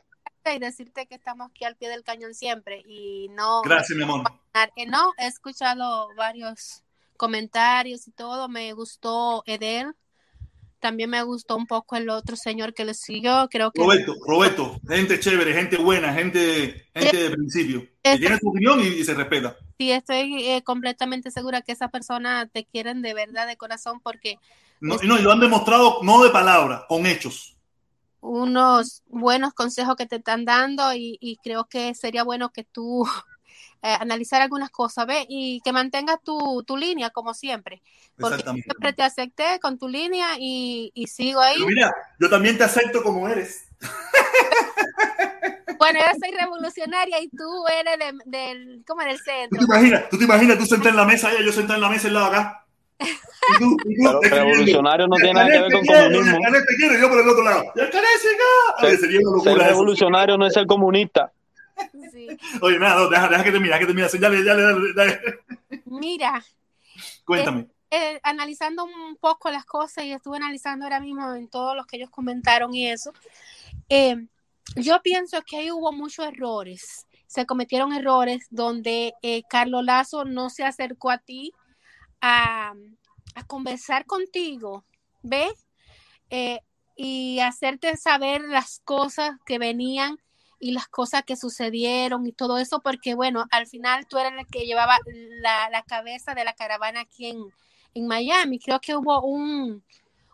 [0.55, 4.23] y decirte que estamos aquí al pie del cañón siempre y no, Gracias, mi amor.
[4.87, 6.83] no, he escuchado varios
[7.19, 9.94] comentarios y todo, me gustó Edel,
[10.81, 14.81] también me gustó un poco el otro señor que le siguió, creo que Roberto, Roberto,
[14.89, 17.81] gente chévere, gente buena, gente, gente de principio.
[18.03, 19.57] Que es- tiene su opinión y, y se respeta.
[19.78, 24.37] sí estoy eh, completamente segura que esa persona te quieren de verdad, de corazón, porque
[24.81, 27.57] No, y no, y lo han demostrado no de palabra, con hechos.
[28.21, 33.07] unos buenos consejos que te están dando y, y creo que sería bueno que tú
[33.83, 35.25] eh, analizar algunas cosas, ¿ves?
[35.28, 37.83] Y que mantengas tu, tu línea como siempre,
[38.17, 38.65] porque Exactamente.
[38.65, 41.57] siempre te acepté con tu línea y, y sigo ahí.
[41.57, 43.65] Pero mira, yo también te acepto como eres.
[45.78, 49.59] Bueno, yo soy revolucionaria y tú eres de- del, como del ¿Tú centro.
[49.61, 50.09] te imaginas?
[50.11, 52.15] ¿Tú te imaginas tú sentado en la mesa allá, yo sentado en la mesa al
[52.15, 52.65] lado acá?
[53.01, 55.87] Y tú, y tú, Pero escribiendo, revolucionario no "Y el tiene nada que ver con
[55.87, 56.39] comunismo.
[56.47, 57.65] El te quiere, y yo por el otro lado.
[57.77, 61.33] El sería una locura revolucionario no es ser comunista.
[62.12, 62.28] Sí.
[62.62, 64.09] Oye, nada, no, deja, deja que termine, deja que termine.
[64.09, 65.21] Sí, Dale, dale, dale, dale.
[65.85, 66.44] Mira,
[67.25, 67.69] Cuéntame.
[67.91, 71.97] eh, analizando un poco las cosas y estuve analizando ahora mismo en todos los que
[71.97, 73.12] ellos comentaron y eso,
[73.89, 74.17] eh,
[74.77, 77.07] yo pienso que ahí hubo muchos errores.
[77.27, 81.53] Se cometieron errores donde eh, Carlos Lazo no se acercó a ti
[82.21, 82.75] a,
[83.35, 84.85] a conversar contigo,
[85.23, 85.67] ¿ves?
[86.31, 86.61] Eh,
[86.97, 90.19] y hacerte saber las cosas que venían
[90.60, 94.47] y las cosas que sucedieron y todo eso, porque bueno, al final tú eres el
[94.47, 94.99] que llevaba
[95.42, 97.44] la, la cabeza de la caravana aquí en,
[97.94, 98.58] en Miami.
[98.58, 99.83] Creo que hubo un,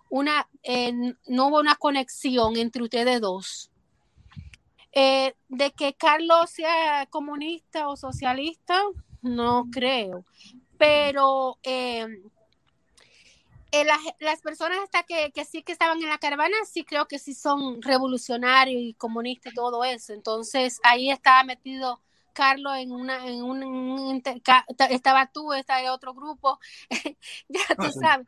[0.09, 0.93] una, eh,
[1.27, 3.71] no hubo una conexión entre ustedes dos.
[4.93, 8.81] Eh, de que Carlos sea comunista o socialista,
[9.23, 10.25] no creo.
[10.79, 12.07] Pero eh,
[13.81, 17.07] eh, las, las personas hasta que, que sí que estaban en la caravana, sí creo
[17.07, 20.13] que sí son revolucionarios y comunistas y todo eso.
[20.13, 22.01] Entonces ahí estaba metido
[22.35, 24.23] Carlos en una, en un, un
[24.91, 26.59] estaba tú, estaba el otro grupo,
[27.49, 28.27] ya tú sabes.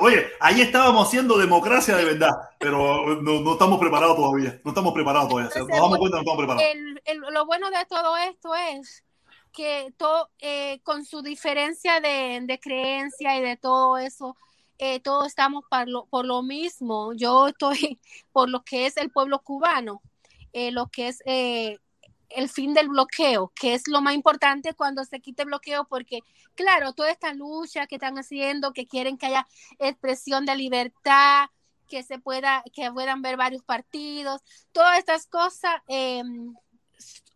[0.00, 4.60] Oye, ahí estábamos haciendo democracia de verdad, pero no, no estamos preparados todavía.
[4.64, 5.50] No estamos preparados todavía.
[5.58, 6.72] Nos damos cuenta que no estamos preparados.
[6.72, 9.04] el- el- lo bueno de todo esto es
[9.52, 14.36] que todo, eh, con su diferencia de, de creencia y de todo eso,
[14.78, 15.64] eh, todos estamos
[16.10, 17.12] por lo, mismo.
[17.14, 18.00] Yo estoy
[18.32, 20.02] por lo que es el pueblo cubano,
[20.52, 21.78] eh, lo que es eh,
[22.36, 26.20] el fin del bloqueo, que es lo más importante cuando se quite el bloqueo, porque
[26.54, 29.46] claro, toda esta lucha que están haciendo, que quieren que haya
[29.78, 31.46] expresión de libertad,
[31.88, 34.40] que se pueda, que puedan ver varios partidos,
[34.72, 36.22] todas estas cosas eh,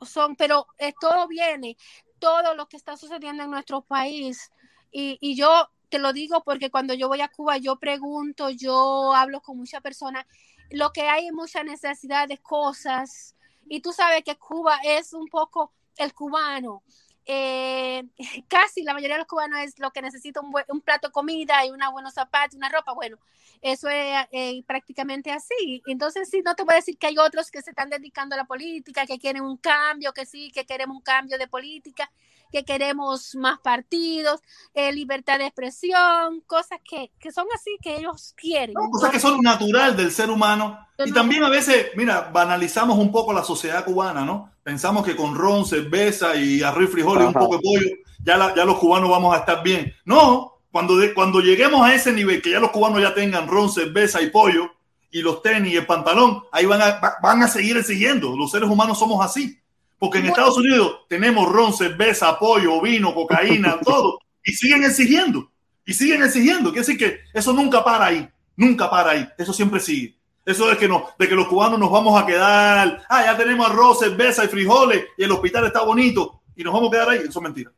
[0.00, 1.76] son, pero eh, todo viene,
[2.18, 4.50] todo lo que está sucediendo en nuestro país.
[4.98, 9.40] Y yo te lo digo porque cuando yo voy a Cuba, yo pregunto, yo hablo
[9.40, 10.26] con muchas personas,
[10.70, 13.34] lo que hay es mucha necesidad de cosas.
[13.68, 16.82] Y tú sabes que Cuba es un poco el cubano.
[17.28, 18.04] Eh,
[18.48, 21.70] casi la mayoría de los cubanos es lo que necesita un, plato de comida y
[21.70, 22.92] una buenos zapatos, una ropa.
[22.92, 23.18] Bueno,
[23.62, 25.82] eso es eh, prácticamente así.
[25.86, 28.38] Entonces, sí, no te voy a decir que hay otros que se están dedicando a
[28.38, 32.10] la política, que quieren un cambio, que sí, que queremos un cambio de política,
[32.52, 34.40] que queremos más partidos,
[34.74, 38.74] eh, libertad de expresión, cosas que, que son así, que ellos quieren.
[38.74, 40.78] No, cosas que son natural del ser humano.
[41.04, 44.50] Y también a veces, mira, banalizamos un poco la sociedad cubana, ¿no?
[44.62, 48.36] Pensamos que con ron, cerveza y arroz y frijoles y un poco de pollo, ya,
[48.36, 49.92] la- ya los cubanos vamos a estar bien.
[50.04, 53.70] No, cuando, de- cuando lleguemos a ese nivel, que ya los cubanos ya tengan ron,
[53.70, 54.70] cerveza y pollo,
[55.10, 58.36] y los tenis y el pantalón, ahí van a, va- van a seguir exigiendo.
[58.36, 59.58] Los seres humanos somos así.
[59.98, 60.34] Porque en Bueno.
[60.34, 65.50] Estados Unidos tenemos ron, cerveza, pollo, vino, cocaína, todo, y siguen exigiendo.
[65.84, 66.70] Y siguen exigiendo.
[66.70, 68.28] Quiere decir que eso nunca para ahí.
[68.56, 69.28] Nunca para ahí.
[69.38, 70.16] Eso siempre sigue.
[70.44, 73.02] Eso es que no, de que los cubanos nos vamos a quedar.
[73.08, 76.40] Ah, ya tenemos arroz, cerveza y frijoles y el hospital está bonito.
[76.56, 77.18] Y nos vamos a quedar ahí.
[77.18, 77.70] Eso es mentira.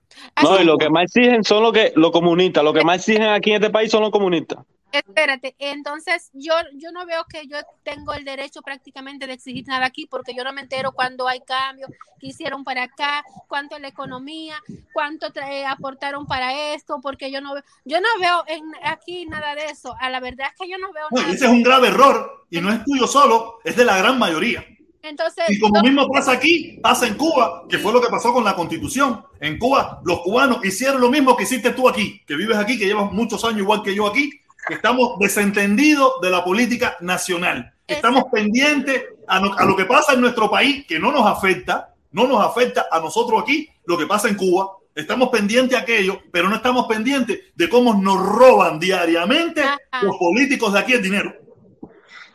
[0.43, 2.65] No, y lo que más exigen son lo que, los comunistas.
[2.65, 4.59] Lo que más exigen aquí en este país son los comunistas.
[4.91, 9.85] Espérate, entonces yo, yo no veo que yo tengo el derecho prácticamente de exigir nada
[9.85, 13.83] aquí porque yo no me entero cuando hay cambios, qué hicieron para acá, cuánto es
[13.83, 14.55] la economía,
[14.95, 19.55] cuánto trae- aportaron para esto, porque yo no veo, yo no veo en, aquí nada
[19.55, 19.95] de eso.
[20.01, 21.33] A la verdad es que yo no veo nada.
[21.35, 24.65] ese es un grave error y no es tuyo solo, es de la gran mayoría.
[25.09, 28.33] Entonces, Y como yo- mismo pasa aquí, pasa en Cuba, que fue lo que pasó
[28.33, 29.25] con la constitución.
[29.41, 32.87] En Cuba, los cubanos hicieron lo mismo que hiciste tú aquí, que vives aquí, que
[32.87, 34.31] llevas muchos años igual que yo aquí,
[34.67, 37.73] que estamos desentendidos de la política nacional.
[37.87, 41.95] Estamos pendientes a, no- a lo que pasa en nuestro país, que no nos afecta,
[42.13, 44.73] no nos afecta a nosotros aquí, lo que pasa en Cuba.
[44.95, 49.63] Estamos pendientes a aquello, pero no estamos pendientes de cómo nos roban diariamente
[50.03, 51.33] los políticos de aquí el dinero.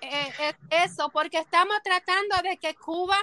[0.03, 0.53] Eh, eh,
[0.83, 3.17] eso, porque estamos tratando de que Cuba,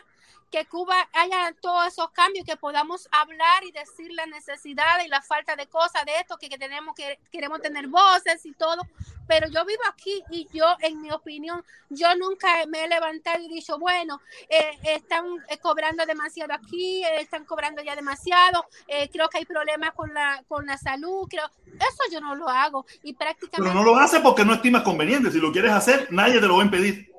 [0.50, 5.22] que Cuba haya todos esos cambios, que podamos hablar y decir la necesidad y la
[5.22, 8.82] falta de cosas de esto, que, que tenemos que queremos tener voces y todo,
[9.26, 13.48] pero yo vivo aquí y yo, en mi opinión, yo nunca me he levantado y
[13.48, 19.28] dicho, bueno, eh, están eh, cobrando demasiado aquí, eh, están cobrando ya demasiado, eh, creo
[19.28, 23.12] que hay problemas con la, con la salud, creo, eso yo no lo hago y
[23.14, 23.56] prácticamente...
[23.58, 25.30] Pero no lo hace porque no estimas conveniente.
[25.30, 27.09] Si lo quieres hacer, nadie te lo va a impedir.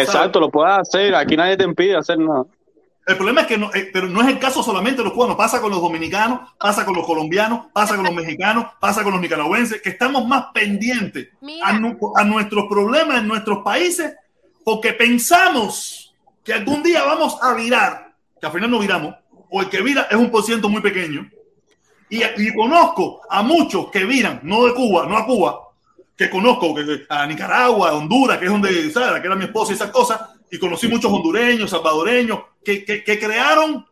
[0.00, 1.14] Exacto, lo puedes hacer.
[1.14, 2.44] Aquí nadie te impide hacer nada.
[3.06, 5.36] El problema es que no, eh, pero no es el caso solamente de los cubanos,
[5.36, 9.20] pasa con los dominicanos, pasa con los colombianos, pasa con los mexicanos, pasa con los
[9.20, 11.28] nicaragüenses, que estamos más pendientes
[11.62, 14.14] a, nu- a nuestros problemas en nuestros países
[14.64, 19.14] porque pensamos que algún día vamos a virar, que al final no viramos,
[19.50, 21.28] o el que vira es un por ciento muy pequeño.
[22.08, 25.63] Y, y conozco a muchos que viran, no de Cuba, no a Cuba,
[26.16, 29.20] que conozco, que, a Nicaragua, a Honduras, que es donde, ¿sabes?
[29.20, 33.18] Que era mi esposa y esas cosas, y conocí muchos hondureños, salvadoreños, que, que, que
[33.18, 33.86] crearon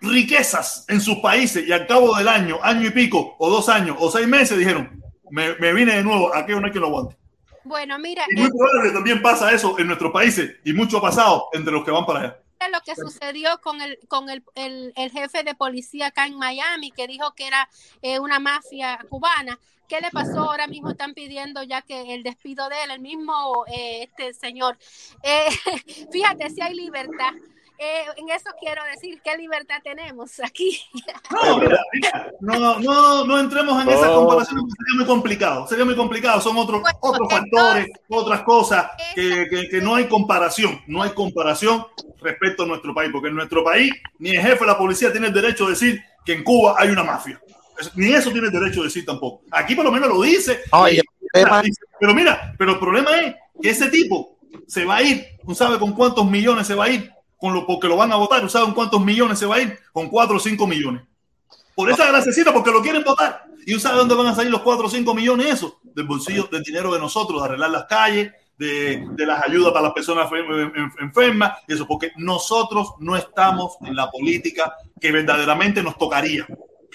[0.00, 3.96] riquezas en sus países y al cabo del año, año y pico, o dos años,
[4.00, 7.16] o seis meses, dijeron, me, me vine de nuevo, aquí no hay quien lo aguante.
[7.64, 11.02] Bueno, mira, Y muy probable que también pasa eso en nuestros países, y mucho ha
[11.02, 12.38] pasado entre los que van para allá.
[12.72, 16.90] Lo que sucedió con el con el, el- el jefe de policía acá en Miami
[16.90, 17.68] que dijo que era
[18.02, 19.58] eh, una mafia cubana.
[19.88, 20.40] ¿Qué le pasó?
[20.40, 24.76] Ahora mismo están pidiendo ya que el despido de él, el mismo eh, este señor.
[25.22, 25.46] Eh,
[26.12, 27.32] fíjate si hay libertad.
[27.78, 30.80] Eh, en eso quiero decir qué libertad tenemos aquí.
[31.30, 34.20] No, mira, mira, no, no, no entremos en esas Oh.
[34.24, 39.46] comparaciones, porque sería muy complicado, sería muy complicado, son otros, otros factores, otras cosas que,
[39.50, 41.84] que- que no hay comparación, no hay comparación
[42.22, 45.26] respecto a nuestro país, porque en nuestro país ni el jefe de la policía tiene
[45.26, 47.38] el derecho de decir que en Cuba hay una mafia.
[47.78, 49.42] Eso- Ni eso tiene derecho de decir tampoco.
[49.50, 50.60] Aquí por lo menos lo dice.
[52.00, 55.78] Pero mira, pero el problema es que ese tipo se va a ir, ¿no sabe
[55.78, 57.10] con cuántos millones se va a ir?
[57.38, 59.60] Con lo, porque lo van a votar, ¿no sabe con cuántos millones se va a
[59.62, 59.78] ir?
[59.92, 61.02] Con cuatro o cinco millones.
[61.74, 63.44] Por esa graciecita, porque lo quieren votar.
[63.66, 65.80] ¿Y usted sabe dónde van a salir los 4 o 5 millones eso?
[65.82, 69.86] Del bolsillo, del dinero de nosotros, de arreglar las calles, de, de las ayudas para
[69.86, 75.82] las personas enfer- en- enfermas, eso, porque nosotros no estamos en la política que verdaderamente
[75.82, 76.46] nos tocaría,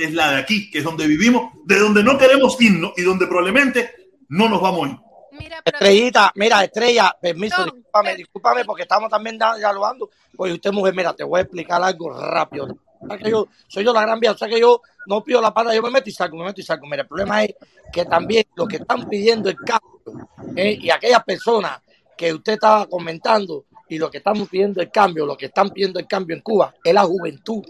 [0.02, 3.04] que es la de aquí, que es donde vivimos, de donde no queremos irnos y
[3.04, 5.52] donde probablemente no nos vamos a ir.
[5.64, 10.10] Estrellita, mira, Estrella, permiso, discúlpame, discúlpame porque estamos también dialogando.
[10.38, 12.76] Oye, usted, mujer, mira, te voy a explicar algo rápido.
[13.00, 15.40] O sea que yo, soy yo la gran vía, o sea que yo no pido
[15.40, 16.88] la pata, yo me meto y saco, me meto y saco.
[16.88, 17.54] Mira, el problema es
[17.94, 20.80] que también lo que están pidiendo el cambio ¿eh?
[20.82, 21.80] y aquellas personas
[22.18, 26.00] que usted estaba comentando y lo que estamos pidiendo el cambio, lo que están pidiendo
[26.00, 27.64] el cambio en Cuba es la juventud.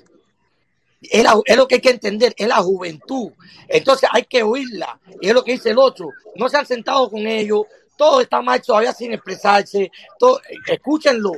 [1.01, 3.31] Es, la- es lo que hay que entender, es la juventud.
[3.67, 4.99] Entonces hay que oírla.
[5.19, 6.09] Y es lo que dice el otro.
[6.35, 7.61] No se han sentado con ellos.
[7.97, 9.91] Todos están mal todavía sin expresarse.
[10.17, 11.31] Todo- escúchenlo,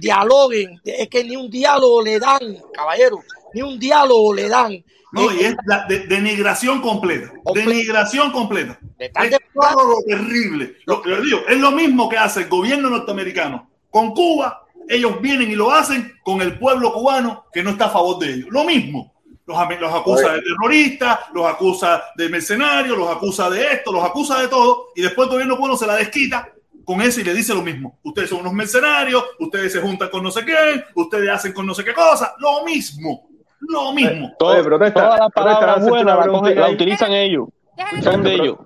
[0.00, 0.80] dialoguen.
[0.84, 2.40] Es que ni un diálogo le dan,
[2.72, 3.18] caballero.
[3.54, 4.84] Ni un diálogo le dan.
[5.12, 7.32] No, y es la de- denigración completa.
[7.54, 8.78] Denigración completa.
[8.98, 9.10] Es
[9.52, 10.76] todo lo terrible.
[10.86, 14.66] Lo les digo, es lo mismo que hace el gobierno norteamericano con Cuba.
[14.90, 18.34] Ellos vienen y lo hacen con el pueblo cubano que no está a favor de
[18.34, 18.48] ellos.
[18.50, 19.12] Lo mismo.
[19.46, 24.40] Los, los acusa de terroristas, los acusa de mercenarios, los acusa de esto, los acusa
[24.40, 24.88] de todo.
[24.96, 26.48] Y después el gobierno cubano se la desquita
[26.84, 27.98] con eso y le dice lo mismo.
[28.02, 31.74] Ustedes son unos mercenarios, ustedes se juntan con no sé quién, ustedes hacen con no
[31.74, 32.34] sé qué cosa.
[32.38, 33.28] Lo mismo.
[33.60, 34.32] Lo mismo.
[34.38, 36.74] Todo- protesta, todas las protesta, palabras buenas cogen- las ahí.
[36.74, 37.48] utilizan ellos.
[38.02, 38.56] Son de ellos.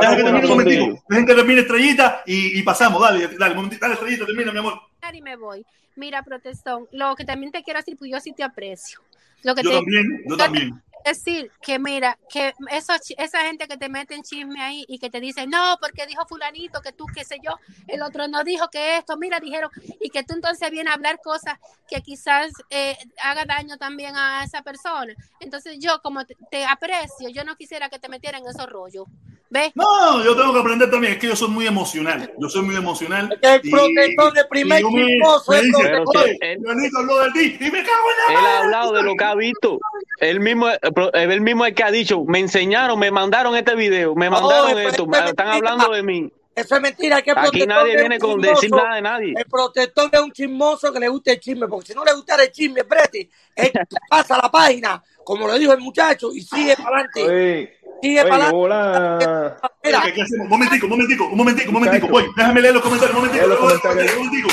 [0.00, 1.02] Deja que termine un momentico.
[1.08, 3.00] Dejen que termine estrellita y, y pasamos.
[3.02, 3.80] Dale, dale, un momentito.
[3.80, 4.74] dale, estrellita, termina, mi amor.
[5.14, 5.64] Y me voy.
[5.96, 9.00] Mira, protestón, lo que también te quiero decir, pues yo sí te aprecio.
[9.42, 10.82] Lo que Yo te- también, yo también.
[11.04, 15.08] decir que mira, que eso, esa gente que te mete en chisme ahí y que
[15.08, 18.68] te dice, no, porque dijo fulanito, que tú, qué sé yo, el otro no dijo
[18.68, 22.96] que esto, mira, dijeron, y que tú entonces vienes a hablar cosas que quizás eh,
[23.22, 25.14] haga daño también a esa persona.
[25.40, 29.04] Entonces yo como te, te aprecio, yo no quisiera que te metieran en esos rollos.
[29.52, 29.72] ¿Ves?
[29.74, 32.76] No, yo tengo que aprender también, es que yo soy muy emocional, yo soy muy
[32.76, 33.28] emocional.
[33.32, 36.22] Es que el y- protector de primer yo me- chismoso me es dice, protector.
[36.22, 38.56] "Oye, Leonito habló de ti y me cago en la Él ha madre".
[38.64, 39.78] hablado de lo que ha visto.
[40.20, 40.68] Él mismo,
[41.14, 44.88] él mismo es que ha dicho, me enseñaron, me mandaron este video, me mandaron eso
[44.88, 46.32] esto, es están hablando de mí.
[46.54, 48.84] Eso es mentira, que el Aquí nadie es viene con decir chismoso.
[48.84, 49.34] nada de nadie.
[49.36, 52.42] El protector es un chismoso que le gusta el chisme, porque si no le gustara
[52.42, 53.70] el chisme, Preti, él
[54.10, 57.78] pasa la página, como lo dijo el muchacho, y sigue para adelante.
[58.02, 59.68] Sigue para adelante.
[59.84, 60.44] Mira, ¿Qué, qué hacemos?
[60.44, 62.08] Un momentico, un momentico, un momentico, un momentico.
[62.08, 63.46] Voy, déjame leer los comentarios, un momentico.
[63.46, 64.12] Los comentarios.
[64.12, 64.48] un momentico.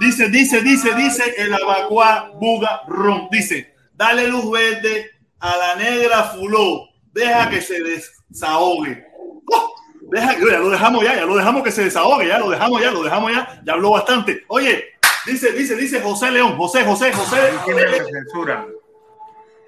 [0.00, 3.28] Dice, dice, dice, dice el abacuá buga ron.
[3.30, 5.10] Dice, dale luz verde
[5.40, 6.88] a la negra fuló.
[7.12, 9.04] Deja que se desahogue.
[9.52, 9.74] ¡Oh!
[10.10, 12.90] Deja, ya lo dejamos ya, ya lo dejamos que se desahogue, ya lo dejamos ya,
[12.90, 14.42] lo dejamos ya, ya habló bastante.
[14.48, 14.84] Oye,
[15.26, 18.66] dice, dice, dice José León, José, José, José, ¿Quién es la censura?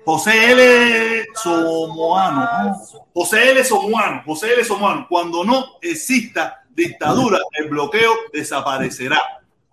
[0.05, 1.27] José L.
[1.35, 2.41] Somoano.
[2.41, 3.07] ¿no?
[3.15, 3.65] José L.
[3.65, 4.23] Somoano.
[4.25, 4.65] José L.
[4.65, 5.07] Somoano.
[5.09, 9.21] Cuando no exista dictadura, el bloqueo desaparecerá.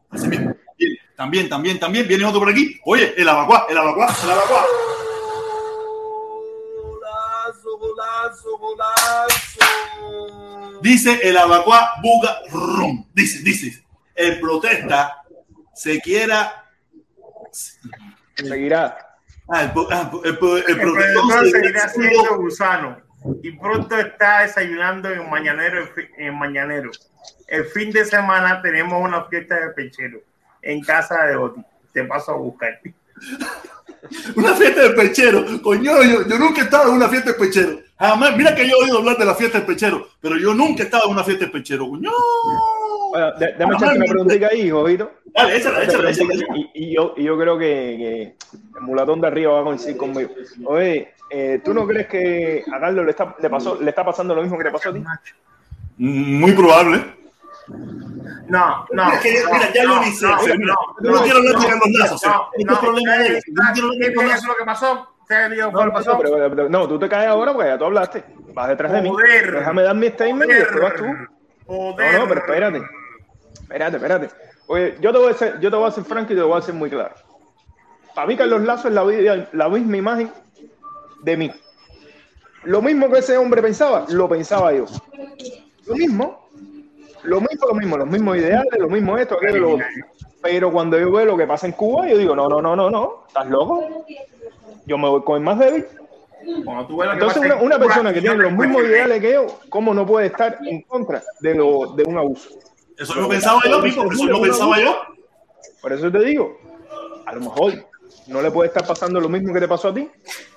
[0.09, 0.53] Así mismo.
[0.77, 2.07] Bien, También, también, también.
[2.07, 2.79] Viene otro por aquí.
[2.85, 4.65] Oye, el abacuá, el abacuá, el abacuá.
[6.77, 9.59] Golazo, golazo, golazo.
[10.81, 13.05] Dice el abacuá buga rum.
[13.13, 13.83] Dice, dice.
[14.15, 15.23] El protesta
[15.73, 16.65] se quiera.
[18.35, 19.08] Seguirá.
[19.51, 22.97] Ah, el, ah, el, el El seguirá siendo gusano
[23.41, 25.89] y pronto está desayunando en mañanero.
[26.17, 26.91] En mañanero.
[27.47, 30.21] El fin de semana tenemos una fiesta de pechero
[30.61, 31.61] en casa de Oti.
[31.93, 32.79] Te paso a buscar.
[34.35, 35.61] Una fiesta de pechero.
[35.61, 37.79] Coño, yo, yo nunca he estado en una fiesta de pechero.
[37.99, 38.35] Jamás.
[38.37, 40.85] Mira que yo he oído hablar de la fiesta de pechero, pero yo nunca he
[40.85, 41.85] estado en una fiesta de pechero.
[41.87, 42.11] Bueno,
[43.39, 45.11] de- déjame echarte una preguntita ahí, Jovito.
[45.35, 46.33] Dale, échala, échala, échala.
[46.55, 48.21] Y, y yo, y yo creo que, que
[48.77, 50.29] el mulatón de arriba va a coincidir conmigo.
[50.65, 54.33] Oye, eh, ¿tú no crees que a Carlos le está, le, pasó, le está pasando
[54.33, 55.03] lo mismo que le pasó a ti?
[55.97, 57.03] Muy probable.
[58.47, 59.05] No, no.
[59.05, 61.67] Mira, que- mira, ya lo ni sé, o sea, mira, yo no quiero hablar de
[61.67, 63.99] Carlos Lazo, o sea, no, este no, problema de él, ¿sabes- yo no quiero hablar
[63.99, 64.41] de ¿sabes Carlos qué Lazo.
[64.41, 64.85] es lo que pasó?
[64.87, 65.18] ¿Sabes lo No, que no,
[65.93, 66.17] pasó?
[66.19, 68.23] pero, pero- no, tú te caes ahora porque ya tú hablaste.
[68.53, 69.09] Vas detrás de mí.
[69.59, 71.05] Déjame dar mi statement y después vas tú.
[71.05, 72.81] No, no, pero espérate.
[73.53, 74.29] Espérate, espérate.
[74.67, 76.53] Oye, yo te voy a ser, yo te voy a ser franco y te voy
[76.55, 77.13] a hacer muy claro.
[78.15, 80.31] Para mí, Carlos Lazo es la, la misma imagen
[81.21, 81.51] de mí.
[82.63, 84.85] Lo mismo que ese hombre pensaba, lo pensaba yo.
[85.85, 86.49] Lo mismo,
[87.23, 89.85] lo mismo, lo mismo, los mismos ideales, lo mismo esto, aquello, lo otro.
[90.41, 92.89] Pero cuando yo veo lo que pasa en Cuba, yo digo, no, no, no, no,
[92.89, 94.05] no, estás loco.
[94.89, 95.85] Yo me voy con el más débil.
[96.41, 100.81] Entonces, una, persona que tiene los mismos ideales que yo, ¿cómo no puede estar en
[100.81, 102.49] contra de, lo, de un abuso?
[102.97, 104.99] Eso lo pensaba yo, Pipo, eso lo pensaba yo.
[105.79, 106.57] Por eso te digo,
[107.25, 107.85] a lo mejor
[108.27, 110.09] no le puede estar pasando lo mismo que te pasó a ti.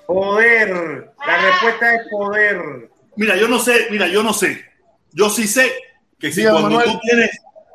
[0.07, 1.11] Poder.
[1.27, 2.89] La respuesta es poder.
[3.15, 4.65] Mira, yo no sé, mira, yo no sé.
[5.11, 5.71] Yo sí sé
[6.17, 6.91] que si cuando Manuel.
[6.91, 7.29] tú tienes,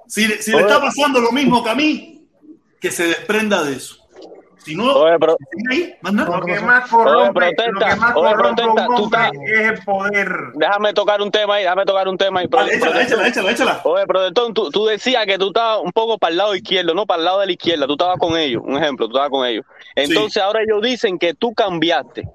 [0.08, 2.28] si, si le está pasando lo mismo que a mí,
[2.80, 4.07] que se desprenda de eso.
[4.68, 5.36] Si no, Oye, pero,
[5.70, 5.94] ahí.
[6.02, 9.04] Lo que más Oye, corrompe, lo protesta, que más oye, corrompe a un protesta, tú
[9.04, 10.28] hombre estás- es el poder.
[10.54, 12.46] déjame tocar un tema ahí, déjame tocar un tema ahí.
[12.48, 13.80] Vale, échala, échala, échala, échala.
[13.84, 17.06] Oye, protestón, tú, tú decías que tú estabas un poco para el lado izquierdo, no
[17.06, 19.46] para el lado de la izquierda, tú estabas con ellos, un ejemplo, tú estabas con
[19.46, 19.64] ellos.
[19.94, 22.28] Entonces ahora ellos dicen que tú cambiaste.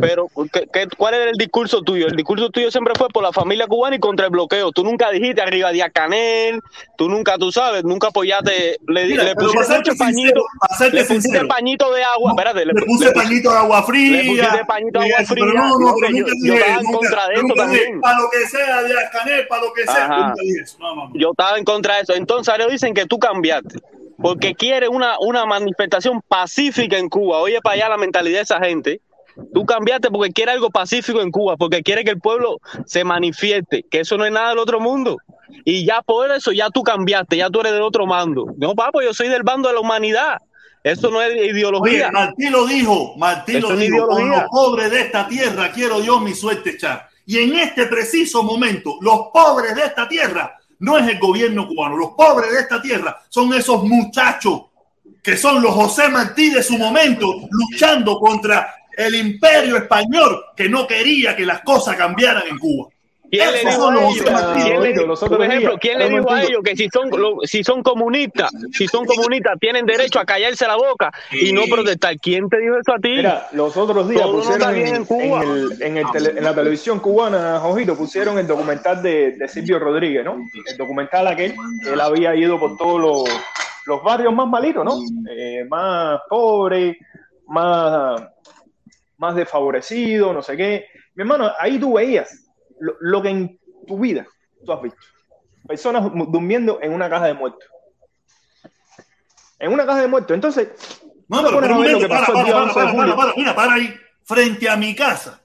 [0.00, 2.06] Pero, ¿qué, qué- cuál era el discurso tuyo?
[2.08, 4.72] El discurso tuyo siempre fue por la familia cubana y contra el bloqueo.
[4.72, 6.60] Tú nunca dijiste arriba de Canel,
[6.96, 11.22] tú nunca, tú sabes, nunca apoyaste, le, Mira, le pusiste mucho pañito, sincero, le pusiste
[11.22, 11.48] sincero.
[11.48, 14.10] pañito de agua, espérate, le, Le puse le- pañito de agua fría.
[14.22, 16.86] le pusiste pañito de agua fría, Pero no, no, no, pero nunca yo- estaba en
[16.92, 18.00] contra de eso también.
[18.00, 20.08] Para lo que sea, de Canel, para lo que sea.
[20.08, 20.76] Nunca eso.
[20.80, 21.12] No, no, no.
[21.14, 22.14] yo estaba en contra de eso.
[22.14, 23.78] Entonces ahora dicen que tú cambiaste.
[24.22, 27.38] Porque quiere una, una manifestación pacífica en Cuba.
[27.38, 29.00] Oye, para allá la mentalidad de esa gente.
[29.52, 33.84] Tú cambiaste porque quiere algo pacífico en Cuba, porque quiere que el pueblo se manifieste,
[33.90, 35.18] que eso no es nada del otro mundo.
[35.64, 38.46] Y ya por eso ya tú cambiaste, ya tú eres del otro mando.
[38.56, 40.38] No, papo, yo soy del bando de la humanidad.
[40.82, 42.08] Eso no es ideología.
[42.08, 46.00] Oye, Martí lo dijo, Martí Eso lo dijo, con los pobres de esta tierra quiero
[46.00, 47.08] Dios mi suerte echar.
[47.26, 51.96] Y en este preciso momento, los pobres de esta tierra no es el gobierno cubano,
[51.96, 54.62] los pobres de esta tierra son esos muchachos
[55.22, 60.86] que son los José Martí de su momento, luchando contra el imperio español que no
[60.86, 62.88] quería que las cosas cambiaran en Cuba.
[63.32, 64.18] ¿Quién le dijo a los ellos?
[64.28, 64.60] José Martí.
[64.62, 67.10] ¿Quién le Oído, dijo- los por ejemplo, ¿quién le dijo a ellos que si son
[67.10, 71.62] lo- si son comunistas, si son comunistas tienen derecho a callarse la boca y no
[71.70, 72.18] protestar?
[72.18, 73.10] ¿Quién te dijo eso a ti?
[73.10, 75.44] Mira, los otros días pusieron en, en Cuba.
[75.44, 79.46] en el- en el tele- en la televisión cubana, Jojito, pusieron el documental de, de
[79.46, 80.44] Silvio Rodríguez, ¿no?
[80.66, 81.54] El documental aquel,
[81.86, 83.40] él había ido por todos los,
[83.86, 84.98] los barrios más malitos, ¿no?
[85.30, 86.96] Eh, más pobres,
[87.46, 88.22] más,
[89.20, 90.86] más desfavorecidos, no sé qué.
[91.14, 92.48] Mi hermano, ahí tú veías
[92.80, 94.26] lo, lo que en tu vida
[94.64, 94.98] tú has visto.
[95.68, 97.68] Personas durmiendo en una caja de muertos.
[99.58, 100.34] En una caja de muertos.
[100.34, 100.68] Entonces,
[101.28, 103.94] No, pero, pero un momento, para, para, para, 11 de para, para, mira, para ahí,
[104.24, 105.44] frente a mi casa.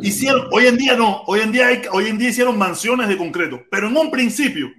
[0.00, 3.18] Hicieron, hoy en día no, hoy en día, hay, hoy en día hicieron mansiones de
[3.18, 4.70] concreto, pero en un principio,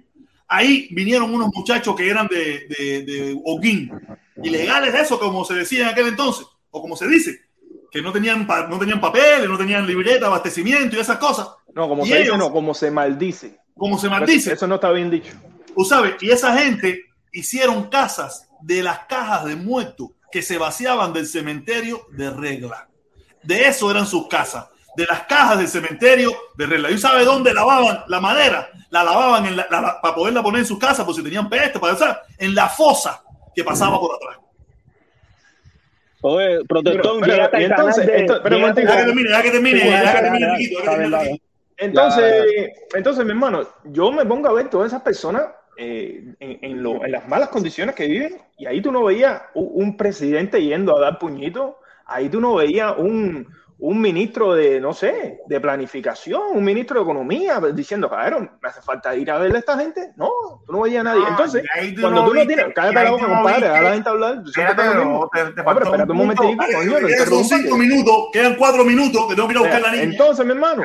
[0.48, 3.90] ahí vinieron unos muchachos que eran de, de, de Oguín,
[4.42, 7.40] ilegales eso, como se decía en aquel entonces, o como se dice,
[7.92, 11.48] que no tenían, pa- no tenían papeles, no tenían libreta, abastecimiento y esas cosas.
[11.74, 13.58] No, como Y se dice, ellos- no, como se maldice.
[13.76, 14.54] Como se maldice.
[14.54, 15.34] Eso no está bien dicho.
[15.76, 21.12] Tú sabes, y esa gente hicieron casas de las cajas de muertos que se vaciaban
[21.12, 22.88] del cementerio de regla.
[23.42, 26.90] De eso eran sus casas, de las cajas del cementerio de regla.
[26.90, 28.70] ¿Y sabe dónde lavaban la madera?
[28.90, 31.48] La lavaban en la- la- la- para poderla poner en sus casas, por si tenían
[31.48, 32.16] peste, para ¿sabes?
[32.38, 33.22] en la fosa
[33.54, 34.36] que pasaba por atrás.
[36.22, 39.84] Oye, protestón, Pero- pero- y entonces, de- esto- pero Ya que termine, que termine, Sí,
[39.88, 41.42] que termine, que termine.
[41.78, 42.44] Entonces,
[42.94, 45.42] entonces, mi hermano, yo me pongo a ver todas esas personas
[45.78, 49.40] eh, en, en lo- en las malas condiciones que viven, y ahí tú no veías
[49.54, 51.72] un, un presidente yendo a dar puñitos,
[52.04, 53.48] ahí tú no veías un,
[53.84, 58.80] un ministro de, no sé, de planificación, un ministro de economía diciendo, cabrón, me hace
[58.80, 60.12] falta ir a verle a esta gente.
[60.14, 60.30] No,
[60.64, 61.24] tú no veías a nadie.
[61.28, 61.64] Entonces,
[61.96, 64.42] tú cuando no tú no tienes, cállate la boca, compadre, a la gente hablar.
[64.46, 69.58] Espérate, Ah, espérate un quedan son cinco minutos, quedan cuatro minutos, que tengo que ir
[69.58, 70.02] a buscar la niña.
[70.04, 70.84] Entonces, mi hermano,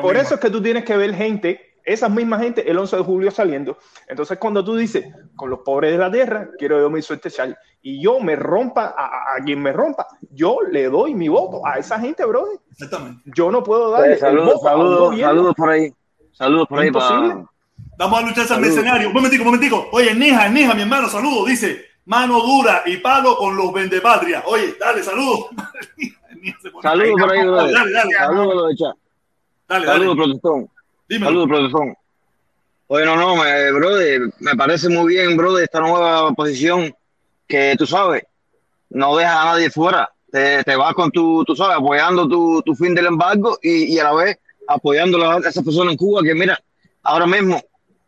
[0.00, 3.02] por eso es que tú tienes que ver gente, esas mismas gente, el 11 de
[3.02, 3.76] julio saliendo.
[4.06, 5.04] Entonces, cuando tú dices,
[5.36, 8.94] con los pobres de la tierra, quiero yo mi suerte echar, y yo me rompa
[8.96, 12.58] a, a- a quien me rompa, yo le doy mi voto a esa gente, brother.
[12.70, 13.22] Exactamente.
[13.34, 15.92] Yo no puedo darle Pues, el saludos, saludos, saludos por ahí.
[16.32, 17.28] Saludos por ahí Imposible.
[17.28, 17.44] para.
[17.98, 18.74] Vamos a luchar al Saludos.
[18.74, 19.08] mercenario.
[19.08, 19.88] Un momentico, un momentico.
[19.92, 21.44] Oye, Nija, Nija, mi hermano, saludo.
[21.46, 24.42] Dice, mano dura y palo con los vendepatria.
[24.46, 25.48] Oye, dale, saludo.
[26.40, 27.72] Nija se pone- Saludos por ahí, brother.
[27.74, 28.96] Dale, dale, Saludos, lo de chat.
[29.68, 30.38] dale, Saludos, dale.
[30.40, 30.68] protestón.
[31.18, 31.94] Saludos, protestón.
[32.86, 36.94] Oye, no, me, brother, me parece muy bien, brother, esta nueva posición
[37.46, 38.24] que tú sabes,
[38.90, 40.10] no dejas a nadie fuera.
[40.30, 43.98] Te, te vas con tu, tú sabes, apoyando tu, tu fin del embargo y, y
[43.98, 46.56] a la vez apoyando a esas personas en Cuba que, mira,
[47.02, 47.60] ahora mismo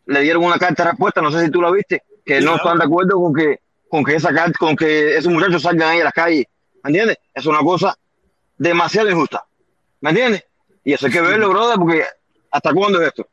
[0.06, 2.52] le dieron una carta de respuesta, no sé si tú la viste, que Sí, no
[2.52, 2.56] claro.
[2.64, 6.00] están de acuerdo con que, con que esa carta, con que esos muchachos salgan ahí
[6.00, 6.46] a las calles.
[6.84, 7.18] ¿Me entiendes?
[7.34, 7.96] Es una cosa
[8.56, 9.44] demasiado injusta.
[10.00, 10.44] ¿Me entiendes?
[10.84, 12.04] Y eso hay que verlo, brother, porque
[12.52, 13.26] ¿hasta cuándo es esto?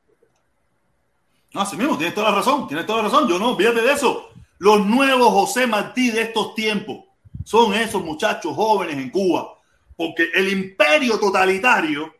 [1.53, 3.27] No, así mismo, tienes toda la razón, tienes toda la razón.
[3.27, 4.29] Yo no, olvídate de eso.
[4.59, 7.05] Los nuevos José Martí de estos tiempos
[7.43, 9.55] son esos muchachos jóvenes en Cuba,
[9.95, 12.13] porque el imperio totalitario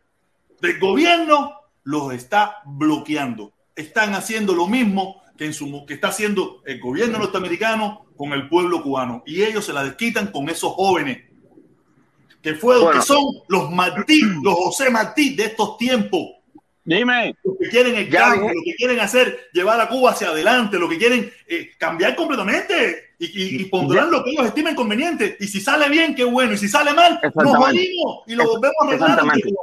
[0.60, 3.53] del gobierno los está bloqueando.
[3.76, 8.49] Están haciendo lo mismo que, en su, que está haciendo el gobierno norteamericano con el
[8.49, 9.24] pueblo cubano.
[9.26, 11.24] Y ellos se la desquitan con esos jóvenes,
[12.42, 12.99] que, fue, Bueno.
[12.99, 16.39] que son los Martí, los José Martí de estos tiempos
[16.98, 20.30] Dime, lo que quieren el Ya cambio, lo que quieren hacer, llevar a Cuba hacia
[20.30, 24.74] adelante, lo que quieren eh, cambiar completamente y, y, y pondrán lo que ellos estimen
[24.74, 25.38] conveniente.
[25.40, 26.54] Y si sale bien, qué bueno.
[26.54, 29.10] Y si sale mal, nos jodimos y lo volvemos a arreglar.
[29.12, 29.54] Exactamente.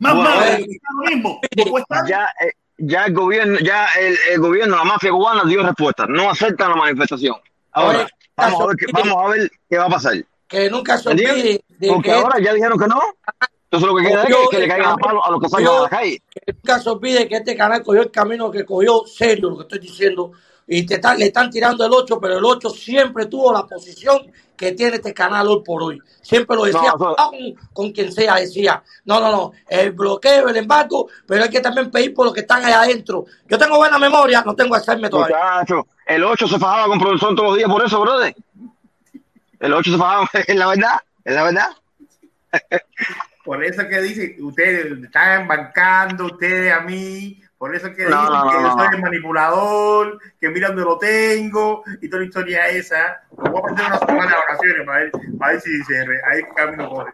[0.00, 1.40] Más Bueno, mal, eh, está lo mismo.
[1.70, 2.08] No estar.
[2.08, 6.30] ya, eh, ya el gobierno, ya el, el gobierno, la mafia cubana dio respuesta, no
[6.30, 7.36] aceptan la manifestación.
[7.72, 10.14] Ahora, Oye, vamos a ver, qué- vamos a ver qué va a pasar.
[10.48, 12.98] Que nunca se olvide de Porque que ahora ya dijeron que no.
[13.72, 15.80] Entonces lo que queda es que, le caigan a palo a los que salgan a
[15.82, 16.20] la calle.
[16.28, 19.62] que nunca se olvide que este canal cogió el camino que cogió serio, lo que
[19.62, 20.32] estoy diciendo,
[20.66, 24.72] y te le están tirando el 8, pero el 8 siempre tuvo la posición que
[24.72, 26.00] tiene este canal hoy por hoy.
[26.20, 27.14] Siempre lo decía, No,
[27.72, 31.92] con quien sea, decía, no, no, no, el bloqueo, el embargo, pero hay que también
[31.92, 33.24] pedir por los que están allá adentro.
[33.48, 35.36] Yo tengo buena memoria, no tengo Alzheimer todavía.
[35.36, 38.34] Muchacho, el 8 se fajaba con producción todos los días por eso, brother.
[39.60, 41.68] El 8 se fajaba, es la verdad, es la verdad.
[43.44, 48.32] Por eso que dice, ustedes están embarcando, ustedes a mí, por eso que No, dicen
[48.32, 48.92] no, no, que yo soy no.
[48.96, 53.22] el manipulador, que mira dónde lo tengo, y toda la historia esa.
[53.42, 55.98] Me voy a perder una semana de vacaciones para ver, para ver si se
[56.30, 57.12] ahí camino coge.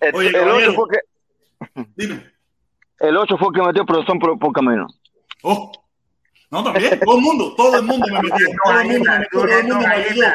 [0.00, 0.72] El, Oye, el caballero.
[0.72, 2.32] 8 fue que, Dime.
[3.00, 4.86] el 8 fue que metió producción por, por camino.
[5.42, 5.72] Oh.
[6.50, 6.98] No, también.
[7.00, 8.46] Todo el mundo, todo el mundo me metió.
[8.64, 10.26] Todo el mundo me metió, todo el mundo me ayudó.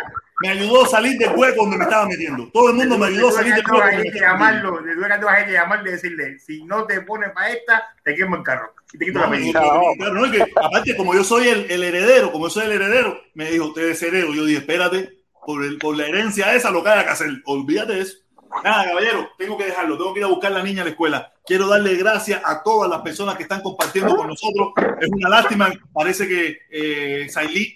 [0.44, 2.50] Me ayudó a salir del hueco donde me estaba metiendo.
[2.52, 3.82] Todo el mundo me ayudó a salir del hueco.
[3.82, 7.32] Hay que llamarlo, le tuve que hay que llamarle y decirle, si no te pones
[7.32, 8.74] para esta, te quemo el carro.
[8.92, 9.62] Y te quito la No, medida.
[9.62, 12.66] no, no, no, es que, aparte, como yo soy el, el heredero, como yo soy
[12.66, 14.34] el heredero, me dijo, te desheredo.
[14.34, 17.30] Yo dije, espérate, por, el, por la herencia esa, lo que haya que hacer.
[17.46, 18.18] Olvídate de eso.
[18.64, 19.98] Nada, caballero, tengo que dejarlo.
[19.98, 21.34] Tengo que ir a buscar a la niña a la escuela.
[21.46, 24.74] Quiero darle gracias a todas las personas que están compartiendo con nosotros.
[25.02, 25.72] Es una lástima.
[25.94, 27.28] Parece que eh,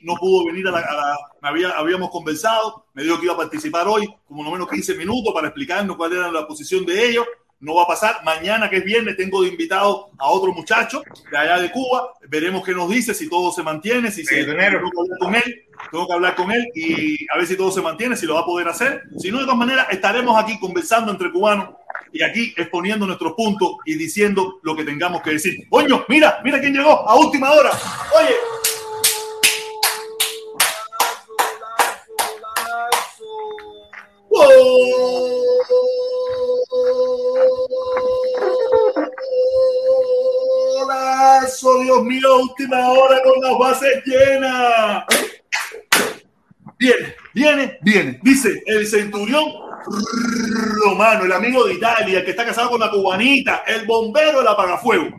[0.04, 0.66] no pudo venir
[1.76, 2.86] habíamos conversado.
[2.94, 6.14] Me dijo que iba a participar hoy, como no menos 15 minutos, para explicarnos cuál
[6.14, 7.26] era la posición de ellos.
[7.60, 8.24] No va a pasar.
[8.24, 12.14] Mañana, que es viernes, tengo de invitado a otro muchacho de allá de Cuba.
[12.30, 14.82] Veremos qué nos dice, si todo se mantiene, si se, tengo que hablar
[15.20, 15.66] con él.
[15.92, 18.42] Tengo que hablar con él y a ver si todo se mantiene, si lo va
[18.42, 19.04] a poder hacer.
[19.18, 21.70] Si no, de todas maneras, estaremos aquí conversando entre cubanos
[22.14, 25.68] y aquí exponiendo nuestros puntos y diciendo lo que tengamos que decir.
[25.70, 27.72] Coño, mira, mira quién llegó a última hora.
[28.16, 28.36] Oye,
[41.88, 45.06] Dios mío, última hora con las bases llenas.
[46.78, 48.20] Viene, viene, viene.
[48.22, 49.46] Dice el centurión
[50.84, 54.50] romano, el amigo de Italia, el que está casado con la cubanita, el bombero del
[54.50, 55.18] apagafuego.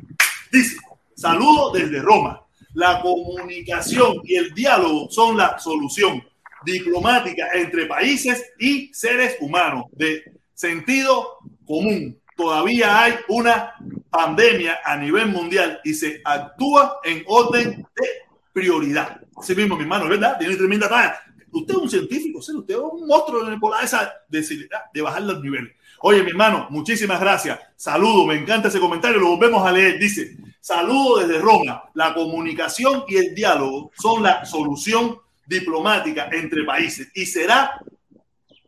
[0.53, 0.77] Dice,
[1.17, 2.45] saludo desde Roma.
[2.75, 6.23] La comunicación y el diálogo son la solución
[6.67, 12.21] diplomática entre países y seres humanos de sentido común.
[12.39, 13.75] Todavía hay una
[14.11, 18.09] pandemia a nivel mundial y se actúa en orden de
[18.53, 19.21] prioridad.
[19.37, 20.39] Así mismo, mi hermano, ¿verdad?
[20.39, 21.21] Tiene tremenda talla.
[21.51, 22.53] Usted es un científico, ¿sí?
[22.53, 25.73] usted es un monstruo en por esa de, de bajar los niveles.
[25.99, 27.59] Oye, mi hermano, muchísimas gracias.
[27.75, 29.99] Saludo, me encanta ese comentario, lo volvemos a leer.
[29.99, 31.91] Dice, saludo desde Roma.
[31.95, 37.81] La comunicación y el diálogo son la solución diplomática entre países y será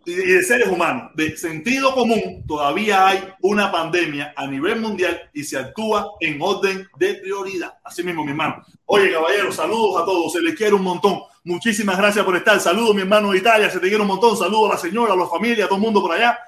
[0.05, 5.45] y de seres humanos de sentido común todavía hay una pandemia a nivel mundial y
[5.45, 7.75] se actúa en orden de prioridad.
[7.85, 8.65] Así mismo, mi hermano.
[8.87, 11.21] Oye, caballero, saludos a todos, se les quiere un montón.
[11.45, 12.59] Muchísimas gracias por estar.
[12.61, 14.37] Saludos, mi hermano de Italia, se te quiere un montón.
[14.37, 16.39] Saludos a la señora, a la familia, a todo el mundo por allá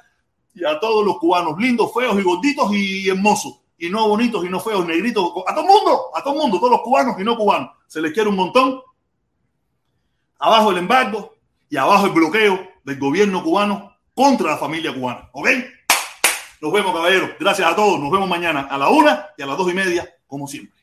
[0.55, 3.61] y a todos los cubanos lindos, feos y gorditos y hermosos.
[3.79, 6.83] Y no bonitos y no feos, negritos, a todo mundo, a todo mundo, todos los
[6.83, 7.71] cubanos y no cubanos.
[7.87, 8.81] Se les quiere un montón.
[10.39, 11.37] Abajo el embargo
[11.69, 15.29] y abajo el bloqueo del gobierno cubano contra la familia cubana.
[15.33, 15.49] ¿Ok?
[16.61, 17.31] Nos vemos, caballeros.
[17.39, 17.99] Gracias a todos.
[18.01, 20.82] Nos vemos mañana a la una y a las dos y media, como siempre.